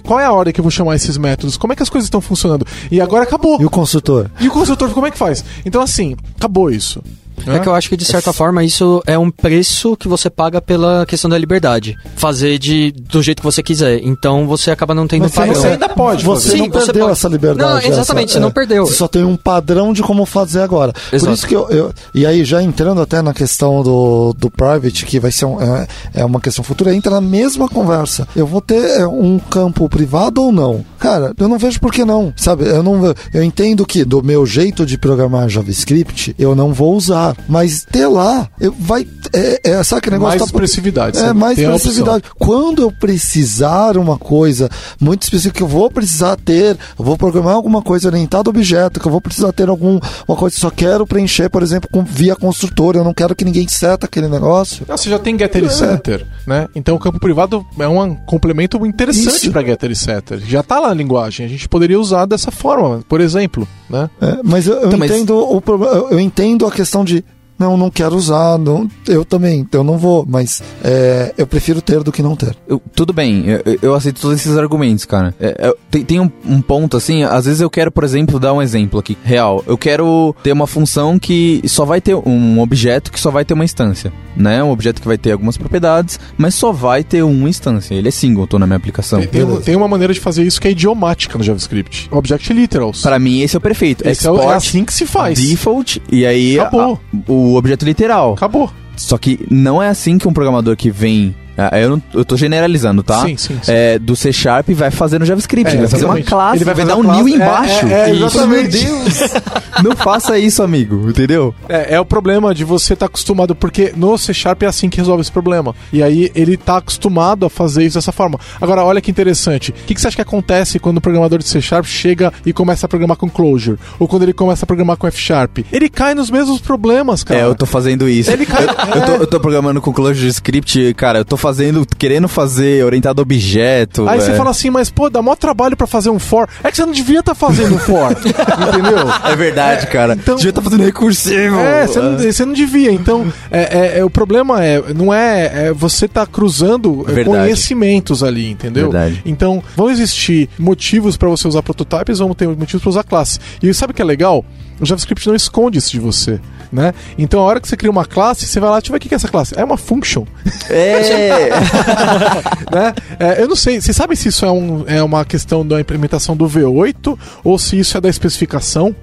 qual 0.03 0.19
é 0.19 0.25
a 0.25 0.31
ordem 0.31 0.53
que 0.53 0.59
eu 0.59 0.63
vou 0.63 0.71
chamar 0.71 0.95
esses 0.95 1.17
métodos? 1.17 1.57
Como 1.65 1.73
é 1.73 1.75
que 1.75 1.81
as 1.81 1.89
coisas 1.89 2.05
estão 2.05 2.21
funcionando? 2.21 2.63
E 2.91 3.01
agora 3.01 3.23
acabou. 3.23 3.59
E 3.59 3.65
o 3.65 3.71
consultor? 3.71 4.29
E 4.39 4.47
o 4.47 4.51
consultor, 4.51 4.91
como 4.91 5.07
é 5.07 5.09
que 5.09 5.17
faz? 5.17 5.43
Então, 5.65 5.81
assim, 5.81 6.15
acabou 6.37 6.69
isso. 6.69 7.01
É 7.47 7.59
que 7.59 7.67
eu 7.67 7.75
acho 7.75 7.89
que, 7.89 7.97
de 7.97 8.05
certa 8.05 8.31
forma, 8.33 8.63
isso 8.63 9.01
é 9.05 9.17
um 9.17 9.29
preço 9.29 9.95
que 9.97 10.07
você 10.07 10.29
paga 10.29 10.61
pela 10.61 11.05
questão 11.05 11.29
da 11.29 11.37
liberdade. 11.37 11.97
Fazer 12.15 12.57
de, 12.57 12.91
do 12.91 13.21
jeito 13.21 13.39
que 13.39 13.43
você 13.45 13.61
quiser. 13.61 13.99
Então 14.03 14.47
você 14.47 14.71
acaba 14.71 14.93
não 14.93 15.07
tendo 15.07 15.23
Mas 15.23 15.33
padrão. 15.33 15.53
Você 15.55 15.67
ainda 15.67 15.89
pode 15.89 16.23
Você. 16.23 16.49
Sim, 16.51 16.57
não 16.57 16.65
você 16.71 16.85
perdeu 16.85 17.01
pode. 17.05 17.11
essa 17.11 17.27
liberdade. 17.27 17.69
Não, 17.71 17.77
exatamente, 17.91 18.25
essa- 18.29 18.33
você 18.33 18.39
não 18.39 18.51
perdeu. 18.51 18.85
Você 18.85 18.95
só 18.95 19.07
tem 19.07 19.23
um 19.23 19.35
padrão 19.35 19.93
de 19.93 20.01
como 20.01 20.25
fazer 20.25 20.61
agora. 20.61 20.93
Por 20.93 21.15
Exato. 21.15 21.33
isso 21.33 21.47
que 21.47 21.55
eu, 21.55 21.69
eu- 21.69 21.93
E 22.13 22.25
aí, 22.25 22.43
já 22.43 22.61
entrando 22.61 23.01
até 23.01 23.21
na 23.21 23.33
questão 23.33 23.83
do, 23.83 24.33
do 24.37 24.49
private, 24.49 25.05
que 25.05 25.19
vai 25.19 25.31
ser 25.31 25.45
um- 25.45 25.61
é, 25.61 25.87
é 26.15 26.25
uma 26.25 26.39
questão 26.39 26.63
futura, 26.63 26.93
entra 26.95 27.11
na 27.11 27.21
mesma 27.21 27.67
conversa. 27.69 28.27
Eu 28.35 28.47
vou 28.47 28.61
ter 28.61 28.99
é, 28.99 29.07
um 29.07 29.37
campo 29.39 29.87
privado 29.89 30.41
ou 30.41 30.51
não? 30.51 30.83
Cara, 30.99 31.33
eu 31.37 31.47
não 31.47 31.57
vejo 31.57 31.79
por 31.79 31.91
que 31.91 32.03
não. 32.05 32.33
Sabe, 32.35 32.65
eu 32.67 32.81
não 32.83 33.13
Eu 33.33 33.43
entendo 33.43 33.85
que 33.85 34.03
do 34.05 34.23
meu 34.23 34.45
jeito 34.45 34.85
de 34.85 34.97
programar 34.97 35.49
JavaScript, 35.49 36.35
eu 36.39 36.55
não 36.55 36.73
vou 36.73 36.95
usar. 36.95 37.34
Mas 37.47 37.83
ter 37.83 38.07
lá, 38.07 38.49
eu, 38.59 38.71
vai. 38.71 39.07
É, 39.35 39.59
é, 39.71 39.83
sabe 39.83 40.01
que 40.01 40.09
negócio 40.09 40.29
Mais 40.29 40.39
tá- 40.39 40.45
expressividade. 40.45 41.17
é, 41.19 41.33
mais 41.33 41.59
a 41.59 41.61
expressividade. 41.61 42.23
Quando 42.39 42.81
eu 42.81 42.91
precisar 42.91 43.97
uma 43.97 44.17
coisa 44.17 44.69
muito 44.99 45.23
específica 45.23 45.57
que 45.57 45.63
eu 45.63 45.67
vou 45.67 45.89
precisar 45.91 46.35
ter, 46.37 46.77
eu 46.97 47.03
vou 47.05 47.17
programar 47.17 47.53
alguma 47.55 47.81
coisa 47.81 48.07
orientada 48.07 48.49
a 48.49 48.51
objeto, 48.51 48.99
que 48.99 49.05
eu 49.07 49.11
vou 49.11 49.21
precisar 49.21 49.51
ter 49.51 49.67
alguma 49.69 49.99
coisa 50.27 50.55
que 50.55 50.61
só 50.61 50.69
quero 50.69 51.05
preencher, 51.05 51.49
por 51.49 51.61
exemplo, 51.63 51.89
com, 51.91 52.03
via 52.03 52.35
construtor, 52.35 52.95
eu 52.95 53.03
não 53.03 53.13
quero 53.13 53.35
que 53.35 53.43
ninguém 53.45 53.67
seta 53.67 54.05
aquele 54.05 54.27
negócio. 54.27 54.85
Ah, 54.87 54.95
Você 54.97 55.09
já 55.09 55.19
tem 55.19 55.37
Getter 55.37 55.63
e 55.63 55.67
É. 55.67 55.69
Setter, 55.69 56.25
né? 56.47 56.67
Então 56.75 56.95
o 56.95 56.99
campo 56.99 57.19
privado 57.19 57.65
é 57.79 57.87
um 57.87 58.15
complemento 58.15 58.85
interessante 58.85 59.49
para 59.49 59.63
Getter 59.63 59.91
e 59.91 59.95
Setter. 59.95 60.39
Já 60.47 60.63
tá 60.63 60.79
lá 60.79 60.89
na 60.89 60.93
linguagem. 60.93 61.45
A 61.45 61.49
gente 61.49 61.67
poderia 61.67 61.99
usar 61.99 62.25
dessa 62.25 62.51
forma, 62.51 63.01
por 63.09 63.19
exemplo, 63.19 63.67
né? 63.89 64.09
É, 64.21 64.37
mas 64.43 64.67
eu, 64.67 64.75
eu 64.75 64.87
Então, 64.87 64.99
mas- 64.99 65.11
entendo 65.11 65.37
o 65.37 65.59
problema, 65.61 65.93
eu- 65.95 66.09
eu 66.11 66.19
entendo 66.19 66.65
a 66.65 66.71
questão 66.71 67.03
de 67.03 67.23
não, 67.57 67.77
não 67.77 67.89
quero 67.89 68.15
usar, 68.15 68.57
não, 68.57 68.89
eu 69.07 69.23
também, 69.23 69.67
eu 69.71 69.83
não 69.83 69.97
vou, 69.97 70.25
mas 70.27 70.61
é, 70.83 71.33
eu 71.37 71.47
prefiro 71.47 71.81
ter 71.81 72.03
do 72.03 72.11
que 72.11 72.21
não 72.21 72.35
ter. 72.35 72.55
Eu- 72.67 72.81
tudo 72.95 73.13
bem, 73.13 73.45
eu, 73.47 73.77
eu 73.81 73.95
aceito 73.95 74.19
todos 74.21 74.37
esses 74.39 74.57
argumentos, 74.57 75.05
cara. 75.05 75.33
É, 75.39 75.67
é, 75.69 75.73
tem 75.91 76.03
tem 76.03 76.19
um, 76.19 76.29
um 76.45 76.61
ponto 76.61 76.95
assim, 76.97 77.23
às 77.23 77.45
vezes 77.45 77.61
eu 77.61 77.69
quero, 77.69 77.91
por 77.91 78.03
exemplo, 78.03 78.39
dar 78.39 78.53
um 78.53 78.61
exemplo 78.61 78.99
aqui, 78.99 79.17
real. 79.23 79.63
Eu 79.67 79.77
quero 79.77 80.35
ter 80.43 80.51
uma 80.51 80.67
função 80.67 81.17
que 81.19 81.61
só 81.65 81.85
vai 81.85 81.99
ter 82.01 82.15
um 82.15 82.59
objeto 82.59 83.11
que 83.11 83.19
só 83.19 83.31
vai 83.31 83.43
ter 83.45 83.53
uma 83.53 83.65
instância, 83.65 84.11
né? 84.35 84.63
Um 84.63 84.71
objeto 84.71 85.01
que 85.01 85.07
vai 85.07 85.17
ter 85.17 85.31
algumas 85.31 85.57
propriedades, 85.57 86.19
mas 86.37 86.55
só 86.55 86.71
vai 86.71 87.03
ter 87.03 87.23
uma 87.23 87.49
instância. 87.49 87.93
Ele 87.95 88.07
é 88.07 88.11
singleton 88.11 88.59
na 88.59 88.67
minha 88.67 88.77
aplicação. 88.77 89.19
Tem, 89.19 89.27
tem, 89.45 89.61
tem 89.61 89.75
uma 89.75 89.87
maneira 89.87 90.13
de 90.13 90.19
fazer 90.19 90.43
isso 90.43 90.59
que 90.61 90.67
é 90.67 90.71
idiomática 90.71 91.37
no 91.37 91.43
JavaScript. 91.43 92.07
Object 92.11 92.51
Literals. 92.53 93.01
Pra 93.01 93.17
mim 93.19 93.41
esse 93.41 93.55
é 93.55 93.57
o 93.57 93.61
perfeito. 93.61 94.07
Esse 94.07 94.27
é, 94.27 94.31
o- 94.31 94.35
é 94.35 94.37
Export, 94.39 94.55
assim 94.57 94.85
que 94.85 94.93
se 94.93 95.05
faz. 95.05 95.39
default 95.39 96.01
e 96.11 96.25
aí 96.25 96.59
Acabou. 96.59 96.99
a- 97.27 97.31
o 97.31 97.44
objeto 97.53 97.85
literal. 97.85 98.33
Acabou. 98.33 98.71
Só 98.97 99.17
que 99.17 99.45
não 99.51 99.81
é 99.83 99.89
assim 99.89 100.17
que 100.17 100.27
um 100.27 100.33
programador 100.33 100.75
que 100.75 100.89
vem. 100.89 101.35
Ah, 101.57 101.79
Eu, 101.79 101.89
não, 101.91 102.03
eu 102.13 102.25
tô 102.25 102.35
generalizando, 102.37 103.03
tá? 103.03 103.21
Sim, 103.21 103.37
sim, 103.37 103.59
sim. 103.61 103.71
É, 103.71 103.97
do 103.99 104.15
C 104.15 104.31
Sharp 104.33 104.69
vai 104.71 104.91
fazer 104.91 105.19
no 105.19 105.25
JavaScript. 105.25 105.69
É, 105.69 105.73
ele 105.73 105.81
vai 105.81 105.89
fazer 105.89 106.05
uma 106.05 106.21
classe, 106.21 106.57
Ele 106.57 106.65
vai 106.65 106.73
vai, 106.75 106.85
dar 106.85 106.97
um 106.97 107.03
new 107.03 107.27
é, 107.27 107.31
embaixo. 107.31 107.85
é, 107.87 108.09
é, 108.09 108.15
exatamente. 108.15 108.83
Meu 108.85 108.99
Deus! 109.03 109.19
não 109.83 109.95
faça 109.95 110.37
isso, 110.37 110.61
amigo, 110.63 111.09
entendeu? 111.09 111.53
É, 111.69 111.95
é 111.95 111.99
o 111.99 112.05
problema 112.05 112.53
de 112.53 112.63
você 112.63 112.93
estar 112.93 113.05
acostumado, 113.05 113.55
porque 113.55 113.93
no 113.95 114.17
C 114.17 114.33
Sharp 114.33 114.63
é 114.63 114.67
assim 114.67 114.89
que 114.89 114.97
resolve 114.97 115.21
esse 115.21 115.31
problema. 115.31 115.75
E 115.91 116.01
aí 116.03 116.31
ele 116.35 116.57
tá 116.57 116.77
acostumado 116.77 117.45
a 117.45 117.49
fazer 117.49 117.83
isso 117.85 117.97
dessa 117.97 118.11
forma. 118.11 118.39
Agora, 118.59 118.83
olha 118.83 119.01
que 119.01 119.11
interessante. 119.11 119.71
O 119.71 119.73
que, 119.85 119.93
que 119.93 120.01
você 120.01 120.07
acha 120.07 120.15
que 120.15 120.21
acontece 120.21 120.79
quando 120.79 120.97
o 120.97 121.01
programador 121.01 121.39
de 121.39 121.47
C 121.47 121.61
Sharp 121.61 121.85
chega 121.85 122.31
e 122.45 122.51
começa 122.53 122.85
a 122.85 122.89
programar 122.89 123.17
com 123.17 123.29
Clojure? 123.29 123.77
Ou 123.99 124.07
quando 124.07 124.23
ele 124.23 124.33
começa 124.33 124.65
a 124.65 124.67
programar 124.67 124.97
com 124.97 125.07
F 125.07 125.19
Sharp? 125.19 125.59
Ele 125.71 125.89
cai 125.89 126.13
nos 126.13 126.29
mesmos 126.29 126.59
problemas, 126.59 127.23
cara. 127.23 127.39
É, 127.39 127.43
eu 127.43 127.55
tô 127.55 127.65
fazendo 127.65 128.07
isso. 128.09 128.31
Ele 128.31 128.45
cai- 128.45 128.65
eu, 128.65 129.01
eu 129.01 129.05
tô, 129.05 129.11
eu 129.23 129.27
tô 129.27 129.39
programando 129.39 129.81
com 129.81 129.93
Clojure 129.93 130.27
Script, 130.27 130.93
cara, 130.95 131.19
eu 131.19 131.25
tô 131.25 131.37
fazendo, 131.45 131.85
querendo 131.99 132.27
fazer 132.27 132.83
orientado 132.83 133.21
a 133.21 133.23
objeto. 133.23 134.09
Aí 134.09 134.17
é. 134.17 134.21
você 134.21 134.33
fala 134.33 134.49
assim, 134.49 134.71
mas 134.71 134.89
pô, 134.89 135.11
dá 135.11 135.21
maior 135.21 135.35
trabalho 135.35 135.77
pra 135.77 135.85
fazer 135.85 136.09
um 136.09 136.17
for. 136.17 136.49
É 136.63 136.71
que 136.71 136.77
você 136.77 136.85
não 136.85 136.91
devia 136.91 137.19
estar 137.19 137.35
fazendo 137.35 137.75
um 137.75 137.77
for. 137.77 138.11
entendeu? 138.17 139.07
É 139.23 139.35
verdade, 139.35 139.85
cara. 139.85 140.13
Então- 140.13 140.37
Devia 140.37 140.49
estar 140.49 140.61
fazendo 140.63 140.83
recursivo. 140.83 141.59
É, 141.59 141.85
você 141.85 141.99
não, 142.01 142.17
você 142.17 142.45
não 142.45 142.53
devia. 142.53 142.91
Então, 142.91 143.31
é, 143.51 143.61
é- 143.61 143.99
é- 143.99 144.03
o 144.03 144.09
problema 144.09 144.63
é, 144.63 144.81
não 144.93 145.13
é, 145.13 145.67
é 145.67 145.73
você 145.73 146.07
tá 146.07 146.25
cruzando 146.25 147.05
é, 147.07 147.13
Verdade. 147.13 147.37
conhecimentos 147.37 148.23
ali, 148.23 148.49
entendeu? 148.49 148.89
Verdade. 148.89 149.21
Então, 149.23 149.61
vão 149.75 149.91
existir 149.91 150.49
motivos 150.57 151.15
pra 151.15 151.29
você 151.29 151.47
usar 151.47 151.61
prototypes, 151.61 152.17
vão 152.17 152.33
ter 152.33 152.47
motivos 152.47 152.81
pra 152.81 152.89
usar 152.89 153.03
classe. 153.03 153.39
E 153.61 153.71
sabe 153.71 153.91
o 153.91 153.93
que 153.93 154.01
é 154.01 154.05
legal? 154.05 154.43
O 154.79 154.85
JavaScript 154.85 155.25
não 155.27 155.35
esconde 155.35 155.77
isso 155.77 155.91
de 155.91 155.99
você, 155.99 156.39
né? 156.71 156.93
Então, 157.17 157.39
a 157.39 157.43
hora 157.43 157.59
que 157.61 157.67
você 157.67 157.77
cria 157.77 157.91
uma 157.91 158.05
classe, 158.05 158.45
você 158.45 158.59
vai 158.59 158.69
lá, 158.69 158.79
deixa 158.79 158.89
eu 158.89 158.93
ver 158.93 158.97
o 159.05 159.09
que 159.09 159.13
é 159.13 159.15
essa 159.15 159.27
classe. 159.27 159.53
É 159.57 159.63
uma 159.63 159.77
function, 159.77 160.25
É. 160.69 161.49
né? 162.71 162.93
É, 163.19 163.41
eu 163.41 163.47
não 163.47 163.55
sei, 163.55 163.79
vocês 163.81 163.95
sabem 163.95 164.15
se 164.15 164.29
isso 164.29 164.45
é, 164.45 164.51
um, 164.51 164.83
é 164.87 165.01
uma 165.03 165.23
questão 165.25 165.65
da 165.65 165.79
implementação 165.79 166.35
do 166.35 166.47
V8 166.47 167.17
ou 167.43 167.57
se 167.57 167.77
isso 167.79 167.97
é 167.97 168.01
da 168.01 168.09
especificação? 168.09 168.95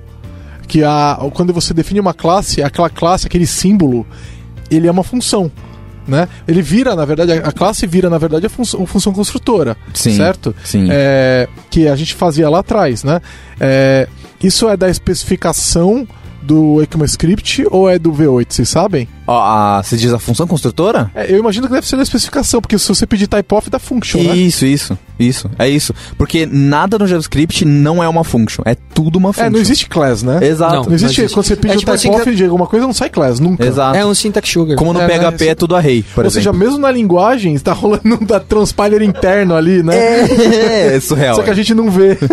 Que 0.67 0.83
a, 0.85 1.19
quando 1.35 1.53
você 1.53 1.75
define 1.75 2.01
uma 2.01 2.15
classe, 2.15 2.63
aquela 2.63 2.89
classe, 2.89 3.27
aquele 3.27 3.47
símbolo, 3.47 4.07
ele 4.71 4.87
é 4.87 4.91
uma 4.91 5.03
função. 5.05 5.51
Né? 6.07 6.29
Ele 6.49 6.63
vira, 6.63 6.97
na 6.97 7.05
verdade, 7.05 7.33
a 7.33 7.53
classe 7.53 7.87
vira, 7.87 8.11
na 8.11 8.19
verdade, 8.19 8.47
a 8.47 8.51
função, 8.51 8.83
a 8.83 8.87
função 8.87 9.13
construtora. 9.13 9.77
Sim, 9.95 10.17
Certo? 10.17 10.55
sim. 10.65 10.89
É, 10.91 11.49
que 11.71 11.87
a 11.87 11.95
gente 11.95 12.15
fazia 12.15 12.49
lá 12.51 12.59
atrás, 12.61 13.05
né? 13.05 13.21
É, 13.61 14.09
isso 14.43 14.69
é 14.69 14.77
da 14.77 14.89
especificação 14.89 16.07
do 16.43 16.83
ECMAScript 16.83 17.65
ou 17.71 17.89
é 17.89 17.99
do 17.99 18.13
V8, 18.13 18.47
vocês 18.49 18.69
sabem? 18.69 19.09
Ó, 19.27 19.39
a, 19.41 19.83
você 19.83 19.97
diz 19.97 20.13
a 20.13 20.19
função 20.19 20.47
construtora? 20.47 21.11
É, 21.15 21.33
eu 21.33 21.39
imagino 21.39 21.69
que 21.69 21.73
deve 21.73 21.87
ser 21.87 21.97
da 21.97 22.03
especificação, 22.03 22.61
porque 22.61 22.77
se 22.79 22.89
você 22.89 23.07
pedir 23.07 23.29
type 23.29 23.55
off, 23.55 23.71
dá 23.71 23.79
function, 23.79 24.21
né? 24.21 24.37
Isso, 24.37 24.67
isso, 24.67 24.99
isso. 25.19 25.49
É 25.59 25.69
isso. 25.69 25.95
Porque 26.19 26.45
nada 26.45 26.99
no 26.99 27.07
JavaScript 27.07 27.65
não 27.65 28.03
é 28.03 28.09
uma 28.09 28.25
function. 28.25 28.63
É 28.67 28.75
tudo 28.75 29.17
uma 29.17 29.33
function. 29.33 29.47
É, 29.47 29.51
não 29.51 29.61
existe 29.61 29.89
class, 29.89 30.25
né? 30.25 30.41
Exato. 30.43 30.75
Não. 30.75 30.83
Não 30.87 30.95
existe, 30.95 31.19
Não 31.19 31.25
existe. 31.25 31.35
quando 31.35 31.47
você 31.47 31.57
pede 31.57 31.75
É 31.75 31.77
o 31.77 31.79
tipo 31.79 31.93
type 31.93 32.09
assim 32.09 32.21
off 32.21 32.35
de 32.35 32.45
alguma 32.45 32.67
coisa, 32.67 32.85
não 32.85 32.93
sai 32.93 33.09
class, 33.11 33.39
nunca. 33.39 33.65
Exato. 33.65 33.97
É 33.97 34.05
um 34.05 34.13
syntax 34.15 34.49
sugar. 34.51 34.77
Como 34.77 34.93
no 34.93 35.01
É? 35.01 35.07
PHP 35.07 35.49
é 35.49 35.55
tudo 35.55 35.77
array, 35.77 36.03
por 36.15 36.25
Ou 36.25 36.31
seja, 36.31 36.51
exemplo. 36.51 36.59
mesmo 36.67 36.79
na 36.81 36.91
linguagem, 36.91 37.55
está 37.55 37.73
rolando 37.73 38.19
um 38.21 38.25
da 38.25 38.41
transpiler 38.41 39.03
interno 39.03 39.55
ali, 39.55 39.85
né? 39.85 39.97
É, 39.97 40.97
é 40.97 41.01
surreal. 41.01 41.37
Só 41.37 41.43
que 41.43 41.51
a 41.51 41.55
gente 41.55 41.73
não 41.75 41.89
vê. 41.91 42.19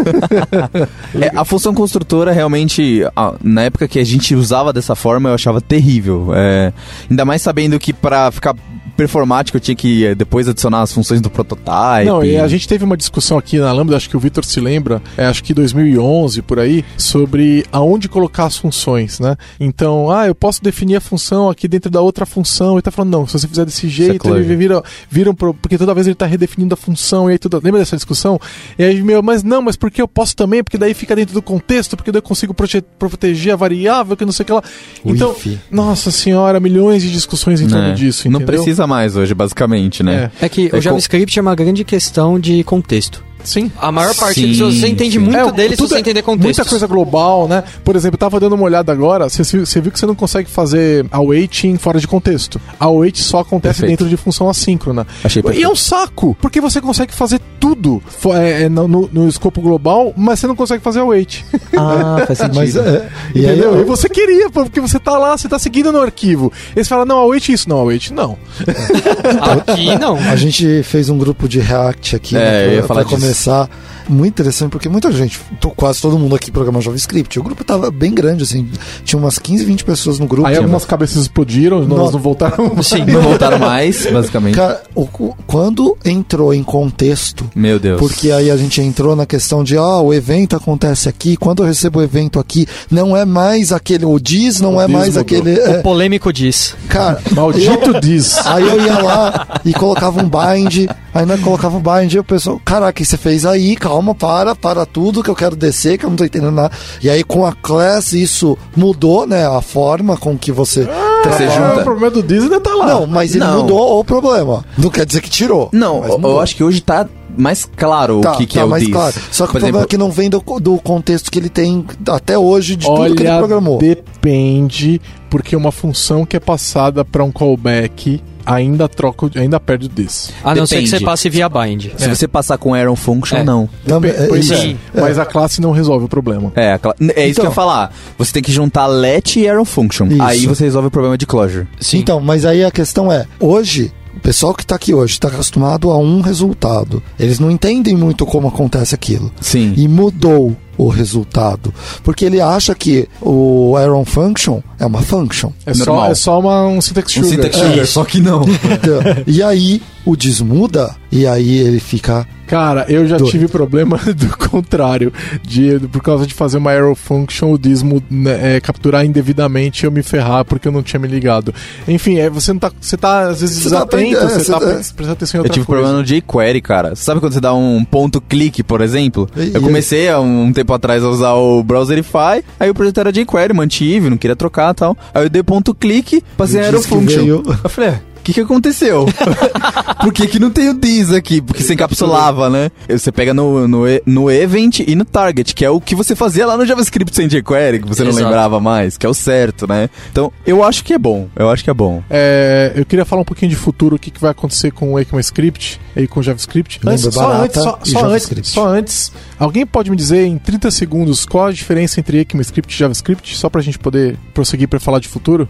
É, 1.20 1.32
a 1.36 1.44
função 1.44 1.74
construtora 1.74 2.32
realmente, 2.32 3.02
na 3.44 3.64
época 3.64 3.88
que 3.88 3.99
a 4.00 4.06
gente 4.06 4.36
usava 4.36 4.72
dessa 4.74 4.96
forma, 4.96 5.30
eu 5.30 5.34
achava 5.36 5.62
terrível. 5.62 6.30
É, 6.34 6.72
ainda 7.10 7.26
mais 7.26 7.42
sabendo 7.42 7.80
que 7.80 7.94
pra 7.94 8.32
ficar 8.32 8.56
performático 8.96 9.56
eu 9.56 9.62
tinha 9.62 9.76
que 9.76 10.06
eh, 10.06 10.14
depois 10.14 10.50
adicionar 10.50 10.82
as 10.82 10.92
funções 10.92 11.22
do 11.22 11.30
prototype. 11.30 12.06
Não, 12.06 12.22
e 12.24 12.38
a 12.38 12.48
gente 12.50 12.68
teve 12.68 12.84
uma 12.84 12.98
discussão 12.98 13.38
aqui 13.38 13.58
na 13.58 13.72
Lambda, 13.72 13.96
acho 13.96 14.10
que 14.10 14.18
o 14.18 14.20
Vitor 14.20 14.44
se 14.44 14.60
lembra, 14.60 15.02
é, 15.16 15.26
acho 15.26 15.42
que 15.42 15.54
2011 15.54 16.42
por 16.42 16.60
aí, 16.60 16.84
sobre 16.98 17.66
aonde 17.72 18.10
colocar 18.10 18.46
as 18.46 18.58
funções, 18.58 19.20
né? 19.20 19.38
Então, 19.58 20.12
ah, 20.12 20.28
eu 20.28 20.36
posso 20.36 20.62
definir 20.62 20.98
a 20.98 21.02
função 21.02 21.50
aqui 21.50 21.66
dentro 21.66 21.90
da 21.90 22.02
outra 22.02 22.26
função, 22.26 22.78
e 22.78 22.82
tá 22.82 22.92
falando, 22.92 23.12
não, 23.12 23.26
se 23.28 23.40
você 23.40 23.48
fizer 23.48 23.64
desse 23.64 23.88
jeito, 23.88 24.20
closure. 24.20 24.44
ele 24.44 24.56
vira, 24.58 24.84
vira 25.10 25.32
um 25.32 25.34
pro, 25.34 25.54
porque 25.54 25.78
toda 25.78 25.94
vez 25.94 26.06
ele 26.06 26.16
tá 26.16 26.26
redefinindo 26.26 26.74
a 26.74 26.78
função, 26.78 27.30
e 27.30 27.34
aí 27.34 27.40
tudo. 27.40 27.62
Lembra 27.64 27.80
dessa 27.80 27.96
discussão? 27.96 28.38
E 28.78 28.84
aí, 28.84 29.02
meu, 29.02 29.24
mas 29.24 29.44
não, 29.44 29.62
mas 29.62 29.78
porque 29.78 30.02
eu 30.02 30.08
posso 30.10 30.36
também, 30.36 30.62
porque 30.62 30.78
daí 30.78 30.94
fica 30.94 31.16
dentro 31.16 31.34
do 31.34 31.42
contexto, 31.42 31.96
porque 31.96 32.12
daí 32.12 32.20
eu 32.20 32.24
consigo 32.24 32.54
prote- 32.54 32.84
proteger 32.98 33.54
a 33.54 33.56
variável, 33.56 33.89
que 34.18 34.26
não 34.26 34.32
sei 34.32 34.44
o 34.44 34.46
que 34.48 34.54
lá. 34.54 34.64
Então, 35.06 35.36
nossa 35.72 36.12
senhora, 36.12 36.60
milhões 36.60 37.02
de 37.02 37.12
discussões 37.12 37.62
em 37.62 37.68
torno 37.68 37.90
Né? 37.90 37.94
disso, 37.94 38.30
Não 38.30 38.40
entendeu? 38.40 38.56
precisa 38.62 38.86
mais 38.88 39.16
hoje, 39.16 39.34
basicamente, 39.34 40.04
né? 40.04 40.32
É. 40.42 40.46
É 40.46 40.50
que 40.50 40.70
É 40.72 40.78
o 40.78 40.82
JavaScript 40.82 41.38
é 41.38 41.42
uma 41.42 41.56
grande 41.56 41.84
questão 41.84 42.40
de 42.40 42.64
contexto. 42.64 43.24
Sim. 43.44 43.72
A 43.80 43.92
maior 43.92 44.14
parte, 44.16 44.42
Sim, 44.42 44.54
se 44.54 44.62
você 44.62 44.88
entende 44.88 45.14
sim. 45.14 45.20
muito 45.20 45.38
É, 45.38 45.52
dele, 45.52 45.76
se 45.76 45.82
você 45.82 45.96
é- 45.96 46.00
entender 46.00 46.22
contexto. 46.22 46.44
Muita 46.58 46.66
coisa 46.66 46.86
global, 46.88 47.48
né? 47.48 47.64
Por 47.84 47.96
exemplo, 47.96 48.16
eu 48.16 48.20
tava 48.20 48.40
dando 48.40 48.54
uma 48.54 48.64
olhada 48.66 48.92
agora, 48.92 49.30
você 49.30 49.44
viu, 49.44 49.66
você 49.66 49.80
viu 49.82 49.92
que 49.92 50.00
você 50.00 50.06
não 50.06 50.16
consegue 50.16 50.50
fazer 50.50 51.06
awaiting 51.12 51.78
fora 51.78 52.00
de 52.00 52.08
contexto. 52.08 52.60
A 52.80 52.86
await 52.86 53.18
só 53.18 53.40
acontece 53.40 53.80
Perfeito. 53.82 54.00
dentro 54.04 54.10
de 54.10 54.18
função 54.18 54.50
assíncrona. 54.50 55.08
Achei 55.24 55.40
E 55.40 55.44
perfeito. 55.44 55.66
é 55.66 55.70
um 55.72 55.76
saco, 55.76 56.36
porque 56.42 56.60
você 56.62 56.82
consegue 56.82 57.14
fazer 57.14 57.40
tudo 57.60 58.02
é, 58.36 58.64
é, 58.64 58.70
no, 58.70 58.88
no- 58.88 59.10
no 59.12 59.28
escopo 59.28 59.62
global, 59.62 60.14
mas 60.18 60.40
você 60.40 60.48
não 60.48 60.56
consegue 60.56 60.84
fazer 60.84 61.00
await. 61.00 61.44
Ah, 61.78 62.24
faz 62.28 62.40
sentido. 62.40 62.56
Mas, 62.56 62.76
é, 62.76 63.10
e 63.34 63.40
aí, 63.46 63.46
Entendeu? 63.54 63.76
eu- 63.76 63.82
E 63.82 63.84
você 63.86 64.08
queria, 64.10 64.50
porque 64.50 64.80
você 64.82 65.00
tá 65.00 65.18
lá, 65.18 65.38
você 65.38 65.48
tá 65.48 65.58
seguindo 65.60 65.92
no 65.92 66.02
arquivo. 66.02 66.52
E 66.76 66.84
você 66.84 66.90
fala, 66.90 67.06
não, 67.06 67.18
await 67.20 67.50
isso, 67.52 67.68
não, 67.70 67.78
await 67.80 68.12
não. 68.12 68.38
Aqui 69.68 69.98
não. 69.98 70.18
A 70.18 70.36
gente 70.36 70.84
fez 70.84 71.10
um 71.10 71.18
grupo 71.18 71.48
de 71.48 71.60
React 71.60 72.16
aqui 72.16 72.36
É, 72.38 72.40
eu 72.40 72.70
né, 72.70 72.74
ia 72.76 72.80
pra, 72.80 72.88
falar 72.88 73.06
pra 73.06 73.16
disso. 73.18 73.28
Começar. 73.34 73.70
Muito 74.08 74.34
interessante, 74.34 74.72
porque 74.72 74.90
muita 74.90 75.12
gente, 75.12 75.40
quase 75.76 76.02
todo 76.02 76.18
mundo 76.18 76.36
aqui 76.36 76.50
programa 76.50 76.82
JavaScript. 76.82 77.40
O 77.40 77.44
grupo 77.44 77.64
tava 77.64 77.92
bem 77.92 78.12
grande, 78.12 78.42
assim. 78.42 78.68
Tinha 79.04 79.20
umas 79.22 79.38
15, 79.38 79.64
20 79.66 79.84
pessoas 79.86 80.18
no 80.18 80.26
grupo. 80.26 80.48
Aí 80.48 80.58
algumas 80.58 80.84
cabeças 80.84 81.22
explodiram, 81.22 81.82
nós 81.82 81.90
Não. 82.06 82.12
não 82.14 82.20
voltaram. 82.20 82.76
Sim. 82.82 83.06
Não 83.06 83.22
voltaram 83.22 83.60
mais, 83.62 84.08
basicamente. 84.12 84.56
Cara, 84.56 84.82
o- 84.96 85.04
o- 85.20 85.36
quando 85.46 85.96
entrou 86.04 86.52
em 86.56 86.64
contexto, 86.64 87.48
Meu 87.56 87.78
Deus. 87.78 88.00
porque 88.00 88.32
aí 88.32 88.50
a 88.50 88.58
gente 88.58 88.82
entrou 88.82 89.16
na 89.16 89.28
questão 89.28 89.64
de, 89.64 89.78
ah, 89.78 90.00
o 90.00 90.12
evento 90.12 90.56
acontece 90.56 91.08
aqui, 91.08 91.38
quando 91.38 91.62
eu 91.62 91.68
recebo 91.68 92.00
o 92.00 92.02
evento 92.02 92.40
aqui, 92.40 92.66
não 92.90 93.16
é 93.16 93.26
mais 93.26 93.72
aquele, 93.72 94.06
o 94.06 94.18
diz 94.20 94.60
não 94.60 94.78
O 94.78 94.82
é 94.82 94.86
diz 94.88 94.96
mais 94.96 95.08
mudou. 95.10 95.22
aquele. 95.22 95.54
O 95.60 95.66
é, 95.68 95.82
polêmico 95.84 96.34
diz. 96.34 96.74
cara, 96.88 97.22
Maldito 97.32 98.00
diz. 98.02 98.36
Aí 98.48 98.68
eu 98.68 98.82
ia 98.84 98.98
lá 99.04 99.62
e 99.64 99.72
colocava 99.72 100.20
um 100.20 100.28
bind, 100.28 100.90
aí 101.14 101.26
não 101.28 101.38
colocava 101.38 101.78
um 101.78 101.82
bind, 101.82 102.12
e 102.14 102.18
o 102.20 102.24
pessoal, 102.24 102.60
caraca, 102.66 102.90
o 102.90 102.94
que 102.96 103.06
você 103.06 103.18
fez 103.20 103.46
aí? 103.46 103.76
Calma, 103.76 104.16
para, 104.16 104.56
para 104.56 104.86
tudo 104.86 105.22
que 105.22 105.30
eu 105.30 105.36
quero 105.36 105.56
descer, 105.56 105.98
que 105.98 106.06
eu 106.06 106.10
não 106.10 106.18
tô 106.18 106.26
entendendo 106.26 106.52
nada. 106.52 106.72
E 107.04 107.10
aí 107.10 107.24
com 107.24 107.46
a 107.46 107.54
class 107.54 108.14
isso 108.14 108.58
mudou, 108.76 109.28
né? 109.28 109.46
A 109.46 109.62
forma 109.62 110.18
com 110.18 110.38
que 110.38 110.52
você. 110.52 110.88
Você 111.26 111.44
Ah, 111.44 111.50
junta. 111.50 111.82
O 111.82 111.84
problema 111.84 112.10
do 112.22 112.34
ainda 112.34 112.60
tá 112.60 112.74
lá. 112.74 112.88
Não, 112.88 113.06
mas 113.06 113.36
ele 113.36 113.44
Não. 113.44 113.62
mudou 113.62 114.00
o 114.00 114.04
problema. 114.04 114.66
Não 114.78 114.90
quer 114.90 115.06
dizer 115.06 115.22
que 115.22 115.30
tirou. 115.30 115.70
Não, 115.72 116.04
eu- 116.06 116.40
acho 116.40 116.56
que 116.56 116.64
hoje 116.64 116.82
tá 116.82 117.08
mais 117.38 117.64
claro 117.78 118.22
Tá, 118.22 118.34
o 118.34 118.38
que, 118.38 118.46
que 118.48 118.56
tá 118.56 118.62
é 118.62 118.66
o 118.66 118.70
mais 118.70 118.88
claro. 118.88 119.14
Só 119.32 119.46
que 119.46 119.52
Por 119.52 119.58
o 119.58 119.60
problema 119.62 119.68
exemplo, 119.80 119.84
é 119.84 119.88
que 119.88 119.98
não 119.98 120.10
vem 120.12 120.30
do, 120.30 120.44
do 120.60 120.78
contexto 120.80 121.30
que 121.32 121.38
ele 121.38 121.50
tem 121.50 121.86
até 122.10 122.38
hoje 122.38 122.76
de 122.76 122.86
tudo 122.88 123.16
que 123.16 123.22
ele 123.24 123.30
Olha, 123.30 123.38
programou. 123.40 123.78
depende, 123.78 125.02
porque 125.30 125.56
uma 125.56 125.72
função 125.72 126.26
que 126.26 126.36
é 126.36 126.40
passada 126.40 127.06
para 127.06 127.24
um 127.24 127.32
callback 127.32 128.22
ainda 128.54 128.88
troca, 128.88 129.30
ainda 129.36 129.60
perde 129.60 129.86
o 129.86 129.90
this. 129.90 130.32
A 130.44 130.56
não 130.56 130.66
ser 130.66 130.82
que 130.82 130.88
você 130.88 131.00
passe 131.00 131.30
via 131.30 131.48
bind. 131.50 131.88
se 131.98 132.08
você 132.10 132.28
passar 132.28 132.58
com 132.58 132.74
Arrow 132.74 132.96
Function, 132.96 133.38
É. 133.38 133.44
não. 133.44 133.70
Também- 133.86 134.12
é, 134.12 134.28
Pois 134.28 134.46
isso. 134.46 134.54
é, 134.54 134.58
Sim. 134.58 134.78
mas 134.94 135.18
a 135.20 135.26
classe 135.26 135.62
não 135.62 135.72
resolve 135.72 136.06
o 136.06 136.10
problema. 136.10 136.52
É, 136.56 136.72
é 136.74 136.76
isso 136.76 136.82
Então. 136.82 137.34
que 137.34 137.42
eu 137.42 137.46
ia 137.46 137.52
falar. 137.52 137.94
Você 138.18 138.34
tem 138.34 138.44
que 138.44 138.52
juntar 138.52 138.88
let 138.88 139.36
e 139.38 139.48
Arrow 139.48 139.66
Function. 139.66 140.08
Isso. 140.08 140.22
Aí 140.22 140.48
você 140.48 140.64
resolve 140.66 140.88
o 140.88 140.92
problema 140.92 141.18
de 141.18 141.26
closure. 141.26 141.68
Sim. 141.80 142.00
Então, 142.00 142.20
mas 142.20 142.46
aí 142.46 142.64
a 142.64 142.72
questão 142.72 143.12
é, 143.12 143.26
hoje, 143.40 143.92
o 144.20 144.22
pessoal 144.22 144.54
que 144.54 144.66
tá 144.66 144.76
aqui 144.76 144.94
hoje 144.94 145.14
está 145.14 145.30
acostumado 145.30 145.90
a 145.90 145.98
um 145.98 146.20
resultado. 146.20 147.02
Eles 147.18 147.40
não 147.40 147.50
entendem 147.50 147.96
muito 147.96 148.26
como 148.26 148.50
acontece 148.50 148.94
aquilo. 148.94 149.32
Sim. 149.40 149.74
E 149.78 149.88
mudou 149.88 150.56
o 150.78 150.90
resultado. 150.90 151.74
Porque 152.04 152.26
ele 152.26 152.42
acha 152.42 152.76
que 152.76 153.08
o 153.22 153.76
Arrow 153.78 154.04
Function 154.04 154.62
é 154.78 154.86
uma 154.86 155.02
function. 155.02 155.52
É 155.66 155.74
só, 155.74 155.86
Normal. 155.86 156.12
é 156.12 156.16
só 156.16 156.40
uma, 156.40 156.68
um 156.68 156.82
syntax 156.82 157.16
Um 157.18 157.24
sugar. 157.24 157.30
syntax 157.30 157.58
É. 157.58 157.70
sugar, 157.70 157.88
só 157.88 158.04
que 158.04 158.20
não. 158.20 158.42
Então, 158.44 159.02
e 159.26 159.42
aí 159.42 159.82
o 160.06 160.16
desmuda 160.18 160.96
e 161.12 161.26
aí 161.26 161.58
ele 161.58 161.80
fica. 161.80 162.28
Cara, 162.50 162.86
eu 162.90 163.08
já 163.08 163.18
Doido. 163.18 163.32
tive 163.32 163.48
problema 163.48 163.98
do 164.16 164.38
contrário. 164.50 165.14
De, 165.44 165.80
por 165.92 166.02
causa 166.02 166.26
de 166.26 166.34
fazer 166.34 166.58
uma 166.58 166.72
arrow 166.72 166.96
function, 166.96 167.52
o 167.54 167.58
diz 167.60 167.84
mu- 167.84 168.02
né, 168.10 168.56
é, 168.58 168.60
capturar 168.60 169.06
indevidamente 169.06 169.84
e 169.84 169.88
eu 169.88 169.92
me 169.92 170.02
ferrar 170.02 170.44
porque 170.44 170.68
eu 170.68 170.72
não 170.72 170.82
tinha 170.82 171.00
me 171.00 171.08
ligado. 171.08 171.54
Enfim, 171.88 172.18
é, 172.18 172.30
você 172.30 172.52
não 172.52 172.60
tá. 172.60 172.72
Você 172.82 172.98
tá 172.98 173.28
às 173.30 173.42
vezes 173.42 173.58
Você 173.58 173.70
tá 173.70 173.76
desatento, 173.86 173.96
aprendendo, 174.18 174.30
você 174.30 174.40
você 174.46 174.52
tá 174.52 174.60
tá- 174.60 174.66
pre- 174.66 174.74
prestando 174.76 175.12
atenção 175.12 175.38
em 175.38 175.40
Eu 175.40 175.44
outra 175.44 175.54
tive 175.54 175.66
coisa. 175.66 175.82
problema 175.84 176.00
no 176.02 176.04
jQuery, 176.06 176.62
cara. 176.62 176.96
Sabe 176.96 177.20
quando 177.20 177.34
você 177.34 177.40
dá 177.42 177.54
um 177.54 177.84
ponto 177.86 178.20
clique, 178.20 178.64
por 178.64 178.82
exemplo? 178.82 179.30
E- 179.38 179.52
eu 179.54 179.62
e 179.62 179.64
comecei 179.64 180.10
há 180.10 180.20
um 180.20 180.52
tempo 180.52 180.74
atrás 180.74 181.04
a 181.04 181.10
usar 181.10 181.34
o 181.34 181.62
Browserify, 181.64 182.44
aí 182.60 182.70
o 182.70 182.74
projeto 182.74 183.00
era 183.00 183.12
jQuery, 183.12 183.54
mantive, 183.54 184.10
não 184.10 184.18
queria 184.18 184.36
trocar 184.36 184.72
e 184.72 184.76
tal. 184.76 184.98
Aí 185.14 185.24
eu 185.26 185.30
dei 185.30 185.44
ponto 185.44 185.74
clique, 185.74 186.24
passei 186.36 186.62
a 186.62 186.68
Arrow 186.68 186.82
Function. 186.82 187.22
Eu 187.64 187.70
falei, 187.70 187.92
"Ah, 187.92 188.00
o 188.09 188.09
que 188.30 188.34
que 188.34 188.42
aconteceu? 188.42 189.06
Por 190.02 190.14
que 190.14 190.28
que 190.28 190.40
não 190.40 190.52
tem 190.52 190.70
o 190.70 190.76
this 190.76 191.12
aqui? 191.12 191.42
Porque 191.42 191.64
você 191.64 191.74
encapsulava, 191.74 192.50
né? 192.50 192.72
Você 192.88 193.12
pega 193.12 193.34
no, 193.34 193.68
no, 193.68 193.84
no 194.06 194.32
event 194.32 194.80
e 194.80 194.96
no 194.96 195.04
target, 195.04 195.54
que 195.54 195.66
é 195.66 195.70
o 195.70 195.82
que 195.82 195.96
você 195.96 196.16
fazia 196.16 196.46
lá 196.46 196.56
no 196.56 196.66
JavaScript 196.66 197.16
sem 197.16 197.28
jQuery, 197.28 197.80
que 197.80 197.88
você 197.88 198.04
não 198.04 198.12
Exato. 198.12 198.26
lembrava 198.26 198.60
mais, 198.60 198.98
que 198.98 199.06
é 199.06 199.10
o 199.10 199.14
certo, 199.14 199.68
né? 199.68 199.90
Então, 200.12 200.32
eu 200.46 200.64
acho 200.64 200.84
que 200.84 200.94
é 200.94 200.98
bom. 200.98 201.28
Eu 201.36 201.50
acho 201.50 201.64
que 201.64 201.70
é 201.70 201.74
bom. 201.74 202.04
É, 202.10 202.72
eu 202.76 202.86
queria 202.86 203.04
falar 203.04 203.22
um 203.22 203.26
pouquinho 203.26 203.50
de 203.50 203.56
futuro, 203.56 203.96
o 203.96 204.00
que, 204.00 204.12
que 204.12 204.22
vai 204.22 204.32
acontecer 204.32 204.72
com 204.72 204.94
o 204.94 205.00
ECMAScript 205.00 205.80
e 205.96 206.08
com 206.08 206.20
o 206.20 206.24
JavaScript. 206.24 206.80
Lembra 206.84 206.94
Antes, 206.94 207.14
só 207.14 207.28
barata 207.28 207.44
antes, 207.44 207.62
só, 207.62 207.80
só 207.84 208.06
antes, 208.06 208.48
só 208.48 208.68
antes, 208.68 209.12
alguém 209.38 209.66
pode 209.66 209.90
me 209.90 209.98
dizer 209.98 210.26
em 210.26 210.38
30 210.38 210.72
segundos 210.72 211.26
qual 211.26 211.48
a 211.48 211.52
diferença 211.52 212.00
entre 212.00 212.20
ECMAScript 212.20 212.74
e 212.74 212.78
JavaScript, 212.78 213.36
só 213.38 213.50
pra 213.50 213.62
gente 213.62 213.80
poder 213.80 214.18
prosseguir 214.34 214.68
pra 214.68 214.80
falar 214.80 215.00
de 215.00 215.08
futuro? 215.08 215.48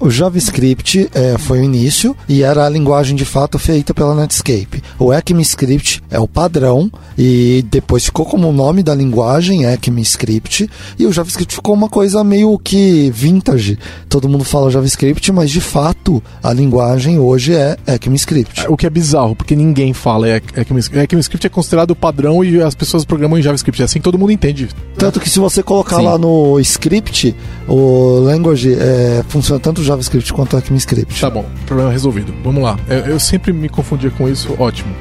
O 0.00 0.10
JavaScript 0.10 1.08
é, 1.14 1.38
foi 1.38 1.60
o 1.60 1.64
início, 1.64 2.15
isso 2.16 2.26
e 2.28 2.42
era 2.42 2.64
a 2.64 2.68
linguagem 2.68 3.16
de 3.16 3.24
fato 3.24 3.58
feita 3.58 3.94
pela 3.94 4.14
Netscape. 4.14 4.82
O 4.98 5.12
ECMAScript 5.12 6.02
é 6.10 6.18
o 6.18 6.28
padrão 6.28 6.90
e 7.16 7.64
depois 7.70 8.04
ficou 8.04 8.26
como 8.26 8.48
o 8.48 8.52
nome 8.52 8.82
da 8.82 8.94
linguagem 8.94 9.64
ECMAScript 9.64 10.68
e 10.98 11.06
o 11.06 11.12
JavaScript 11.12 11.54
ficou 11.54 11.74
uma 11.74 11.88
coisa 11.88 12.22
meio 12.24 12.58
que 12.58 13.10
vintage. 13.10 13.78
Todo 14.08 14.28
mundo 14.28 14.44
fala 14.44 14.70
JavaScript, 14.70 15.30
mas 15.32 15.50
de 15.50 15.60
fato 15.60 16.22
a 16.42 16.52
linguagem 16.52 17.18
hoje 17.18 17.54
é 17.54 17.76
ECMAScript. 17.86 18.66
O 18.68 18.76
que 18.76 18.86
é 18.86 18.90
bizarro, 18.90 19.36
porque 19.36 19.54
ninguém 19.54 19.92
fala 19.92 20.28
ECMAScript. 20.28 21.04
ECMAScript 21.04 21.46
é 21.46 21.50
considerado 21.50 21.92
o 21.92 21.96
padrão 21.96 22.44
e 22.44 22.60
as 22.60 22.74
pessoas 22.74 23.04
programam 23.04 23.38
em 23.38 23.42
JavaScript. 23.42 23.82
É 23.82 23.84
assim 23.84 23.98
que 23.98 24.04
todo 24.04 24.18
mundo 24.18 24.32
entende. 24.32 24.68
Tanto 24.98 25.20
que 25.20 25.28
se 25.28 25.38
você 25.38 25.62
colocar 25.62 25.96
Sim. 25.96 26.04
lá 26.04 26.18
no 26.18 26.58
script, 26.60 27.34
o 27.68 28.20
language 28.20 28.74
é, 28.74 29.24
funciona 29.28 29.60
tanto 29.60 29.80
o 29.80 29.84
JavaScript 29.84 30.32
quanto 30.32 30.56
o 30.56 30.58
ECMAScript. 30.58 31.20
Tá 31.20 31.30
bom, 31.30 31.44
problema 31.66 31.90
resolvido. 31.90 32.05
Vamos 32.42 32.62
lá. 32.62 32.78
Eu, 32.88 32.98
eu 32.98 33.20
sempre 33.20 33.52
me 33.52 33.68
confundia 33.68 34.10
com 34.10 34.28
isso, 34.28 34.54
ótimo. 34.58 34.94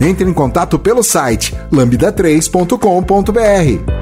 Entre 0.00 0.28
em 0.28 0.32
contato 0.32 0.78
pelo 0.78 1.02
site 1.02 1.54
lambda3.com.br. 1.72 3.92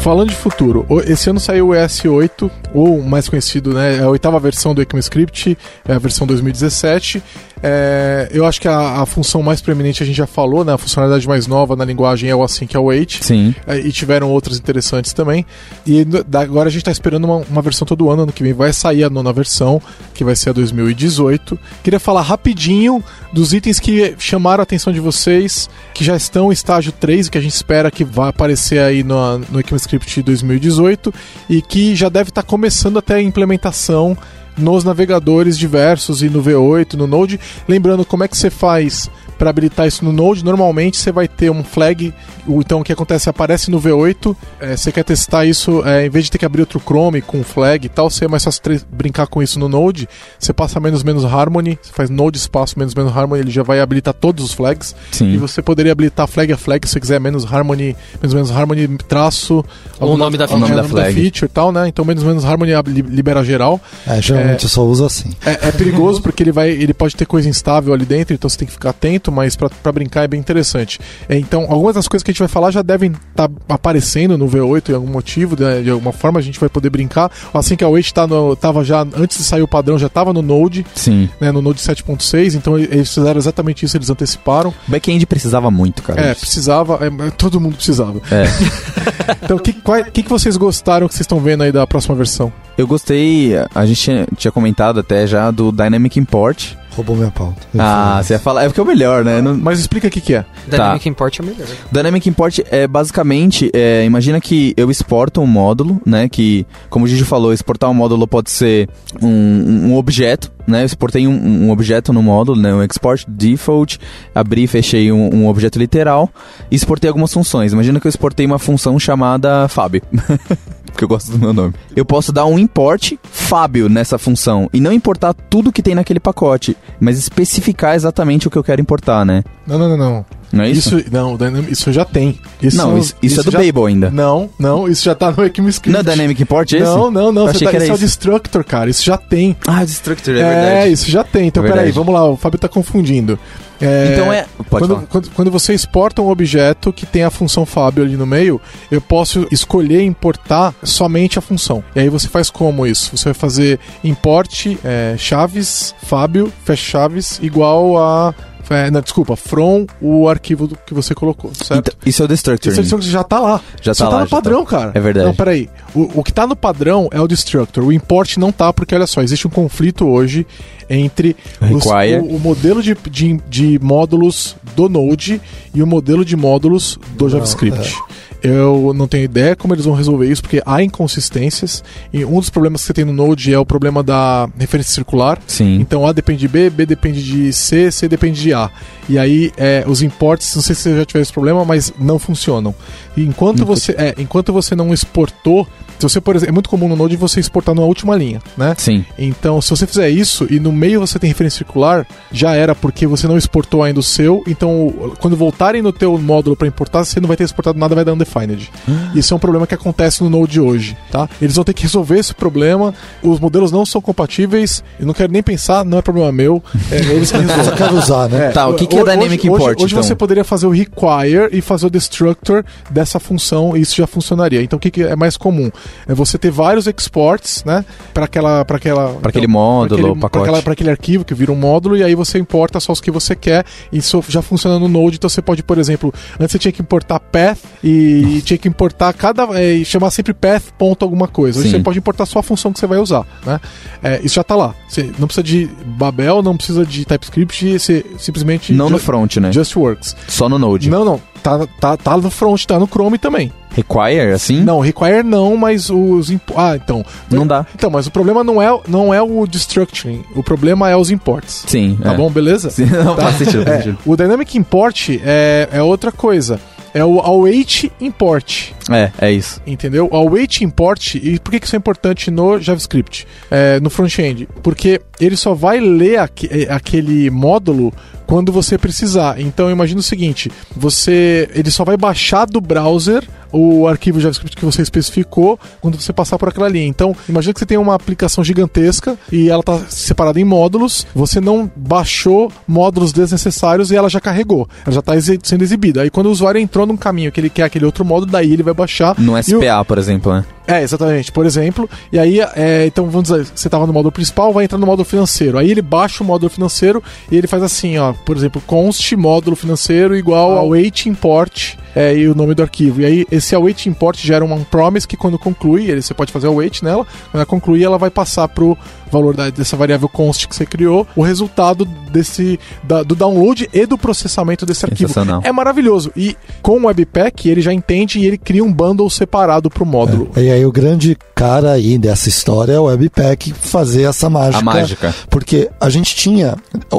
Falando 0.00 0.30
de 0.30 0.36
futuro, 0.36 0.86
esse 1.06 1.30
ano 1.30 1.38
saiu 1.38 1.68
o 1.68 1.72
ES8, 1.72 2.50
ou 2.72 3.02
mais 3.02 3.28
conhecido, 3.28 3.72
né, 3.72 3.98
é 3.98 4.02
a 4.02 4.08
oitava 4.08 4.38
versão 4.38 4.74
do 4.74 4.82
ECMAScript, 4.82 5.56
é 5.86 5.92
a 5.92 5.98
versão 5.98 6.26
2017. 6.26 7.22
É, 7.64 8.28
eu 8.32 8.44
acho 8.44 8.60
que 8.60 8.66
a, 8.66 9.02
a, 9.02 9.06
função 9.06 9.40
mais 9.40 9.60
preeminente 9.60 10.02
a 10.02 10.06
gente 10.06 10.16
já 10.16 10.26
falou, 10.26 10.64
né? 10.64 10.72
A 10.72 10.78
funcionalidade 10.78 11.28
mais 11.28 11.46
nova 11.46 11.76
na 11.76 11.84
linguagem 11.84 12.28
é 12.28 12.34
o 12.34 12.42
async 12.42 12.74
await. 12.76 13.22
Sim. 13.22 13.54
É, 13.66 13.78
e 13.78 13.92
tiveram 13.92 14.30
outras 14.30 14.58
interessantes 14.58 15.12
também. 15.12 15.46
E 15.86 16.04
agora 16.34 16.68
a 16.68 16.72
gente 16.72 16.80
está 16.80 16.90
esperando 16.90 17.24
uma, 17.24 17.36
uma, 17.36 17.62
versão 17.62 17.86
todo 17.86 18.10
ano, 18.10 18.22
ano 18.22 18.32
que 18.32 18.42
vem 18.42 18.52
vai 18.52 18.72
sair 18.72 19.04
a 19.04 19.10
nona 19.10 19.32
versão, 19.32 19.80
que 20.12 20.24
vai 20.24 20.34
ser 20.34 20.50
a 20.50 20.52
2018. 20.52 21.56
Queria 21.84 22.00
falar 22.00 22.22
rapidinho 22.22 23.02
dos 23.32 23.52
itens 23.52 23.78
que 23.78 24.16
chamaram 24.18 24.60
a 24.60 24.64
atenção 24.64 24.92
de 24.92 24.98
vocês, 24.98 25.70
que 25.94 26.04
já 26.04 26.16
estão 26.16 26.50
em 26.50 26.52
estágio 26.52 26.90
3, 26.90 27.28
que 27.28 27.38
a 27.38 27.40
gente 27.40 27.54
espera 27.54 27.92
que 27.92 28.04
vá 28.04 28.28
aparecer 28.28 28.80
aí 28.80 29.04
no, 29.04 29.38
no 29.38 29.60
ECMAScript 29.60 30.20
2018 30.20 31.14
e 31.48 31.62
que 31.62 31.94
já 31.94 32.08
deve 32.08 32.30
estar 32.30 32.42
tá 32.42 32.48
começando 32.48 32.61
até 32.98 33.14
a 33.14 33.22
implementação 33.22 34.16
nos 34.56 34.84
navegadores 34.84 35.58
diversos 35.58 36.22
e 36.22 36.28
no 36.28 36.42
V8, 36.42 36.94
no 36.94 37.06
Node. 37.06 37.40
Lembrando 37.66 38.04
como 38.04 38.24
é 38.24 38.28
que 38.28 38.36
você 38.36 38.50
faz 38.50 39.10
para 39.42 39.50
habilitar 39.50 39.88
isso 39.88 40.04
no 40.04 40.12
Node, 40.12 40.44
normalmente 40.44 40.96
você 40.96 41.10
vai 41.10 41.26
ter 41.26 41.50
um 41.50 41.64
flag. 41.64 42.14
Então 42.48 42.80
o 42.80 42.84
que 42.84 42.92
acontece? 42.92 43.28
Aparece 43.28 43.72
no 43.72 43.80
V8. 43.80 44.36
É, 44.60 44.76
você 44.76 44.92
quer 44.92 45.02
testar 45.02 45.44
isso, 45.44 45.82
é, 45.84 46.06
em 46.06 46.10
vez 46.10 46.26
de 46.26 46.30
ter 46.30 46.38
que 46.38 46.44
abrir 46.44 46.60
outro 46.60 46.78
Chrome 46.78 47.20
com 47.20 47.42
flag 47.42 47.84
e 47.84 47.88
tal, 47.88 48.08
você 48.08 48.26
é 48.26 48.28
mais 48.28 48.44
fácil 48.44 48.62
brincar 48.92 49.26
com 49.26 49.42
isso 49.42 49.58
no 49.58 49.68
Node. 49.68 50.08
Você 50.38 50.52
passa 50.52 50.78
menos 50.78 51.02
menos 51.02 51.24
Harmony, 51.24 51.76
você 51.82 51.92
faz 51.92 52.08
Node 52.08 52.38
espaço 52.38 52.78
menos 52.78 52.94
menos 52.94 53.16
Harmony, 53.16 53.40
ele 53.40 53.50
já 53.50 53.64
vai 53.64 53.80
habilitar 53.80 54.14
todos 54.14 54.44
os 54.44 54.52
flags. 54.52 54.94
Sim. 55.10 55.32
E 55.32 55.38
você 55.38 55.60
poderia 55.60 55.90
habilitar 55.90 56.28
flag 56.28 56.52
a 56.52 56.56
flag 56.56 56.86
se 56.86 56.92
você 56.92 57.00
quiser 57.00 57.18
menos 57.18 57.44
Harmony, 57.44 57.96
menos 58.20 58.34
menos 58.34 58.50
Harmony 58.52 58.96
traço. 59.08 59.64
Ou 59.98 60.14
o 60.14 60.16
nome 60.16 60.38
da, 60.38 60.46
o 60.46 60.56
nome 60.56 60.76
da, 60.76 60.84
flag. 60.84 61.20
feature 61.20 61.46
e 61.46 61.52
tal, 61.52 61.72
né? 61.72 61.88
Então 61.88 62.04
menos 62.04 62.22
menos 62.22 62.44
Harmony 62.44 62.70
libera 63.08 63.42
geral. 63.42 63.80
É, 64.06 64.22
geralmente 64.22 64.62
é, 64.62 64.66
eu 64.66 64.68
só 64.68 64.84
uso 64.84 65.04
assim. 65.04 65.32
É, 65.44 65.66
é 65.66 65.72
perigoso 65.72 66.22
porque 66.22 66.44
ele 66.44 66.52
vai, 66.52 66.70
ele 66.70 66.94
pode 66.94 67.16
ter 67.16 67.26
coisa 67.26 67.48
instável 67.48 67.92
ali 67.92 68.04
dentro, 68.04 68.34
então 68.34 68.48
você 68.48 68.56
tem 68.56 68.66
que 68.66 68.72
ficar 68.72 68.90
atento 68.90 69.31
mas 69.32 69.56
para 69.56 69.92
brincar 69.92 70.24
é 70.24 70.28
bem 70.28 70.38
interessante. 70.38 71.00
É, 71.28 71.36
então, 71.36 71.66
algumas 71.68 71.94
das 71.94 72.06
coisas 72.06 72.22
que 72.22 72.30
a 72.30 72.32
gente 72.32 72.40
vai 72.40 72.48
falar 72.48 72.70
já 72.70 72.82
devem 72.82 73.12
estar 73.12 73.48
tá 73.48 73.54
aparecendo 73.68 74.36
no 74.36 74.46
V8 74.48 74.90
em 74.90 74.94
algum 74.94 75.10
motivo, 75.10 75.56
de, 75.56 75.64
né, 75.64 75.80
de, 75.82 75.90
alguma 75.90 76.12
forma 76.12 76.38
a 76.38 76.42
gente 76.42 76.60
vai 76.60 76.68
poder 76.68 76.90
brincar. 76.90 77.30
Assim 77.52 77.76
que 77.76 77.84
a 77.84 77.88
Wait 77.88 78.12
tá 78.12 78.26
no, 78.26 78.54
tava 78.54 78.84
já, 78.84 79.00
antes 79.00 79.38
de 79.38 79.44
sair 79.44 79.62
o 79.62 79.68
padrão, 79.68 79.98
já 79.98 80.06
estava 80.06 80.32
no 80.32 80.42
Node, 80.42 80.84
Sim. 80.94 81.28
Né, 81.40 81.50
no 81.50 81.62
Node 81.62 81.80
7.6, 81.80 82.54
então 82.54 82.78
eles 82.78 83.12
fizeram 83.12 83.38
exatamente 83.38 83.84
isso, 83.84 83.96
eles 83.96 84.10
anteciparam. 84.10 84.70
O 84.86 84.90
back-end 84.90 85.24
precisava 85.26 85.70
muito, 85.70 86.02
cara. 86.02 86.20
É, 86.20 86.34
precisava, 86.34 86.98
é, 87.04 87.30
todo 87.30 87.60
mundo 87.60 87.76
precisava. 87.76 88.20
É. 88.30 88.44
então, 89.44 89.56
o 89.56 89.60
que, 89.60 89.74
que, 90.12 90.22
que 90.22 90.28
vocês 90.28 90.56
gostaram 90.56 91.08
que 91.08 91.14
vocês 91.14 91.24
estão 91.24 91.40
vendo 91.40 91.62
aí 91.62 91.72
da 91.72 91.86
próxima 91.86 92.14
versão? 92.14 92.52
Eu 92.76 92.86
gostei, 92.86 93.52
a 93.74 93.86
gente 93.86 94.26
tinha 94.36 94.50
comentado 94.50 95.00
até 95.00 95.26
já 95.26 95.50
do 95.50 95.70
Dynamic 95.70 96.18
Import, 96.18 96.74
Roubou 96.94 97.16
minha 97.16 97.30
pauta. 97.30 97.60
ah, 97.78 98.20
você 98.22 98.34
ia 98.34 98.38
falar. 98.38 98.64
É 98.64 98.66
porque 98.66 98.80
é 98.80 98.82
o 98.82 98.86
melhor, 98.86 99.24
né? 99.24 99.40
Não... 99.40 99.56
Mas 99.56 99.80
explica 99.80 100.08
o 100.08 100.10
que, 100.10 100.20
que 100.20 100.34
é. 100.34 100.44
Dynamic 100.68 101.04
tá. 101.04 101.10
Import 101.10 101.38
é 101.38 101.42
o 101.42 101.46
melhor. 101.46 101.66
Dynamic 101.90 102.28
Import 102.28 102.58
é 102.70 102.86
basicamente. 102.86 103.70
É, 103.72 104.04
imagina 104.04 104.40
que 104.40 104.74
eu 104.76 104.90
exporto 104.90 105.40
um 105.40 105.46
módulo, 105.46 106.00
né? 106.04 106.28
Que, 106.28 106.66
como 106.90 107.04
o 107.04 107.08
Gigi 107.08 107.24
falou, 107.24 107.52
exportar 107.52 107.88
um 107.90 107.94
módulo 107.94 108.26
pode 108.26 108.50
ser 108.50 108.88
um, 109.22 109.88
um 109.88 109.96
objeto, 109.96 110.52
né? 110.66 110.82
Eu 110.82 110.86
exportei 110.86 111.26
um, 111.26 111.32
um, 111.32 111.70
objeto 111.70 112.12
no 112.12 112.22
módulo, 112.22 112.60
né? 112.60 112.74
Um 112.74 112.82
export 112.82 113.24
default, 113.26 113.98
abri 114.34 114.64
e 114.64 114.66
fechei 114.66 115.10
um, 115.10 115.34
um 115.34 115.48
objeto 115.48 115.78
literal 115.78 116.28
e 116.70 116.76
exportei 116.76 117.08
algumas 117.08 117.32
funções. 117.32 117.72
Imagina 117.72 117.98
que 118.00 118.06
eu 118.06 118.10
exportei 118.10 118.44
uma 118.44 118.58
função 118.58 118.98
chamada 118.98 119.66
Fábio. 119.68 120.02
porque 120.92 121.04
eu 121.04 121.08
gosto 121.08 121.32
do 121.32 121.38
meu 121.38 121.52
nome. 121.52 121.74
Eu 121.96 122.04
posso 122.04 122.32
dar 122.32 122.46
um 122.46 122.58
import 122.58 123.14
Fábio 123.22 123.88
nessa 123.88 124.18
função 124.18 124.68
e 124.72 124.80
não 124.80 124.92
importar 124.92 125.34
tudo 125.34 125.72
que 125.72 125.82
tem 125.82 125.94
naquele 125.94 126.20
pacote, 126.20 126.76
mas 127.00 127.18
especificar 127.18 127.94
exatamente 127.94 128.46
o 128.46 128.50
que 128.50 128.56
eu 128.56 128.64
quero 128.64 128.80
importar, 128.80 129.24
né? 129.24 129.42
Não, 129.66 129.78
não, 129.78 129.88
não, 129.88 129.96
não. 129.96 130.26
Não 130.52 130.64
é 130.64 130.70
isso? 130.70 130.98
isso 130.98 131.10
não, 131.10 131.38
isso 131.68 131.92
já 131.92 132.04
tem. 132.04 132.38
Isso, 132.60 132.76
não, 132.76 132.98
isso, 132.98 133.14
isso, 133.22 133.40
isso 133.40 133.40
é 133.40 133.44
do 133.44 133.50
já, 133.50 133.58
Babel 133.58 133.86
ainda. 133.86 134.10
Não, 134.10 134.50
não, 134.58 134.86
isso 134.86 135.02
já 135.02 135.14
tá 135.14 135.32
no 135.32 135.44
ECMAScript. 135.44 135.90
Não 135.90 136.00
é 136.00 136.02
Dynamic 136.02 136.42
Import 136.42 136.70
esse? 136.72 136.84
Não, 136.84 137.10
não, 137.10 137.32
não. 137.32 137.46
Você 137.46 137.64
tá, 137.64 137.72
isso 137.72 137.90
é 137.90 137.94
o 137.94 137.98
Destructor, 137.98 138.62
cara. 138.62 138.90
Isso 138.90 139.02
já 139.02 139.16
tem. 139.16 139.56
Ah, 139.66 139.82
Destructor, 139.82 140.34
é, 140.34 140.40
é 140.40 140.44
verdade. 140.44 140.76
É, 140.76 140.88
isso 140.88 141.10
já 141.10 141.24
tem. 141.24 141.48
Então, 141.48 141.64
é 141.64 141.70
peraí, 141.70 141.90
vamos 141.90 142.12
lá, 142.12 142.28
o 142.28 142.36
Fábio 142.36 142.58
tá 142.58 142.68
confundindo. 142.68 143.38
É, 143.80 144.12
então 144.12 144.32
é. 144.32 144.46
Pode 144.70 144.86
quando, 144.86 145.06
quando, 145.08 145.30
quando, 145.30 145.50
você 145.50 145.74
exporta 145.74 146.22
um 146.22 146.28
objeto 146.28 146.92
que 146.92 147.04
tem 147.04 147.24
a 147.24 147.30
função 147.30 147.66
Fábio 147.66 148.04
ali 148.04 148.16
no 148.16 148.26
meio, 148.26 148.60
eu 148.90 149.00
posso 149.00 149.46
escolher 149.50 150.02
importar 150.02 150.72
somente 150.84 151.38
a 151.38 151.42
função. 151.42 151.82
E 151.96 152.00
aí 152.00 152.08
você 152.08 152.28
faz 152.28 152.48
como 152.48 152.86
isso? 152.86 153.16
Você 153.16 153.24
vai 153.24 153.34
fazer 153.34 153.80
import 154.04 154.66
é, 154.84 155.16
chaves 155.18 155.94
Fábio, 156.04 156.52
fecha 156.64 156.92
chaves 156.92 157.40
igual 157.42 157.98
a 157.98 158.34
é, 158.72 158.90
não, 158.90 159.00
desculpa, 159.00 159.36
from 159.36 159.86
o 160.00 160.28
arquivo 160.28 160.66
do, 160.66 160.76
que 160.76 160.94
você 160.94 161.14
colocou, 161.14 161.52
certo? 161.54 161.88
Então, 161.88 161.94
isso 162.04 162.22
é 162.22 162.24
o 162.24 162.28
Destructor. 162.28 162.72
Isso 162.72 162.80
é 162.80 162.80
o 162.80 162.82
Destructor 162.82 163.10
já 163.10 163.24
tá 163.24 163.38
lá. 163.40 163.60
Já 163.80 163.94
tá, 163.94 164.04
tá 164.04 164.10
lá, 164.10 164.20
no 164.20 164.28
tá 164.28 164.36
padrão, 164.36 164.64
tá. 164.64 164.70
cara. 164.70 164.92
É 164.94 165.00
verdade. 165.00 165.26
Não, 165.26 165.34
peraí. 165.34 165.68
O, 165.94 166.20
o 166.20 166.24
que 166.24 166.32
tá 166.32 166.46
no 166.46 166.56
padrão 166.56 167.08
é 167.12 167.20
o 167.20 167.28
Destructor. 167.28 167.84
O 167.84 167.92
import 167.92 168.36
não 168.36 168.52
tá, 168.52 168.72
porque 168.72 168.94
olha 168.94 169.06
só, 169.06 169.22
existe 169.22 169.46
um 169.46 169.50
conflito 169.50 170.06
hoje 170.06 170.46
entre 170.88 171.36
os, 171.60 171.86
o, 171.86 172.36
o, 172.36 172.40
modelo 172.40 172.82
de, 172.82 172.96
de, 173.10 173.40
de, 173.48 173.78
módulos 173.78 174.56
do 174.76 174.88
Node 174.88 175.40
e 175.74 175.82
o 175.82 175.86
modelo 175.86 176.24
de 176.24 176.36
módulos 176.36 176.98
do 177.16 177.28
JavaScript. 177.28 177.96
É. 177.96 178.21
Eu 178.42 178.92
não 178.94 179.06
tenho 179.06 179.24
ideia 179.24 179.54
como 179.54 179.72
eles 179.72 179.84
vão 179.84 179.94
resolver 179.94 180.28
isso, 180.28 180.42
porque 180.42 180.60
há 180.66 180.82
inconsistências. 180.82 181.84
E 182.12 182.24
um 182.24 182.40
dos 182.40 182.50
problemas 182.50 182.80
que 182.80 182.88
você 182.88 182.92
tem 182.92 183.04
no 183.04 183.12
Node 183.12 183.52
é 183.54 183.58
o 183.58 183.64
problema 183.64 184.02
da 184.02 184.48
referência 184.58 184.92
circular. 184.92 185.38
Sim. 185.46 185.76
Então 185.76 186.06
A 186.06 186.12
depende 186.12 186.40
de 186.40 186.48
B, 186.48 186.68
B 186.68 186.84
depende 186.84 187.22
de 187.22 187.52
C, 187.52 187.90
C 187.90 188.08
depende 188.08 188.40
de 188.40 188.52
A. 188.52 188.70
E 189.08 189.18
aí 189.18 189.52
é, 189.56 189.84
os 189.86 190.02
imports, 190.02 190.54
não 190.54 190.62
sei 190.62 190.74
se 190.74 190.82
você 190.82 190.96
já 190.96 191.04
tiver 191.04 191.20
esse 191.20 191.32
problema, 191.32 191.64
mas 191.64 191.92
não 191.98 192.18
funcionam. 192.18 192.74
E 193.16 193.22
enquanto 193.22 193.64
você, 193.64 193.92
é, 193.92 194.14
enquanto 194.18 194.52
você 194.52 194.74
não 194.74 194.92
exportou 194.92 195.66
se 196.02 196.14
você, 196.14 196.20
por 196.20 196.34
exemplo, 196.34 196.50
é 196.50 196.52
muito 196.52 196.68
comum 196.68 196.88
no 196.88 196.96
Node 196.96 197.16
você 197.16 197.38
exportar 197.38 197.74
na 197.74 197.82
última 197.82 198.16
linha, 198.16 198.42
né? 198.56 198.74
Sim. 198.76 199.04
Então, 199.16 199.60
se 199.60 199.70
você 199.70 199.86
fizer 199.86 200.10
isso 200.10 200.46
e 200.50 200.58
no 200.58 200.72
meio 200.72 200.98
você 201.00 201.18
tem 201.18 201.28
referência 201.28 201.58
circular, 201.58 202.06
já 202.32 202.54
era 202.54 202.74
porque 202.74 203.06
você 203.06 203.28
não 203.28 203.38
exportou 203.38 203.82
ainda 203.82 204.00
o 204.00 204.02
seu. 204.02 204.42
Então, 204.46 204.92
quando 205.20 205.36
voltarem 205.36 205.80
no 205.80 205.92
teu 205.92 206.18
módulo 206.18 206.56
para 206.56 206.66
importar, 206.66 207.04
você 207.04 207.20
não 207.20 207.28
vai 207.28 207.36
ter 207.36 207.44
exportado 207.44 207.78
nada, 207.78 207.94
vai 207.94 208.04
dar 208.04 208.14
undefined. 208.14 208.70
Ah. 208.88 209.12
Isso 209.14 209.32
é 209.32 209.36
um 209.36 209.40
problema 209.40 209.66
que 209.66 209.74
acontece 209.74 210.24
no 210.24 210.30
Node 210.30 210.60
hoje, 210.60 210.96
tá? 211.10 211.28
Eles 211.40 211.54
vão 211.54 211.64
ter 211.64 211.72
que 211.72 211.82
resolver 211.82 212.18
esse 212.18 212.34
problema. 212.34 212.92
Os 213.22 213.38
modelos 213.38 213.70
não 213.70 213.86
são 213.86 214.00
compatíveis. 214.00 214.82
Eu 214.98 215.06
não 215.06 215.14
quero 215.14 215.32
nem 215.32 215.42
pensar, 215.42 215.84
não 215.84 215.98
é 215.98 216.02
problema 216.02 216.32
meu. 216.32 216.62
É, 216.90 216.96
eles 216.96 217.30
que 217.32 217.38
resolvem. 217.38 217.76
Quero 217.76 217.96
usar, 217.96 218.28
né? 218.28 218.46
É, 218.46 218.50
tá, 218.50 218.66
o 218.66 218.74
que, 218.74 218.86
que 218.86 218.96
é 218.96 219.04
Dynamic 219.04 219.48
hoje, 219.48 219.48
Import? 219.48 219.76
Hoje, 219.76 219.84
hoje 219.84 219.94
então? 219.94 220.02
você 220.02 220.14
poderia 220.16 220.44
fazer 220.44 220.66
o 220.66 220.70
require 220.70 221.48
e 221.52 221.60
fazer 221.60 221.86
o 221.86 221.90
destructor 221.90 222.64
dessa 222.90 223.20
função 223.20 223.76
e 223.76 223.82
isso 223.82 223.96
já 223.96 224.06
funcionaria. 224.06 224.62
Então, 224.62 224.76
o 224.76 224.80
que, 224.80 224.90
que 224.90 225.02
é 225.02 225.14
mais 225.14 225.36
comum? 225.36 225.70
É 226.06 226.14
você 226.14 226.38
ter 226.38 226.50
vários 226.50 226.86
exports, 226.86 227.64
né? 227.64 227.84
Para 228.12 228.24
aquela, 228.24 228.64
para 228.64 228.76
aquela, 228.76 229.14
para 229.14 229.30
aquele 229.30 229.46
módulo, 229.46 230.16
para 230.16 230.72
aquele 230.72 230.90
arquivo 230.90 231.24
que 231.24 231.34
vira 231.34 231.52
um 231.52 231.56
módulo 231.56 231.96
e 231.96 232.02
aí 232.02 232.14
você 232.14 232.38
importa 232.38 232.80
só 232.80 232.92
os 232.92 233.00
que 233.00 233.10
você 233.10 233.34
quer. 233.34 233.64
Isso 233.92 234.22
já 234.28 234.42
funciona 234.42 234.78
no 234.78 234.88
Node, 234.88 235.16
então 235.16 235.28
você 235.28 235.42
pode, 235.42 235.62
por 235.62 235.78
exemplo, 235.78 236.12
antes 236.38 236.52
você 236.52 236.58
tinha 236.58 236.72
que 236.72 236.82
importar 236.82 237.20
path 237.20 237.58
e 237.82 238.22
Nossa. 238.24 238.40
tinha 238.42 238.58
que 238.58 238.68
importar 238.68 239.12
cada 239.12 239.44
é, 239.58 239.72
e 239.74 239.84
chamar 239.84 240.10
sempre 240.10 240.34
path 240.34 240.64
ponto 240.78 241.04
alguma 241.04 241.28
coisa. 241.28 241.60
Hoje 241.60 241.70
você 241.70 241.78
pode 241.80 241.98
importar 241.98 242.26
só 242.26 242.38
a 242.38 242.42
função 242.42 242.72
que 242.72 242.78
você 242.78 242.86
vai 242.86 242.98
usar, 242.98 243.26
né? 243.44 243.60
É, 244.02 244.20
isso 244.22 244.34
já 244.34 244.42
está 244.42 244.54
lá. 244.54 244.74
Você 244.88 245.10
não 245.18 245.26
precisa 245.26 245.42
de 245.42 245.68
Babel, 245.84 246.42
não 246.42 246.56
precisa 246.56 246.84
de 246.84 247.04
TypeScript, 247.04 247.78
você 247.78 248.04
simplesmente 248.18 248.72
não 248.72 248.90
no 248.90 248.98
front, 248.98 249.36
né? 249.36 249.52
Just 249.52 249.76
works. 249.76 250.16
Só 250.28 250.48
no 250.48 250.58
Node. 250.58 250.90
Não, 250.90 251.04
não. 251.04 251.31
Tá, 251.42 251.66
tá, 251.80 251.96
tá 251.96 252.16
no 252.16 252.30
front, 252.30 252.64
tá 252.64 252.78
no 252.78 252.86
Chrome 252.86 253.18
também. 253.18 253.52
require, 253.74 254.32
assim? 254.32 254.60
Não, 254.62 254.80
require 254.80 255.22
não, 255.22 255.56
mas 255.56 255.90
os 255.90 256.30
Ah, 256.54 256.76
então. 256.76 257.04
Não 257.30 257.46
dá. 257.46 257.66
Então, 257.74 257.90
mas 257.90 258.06
o 258.06 258.10
problema 258.10 258.44
não 258.44 258.60
é, 258.62 258.78
não 258.86 259.12
é 259.12 259.20
o 259.22 259.46
destructuring, 259.46 260.22
o 260.36 260.42
problema 260.42 260.88
é 260.90 260.96
os 260.96 261.10
imports. 261.10 261.64
Sim. 261.66 261.98
Tá 262.02 262.12
é. 262.12 262.16
bom, 262.16 262.30
beleza? 262.30 262.70
Sim, 262.70 262.84
não, 263.04 263.16
faz 263.16 263.36
sentido, 263.36 263.64
faz 263.64 263.76
É, 263.80 263.82
sentido. 263.82 263.98
o 264.06 264.16
Dynamic 264.16 264.56
Import 264.58 265.08
é, 265.24 265.68
é 265.72 265.82
outra 265.82 266.12
coisa. 266.12 266.60
É 266.94 267.04
o 267.04 267.20
await 267.20 267.90
import, 268.00 268.70
É, 268.90 269.10
é 269.18 269.32
isso. 269.32 269.60
entendeu? 269.66 270.08
O 270.12 270.16
await 270.16 270.60
import, 270.62 271.14
e 271.14 271.38
por 271.38 271.50
que 271.50 271.60
que 271.60 271.66
isso 271.66 271.74
é 271.76 271.78
importante 271.78 272.30
no 272.30 272.58
JavaScript, 272.60 273.26
é, 273.50 273.80
no 273.80 273.88
front-end? 273.88 274.46
Porque 274.62 275.00
ele 275.20 275.36
só 275.36 275.54
vai 275.54 275.80
ler 275.80 276.18
aque- 276.18 276.48
é, 276.50 276.72
aquele 276.72 277.30
módulo 277.30 277.92
quando 278.26 278.52
você 278.52 278.76
precisar. 278.76 279.40
Então 279.40 279.70
imagina 279.70 280.00
o 280.00 280.02
seguinte, 280.02 280.50
você, 280.76 281.48
ele 281.54 281.70
só 281.70 281.84
vai 281.84 281.96
baixar 281.96 282.46
do 282.46 282.60
browser 282.60 283.22
o 283.52 283.86
arquivo 283.86 284.18
JavaScript 284.20 284.56
que 284.56 284.64
você 284.64 284.82
especificou 284.82 285.58
quando 285.80 286.00
você 286.00 286.12
passar 286.12 286.38
por 286.38 286.48
aquela 286.48 286.68
linha. 286.68 286.86
Então, 286.86 287.14
imagina 287.28 287.52
que 287.52 287.60
você 287.60 287.66
tem 287.66 287.76
uma 287.78 287.94
aplicação 287.94 288.42
gigantesca 288.42 289.16
e 289.30 289.48
ela 289.50 289.60
está 289.60 289.78
separada 289.88 290.40
em 290.40 290.44
módulos, 290.44 291.06
você 291.14 291.40
não 291.40 291.70
baixou 291.76 292.50
módulos 292.66 293.12
desnecessários 293.12 293.90
e 293.90 293.96
ela 293.96 294.08
já 294.08 294.20
carregou. 294.20 294.68
Ela 294.84 294.92
já 294.94 295.00
está 295.00 295.12
sendo 295.42 295.62
exibida. 295.62 296.02
Aí 296.02 296.10
quando 296.10 296.26
o 296.26 296.30
usuário 296.30 296.60
entrou 296.60 296.86
num 296.86 296.96
caminho 296.96 297.30
que 297.30 297.40
ele 297.40 297.50
quer 297.50 297.64
aquele 297.64 297.84
outro 297.84 298.04
módulo, 298.04 298.30
daí 298.32 298.52
ele 298.52 298.62
vai 298.62 298.74
baixar. 298.74 299.14
No 299.18 299.36
E 299.36 299.40
o- 299.40 299.42
SPA, 299.62 299.84
por 299.84 299.98
exemplo, 299.98 300.32
né? 300.32 300.44
É, 300.66 300.82
exatamente. 300.82 301.32
Por 301.32 301.44
exemplo, 301.44 301.88
e 302.12 302.18
aí, 302.18 302.40
é, 302.40 302.86
então 302.86 303.06
vamos 303.06 303.28
dizer, 303.28 303.46
você 303.46 303.68
estava 303.68 303.86
no 303.86 303.92
módulo 303.92 304.12
principal, 304.12 304.52
vai 304.52 304.64
entrar 304.64 304.78
no 304.78 304.86
módulo 304.86 305.04
financeiro. 305.04 305.58
Aí 305.58 305.70
ele 305.70 305.82
baixa 305.82 306.22
o 306.22 306.26
módulo 306.26 306.50
financeiro 306.50 307.02
e 307.30 307.36
ele 307.36 307.46
faz 307.46 307.62
assim, 307.62 307.98
ó, 307.98 308.12
por 308.12 308.36
exemplo, 308.36 308.62
const 308.66 309.14
módulo 309.16 309.56
financeiro 309.56 310.16
igual 310.16 310.52
ao 310.52 310.58
await 310.66 311.06
import 311.06 311.74
é, 311.94 312.16
e 312.16 312.28
o 312.28 312.34
nome 312.34 312.54
do 312.54 312.62
arquivo. 312.62 313.00
E 313.00 313.04
aí 313.04 313.26
esse 313.30 313.54
await 313.54 313.86
import 313.86 314.16
gera 314.18 314.44
um 314.44 314.64
promise 314.64 315.06
que 315.06 315.16
quando 315.16 315.38
conclui, 315.38 315.90
ele, 315.90 316.00
você 316.00 316.14
pode 316.14 316.32
fazer 316.32 316.46
await 316.46 316.82
nela, 316.82 317.04
quando 317.04 317.34
ela 317.34 317.46
concluir, 317.46 317.84
ela 317.84 317.98
vai 317.98 318.10
passar 318.10 318.48
pro 318.48 318.78
valor 319.12 319.36
da- 319.36 319.50
dessa 319.50 319.76
variável 319.76 320.08
const 320.08 320.48
que 320.48 320.56
você 320.56 320.64
criou, 320.66 321.06
o 321.14 321.22
resultado 321.22 321.84
desse 322.10 322.58
da- 322.82 323.02
do 323.02 323.14
download 323.14 323.68
e 323.72 323.86
do 323.86 323.96
processamento 323.98 324.64
desse 324.66 324.84
arquivo. 324.84 325.12
É 325.44 325.52
maravilhoso. 325.52 326.10
E 326.16 326.36
com 326.62 326.78
o 326.80 326.86
Webpack, 326.86 327.48
ele 327.48 327.60
já 327.60 327.72
entende 327.72 328.18
e 328.18 328.26
ele 328.26 328.38
cria 328.38 328.64
um 328.64 328.72
bundle 328.72 329.08
separado 329.10 329.68
pro 329.70 329.84
módulo. 329.86 330.30
E 330.36 330.50
aí 330.50 330.64
o 330.64 330.72
grande 330.72 331.16
cara 331.34 331.72
aí 331.72 331.98
dessa 331.98 332.28
história 332.28 332.72
é 332.72 332.78
o 332.80 332.84
Webpack 332.84 333.52
fazer 333.52 334.02
essa 334.02 334.30
mágica. 334.30 334.58
A 334.58 334.62
mágica. 334.62 335.14
Porque 335.28 335.70
a 335.80 335.88
gente 335.90 336.14
tinha 336.16 336.56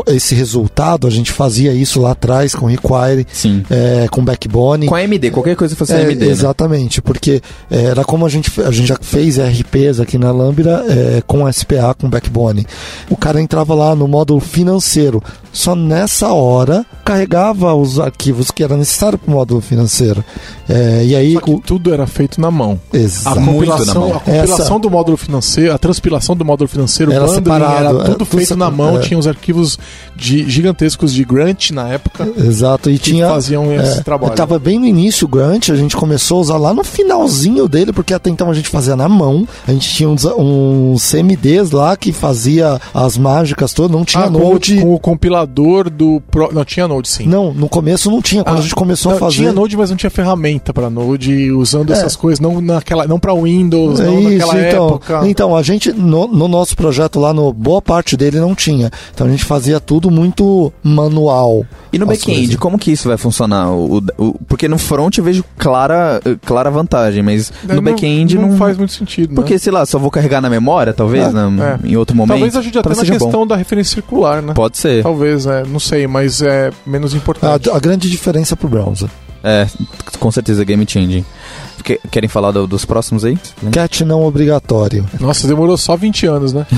esse 0.08 0.36
resultado, 0.36 1.08
a 1.08 1.10
gente 1.10 1.32
fazia 1.32 1.74
isso 1.74 2.02
lá 2.02 2.12
atrás 2.12 2.54
com 2.54 2.66
Require, 2.66 3.26
Sim. 3.32 3.64
é, 3.70 4.08
com 4.10 4.24
Backbone. 4.24 4.88
Com 4.88 4.96
a 4.96 5.04
MD, 5.04 5.32
qualquer 5.32 5.56
coisa 5.56 5.74
que 5.74 5.80
fosse 5.80 5.94
É, 5.94 6.02
AMD. 6.04 6.16
né? 6.26 6.32
exatamente, 6.32 7.02
porque 7.02 7.42
é, 7.72 7.84
era 7.86 8.04
como 8.04 8.26
a 8.26 8.30
gente, 8.30 8.52
a 8.62 8.72
gente 8.72 8.88
já 8.88 8.98
fez 9.02 9.38
RPs 9.40 10.00
aqui 10.00 10.18
na 10.18 10.32
Lambda 10.32 10.84
é, 10.88 11.22
com 11.26 11.48
SPA, 11.52 11.96
com 12.04 12.10
Backbone. 12.10 12.68
O 13.10 13.16
cara 13.16 13.42
entrava 13.42 13.74
lá 13.74 13.96
no 13.96 14.08
módulo 14.08 14.40
financeiro, 14.42 15.24
só 15.52 15.74
nessa 15.76 16.34
hora 16.34 16.86
carregava 17.06 17.74
os 17.74 18.00
arquivos 18.00 18.52
que 18.52 18.64
era 18.64 18.76
necessário 18.76 19.18
para 19.18 19.30
o 19.32 19.34
módulo 19.36 19.62
financeiro. 19.62 20.24
É, 20.68 21.04
e 21.06 21.16
aí, 21.16 21.38
o- 21.38 21.60
tudo 21.60 21.94
era 21.94 22.06
feito 22.08 22.40
na 22.42 22.50
mão. 22.52 22.80
A 22.94 22.98
exato. 22.98 23.40
Na 23.40 23.46
compilação, 23.46 24.02
mão. 24.10 24.18
a 24.18 24.20
compilação 24.20 24.66
Essa- 24.66 24.80
do 24.80 24.90
módulo 24.90 25.18
financeiro, 25.18 25.74
a 25.74 25.78
transpilação 25.78 26.36
do 26.36 26.44
módulo 26.46 26.68
financeiro, 26.68 27.12
Era 27.12 27.22
bundling, 27.26 27.36
separado, 27.36 27.74
era 27.76 27.90
era 27.90 28.04
tudo 28.06 28.14
tudo 28.26 28.26
feito 28.38 28.56
na 28.58 28.70
mão, 28.72 28.98
é. 28.98 29.02
tinha 29.02 29.18
os 29.20 29.28
arquivos 29.28 29.78
de, 30.16 30.50
gigantescos 30.50 31.14
de 31.14 31.24
Grant 31.24 31.72
na 31.72 31.88
época 31.90 32.28
Exato, 32.38 32.90
e 32.90 32.98
que 32.98 33.12
tinha. 33.12 33.28
faziam 33.30 33.72
esse 33.74 34.00
É, 34.00 34.04
trabalho. 34.04 34.34
Tava 34.36 34.58
bem 34.60 34.80
no 34.80 34.86
início 34.86 35.26
o 35.26 35.28
Grant, 35.28 35.70
a 35.70 35.76
gente 35.76 35.96
começou 35.96 36.38
a 36.38 36.42
usar 36.42 36.58
lá 36.58 36.74
no 36.74 36.84
finalzinho 36.84 37.68
dele, 37.68 37.92
porque 37.94 38.14
até 38.14 38.30
então 38.30 38.50
a 38.50 38.54
gente 38.54 38.70
fazia 38.70 38.96
na 38.96 39.08
mão. 39.10 39.48
A 39.68 39.72
gente 39.72 39.90
tinha 39.94 40.10
uns, 40.10 40.26
uns 40.26 41.02
CMDs 41.04 41.72
lá 41.72 41.93
que 41.98 42.12
fazia 42.12 42.80
as 42.94 43.18
mágicas 43.18 43.74
todas, 43.74 43.92
não 43.96 44.04
tinha 44.06 44.24
Ah, 44.26 44.30
Node. 44.30 44.78
o, 44.78 44.82
com 44.82 44.94
o 44.96 45.00
compilador 45.00 45.90
do 45.90 46.22
Pro... 46.32 46.50
Não, 46.54 46.64
tinha 46.66 46.88
Node 46.88 47.08
sim. 47.10 47.28
Não, 47.28 47.54
no 47.54 47.68
começo 47.70 48.10
não 48.12 48.22
tinha. 48.22 48.44
Quando 48.44 48.58
Ah, 48.58 48.60
a 48.60 48.62
gente 48.64 48.76
começou 48.76 49.12
não, 49.12 49.18
a 49.18 49.20
fazer. 49.20 49.36
Tinha 49.38 49.52
Node, 49.54 49.76
mas 49.78 49.90
não 49.90 49.98
tinha 49.98 50.10
ferramenta 50.10 50.74
para 50.74 50.90
Node, 50.90 51.52
usando 51.52 51.92
É. 51.92 51.94
essas 51.94 52.16
coisas, 52.16 52.40
não 52.40 52.60
naquela, 52.62 53.08
não 53.08 53.20
para 53.20 53.34
Windows, 53.34 54.00
É 54.00 54.06
não 54.06 54.20
isso, 54.30 54.48
naquela 54.48 54.68
então, 54.70 54.88
época. 54.88 55.22
então, 55.28 55.56
a 55.56 55.62
gente, 55.64 55.92
no, 55.92 56.28
no 56.28 56.48
nosso 56.48 56.76
projeto 56.76 57.20
lá, 57.20 57.34
no, 57.34 57.52
boa 57.54 57.82
parte 57.82 58.16
dele 58.18 58.40
não 58.40 58.54
tinha. 58.56 58.90
Então 59.14 59.28
a 59.28 59.30
gente 59.30 59.44
fazia 59.46 59.80
tudo 59.80 60.10
muito 60.12 60.72
manual. 60.84 61.66
E 61.92 62.00
no 62.00 62.06
back-end, 62.08 62.58
como 62.58 62.78
que 62.78 62.92
isso 62.92 63.08
vai 63.08 63.18
funcionar? 63.18 63.70
O, 63.72 63.98
o- 64.18 64.34
porque 64.48 64.68
no 64.68 64.78
front 64.78 65.18
eu 65.18 65.24
vejo 65.24 65.44
clara, 65.58 66.20
clara 66.46 66.72
vantagem, 66.72 67.22
mas 67.22 67.52
Daí 67.64 67.76
no 67.76 67.82
back-end 67.84 68.36
não, 68.38 68.50
não 68.50 68.58
faz 68.58 68.78
muito 68.78 68.94
sentido, 68.94 69.36
Porque, 69.36 69.54
né? 69.54 69.60
sei 69.60 69.72
lá, 69.72 69.86
só 69.86 70.00
vou 70.00 70.10
carregar 70.10 70.42
na 70.42 70.50
memória, 70.50 70.92
talvez, 70.94 71.28
É, 71.28 71.32
na- 71.32 71.78
é. 71.83 71.83
Em 71.84 71.96
outro 71.96 72.16
momento. 72.16 72.32
Talvez 72.34 72.56
ajude 72.56 72.78
até 72.80 72.90
na 72.90 72.96
seja 72.96 73.14
bom. 73.14 73.20
questão 73.26 73.48
da 73.48 73.56
referência 73.56 73.94
circular, 73.96 74.42
né? 74.42 74.54
Pode 74.54 74.78
ser. 74.78 75.04
Talvez, 75.04 75.46
é, 75.46 75.64
não 75.66 75.80
sei, 75.80 76.08
mas 76.08 76.42
é 76.42 76.72
menos 76.86 77.14
importante. 77.14 77.70
A, 77.70 77.76
a 77.76 77.80
grande 77.80 78.10
diferença 78.10 78.56
pro 78.56 78.68
browser. 78.68 79.10
É, 79.46 79.68
com 80.20 80.32
certeza, 80.32 80.64
game 80.64 80.86
changing. 80.88 81.26
Que- 81.84 82.00
Querem 82.10 82.30
falar 82.30 82.52
do- 82.52 82.66
dos 82.66 82.86
próximos 82.86 83.26
aí? 83.26 83.38
Cat 83.74 84.06
não 84.06 84.24
obrigatório. 84.24 85.06
Nossa, 85.20 85.46
demorou 85.50 85.76
só 85.76 85.98
20 85.98 86.26
anos, 86.28 86.54
né? 86.54 86.66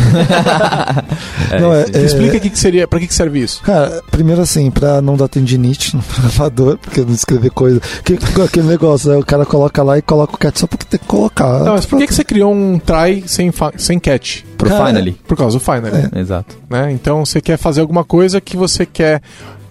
É, 1.51 1.59
não, 1.59 1.71
é, 1.73 1.85
é- 1.93 2.03
Explica 2.03 2.37
o 2.37 2.41
que, 2.41 2.49
que 2.49 2.57
seria, 2.59 2.87
pra 2.87 2.99
que, 2.99 3.05
que 3.07 3.13
serve 3.13 3.39
isso. 3.39 3.61
Cara, 3.61 4.01
primeiro 4.09 4.41
assim, 4.41 4.71
pra 4.71 5.01
não 5.01 5.15
dar 5.15 5.27
tendinite 5.27 5.95
no 5.95 6.01
gravador, 6.19 6.77
porque 6.77 7.01
não 7.01 7.13
escrever 7.13 7.51
coisa. 7.51 7.79
Que, 8.03 8.17
aquele 8.43 8.67
negócio, 8.67 9.11
né? 9.11 9.17
O 9.17 9.23
cara 9.25 9.45
coloca 9.45 9.83
lá 9.83 9.97
e 9.97 10.01
coloca 10.01 10.33
o 10.35 10.37
cat 10.37 10.59
só 10.59 10.65
porque 10.65 10.85
tem 10.85 10.99
que 10.99 11.05
colocar. 11.05 11.59
Não, 11.63 11.73
mas 11.73 11.85
por 11.85 11.99
que, 11.99 12.07
que 12.07 12.13
você 12.15 12.23
criou 12.23 12.51
um 12.51 12.79
try 12.79 13.23
sem, 13.27 13.51
sem 13.77 13.99
catch? 13.99 14.41
Pro 14.67 14.77
Cara, 14.77 14.87
Finally. 14.87 15.17
Por 15.27 15.37
causa 15.37 15.57
do 15.57 15.63
Finally, 15.63 16.09
Exato. 16.15 16.57
né? 16.69 16.91
Então 16.91 17.25
você 17.25 17.39
quer 17.41 17.57
fazer 17.57 17.81
alguma 17.81 18.03
coisa 18.03 18.39
que 18.41 18.55
você 18.57 18.85
quer 18.85 19.21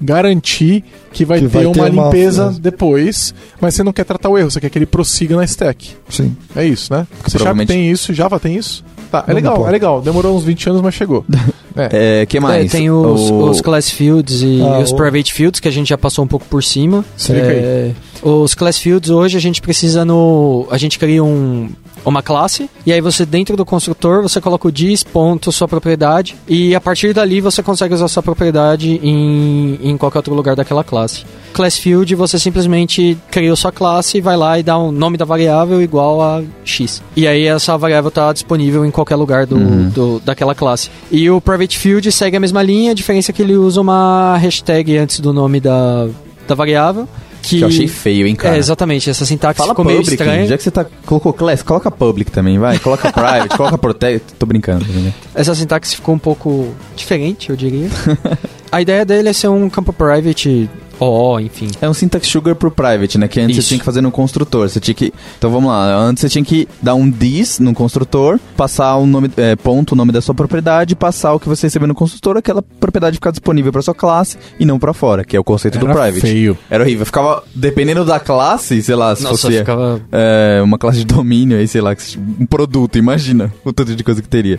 garantir 0.01 0.85
que 1.13 1.25
vai 1.25 1.39
Que 1.41 1.47
ter 1.47 1.51
vai 1.51 1.67
uma 1.67 1.73
ter 1.75 1.81
uma- 1.91 2.05
limpeza 2.05 2.53
é. 2.57 2.61
depois, 2.61 3.35
mas 3.61 3.75
você 3.75 3.83
não 3.83 3.93
quer 3.93 4.05
tratar 4.05 4.29
o 4.29 4.37
erro, 4.39 4.51
você 4.51 4.61
quer 4.61 4.69
que 4.69 4.79
ele 4.79 4.87
prossiga 4.87 5.37
na 5.37 5.45
stack. 5.45 5.93
Sim. 6.09 6.37
É 6.55 6.65
isso, 6.67 6.93
né? 6.93 7.07
Sharp 7.21 7.31
Provavelmente- 7.33 7.69
tem 7.69 7.91
isso, 7.91 8.13
Java 8.13 8.39
tem 8.41 8.57
isso. 8.57 8.85
Tá, 9.11 9.23
é 9.27 9.31
Não 9.31 9.35
legal, 9.37 9.69
é 9.69 9.71
legal. 9.71 10.03
Demorou 10.03 10.37
uns 10.37 10.43
20 10.43 10.69
anos, 10.69 10.83
mas 10.83 10.95
chegou. 10.95 11.25
É. 11.77 12.21
É, 12.23 12.27
que 12.27 12.39
mais? 12.39 12.67
É, 12.67 12.69
tem 12.79 12.89
os, 12.89 13.31
O- 13.33 13.51
os 13.51 13.61
class 13.61 13.91
fields 13.91 14.43
e 14.43 14.61
Ah, 14.63 14.79
os 14.79 14.93
o- 14.93 14.95
private 14.97 15.35
fields 15.35 15.59
que 15.59 15.67
a 15.67 15.73
gente 15.73 15.89
já 15.89 15.99
passou 15.99 16.25
um 16.25 16.29
pouco 16.29 16.47
por 16.47 16.63
cima. 16.63 17.05
Explica 17.19 17.49
É, 17.49 17.91
os 18.23 18.55
class 18.55 18.79
fields 18.79 19.11
hoje 19.11 19.37
a 19.37 19.41
gente 19.41 19.61
precisa 19.61 20.05
no. 20.05 20.69
A 20.71 20.79
gente 20.79 21.01
cria 21.01 21.25
um, 21.25 21.69
uma 22.05 22.23
classe 22.23 22.69
e 22.85 22.93
aí 22.93 23.01
você 23.01 23.25
dentro 23.25 23.57
do 23.57 23.65
construtor 23.65 24.23
você 24.23 24.41
coloca 24.41 24.69
o 24.69 24.73
dis 24.73 25.03
ponto 25.03 25.51
sua 25.51 25.67
propriedade 25.67 26.37
e 26.47 26.75
a 26.75 26.81
partir 26.81 27.15
dali 27.15 27.41
você 27.41 27.63
consegue 27.63 27.95
usar 27.95 28.09
sua 28.09 28.23
propriedade 28.23 29.01
em, 29.03 29.79
em 29.83 29.97
qualquer 29.97 30.19
outro 30.19 30.35
lugar 30.35 30.55
daquela 30.55 30.85
classe. 30.85 31.25
Class 31.53 31.79
field 31.79 32.15
você 32.15 32.39
simplesmente 32.39 33.17
cria 33.31 33.55
sua 33.57 33.73
classe, 33.73 34.21
vai 34.21 34.37
lá 34.37 34.59
e 34.59 34.63
dá 34.63 34.79
um 34.79 34.91
nome 34.93 35.17
da 35.17 35.25
variável 35.25 35.81
igual 35.81 36.21
a 36.21 36.43
x. 36.65 37.03
E 37.17 37.27
aí 37.27 37.45
essa 37.47 37.77
variável 37.79 38.09
está 38.09 38.33
disponível 38.33 38.85
em 38.85 38.91
qualquer 38.91 39.17
lugar 39.17 39.47
do, 39.47 39.57
Uhum. 39.57 39.89
do- 39.89 40.21
daquela 40.25 40.55
classe. 40.55 40.91
E 41.11 41.31
o 41.31 41.41
private 41.41 41.79
field 41.79 42.11
segue 42.13 42.37
a 42.37 42.41
mesma 42.41 42.63
linha, 42.63 42.91
a 42.91 42.95
diferença 42.95 43.31
é 43.31 43.33
que 43.33 43.41
ele 43.43 43.55
usa 43.57 43.81
uma 43.81 44.37
hashtag 44.37 44.97
antes 44.99 45.21
do 45.21 45.33
nome 45.33 45.61
da, 45.61 46.09
da 46.47 46.55
variável. 46.55 47.09
Que, 47.45 47.59
Que 47.59 47.63
eu 47.63 47.69
achei 47.69 47.87
feio, 47.87 48.27
hein, 48.27 48.35
cara. 48.35 48.57
É, 48.57 48.59
exatamente. 48.59 49.09
Essa 49.11 49.27
sintaxe 49.27 49.59
Fala 49.59 49.71
ficou 49.71 49.85
meio 49.85 49.99
public, 49.99 50.23
estranha. 50.23 50.47
já 50.47 50.57
que 50.57 50.63
você 50.63 50.71
tá, 50.71 50.87
colocou 51.05 51.33
class, 51.33 51.63
coloca 51.63 51.91
public 51.91 52.31
também, 52.31 52.59
vai. 52.59 52.79
Coloca 52.79 53.11
private, 53.13 53.57
coloca 53.57 53.77
protect. 53.79 54.33
Tô 54.39 54.47
brincando. 54.47 54.85
né? 54.87 55.13
Essa 55.35 55.55
sintaxe 55.55 55.95
ficou 55.97 56.15
um 56.15 56.19
pouco 56.19 56.75
diferente, 56.97 57.51
eu 57.51 57.57
diria. 57.57 57.89
a 58.73 58.81
ideia 58.81 59.05
dele 59.05 59.29
é 59.29 59.33
ser 59.33 59.49
um 59.49 59.69
campo 59.69 59.93
private 59.93 60.69
OO, 61.09 61.41
enfim. 61.41 61.69
É 61.81 61.89
um 61.89 61.95
syntax 61.95 62.27
sugar 62.29 62.55
pro 62.55 62.71
private, 62.71 63.19
né? 63.19 63.29
Que 63.29 63.41
antes 63.41 63.57
Isso. 63.57 63.63
você 63.63 63.69
tinha 63.69 63.79
que 63.79 63.85
fazer 63.85 64.01
no 64.01 64.11
construtor. 64.11 64.69
Você 64.69 64.81
tinha 64.81 64.95
que. 64.95 65.13
Então 65.39 65.51
vamos 65.51 65.71
lá. 65.71 65.95
Antes 65.97 66.21
você 66.23 66.29
tinha 66.29 66.45
que 66.45 66.69
dar 66.83 66.95
um 66.95 67.11
this 67.11 67.59
no 67.59 67.73
construtor, 67.75 68.39
passar 68.57 68.97
o 68.97 69.07
nome, 69.07 69.31
é, 69.37 69.57
ponto, 69.57 69.93
o 69.93 69.97
nome 69.97 70.13
da 70.13 70.21
sua 70.21 70.35
propriedade, 70.35 70.95
passar 70.97 71.33
o 71.35 71.41
que 71.41 71.49
você 71.49 71.67
recebeu 71.67 71.89
no 71.89 71.95
construtor, 71.95 72.37
aquela 72.37 72.63
propriedade 72.63 73.17
ficar 73.17 73.31
disponível 73.31 73.73
pra 73.73 73.83
sua 73.83 73.95
classe 73.95 74.37
e 74.59 74.65
não 74.65 74.79
pra 74.79 74.93
fora, 74.93 75.25
que 75.25 75.37
é 75.37 75.41
o 75.41 75.45
conceito 75.45 75.79
do 75.79 75.87
Era 75.87 75.95
private. 75.95 76.21
feio. 76.21 76.57
Era 76.71 76.85
horrível. 76.85 77.05
Ficava, 77.07 77.43
dependendo 77.55 78.05
da 78.05 78.19
classe, 78.21 78.83
sei 78.83 78.95
lá, 78.95 79.15
se 79.15 79.23
Nossa, 79.23 79.37
fosse 79.49 79.59
ficava... 79.59 80.01
é, 80.13 80.61
uma 80.63 80.79
classe 80.79 80.99
de 80.99 81.05
domínio 81.05 81.59
aí, 81.59 81.67
sei 81.69 81.81
lá, 81.81 81.95
um 82.41 82.47
produto, 82.47 82.97
imagina 82.99 83.53
o 83.65 83.73
tanto 83.73 83.95
de 83.95 84.03
coisa 84.05 84.21
que 84.23 84.29
teria. 84.29 84.59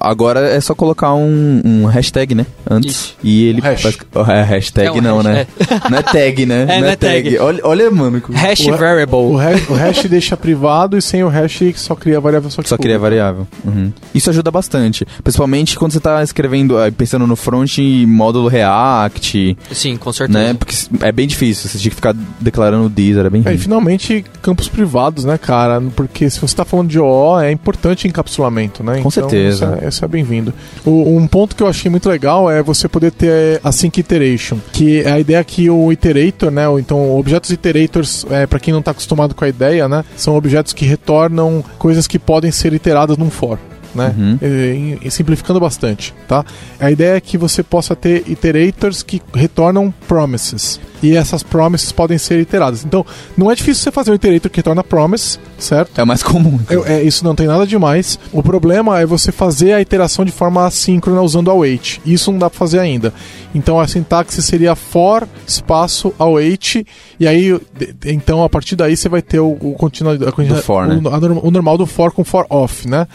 Agora 0.00 0.40
é 0.48 0.60
só 0.60 0.74
colocar 0.74 1.14
um, 1.14 1.60
um 1.64 1.86
hashtag, 1.86 2.34
né? 2.34 2.46
Antes. 2.68 2.94
Isso. 2.96 3.16
E 3.22 3.44
ele. 3.46 3.60
Um 3.60 3.64
hash. 3.64 3.82
faz- 3.82 3.98
é, 4.28 4.42
hashtag 4.42 4.88
É 4.88 4.92
um 4.92 5.00
não, 5.00 5.16
hash, 5.18 5.24
né? 5.24 5.46
É. 5.70 5.76
Não 5.90 5.98
é 5.98 6.02
tag, 6.02 6.46
né? 6.46 6.66
É, 6.68 6.80
não 6.80 6.88
é 6.88 6.96
tag. 6.96 7.38
Olha, 7.38 7.60
olha, 7.64 7.90
mano. 7.90 8.22
Hash 8.32 8.60
O- 8.66 8.72
O 8.72 8.76
variable. 8.76 9.36
hash, 9.36 9.68
o 9.70 9.74
hash 9.74 10.04
deixa 10.08 10.36
privado 10.36 10.96
e 10.96 11.02
sem 11.02 11.22
o 11.22 11.28
hash 11.28 11.60
só 11.76 11.94
cria 11.94 12.20
variável 12.20 12.50
só 12.50 12.62
que 12.62 12.68
Só 12.68 12.76
cria 12.76 12.98
variável. 12.98 13.46
Uhum. 13.64 13.92
Isso 14.14 14.30
ajuda 14.30 14.50
bastante. 14.50 15.06
Principalmente 15.22 15.78
quando 15.78 15.92
você 15.92 16.00
tá 16.00 16.22
escrevendo, 16.22 16.78
eh, 16.80 16.90
pensando 16.90 17.26
no 17.26 17.36
front 17.36 17.78
em 17.78 18.06
módulo 18.06 18.48
React, 18.48 19.56
Sim, 19.72 19.96
com 19.96 20.12
certeza. 20.12 20.38
né? 20.38 20.54
Porque 20.54 20.74
é 21.02 21.12
bem 21.12 21.26
difícil. 21.26 21.68
Você 21.68 21.78
tinha 21.78 21.90
que 21.90 21.96
ficar 21.96 22.14
declarando 22.40 22.88
this, 22.90 23.16
era 23.16 23.30
bem 23.30 23.42
É, 23.44 23.52
e 23.54 23.58
finalmente 23.58 24.24
campos 24.42 24.68
privados, 24.68 25.24
né, 25.24 25.38
cara? 25.38 25.80
Porque 25.94 26.28
se 26.30 26.38
você 26.38 26.46
está 26.46 26.64
falando 26.64 26.88
de 26.88 26.98
OO, 26.98 27.38
é 27.40 27.50
importante 27.52 28.06
encapsulamento, 28.08 28.82
né? 28.82 29.00
Com 29.02 29.10
certeza. 29.10 29.78
Isso 29.86 30.04
é, 30.04 30.06
é 30.06 30.08
bem-vindo. 30.08 30.52
O- 30.84 31.16
Um 31.16 31.26
ponto 31.26 31.54
que 31.56 31.62
eu 31.62 31.66
achei 31.66 31.90
muito 31.90 32.08
legal 32.08 32.50
é 32.50 32.62
você 32.62 32.88
poder 32.88 33.10
ter 33.12 33.60
a 33.64 33.72
sync 33.72 33.98
iteration, 34.00 34.58
que 34.72 35.00
é 35.00 35.12
a 35.12 35.20
ideia 35.20 35.42
que 35.46 35.70
o 35.70 35.92
iterator, 35.92 36.50
né? 36.50 36.68
Ou 36.68 36.78
então, 36.78 37.16
objetos 37.16 37.50
iterators, 37.50 38.26
é, 38.30 38.46
para 38.46 38.58
quem 38.58 38.72
não 38.72 38.80
está 38.80 38.90
acostumado 38.90 39.34
com 39.34 39.44
a 39.44 39.48
ideia, 39.48 39.88
né? 39.88 40.04
São 40.16 40.36
objetos 40.36 40.72
que 40.72 40.84
retornam 40.84 41.64
coisas 41.78 42.06
que 42.06 42.18
podem 42.18 42.50
ser 42.50 42.72
iteradas 42.72 43.16
num 43.16 43.30
for. 43.30 43.58
Né? 43.94 44.14
Uhum. 44.18 44.38
E- 44.42 44.98
e 45.06 45.10
simplificando 45.10 45.58
bastante, 45.58 46.12
tá? 46.28 46.44
A 46.78 46.90
ideia 46.90 47.16
é 47.16 47.20
que 47.20 47.38
você 47.38 47.62
possa 47.62 47.96
ter 47.96 48.24
iterators 48.28 49.02
que 49.02 49.22
retornam 49.34 49.94
promises. 50.06 50.78
E 51.06 51.16
essas 51.16 51.42
promises 51.42 51.92
podem 51.92 52.18
ser 52.18 52.40
iteradas. 52.40 52.84
Então, 52.84 53.04
não 53.36 53.50
é 53.50 53.54
difícil 53.54 53.82
você 53.84 53.90
fazer 53.92 54.10
um 54.10 54.14
iterator 54.14 54.50
que 54.50 54.58
retorna 54.58 54.82
promise, 54.82 55.38
certo? 55.58 55.98
É 56.00 56.02
o 56.02 56.06
mais 56.06 56.22
comum. 56.22 56.58
Eu- 56.68 56.84
é, 56.86 57.02
isso 57.02 57.24
não 57.24 57.34
tem 57.34 57.46
nada 57.46 57.66
demais. 57.66 58.18
O 58.32 58.42
problema 58.42 59.00
é 59.00 59.06
você 59.06 59.30
fazer 59.30 59.72
a 59.72 59.80
iteração 59.80 60.24
de 60.24 60.32
forma 60.32 60.66
assíncrona 60.66 61.22
usando 61.22 61.50
await. 61.50 62.00
Isso 62.04 62.30
não 62.32 62.38
dá 62.38 62.50
pra 62.50 62.58
fazer 62.58 62.78
ainda. 62.80 63.12
Então 63.54 63.78
a 63.80 63.86
sintaxe 63.86 64.42
seria 64.42 64.74
for 64.74 65.26
espaço 65.46 66.12
await 66.18 66.84
e 67.18 67.26
aí 67.26 67.58
então 68.04 68.42
a 68.44 68.48
partir 68.50 68.76
daí 68.76 68.94
você 68.96 69.08
vai 69.08 69.22
ter 69.22 69.40
o, 69.40 69.52
o 69.60 69.72
continua- 69.78 70.16
for, 70.62 70.86
né? 70.86 71.00
o, 71.02 71.08
a 71.08 71.18
o 71.46 71.50
normal 71.50 71.78
do 71.78 71.86
for 71.86 72.12
com 72.12 72.22
for 72.24 72.44
off, 72.50 72.86
né? 72.88 73.06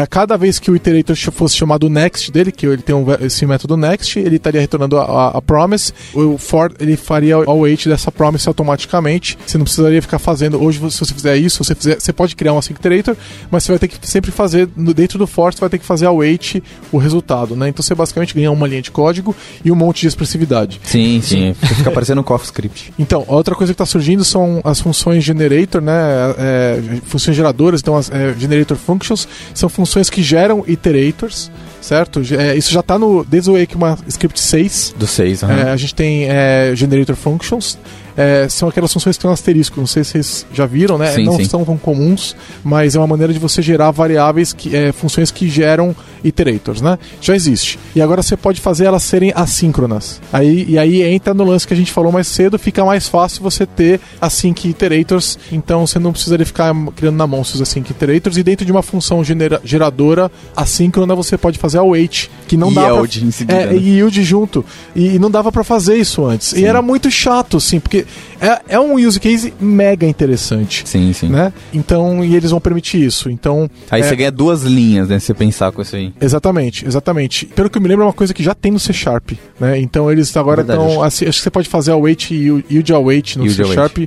A 0.00 0.06
cada 0.06 0.36
vez 0.38 0.58
que 0.58 0.70
o 0.70 0.76
iterator 0.76 1.14
fosse 1.32 1.56
chamado 1.56 1.90
next 1.90 2.30
dele, 2.32 2.50
que 2.52 2.66
ele 2.66 2.80
tem 2.82 2.94
um 2.94 3.04
esse 3.20 3.44
método 3.44 3.76
next, 3.76 4.18
ele 4.18 4.36
estaria 4.36 4.60
retornando 4.60 4.96
a, 4.98 5.02
a- 5.04 5.38
a 5.38 5.42
promise. 5.42 5.92
O 6.14 6.38
for 6.38 6.72
ele 6.80 6.96
faria 6.96 7.31
o 7.38 7.50
await 7.50 7.88
dessa 7.88 8.10
promise 8.10 8.48
automaticamente. 8.48 9.38
Você 9.46 9.58
não 9.58 9.64
precisaria 9.64 10.00
ficar 10.02 10.18
fazendo. 10.18 10.62
Hoje, 10.62 10.78
se 10.90 10.98
você 10.98 11.14
fizer 11.14 11.36
isso, 11.36 11.62
você, 11.62 11.74
fizer, 11.74 12.00
você 12.00 12.12
pode 12.12 12.36
criar 12.36 12.52
um 12.52 12.58
async 12.58 12.78
iterator, 12.78 13.16
mas 13.50 13.64
você 13.64 13.72
vai 13.72 13.78
ter 13.78 13.88
que 13.88 14.06
sempre 14.06 14.30
fazer 14.30 14.66
dentro 14.66 15.18
do 15.18 15.26
for, 15.26 15.52
você 15.52 15.60
vai 15.60 15.70
ter 15.70 15.78
que 15.78 15.84
fazer 15.84 16.06
await 16.06 16.62
o 16.90 16.98
resultado, 16.98 17.56
né? 17.56 17.68
Então 17.68 17.82
você 17.82 17.94
basicamente 17.94 18.34
ganha 18.34 18.50
uma 18.50 18.66
linha 18.66 18.82
de 18.82 18.90
código 18.90 19.34
e 19.64 19.70
um 19.70 19.76
monte 19.76 20.02
de 20.02 20.08
expressividade. 20.08 20.80
Sim, 20.84 21.20
sim. 21.22 21.54
Fica 21.54 21.90
parecendo 21.90 22.20
um 22.20 22.24
CoffeeScript. 22.24 22.92
Então, 23.02 23.24
outra 23.26 23.54
coisa 23.54 23.72
que 23.72 23.74
está 23.74 23.84
surgindo 23.84 24.24
são 24.24 24.60
as 24.64 24.80
funções 24.80 25.24
generator, 25.24 25.82
né? 25.82 25.92
É, 26.38 26.80
funções 27.04 27.36
geradoras, 27.36 27.80
então 27.80 27.96
as 27.96 28.10
é, 28.10 28.32
generator 28.38 28.76
functions 28.76 29.26
são 29.52 29.68
funções 29.68 30.08
que 30.08 30.22
geram 30.22 30.64
iterators, 30.66 31.50
certo? 31.82 32.22
É, 32.38 32.56
isso 32.56 32.72
já 32.72 32.80
está 32.80 32.98
no 32.98 33.24
desde 33.24 33.50
o 33.50 33.58
ECMAScript 33.58 34.40
6. 34.40 34.94
Do 34.96 35.06
6, 35.06 35.42
É, 35.42 35.70
a 35.70 35.76
gente 35.76 35.94
tem 35.94 36.26
é, 36.30 36.72
generator 36.74 37.16
functions. 37.16 37.78
É, 38.16 38.46
são 38.48 38.68
aquelas 38.68 38.92
funções 38.92 39.16
que 39.16 39.22
tem 39.22 39.30
um 39.30 39.34
asterisco, 39.34 39.78
não 39.80 39.86
sei 39.86 40.04
se 40.04 40.10
vocês 40.12 40.46
já 40.52 40.66
viram, 40.66 40.98
né? 40.98 41.12
Sim, 41.12 41.24
não 41.24 41.36
sim. 41.36 41.44
são 41.44 41.64
tão 41.64 41.76
comuns, 41.76 42.36
mas 42.62 42.94
é 42.94 42.98
uma 42.98 43.06
maneira 43.06 43.32
de 43.32 43.38
você 43.38 43.62
gerar 43.62 43.90
variáveis, 43.90 44.52
que, 44.52 44.74
é, 44.76 44.92
funções 44.92 45.30
que 45.30 45.48
geram 45.48 45.94
iterators, 46.22 46.80
né? 46.80 46.98
Já 47.20 47.34
existe. 47.34 47.78
E 47.96 48.00
agora 48.02 48.22
você 48.22 48.36
pode 48.36 48.60
fazer 48.60 48.84
elas 48.84 49.02
serem 49.02 49.32
assíncronas. 49.34 50.20
Aí, 50.32 50.64
e 50.68 50.78
aí 50.78 51.02
entra 51.02 51.34
no 51.34 51.44
lance 51.44 51.66
que 51.66 51.74
a 51.74 51.76
gente 51.76 51.92
falou 51.92 52.12
mais 52.12 52.26
cedo, 52.26 52.58
fica 52.58 52.84
mais 52.84 53.08
fácil 53.08 53.42
você 53.42 53.66
ter 53.66 54.00
async 54.20 54.64
iterators, 54.68 55.38
então 55.50 55.86
você 55.86 55.98
não 55.98 56.12
precisaria 56.12 56.46
ficar 56.46 56.74
criando 56.96 57.16
na 57.16 57.26
mão 57.26 57.42
esses 57.42 57.60
async 57.60 57.88
iterators, 57.90 58.36
e 58.36 58.42
dentro 58.42 58.64
de 58.64 58.72
uma 58.72 58.82
função 58.82 59.24
genera- 59.24 59.60
geradora 59.64 60.30
assíncrona 60.56 61.14
você 61.14 61.36
pode 61.36 61.58
fazer 61.58 61.78
await, 61.78 62.30
que 62.46 62.56
não 62.56 62.72
dá 62.72 62.82
pra- 62.84 62.94
yield 62.96 63.32
seguida, 63.32 63.58
é, 63.60 63.66
né? 63.66 63.76
e 63.76 63.88
yield 63.96 64.22
junto. 64.22 64.64
E, 64.94 65.14
e 65.14 65.18
não 65.18 65.30
dava 65.30 65.50
pra 65.50 65.64
fazer 65.64 65.96
isso 65.96 66.24
antes. 66.24 66.48
Sim. 66.48 66.60
E 66.60 66.64
era 66.64 66.80
muito 66.82 67.10
chato, 67.10 67.56
assim, 67.56 67.80
porque 67.80 68.01
é, 68.40 68.60
é 68.74 68.80
um 68.80 68.94
use 68.96 69.18
case 69.20 69.52
mega 69.60 70.06
interessante. 70.06 70.82
Sim, 70.86 71.12
sim. 71.12 71.28
Né? 71.28 71.52
Então, 71.72 72.24
e 72.24 72.34
eles 72.36 72.50
vão 72.50 72.60
permitir 72.60 73.04
isso. 73.04 73.30
Então, 73.30 73.68
Aí 73.90 74.00
é, 74.00 74.04
você 74.04 74.16
ganha 74.16 74.30
duas 74.30 74.62
linhas, 74.62 75.08
né? 75.08 75.18
Se 75.18 75.26
você 75.26 75.34
pensar 75.34 75.72
com 75.72 75.82
isso 75.82 75.96
aí. 75.96 76.12
Exatamente, 76.20 76.86
exatamente. 76.86 77.46
Pelo 77.46 77.68
que 77.70 77.78
eu 77.78 77.82
me 77.82 77.88
lembro, 77.88 78.04
é 78.04 78.06
uma 78.06 78.12
coisa 78.12 78.32
que 78.34 78.42
já 78.42 78.54
tem 78.54 78.72
no 78.72 78.78
C 78.78 78.92
Sharp, 78.92 79.32
né? 79.60 79.78
Então 79.78 80.10
eles 80.10 80.34
agora 80.36 80.62
estão. 80.62 81.02
acho- 81.02 81.28
acho 81.28 81.38
que 81.38 81.42
você 81.44 81.50
pode 81.50 81.68
fazer 81.68 81.92
await 81.92 82.30
e 82.30 82.64
yield 82.70 82.92
await 82.92 83.36
no 83.36 83.48
C. 83.50 83.64
Sharp. 83.64 83.98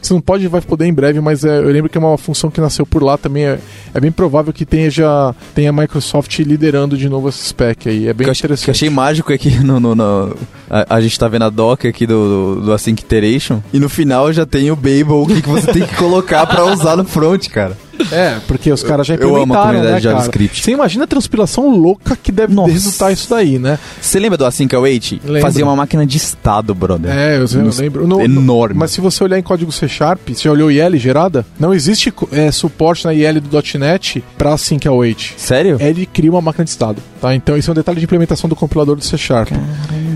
Você 0.00 0.12
não 0.14 0.20
pode, 0.20 0.46
vai 0.48 0.60
poder 0.60 0.86
em 0.86 0.92
breve, 0.94 1.20
mas 1.20 1.44
é, 1.44 1.58
eu 1.58 1.68
lembro 1.70 1.88
que 1.90 1.96
é 1.98 2.00
uma 2.00 2.16
função 2.18 2.50
que 2.50 2.60
nasceu 2.60 2.84
por 2.86 3.02
lá 3.02 3.16
também. 3.18 3.44
É, 3.44 3.58
é 3.94 4.00
bem 4.00 4.10
provável 4.12 4.52
que 4.52 4.64
tenha 4.64 4.90
já 4.90 5.34
tenha 5.54 5.70
a 5.70 5.72
Microsoft 5.72 6.38
liderando 6.40 6.96
de 6.96 7.08
novo 7.08 7.28
esse 7.28 7.44
spec 7.48 7.88
aí. 7.88 8.08
É 8.08 8.12
bem 8.12 8.26
O 8.26 8.32
que 8.32 8.38
interessante. 8.38 8.64
que 8.64 8.70
eu 8.70 8.72
achei 8.72 8.90
mágico 8.90 9.32
é 9.32 9.38
que 9.38 9.50
no, 9.62 9.78
no- 9.80 9.94
no- 9.94 10.36
a, 10.70 10.96
a 10.96 11.00
gente 11.00 11.18
tá 11.18 11.28
vendo 11.28 11.44
a 11.44 11.50
doc 11.50 11.84
aqui 11.84 12.06
do, 12.06 12.54
do, 12.56 12.60
do 12.66 12.72
Async 12.72 13.00
Iteration 13.02 13.43
e 13.72 13.78
no 13.78 13.88
final 13.88 14.32
já 14.32 14.46
tem 14.46 14.70
o 14.70 14.76
Babel, 14.76 15.22
o 15.22 15.26
que, 15.26 15.42
que 15.42 15.48
você 15.48 15.72
tem 15.72 15.86
que 15.86 15.96
colocar 15.96 16.46
pra 16.46 16.64
usar 16.64 16.96
no 16.96 17.04
front, 17.04 17.48
cara. 17.48 17.76
É, 18.12 18.38
porque 18.46 18.72
os 18.72 18.82
caras 18.82 19.06
já 19.06 19.14
Eu 19.14 19.28
amo 19.28 19.36
a 19.36 19.40
implementaram, 19.42 19.66
comunidade 19.66 19.92
né, 19.92 19.98
de? 19.98 20.04
JavaScript. 20.04 20.62
Você 20.64 20.70
imagina 20.72 21.04
a 21.04 21.06
transpilação 21.06 21.70
louca 21.76 22.16
que 22.16 22.30
deve 22.32 22.54
Nossa. 22.54 22.72
resultar 22.72 23.12
isso 23.12 23.28
daí, 23.30 23.58
né? 23.58 23.78
Você 24.00 24.18
lembra 24.18 24.36
do 24.38 24.44
Async 24.44 24.74
Await? 24.74 25.20
Lembro. 25.24 25.40
Fazia 25.42 25.64
uma 25.64 25.76
máquina 25.76 26.04
de 26.06 26.16
estado, 26.16 26.74
brother. 26.74 27.10
É, 27.16 27.36
eu, 27.38 27.46
eu 27.60 27.70
lembro. 27.78 28.06
No- 28.06 28.18
no- 28.18 28.24
enorme. 28.24 28.78
mas 28.78 28.90
se 28.90 29.00
você 29.00 29.22
olhar 29.24 29.38
em 29.38 29.42
código 29.42 29.70
C 29.72 29.88
Sharp, 29.88 30.20
você 30.28 30.42
já 30.44 30.50
olhou 30.50 30.70
IL 30.70 30.96
gerada? 30.98 31.44
Não 31.58 31.72
existe 31.74 32.12
é, 32.32 32.50
suporte 32.50 33.04
na 33.04 33.14
IL 33.14 33.40
do 33.40 33.62
.NET 33.78 34.22
pra 34.36 34.52
Async 34.54 34.86
Await. 34.86 35.34
Sério? 35.36 35.76
Ele 35.80 36.06
cria 36.06 36.30
uma 36.30 36.40
máquina 36.40 36.64
de 36.64 36.70
estado, 36.70 37.02
tá? 37.20 37.34
Então 37.34 37.56
isso 37.56 37.70
é 37.70 37.72
um 37.72 37.74
detalhe 37.74 37.98
de 37.98 38.04
implementação 38.04 38.48
do 38.48 38.56
compilador 38.56 38.96
do 38.96 39.04
C 39.04 39.16
Sharp. 39.16 39.50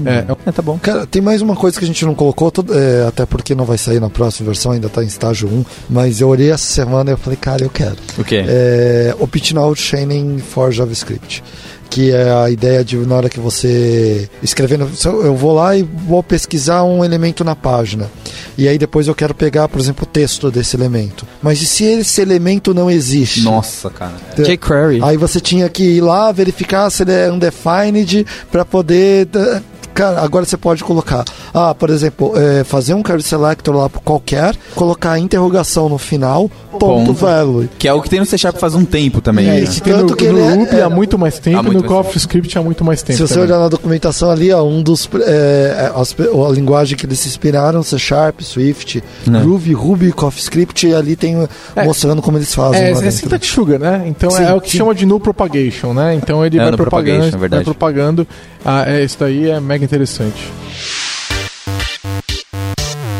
É, 0.05 0.11
é- 0.11 0.37
É, 0.47 0.53
tá 0.53 0.63
bom. 0.63 0.79
Cara, 0.81 1.07
tem 1.07 1.21
mais 1.21 1.43
uma 1.43 1.55
coisa 1.57 1.79
que 1.79 1.85
a 1.85 1.87
gente 1.87 2.05
não 2.05 2.15
colocou, 2.15 2.51
todo- 2.51 2.73
é, 2.77 3.07
até 3.07 3.27
porque 3.27 3.55
não 3.55 3.65
vai 3.65 3.77
sair 3.79 4.01
na 4.01 4.09
próxima 4.09 4.47
versão, 4.47 4.73
ainda 4.73 4.89
tá 4.89 5.03
em 5.03 5.07
estágio 5.07 5.49
1, 5.49 5.65
mas 5.91 6.21
eu 6.21 6.29
olhei 6.29 6.51
essa 6.51 6.65
semana 6.65 7.11
e 7.11 7.15
eu 7.15 7.19
falei, 7.19 7.37
cara, 7.37 7.63
eu 7.63 7.68
quero. 7.69 7.97
O 8.16 8.24
quê? 8.24 8.45
É, 8.47 9.15
Optional 9.19 9.74
Chaining 9.74 10.39
for 10.39 10.73
JavaScript. 10.73 11.43
Que 11.90 12.12
é 12.12 12.31
a 12.31 12.51
ideia 12.51 12.85
de 12.85 12.97
na 12.99 13.15
hora 13.15 13.31
que 13.31 13.40
você 13.40 14.28
escrevendo, 14.43 14.90
eu 15.05 15.24
eu 15.24 15.35
vou 15.35 15.55
lá 15.55 15.74
e 15.74 15.82
vou 15.82 16.23
pesquisar 16.23 16.85
um 16.85 17.03
elemento 17.03 17.43
na 17.43 17.57
página. 17.57 18.11
E 18.59 18.69
aí 18.69 18.77
depois 18.77 19.09
eu 19.09 19.15
quero 19.15 19.35
pegar, 19.35 19.69
por 19.69 19.81
exemplo, 19.81 20.03
o 20.03 20.07
texto 20.07 20.51
desse 20.51 20.77
elemento. 20.77 21.27
Mas 21.43 21.62
e 21.62 21.66
se 21.66 21.85
esse 21.85 22.20
elemento 22.20 22.74
não 22.74 22.90
existe? 22.90 23.43
Nossa, 23.43 23.89
cara. 23.89 24.12
jQuery. 24.36 25.01
Aí 25.03 25.16
você 25.16 25.40
tinha 25.40 25.66
que 25.69 25.82
ir 25.82 26.01
lá 26.03 26.31
verificar 26.31 26.90
se 26.90 27.05
ele 27.05 27.12
é 27.12 27.32
undefined 27.32 28.27
para 28.53 28.65
poder. 28.66 29.28
Cara, 29.95 30.20
agora 30.20 30.45
você 30.45 30.57
pode 30.57 30.85
colocar. 30.85 31.24
Ah, 31.53 31.74
por 31.74 31.90
exemplo, 31.90 32.32
é, 32.36 32.62
fazer 32.62 32.95
um 32.95 33.03
query 33.03 33.23
selector 33.23 33.74
lá 33.74 33.89
qualquer, 33.89 34.55
colocar 34.74 35.12
a 35.12 35.19
interrogação 35.19 35.89
no 35.89 35.99
final. 35.99 36.49
Value. 37.15 37.69
Que 37.79 37.89
é 37.89 37.93
o 37.93 38.01
que 38.03 38.09
tem 38.11 38.21
no 38.21 38.27
C 38.27 38.37
Sharp 38.39 38.57
faz 38.59 38.75
um 38.75 38.85
tempo 38.85 39.21
também. 39.21 39.49
é, 39.49 39.61
né? 39.61 39.67
no, 39.67 39.81
Tanto 39.81 40.17
que 40.17 40.27
no 40.29 40.39
é- 40.39 40.55
Ruby 40.55 40.77
é- 40.77 40.83
há 40.83 40.91
muito 40.91 41.19
mais 41.19 41.39
tempo 41.39 41.57
Há 41.59 41.61
e 41.61 41.65
muito 41.65 41.83
no 41.83 41.89
CoffeeScript 41.89 42.57
há 42.59 42.63
muito 42.63 42.85
mais 42.85 43.03
tempo. 43.03 43.17
Se 43.17 43.27
você 43.27 43.35
também. 43.35 43.49
olhar 43.51 43.59
na 43.61 43.69
documentação 43.69 44.31
ali, 44.31 44.53
ó, 44.53 44.63
um 44.65 44.83
dos 44.83 45.09
é, 45.27 45.91
as- 45.95 46.15
a 46.19 46.53
linguagem 46.53 46.97
que 46.97 47.07
eles 47.07 47.19
se 47.19 47.29
inspiraram, 47.29 47.83
C 47.83 47.99
Sharp, 47.99 48.41
Swift, 48.41 49.03
Né. 49.27 49.41
Groovy, 49.41 49.73
Ruby, 49.73 50.13
CoffeeScript, 50.13 50.87
e 50.87 50.95
ali 50.95 51.17
tem 51.17 51.37
É. 51.77 51.85
mostrando 51.85 52.23
como 52.23 52.39
eles 52.39 52.55
fazem. 52.55 52.81
É, 52.83 52.91
é 52.91 53.11
syntax 53.11 53.47
sugar, 53.47 53.79
né? 53.79 54.05
Então 54.07 54.31
Sim, 54.31 54.45
é 54.45 54.55
o 54.55 54.61
que 54.61 54.71
sim. 54.71 54.79
chama 54.79 54.95
de 54.95 55.05
null 55.07 55.21
propagation, 55.21 55.93
né? 55.93 56.15
Então 56.15 56.45
ele 56.45 56.57
É, 56.59 56.63
vai 56.63 56.71
no 56.71 56.77
propagando, 56.77 57.05
propagation, 57.07 57.29
é 57.29 57.31
vai 57.33 57.41
verdade. 57.41 57.65
propagando. 57.65 58.27
Ah, 58.65 58.85
é, 58.87 59.05
isso 59.05 59.17
daí 59.19 59.49
é 59.51 59.61
mega 59.61 59.85
interessante. 59.85 60.53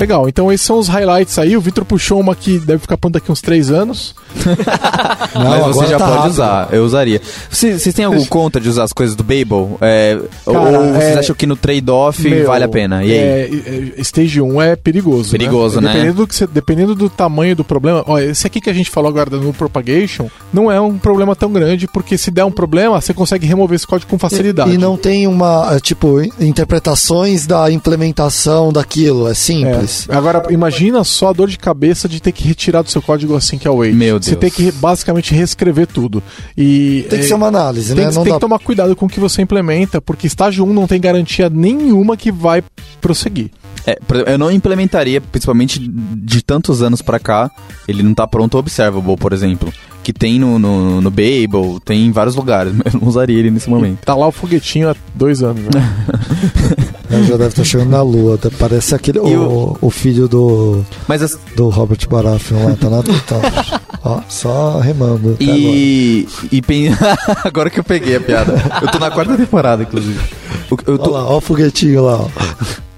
Legal, 0.00 0.28
então 0.28 0.50
esses 0.50 0.66
são 0.66 0.78
os 0.78 0.88
highlights 0.88 1.38
aí. 1.38 1.56
O 1.56 1.60
Vitor 1.60 1.84
puxou 1.84 2.18
uma 2.18 2.34
que 2.34 2.58
deve 2.58 2.78
ficar 2.78 2.96
pronta 2.96 3.18
daqui 3.20 3.30
uns 3.30 3.40
3 3.42 3.70
anos. 3.70 4.14
Não, 5.34 5.66
Mas 5.66 5.76
você 5.76 5.86
já 5.86 5.98
tá 5.98 6.04
pode 6.06 6.16
rápido. 6.18 6.30
usar, 6.32 6.68
eu 6.72 6.84
usaria. 6.84 7.20
Vocês 7.50 7.82
têm 7.94 8.04
algum 8.04 8.24
conta 8.24 8.60
de 8.60 8.68
usar 8.68 8.84
as 8.84 8.92
coisas 8.92 9.14
do 9.14 9.22
Babel? 9.22 9.76
É, 9.80 10.18
ou 10.46 10.54
Cara, 10.54 10.78
vocês 10.78 11.16
é- 11.16 11.18
acham 11.18 11.34
que 11.36 11.46
no 11.46 11.56
trade-off 11.56 12.44
vale 12.44 12.64
a 12.64 12.68
pena? 12.68 13.04
E 13.04 13.10
aí? 13.12 13.18
É, 13.18 13.50
é, 13.98 14.00
stage 14.00 14.40
1 14.40 14.62
é 14.62 14.76
perigoso. 14.76 15.30
Perigoso, 15.32 15.80
né? 15.80 15.88
Dependendo 15.92 16.14
do, 16.16 16.26
que 16.26 16.34
você- 16.34 16.46
dependendo 16.46 16.94
do 16.94 17.08
tamanho 17.10 17.54
do 17.54 17.64
problema. 17.64 18.02
Ó, 18.06 18.18
esse 18.18 18.46
aqui 18.46 18.60
que 18.60 18.70
a 18.70 18.72
gente 18.72 18.90
falou 18.90 19.08
agora 19.10 19.28
do 19.30 19.40
null 19.40 19.52
propagation 19.52 20.28
não 20.52 20.70
é 20.70 20.80
um 20.80 20.98
problema 20.98 21.36
tão 21.36 21.52
grande, 21.52 21.86
porque 21.86 22.16
se 22.16 22.30
der 22.30 22.44
um 22.44 22.50
problema, 22.50 23.00
você 23.00 23.12
consegue 23.12 23.46
remover 23.46 23.76
esse 23.76 23.86
código 23.86 24.10
com 24.10 24.18
facilidade. 24.18 24.70
E 24.72 24.78
não 24.78 24.96
tem 24.96 25.26
uma, 25.26 25.74
é, 25.74 25.80
tipo, 25.80 26.20
in- 26.20 26.30
interpretações 26.40 27.46
da 27.46 27.70
implementação 27.70 28.72
daquilo, 28.72 29.28
é 29.28 29.32
É, 29.32 29.34
simples. 29.34 29.89
Agora, 30.08 30.42
imagina 30.50 31.02
só 31.04 31.28
a 31.28 31.32
dor 31.32 31.48
de 31.48 31.58
cabeça 31.58 32.08
de 32.08 32.20
ter 32.20 32.32
que 32.32 32.46
retirar 32.46 32.82
do 32.82 32.90
seu 32.90 33.00
código 33.02 33.34
assim 33.36 33.58
que 33.58 33.66
é 33.66 33.70
o 33.70 33.76
Wait. 33.76 33.94
Meu 33.94 34.20
Você 34.22 34.30
Deus. 34.36 34.40
tem 34.40 34.50
que 34.50 34.72
basicamente 34.72 35.34
reescrever 35.34 35.86
tudo. 35.86 36.22
E 36.56 37.06
Tem 37.08 37.18
que 37.20 37.24
é, 37.24 37.28
ser 37.28 37.34
uma 37.34 37.46
análise, 37.48 37.94
tem, 37.94 38.04
né? 38.04 38.10
que- 38.10 38.16
Não 38.16 38.22
tem 38.22 38.32
dá 38.32 38.36
que 38.36 38.40
tomar 38.40 38.58
cuidado 38.58 38.94
com 38.96 39.06
o 39.06 39.08
que 39.08 39.20
você 39.20 39.42
implementa, 39.42 40.00
porque 40.00 40.26
estágio 40.26 40.64
1 40.64 40.72
não 40.72 40.86
tem 40.86 41.00
garantia 41.00 41.48
nenhuma 41.50 42.16
que 42.16 42.30
vai 42.32 42.62
prosseguir. 43.00 43.50
É, 43.86 43.98
eu 44.26 44.36
não 44.38 44.50
implementaria, 44.50 45.20
principalmente 45.20 45.78
de 45.80 46.42
tantos 46.42 46.82
anos 46.82 47.00
pra 47.00 47.18
cá, 47.18 47.50
ele 47.88 48.02
não 48.02 48.12
tá 48.12 48.26
pronto 48.26 48.58
observable, 48.58 49.16
por 49.16 49.32
exemplo. 49.32 49.72
Que 50.02 50.12
tem 50.12 50.38
no, 50.38 50.58
no, 50.58 51.00
no 51.00 51.10
Babel, 51.10 51.78
tem 51.84 52.06
em 52.06 52.10
vários 52.12 52.34
lugares, 52.34 52.72
mas 52.82 52.94
eu 52.94 53.00
não 53.00 53.08
usaria 53.08 53.38
ele 53.38 53.50
nesse 53.50 53.68
momento. 53.68 53.98
Tá 54.04 54.14
lá 54.14 54.26
o 54.28 54.32
foguetinho 54.32 54.88
há 54.90 54.96
dois 55.14 55.42
anos. 55.42 55.62
né? 55.64 56.06
Já 57.26 57.36
deve 57.36 57.48
estar 57.48 57.64
chegando 57.64 57.90
na 57.90 58.02
lua. 58.02 58.38
tá- 58.38 58.50
Parece 58.58 58.94
aquele. 58.94 59.18
E 59.18 59.36
O, 59.36 59.76
o 59.80 59.90
filho 59.90 60.28
do, 60.28 60.84
Mas 61.08 61.22
as- 61.22 61.38
do 61.56 61.68
Robert 61.68 61.98
Baratheon 62.08 62.64
lá, 62.68 62.76
tá 62.76 62.88
na. 62.88 63.02
Tá, 63.02 63.80
ó, 64.04 64.20
só 64.28 64.78
remando. 64.78 65.32
até 65.34 65.44
agora. 65.44 65.58
E. 65.58 66.28
E 66.52 66.62
pen- 66.62 66.88
agora 67.44 67.70
que 67.70 67.80
eu 67.80 67.84
peguei 67.84 68.16
a 68.16 68.20
piada. 68.20 68.54
Eu 68.82 68.90
tô 68.90 68.98
na 68.98 69.10
quarta 69.10 69.36
temporada, 69.36 69.82
inclusive. 69.82 70.18
Eu 70.86 70.98
tô- 70.98 71.12
Olha 71.12 71.22
lá, 71.24 71.28
ó 71.30 71.36
o 71.38 71.40
foguetinho 71.40 72.04
lá. 72.04 72.16
Ó. 72.20 72.28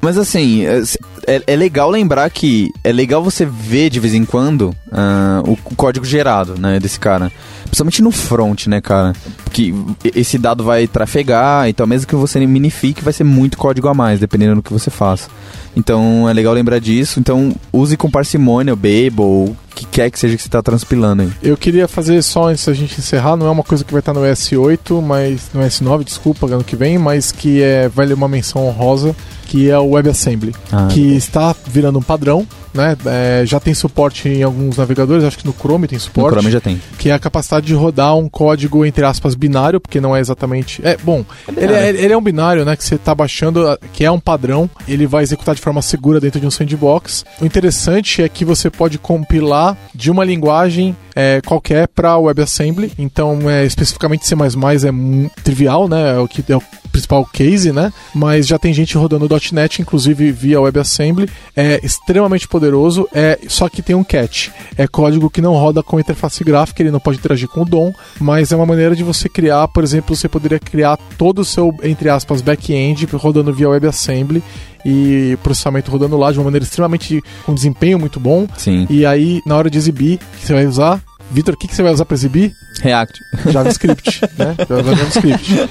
Mas 0.00 0.18
assim, 0.18 0.64
é, 0.66 0.82
é- 1.26 1.42
é 1.46 1.56
legal 1.56 1.88
lembrar 1.90 2.28
que 2.30 2.70
é 2.82 2.90
legal 2.92 3.22
você 3.22 3.44
ver 3.46 3.88
de 3.90 4.00
vez 4.00 4.14
em 4.14 4.24
quando 4.24 4.74
ah, 4.90 5.42
o, 5.46 5.52
o 5.52 5.76
código 5.76 6.04
gerado, 6.04 6.54
né, 6.58 6.78
desse 6.80 6.98
cara. 6.98 7.30
Principalmente 7.72 8.02
no 8.02 8.10
front, 8.10 8.66
né, 8.66 8.82
cara? 8.82 9.14
Que 9.50 9.74
esse 10.14 10.36
dado 10.36 10.62
vai 10.62 10.86
trafegar, 10.86 11.66
então 11.70 11.86
mesmo 11.86 12.06
que 12.06 12.14
você 12.14 12.38
minifique, 12.46 13.02
vai 13.02 13.14
ser 13.14 13.24
muito 13.24 13.56
código 13.56 13.88
a 13.88 13.94
mais, 13.94 14.20
dependendo 14.20 14.56
do 14.56 14.62
que 14.62 14.70
você 14.70 14.90
faça. 14.90 15.30
Então 15.74 16.28
é 16.28 16.34
legal 16.34 16.52
lembrar 16.52 16.78
disso. 16.78 17.18
Então 17.18 17.56
use 17.72 17.96
com 17.96 18.10
parcimônia 18.10 18.74
o 18.74 18.76
Babel, 18.76 19.24
o 19.24 19.56
que 19.74 19.86
quer 19.86 20.10
que 20.10 20.18
seja 20.18 20.36
que 20.36 20.42
você 20.42 20.48
está 20.48 20.62
transpilando 20.62 21.22
aí. 21.22 21.32
Eu 21.42 21.56
queria 21.56 21.88
fazer 21.88 22.20
só 22.20 22.50
antes 22.50 22.66
da 22.66 22.74
gente 22.74 22.98
encerrar, 22.98 23.38
não 23.38 23.46
é 23.46 23.50
uma 23.50 23.62
coisa 23.62 23.82
que 23.82 23.90
vai 23.90 24.00
estar 24.00 24.12
no 24.12 24.20
S8, 24.20 25.00
mas 25.00 25.48
no 25.54 25.62
S9, 25.62 26.04
desculpa, 26.04 26.44
ano 26.44 26.62
que 26.62 26.76
vem, 26.76 26.98
mas 26.98 27.32
que 27.32 27.62
é 27.62 27.88
vale 27.88 28.12
uma 28.12 28.28
menção 28.28 28.66
honrosa, 28.66 29.16
que 29.52 29.68
é 29.68 29.78
o 29.78 29.90
WebAssembly, 29.90 30.54
Ah, 30.72 30.88
que 30.90 31.14
está 31.14 31.54
virando 31.66 31.98
um 31.98 32.02
padrão, 32.02 32.46
né? 32.72 32.96
É, 33.04 33.42
já 33.44 33.60
tem 33.60 33.74
suporte 33.74 34.26
em 34.26 34.42
alguns 34.42 34.78
navegadores, 34.78 35.24
acho 35.24 35.36
que 35.36 35.44
no 35.44 35.52
Chrome 35.52 35.86
tem 35.86 35.98
no 35.98 36.02
suporte. 36.02 36.32
Chrome 36.32 36.50
já 36.50 36.58
tem. 36.58 36.80
que 36.96 37.10
é 37.10 37.12
a 37.12 37.18
capacidade 37.18 37.66
de 37.66 37.74
rodar 37.74 38.16
um 38.16 38.30
código, 38.30 38.82
entre 38.86 39.04
aspas, 39.04 39.34
binário, 39.34 39.78
porque 39.78 40.00
não 40.00 40.16
é 40.16 40.20
exatamente. 40.20 40.80
É, 40.82 40.96
bom, 40.96 41.22
ele 41.54 41.70
é, 41.74 41.90
ele 41.90 42.14
é 42.14 42.16
um 42.16 42.22
binário, 42.22 42.64
né? 42.64 42.74
Que 42.74 42.82
você 42.82 42.94
está 42.94 43.14
baixando, 43.14 43.78
que 43.92 44.06
é 44.06 44.10
um 44.10 44.18
padrão, 44.18 44.70
ele 44.88 45.06
vai 45.06 45.22
executar 45.22 45.54
de 45.54 45.60
forma 45.60 45.82
segura 45.82 46.18
dentro 46.18 46.40
de 46.40 46.46
um 46.46 46.50
sandbox. 46.50 47.22
O 47.38 47.44
interessante 47.44 48.22
é 48.22 48.28
que 48.30 48.46
você 48.46 48.70
pode 48.70 48.96
compilar 48.96 49.76
de 49.94 50.10
uma 50.10 50.24
linguagem 50.24 50.96
é, 51.14 51.42
qualquer 51.44 51.88
para 51.88 52.16
WebAssembly, 52.16 52.92
então 52.98 53.50
é, 53.50 53.66
especificamente 53.66 54.26
C 54.26 54.34
é 54.34 55.30
trivial, 55.44 55.88
né? 55.88 56.16
É 56.16 56.18
o 56.18 56.26
que 56.26 56.50
é 56.50 56.56
o 56.56 56.62
principal 56.90 57.24
case, 57.24 57.72
né? 57.72 57.92
Mas 58.14 58.46
já 58.46 58.58
tem 58.58 58.72
gente 58.72 58.96
rodando 58.96 59.26
.NET, 59.50 59.80
inclusive 59.80 60.30
via 60.30 60.60
WebAssembly. 60.60 61.28
É 61.56 61.80
extremamente 61.82 62.46
poderoso, 62.46 63.08
é 63.12 63.38
só 63.48 63.68
que 63.68 63.82
tem 63.82 63.96
um 63.96 64.04
catch. 64.04 64.48
É 64.76 64.86
código 64.86 65.30
que 65.30 65.40
não 65.40 65.54
roda 65.54 65.82
com 65.82 65.98
interface 65.98 66.44
gráfica, 66.44 66.82
ele 66.82 66.90
não 66.90 67.00
pode 67.00 67.18
interagir 67.18 67.48
com 67.48 67.62
o 67.62 67.64
DOM, 67.64 67.92
mas 68.20 68.52
é 68.52 68.56
uma 68.56 68.66
maneira 68.66 68.94
de 68.94 69.02
você 69.02 69.28
criar, 69.28 69.66
por 69.68 69.82
exemplo, 69.82 70.14
você 70.14 70.28
poderia 70.28 70.58
criar 70.58 70.96
todo 71.16 71.40
o 71.40 71.44
seu, 71.44 71.74
entre 71.82 72.08
aspas, 72.08 72.40
back-end 72.40 73.06
rodando 73.12 73.52
via 73.52 73.68
WebAssembly 73.68 74.42
e 74.84 75.38
processamento 75.42 75.90
rodando 75.90 76.16
lá 76.16 76.32
de 76.32 76.38
uma 76.38 76.44
maneira 76.44 76.64
extremamente 76.64 77.22
com 77.44 77.54
desempenho 77.54 77.98
muito 77.98 78.18
bom. 78.18 78.46
Sim. 78.56 78.86
E 78.90 79.06
aí, 79.06 79.40
na 79.46 79.56
hora 79.56 79.70
de 79.70 79.78
exibir, 79.78 80.18
você 80.40 80.52
vai 80.52 80.66
usar? 80.66 81.02
Vitor, 81.30 81.54
o 81.54 81.56
que 81.56 81.66
que 81.66 81.74
você 81.74 81.82
vai 81.82 81.92
usar 81.92 82.04
para 82.04 82.14
exibir? 82.14 82.52
React. 82.82 83.20
JavaScript, 83.50 84.20
né? 84.36 84.54
JavaScript. 84.68 85.68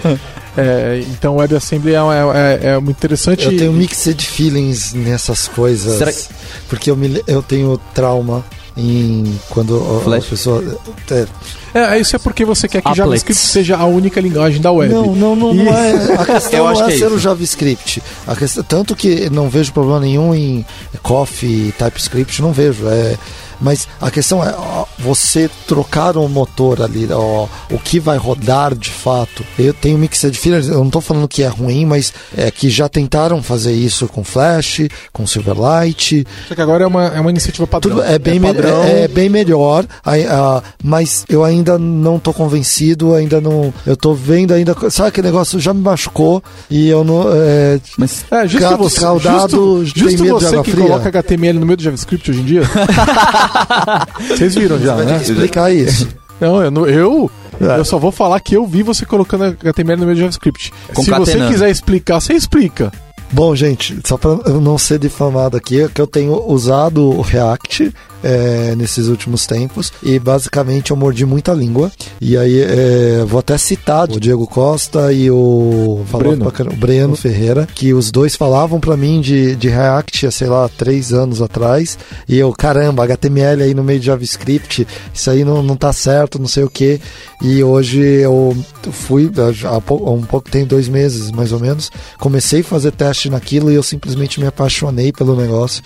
É, 0.57 1.01
então, 1.11 1.37
WebAssembly 1.37 1.93
é, 1.93 1.97
é, 1.97 2.59
é, 2.61 2.69
é 2.71 2.79
muito 2.79 2.97
interessante. 2.97 3.45
Eu 3.45 3.55
tenho 3.57 3.71
mixed 3.73 4.21
feelings 4.27 4.93
nessas 4.93 5.47
coisas. 5.47 5.97
Será 5.97 6.11
Porque 6.67 6.91
eu, 6.91 6.95
me, 6.97 7.21
eu 7.27 7.41
tenho 7.41 7.79
trauma 7.93 8.43
em 8.75 9.37
quando 9.49 9.75
a- 9.77 9.97
a 9.97 10.01
Flash? 10.01 10.25
pessoa. 10.25 10.77
É, 11.09 11.25
É, 11.73 11.99
isso 11.99 12.15
é 12.15 12.19
porque 12.19 12.43
você 12.43 12.67
quer 12.67 12.81
que 12.81 12.87
Applets. 12.87 12.97
JavaScript 12.97 13.41
seja 13.41 13.77
a 13.77 13.85
única 13.85 14.19
linguagem 14.19 14.59
da 14.61 14.71
web. 14.73 14.93
Não, 14.93 15.15
não, 15.15 15.35
não, 15.37 15.53
E- 15.53 15.63
não 15.63 15.73
é. 15.73 16.13
A 16.19 16.25
questão 16.25 16.51
Eu 16.59 16.63
não 16.65 16.71
acho 16.71 16.83
é 16.83 16.85
que 16.87 16.91
é 16.93 16.97
ser 16.97 17.05
isso. 17.05 17.15
o 17.15 17.19
JavaScript. 17.19 18.03
A 18.27 18.35
questão, 18.35 18.63
tanto 18.63 18.93
que 18.95 19.29
não 19.29 19.47
vejo 19.49 19.71
problema 19.71 19.99
nenhum 20.01 20.35
em 20.35 20.65
Coffee, 21.01 21.73
TypeScript, 21.77 22.41
não 22.41 22.51
vejo. 22.51 22.87
É, 22.89 23.17
mas 23.61 23.87
a 24.01 24.09
questão 24.11 24.43
é 24.43 24.53
ó, 24.57 24.85
você 24.99 25.49
trocar 25.67 26.17
o 26.17 26.27
motor 26.27 26.81
ali, 26.81 27.07
ó, 27.11 27.47
o 27.69 27.77
que 27.79 27.99
vai 27.99 28.17
rodar 28.17 28.73
de 28.75 28.89
fato. 28.89 29.45
Eu 29.57 29.73
tenho 29.73 29.97
mixed 29.97 30.35
feelings, 30.37 30.67
eu 30.67 30.79
não 30.79 30.87
estou 30.87 31.01
falando 31.01 31.27
que 31.27 31.43
é 31.43 31.47
ruim, 31.47 31.85
mas 31.85 32.13
é 32.35 32.49
que 32.51 32.69
já 32.69 32.89
tentaram 32.89 33.41
fazer 33.43 33.73
isso 33.73 34.07
com 34.07 34.23
Flash, 34.23 34.81
com 35.13 35.25
Silverlight. 35.27 36.25
Só 36.47 36.55
que 36.55 36.61
agora 36.61 36.83
é 36.83 36.87
uma, 36.87 37.07
é 37.07 37.19
uma 37.19 37.29
iniciativa 37.29 37.65
padrão. 37.67 37.97
Tudo 37.97 38.03
é 38.05 38.17
bem, 38.19 38.39
me- 38.39 38.47
padrão. 38.47 38.83
é, 38.83 39.03
é 39.03 39.07
bem 39.07 39.29
melhor, 39.29 39.85
mas 40.83 41.25
eu 41.29 41.43
ainda 41.43 41.77
não 41.77 42.19
tô 42.19 42.33
convencido, 42.33 43.13
ainda 43.13 43.39
não. 43.39 43.73
Eu 43.85 43.95
tô 43.95 44.13
vendo 44.13 44.53
ainda. 44.53 44.75
Sabe 44.89 45.09
aquele 45.09 45.27
negócio 45.27 45.59
já 45.59 45.73
me 45.73 45.81
machucou 45.81 46.43
e 46.69 46.89
eu 46.89 47.03
não. 47.03 47.25
É, 47.33 47.79
Mas 47.97 48.25
É, 48.31 48.47
justo 48.47 48.59
Gato 48.69 48.77
você, 48.77 48.95
escaldado 48.97 49.85
justo, 49.85 49.99
tem 49.99 50.09
justo 50.09 50.23
medo 50.23 50.37
de 50.39 50.43
você 50.45 50.47
água 50.47 50.63
que 50.63 50.71
fria? 50.71 50.83
coloca 50.85 51.09
HTML 51.09 51.59
no 51.59 51.65
meio 51.65 51.77
do 51.77 51.83
JavaScript 51.83 52.31
hoje 52.31 52.41
em 52.41 52.45
dia. 52.45 52.61
Vocês 54.29 54.55
viram 54.55 54.79
já, 54.79 54.95
ter 54.97 55.05
né? 55.05 55.17
que 55.19 55.31
explicar 55.31 55.71
isso. 55.73 56.07
Não, 56.39 56.61
eu, 56.63 56.71
não- 56.71 56.87
eu, 56.87 57.29
É. 57.59 57.77
eu 57.79 57.85
só 57.85 57.97
vou 57.99 58.11
falar 58.11 58.39
que 58.39 58.55
eu 58.55 58.65
vi 58.65 58.81
você 58.83 59.05
colocando 59.05 59.43
HTML 59.45 59.99
no 59.99 60.05
meio 60.05 60.15
do 60.15 60.19
JavaScript. 60.21 60.73
Se 60.95 61.11
você 61.11 61.47
quiser 61.47 61.69
explicar, 61.69 62.19
você 62.19 62.33
explica. 62.33 62.91
Bom, 63.31 63.55
gente, 63.55 63.97
só 64.05 64.17
para 64.17 64.31
eu 64.45 64.59
não 64.59 64.77
ser 64.77 64.99
difamado 64.99 65.55
aqui, 65.55 65.81
é 65.81 65.87
que 65.87 66.01
eu 66.01 66.07
tenho 66.07 66.33
usado 66.51 67.01
o 67.09 67.21
React 67.21 67.93
é, 68.23 68.75
nesses 68.75 69.07
últimos 69.07 69.45
tempos 69.45 69.91
e 70.03 70.19
basicamente 70.19 70.91
eu 70.91 70.97
mordi 70.97 71.25
muita 71.25 71.53
língua. 71.53 71.91
E 72.19 72.37
aí 72.37 72.59
é, 72.61 73.23
vou 73.27 73.39
até 73.39 73.57
citar 73.57 74.09
o 74.09 74.19
Diego 74.19 74.47
Costa 74.47 75.11
e 75.11 75.29
o, 75.31 76.03
Breno. 76.11 76.51
caramba, 76.51 76.75
o 76.75 76.77
Breno 76.79 77.15
Ferreira, 77.15 77.67
que 77.73 77.93
os 77.93 78.11
dois 78.11 78.35
falavam 78.35 78.79
pra 78.79 78.95
mim 78.97 79.21
de, 79.21 79.55
de 79.55 79.69
React, 79.69 80.31
sei 80.31 80.47
lá, 80.47 80.69
três 80.69 81.13
anos 81.13 81.41
atrás. 81.41 81.97
E 82.27 82.37
eu, 82.37 82.51
caramba, 82.53 83.03
HTML 83.03 83.63
aí 83.63 83.73
no 83.73 83.83
meio 83.83 83.99
de 83.99 84.05
JavaScript, 84.07 84.87
isso 85.13 85.29
aí 85.29 85.43
não, 85.43 85.61
não 85.63 85.75
tá 85.75 85.91
certo, 85.93 86.39
não 86.39 86.47
sei 86.47 86.63
o 86.63 86.69
que. 86.69 86.99
E 87.41 87.63
hoje 87.63 87.99
eu 88.01 88.55
fui, 88.91 89.31
há 89.65 89.67
há 89.67 89.77
um 90.11 90.21
pouco, 90.21 90.49
tem 90.49 90.65
dois 90.65 90.87
meses 90.87 91.31
mais 91.31 91.51
ou 91.51 91.59
menos, 91.59 91.91
comecei 92.19 92.61
a 92.61 92.63
fazer 92.63 92.91
teste 92.91 93.29
naquilo 93.29 93.71
e 93.71 93.75
eu 93.75 93.83
simplesmente 93.83 94.39
me 94.39 94.45
apaixonei 94.45 95.11
pelo 95.11 95.35
negócio. 95.35 95.83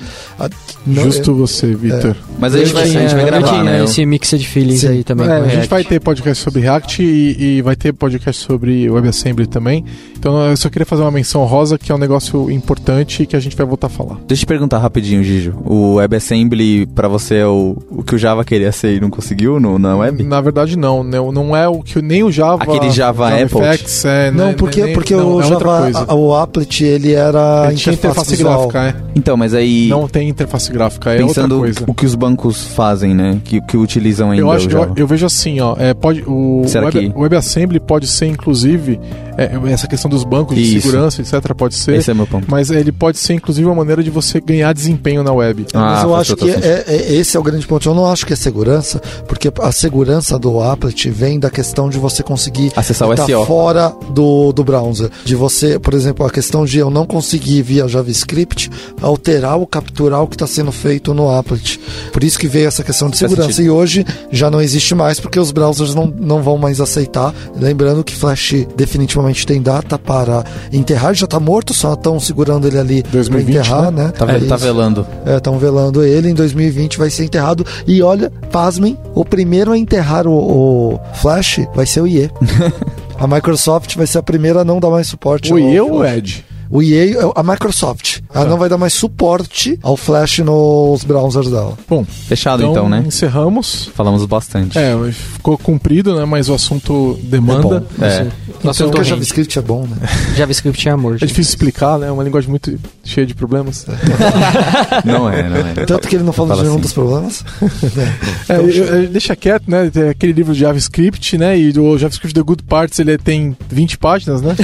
Não- 0.86 1.04
Justo 1.04 1.34
você, 1.36 1.74
Vitor. 1.76 2.16
Mas 2.38 2.54
a 2.54 2.58
gente, 2.60 2.74
vai, 2.74 2.84
a 2.84 2.88
gente 2.88 3.14
vai 3.14 3.24
eu 3.24 3.28
gravar, 3.28 3.48
tinha 3.48 3.64
né? 3.64 3.84
esse 3.84 4.06
mixed 4.06 4.46
feelings 4.46 4.82
Sim. 4.82 4.88
aí 4.90 5.04
também. 5.04 5.26
É, 5.26 5.40
com 5.40 5.46
a 5.46 5.48
gente 5.48 5.68
vai 5.70 5.84
ter 5.84 6.00
podcast 6.02 6.44
sobre 6.44 6.62
React 6.62 7.02
e, 7.04 7.58
e 7.58 7.62
vai 7.62 7.76
ter 7.76 7.94
podcast 7.94 8.42
sobre 8.44 8.90
WebAssembly 8.90 9.48
também. 9.48 9.86
Então 10.18 10.50
eu 10.50 10.58
só 10.58 10.70
queria 10.70 10.86
fazer 10.86 11.04
uma 11.04 11.12
menção 11.12 11.44
rosa 11.46 11.78
que 11.78 11.92
é 11.92 11.96
um 11.96 11.98
negócio 11.98 12.50
importante 12.52 13.24
e 13.24 13.26
que 13.26 13.36
a 13.36 13.40
gente 13.40 13.56
vai 13.56 13.66
voltar 13.66 13.88
a 13.88 13.90
falar. 13.90 14.16
Deixa 14.28 14.42
eu 14.44 14.46
te 14.46 14.48
perguntar 14.48 14.80
rapidinho, 14.80 15.24
Gijo. 15.24 15.54
O 15.66 15.96
WebAssembly 15.96 16.86
pra 16.88 17.08
você 17.08 17.36
é 17.36 17.48
o, 17.48 17.78
o 17.90 18.04
que 18.04 18.16
o 18.16 18.18
Java 18.18 18.44
queria 18.44 18.72
ser 18.72 18.96
e 18.96 19.00
não 19.00 19.10
conseguiu 19.10 19.60
no, 19.60 19.78
na 19.78 19.96
web? 19.96 20.24
Na 20.24 20.42
verdade, 20.42 20.78
não. 20.78 21.04
Não, 21.04 21.32
não 21.32 21.56
é 21.56 21.68
o 21.68 21.82
que 21.82 22.02
nem 22.02 22.24
o 22.24 22.32
Java. 22.32 22.64
Aquele 22.64 22.90
Java 22.90 23.30
Apple? 23.30 23.62
FX, 23.78 24.06
é, 24.06 24.32
Não, 24.32 24.48
né, 24.48 24.54
porque, 24.58 24.84
nem- 24.84 24.94
porque 24.94 25.16
não, 25.16 25.36
o 25.36 25.42
é 25.42 25.44
Java, 25.48 25.92
a- 26.08 26.16
o 26.16 26.34
applet, 26.36 26.84
ele 26.84 27.14
era 27.14 27.68
Ele 27.68 27.76
tinha 27.78 27.94
interface, 27.94 28.34
interface 28.34 28.44
gráfica, 28.44 28.84
é. 28.90 28.96
Então, 29.16 29.38
mas 29.38 29.54
aí 29.54 29.88
Não 29.88 30.08
tem 30.08 30.28
interface 30.28 30.72
gráfica, 30.72 31.12
é 31.14 31.18
pensando 31.18 31.56
outra 31.60 31.74
coisa. 31.74 31.86
o 31.92 31.94
que 31.94 32.06
os 32.06 32.15
bancos 32.16 32.64
fazem, 32.68 33.14
né? 33.14 33.40
Que, 33.44 33.62
que 33.62 33.78
utilizam 33.78 34.32
ainda 34.32 34.42
Eu, 34.44 34.52
acho, 34.52 34.70
eu, 34.70 34.94
eu 34.96 35.08
vejo 35.08 35.26
assim, 35.26 35.60
ó, 35.60 35.76
é, 35.78 35.94
pode, 35.94 36.24
o, 36.26 36.64
Será 36.68 36.86
web, 36.86 37.00
que- 37.10 37.14
o 37.16 37.22
WebAssembly 37.22 37.80
pode 37.80 38.08
ser, 38.08 38.28
inclusive, 38.28 39.00
é, 39.38 39.52
essa 39.72 39.88
questão 39.88 40.10
dos 40.10 40.24
bancos 40.24 40.56
de 40.56 40.62
Isso. 40.78 40.88
segurança, 40.88 41.22
etc., 41.22 41.54
pode 41.56 41.76
ser, 41.76 41.96
Esse 41.96 42.12
é 42.12 42.14
meu 42.14 42.26
ponto. 42.28 42.48
mas 42.50 42.70
ele 42.70 42.92
pode 42.92 43.18
ser, 43.18 43.34
inclusive, 43.34 43.66
uma 43.68 43.76
maneira 43.76 44.04
de 44.04 44.10
você 44.10 44.40
ganhar 44.40 44.74
desempenho 44.74 45.24
na 45.24 45.32
web. 45.34 45.66
Ah, 45.74 45.80
Mas 45.96 46.04
eu 46.04 46.16
acho 46.16 46.36
que 46.36 46.50
é, 46.50 46.84
é- 46.88 47.14
esse 47.16 47.36
é 47.36 47.40
o 47.40 47.44
grande 47.44 47.66
ponto. 47.68 47.88
Eu 47.90 47.94
não 47.96 48.06
acho 48.08 48.26
que 48.26 48.34
é 48.34 48.36
segurança, 48.36 49.02
porque 49.28 49.52
a 49.62 49.72
segurança 49.72 50.38
do 50.40 50.62
applet 50.62 51.10
vem 51.10 51.40
da 51.40 51.50
questão 51.50 51.90
de 51.90 51.98
você 51.98 52.24
conseguir 52.24 52.72
Acessar 52.76 53.08
o 53.08 53.14
estar 53.14 53.26
SEO. 53.26 53.46
fora 53.46 53.94
do, 54.10 54.52
do 54.54 54.64
browser. 54.64 55.10
De 55.24 55.36
você, 55.36 55.78
por 55.80 55.94
exemplo, 55.94 56.26
a 56.26 56.30
questão 56.30 56.66
de 56.66 56.78
eu 56.80 56.90
não 56.90 57.06
conseguir 57.06 57.62
via 57.62 57.88
JavaScript 57.88 58.70
alterar 59.02 59.58
ou 59.58 59.68
capturar 59.68 60.22
o 60.24 60.28
que 60.28 60.36
está 60.36 60.48
sendo 60.48 60.72
feito 60.72 61.14
no 61.14 61.30
applet. 61.30 61.80
Por 62.12 62.24
isso 62.24 62.38
que 62.40 62.48
veio 62.48 62.68
essa 62.68 62.84
questão 62.84 63.10
de 63.10 63.18
segurança. 63.18 63.62
E 63.62 63.70
hoje 63.70 64.06
já 64.32 64.50
não 64.50 64.62
existe 64.62 64.94
mais, 64.96 65.20
porque 65.20 65.40
os 65.40 65.52
browsers 65.52 65.94
não, 65.94 66.08
não 66.08 66.42
vão 66.42 66.58
mais 66.58 66.80
aceitar. 66.82 67.34
Lembrando 67.60 68.04
que 68.04 68.16
Flash 68.16 68.54
definitivamente 68.76 69.25
provavelmente 69.26 69.46
tem 69.46 69.62
data 69.62 69.98
para 69.98 70.44
enterrar, 70.72 71.14
já 71.14 71.26
tá 71.28 71.40
morto, 71.40 71.74
só 71.74 71.94
estão 71.94 72.20
segurando 72.20 72.68
ele 72.68 72.78
ali 72.78 73.04
2020, 73.04 73.54
pra 73.54 73.62
enterrar, 73.62 73.92
né? 73.92 74.12
Tá, 74.16 74.26
É 74.26 74.40
tá 74.40 74.56
isso. 74.56 74.58
velando. 74.58 75.08
Estão 75.26 75.58
velando 75.58 76.04
ele, 76.04 76.30
em 76.30 76.34
2020 76.34 76.98
vai 76.98 77.10
ser 77.10 77.26
enterrado. 77.26 77.66
E 77.88 78.02
olha, 78.02 78.32
pasmem, 78.52 78.98
o 79.14 79.26
primeiro 79.26 79.72
a 79.72 79.78
enterrar 79.78 80.28
o, 80.28 80.94
o 80.94 81.00
Flash 81.16 81.62
vai 81.74 81.86
ser 81.86 82.02
o 82.02 82.08
IE. 82.08 82.30
a 83.20 83.28
Microsoft 83.28 83.96
vai 83.96 84.06
ser 84.08 84.20
a 84.20 84.24
primeira 84.24 84.62
a 84.62 84.66
não 84.66 84.80
dar 84.80 84.90
mais 84.90 85.08
suporte. 85.08 85.54
O 85.54 85.60
IE 85.60 85.80
ou 85.80 86.00
o. 86.00 86.06
Edge? 86.06 86.44
O 86.70 86.82
EA, 86.82 87.20
é 87.20 87.32
a 87.36 87.44
Microsoft. 87.44 88.22
Ela 88.34 88.46
não 88.46 88.58
vai 88.58 88.68
dar 88.70 88.78
mais 88.78 88.94
suporte 88.94 89.80
ao 89.84 89.96
Flash 89.96 90.40
nos 90.40 91.04
browsers 91.04 91.50
dela. 91.50 91.78
Bom, 91.88 92.04
Fechado 92.28 92.64
então, 92.64 92.90
né? 92.90 93.04
encerramos. 93.06 93.90
Falamos 93.96 94.26
bastante. 94.26 94.78
É, 94.78 94.96
ficou 95.12 95.58
cumprido, 95.58 96.16
né? 96.16 96.26
Mas 96.26 96.50
o 96.50 96.54
assunto 96.54 97.20
demanda. 97.24 97.78
É 97.98 98.00
bom. 98.00 98.06
É. 98.06 98.28
Nossa, 98.64 98.82
Então, 98.84 98.92
Porque. 98.92 99.10
JavaScript 99.10 99.60
é 99.60 99.62
bom, 99.62 99.82
né? 99.88 99.96
JavaScript 100.36 100.88
é 100.88 100.92
amor. 100.92 101.16
É 101.22 101.26
difícil 101.26 101.52
explicar, 101.52 102.00
né? 102.00 102.08
É 102.08 102.12
uma 102.12 102.24
linguagem 102.24 102.50
muito 102.50 102.78
cheia 103.04 103.28
de 103.28 103.36
problemas. 103.36 103.86
Não 105.06 105.30
é, 105.30 105.48
não 105.50 105.58
é. 105.58 105.86
Tanto 105.86 106.08
que 106.08 106.16
ele 106.16 106.24
não 106.24 106.34
fala 106.34 106.50
Fala 106.50 106.62
de 106.62 106.68
nenhum 106.68 106.76
assim. 106.76 106.82
dos 106.84 106.94
problemas. 106.94 107.46
É, 108.50 108.58
eu- 108.58 108.70
eu- 108.70 109.08
deixa 109.10 109.36
quieto, 109.36 109.64
né? 109.70 109.90
Tem 109.90 110.10
aquele 110.10 110.34
livro 110.34 110.54
de 110.54 110.60
JavaScript, 110.60 111.38
né? 111.38 111.58
E 111.58 111.78
o 111.80 111.98
JavaScript 111.98 112.34
The 112.34 112.42
Good 112.42 112.64
Parts 112.64 113.00
ele 113.00 113.18
tem 113.18 113.56
20 113.70 113.98
páginas, 113.98 114.42
né? 114.42 114.56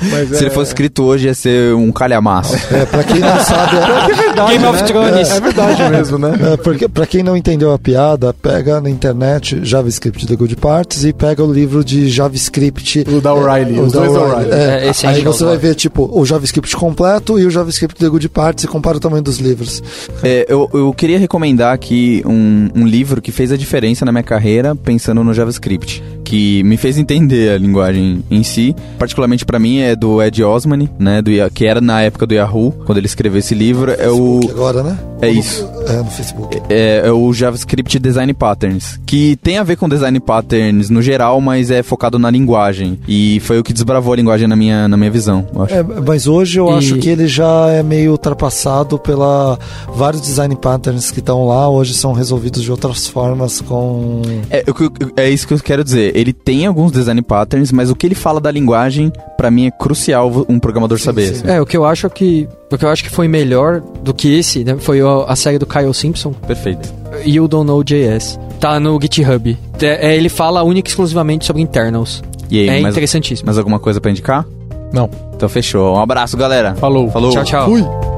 Mas, 0.00 0.28
Se 0.30 0.36
é- 0.36 0.40
ele 0.46 0.50
fosse 0.50 0.70
escrito 0.70 1.04
hoje, 1.04 1.26
ia 1.26 1.34
ser 1.34 1.74
um 1.74 1.90
calhamaço. 1.92 2.54
É, 2.72 2.84
pra 2.86 3.02
quem 3.04 3.18
não 3.20 3.38
sabe. 3.40 3.76
É, 3.76 4.48
Game 4.50 4.64
of 4.66 4.84
Thrones. 4.84 5.30
É 5.30 5.40
verdade 5.40 5.90
mesmo, 5.90 6.18
né? 6.18 6.32
É, 6.52 6.56
porque 6.56 6.88
pra 6.88 7.06
quem 7.06 7.22
não 7.22 7.36
entendeu 7.36 7.72
a 7.72 7.78
piada, 7.78 8.32
pega 8.32 8.80
na 8.80 8.88
internet 8.90 9.60
JavaScript 9.62 10.26
The 10.26 10.36
Good 10.36 10.56
Parts 10.56 11.04
e 11.04 11.12
pega 11.12 11.42
o 11.44 11.52
livro 11.52 11.84
de 11.84 12.08
JavaScript. 12.08 13.04
O 13.08 13.20
da 13.20 13.34
O'Reilly, 13.34 13.78
o 13.78 13.84
os 13.84 13.92
da 13.92 14.00
dois 14.00 14.12
O'Reilly. 14.12 14.34
O'Reilly. 14.50 14.52
É, 14.52 14.86
É, 14.86 14.90
esse 14.90 15.06
aí 15.06 15.22
você 15.22 15.42
é 15.44 15.46
vai 15.46 15.56
ver, 15.56 15.74
tipo, 15.74 16.08
o 16.12 16.24
JavaScript 16.24 16.76
completo 16.76 17.38
e 17.38 17.44
o 17.46 17.50
JavaScript 17.50 17.98
The 17.98 18.08
Good 18.08 18.28
Parts 18.28 18.64
e 18.64 18.68
compara 18.68 18.96
o 18.96 19.00
tamanho 19.00 19.22
dos 19.22 19.38
livros. 19.38 19.82
É, 20.22 20.46
eu, 20.48 20.68
eu 20.72 20.92
queria 20.92 21.18
recomendar 21.18 21.72
aqui 21.74 22.22
um, 22.26 22.68
um 22.74 22.86
livro 22.86 23.20
que 23.20 23.32
fez 23.32 23.50
a 23.52 23.56
diferença 23.56 24.04
na 24.04 24.12
minha 24.12 24.22
carreira 24.22 24.74
pensando 24.74 25.22
no 25.24 25.32
JavaScript, 25.34 26.02
que 26.28 26.62
me 26.62 26.76
fez 26.76 26.98
entender 26.98 27.50
a 27.54 27.58
linguagem 27.58 28.22
em 28.30 28.42
si. 28.42 28.76
Particularmente 28.98 29.46
pra 29.46 29.58
mim 29.58 29.78
é 29.78 29.96
do 29.96 30.22
Ed 30.22 30.44
Osman, 30.44 30.88
né, 30.98 31.22
do, 31.22 31.30
que 31.54 31.64
era 31.64 31.80
na 31.80 32.02
época 32.02 32.26
do 32.26 32.34
Yahoo, 32.34 32.70
quando 32.84 32.98
ele 32.98 33.06
escreveu 33.06 33.38
esse 33.38 33.54
livro. 33.54 33.92
É 33.92 34.10
o, 34.10 34.40
Agora, 34.50 34.82
né? 34.82 34.98
É 35.22 35.32
no- 35.32 35.40
isso. 35.40 35.66
É, 35.88 35.96
no 35.96 36.04
Facebook. 36.10 36.60
é, 36.68 37.02
é 37.06 37.10
o 37.12 37.32
JavaScript 37.32 37.98
Design 37.98 38.32
Patterns, 38.34 39.00
que 39.06 39.36
tem 39.36 39.56
a 39.58 39.62
ver 39.62 39.76
com 39.76 39.88
Design 39.88 40.20
Patterns 40.20 40.90
no 40.90 41.00
geral, 41.00 41.40
mas 41.40 41.70
é 41.70 41.82
focado 41.82 42.18
na 42.18 42.30
linguagem. 42.30 42.98
E 43.08 43.40
foi 43.40 43.58
o 43.58 43.64
que 43.64 43.72
desbravou 43.72 44.12
a 44.12 44.16
linguagem 44.16 44.46
na 44.46 44.54
minha, 44.54 44.86
na 44.86 44.96
minha 44.96 45.10
visão, 45.10 45.46
eu 45.54 45.62
acho. 45.62 45.74
É, 45.74 45.82
mas 45.82 46.26
hoje 46.26 46.58
eu 46.60 46.68
E- 46.70 46.74
acho 46.74 46.96
que 46.98 47.08
ele 47.08 47.26
já 47.26 47.68
é 47.70 47.82
meio 47.82 48.12
ultrapassado 48.12 48.98
pela 48.98 49.58
vários 49.94 50.22
design 50.22 50.54
patterns 50.56 51.10
que 51.10 51.20
estão 51.20 51.46
lá, 51.46 51.68
hoje 51.68 51.94
são 51.94 52.12
resolvidos 52.12 52.62
de 52.62 52.70
outras 52.70 53.06
formas 53.06 53.60
com 53.60 54.20
É, 54.50 54.62
que 54.62 54.82
eu- 54.84 54.92
é 55.16 55.30
isso 55.30 55.46
que 55.48 55.54
eu 55.54 55.58
quero 55.58 55.82
dizer. 55.82 56.16
Ele 56.18 56.32
tem 56.32 56.66
alguns 56.66 56.90
design 56.90 57.22
patterns, 57.22 57.70
mas 57.70 57.90
o 57.90 57.94
que 57.94 58.04
ele 58.04 58.14
fala 58.16 58.40
da 58.40 58.50
linguagem, 58.50 59.12
pra 59.36 59.52
mim, 59.52 59.66
é 59.66 59.70
crucial 59.70 60.44
um 60.48 60.58
programador 60.58 60.98
saber. 60.98 61.26
sim. 61.26 61.32
assim. 61.34 61.48
É, 61.48 61.60
o 61.60 61.66
que 61.66 61.76
eu 61.76 61.84
acho 61.84 62.10
que. 62.10 62.48
O 62.72 62.76
que 62.76 62.84
eu 62.84 62.88
acho 62.88 63.04
que 63.04 63.10
foi 63.10 63.28
melhor 63.28 63.80
do 64.02 64.12
que 64.12 64.36
esse, 64.36 64.64
né? 64.64 64.76
Foi 64.80 64.98
a, 65.00 65.36
série 65.36 65.58
do 65.58 65.64
Kyle 65.64 65.94
Simpson 65.94 66.32
Perfeito. 66.32 66.92
e 67.24 67.38
o 67.38 67.46
Don't 67.46 67.66
Know 67.66 67.84
JS. 67.84 68.38
Tá 68.58 68.80
no 68.80 69.00
GitHub. 69.00 69.56
É, 69.80 70.10
é, 70.10 70.16
ele 70.16 70.28
fala 70.28 70.64
única 70.64 70.88
e 70.88 70.90
exclusivamente 70.90 71.46
sobre 71.46 71.62
internals. 71.62 72.20
E 72.50 72.58
aí, 72.58 72.68
é 72.68 72.80
mais, 72.80 72.94
interessantíssimo. 72.94 73.46
mais 73.46 73.56
alguma 73.56 73.78
coisa 73.78 74.00
pra 74.00 74.10
indicar? 74.10 74.44
Não. 74.92 75.08
Então 75.36 75.48
fechou. 75.48 75.94
Um 75.94 76.00
abraço, 76.00 76.36
galera. 76.36 76.74
Falou. 76.74 77.08
Falou. 77.10 77.30
Tchau, 77.30 77.44
tchau. 77.44 77.70
Fui. 77.70 78.17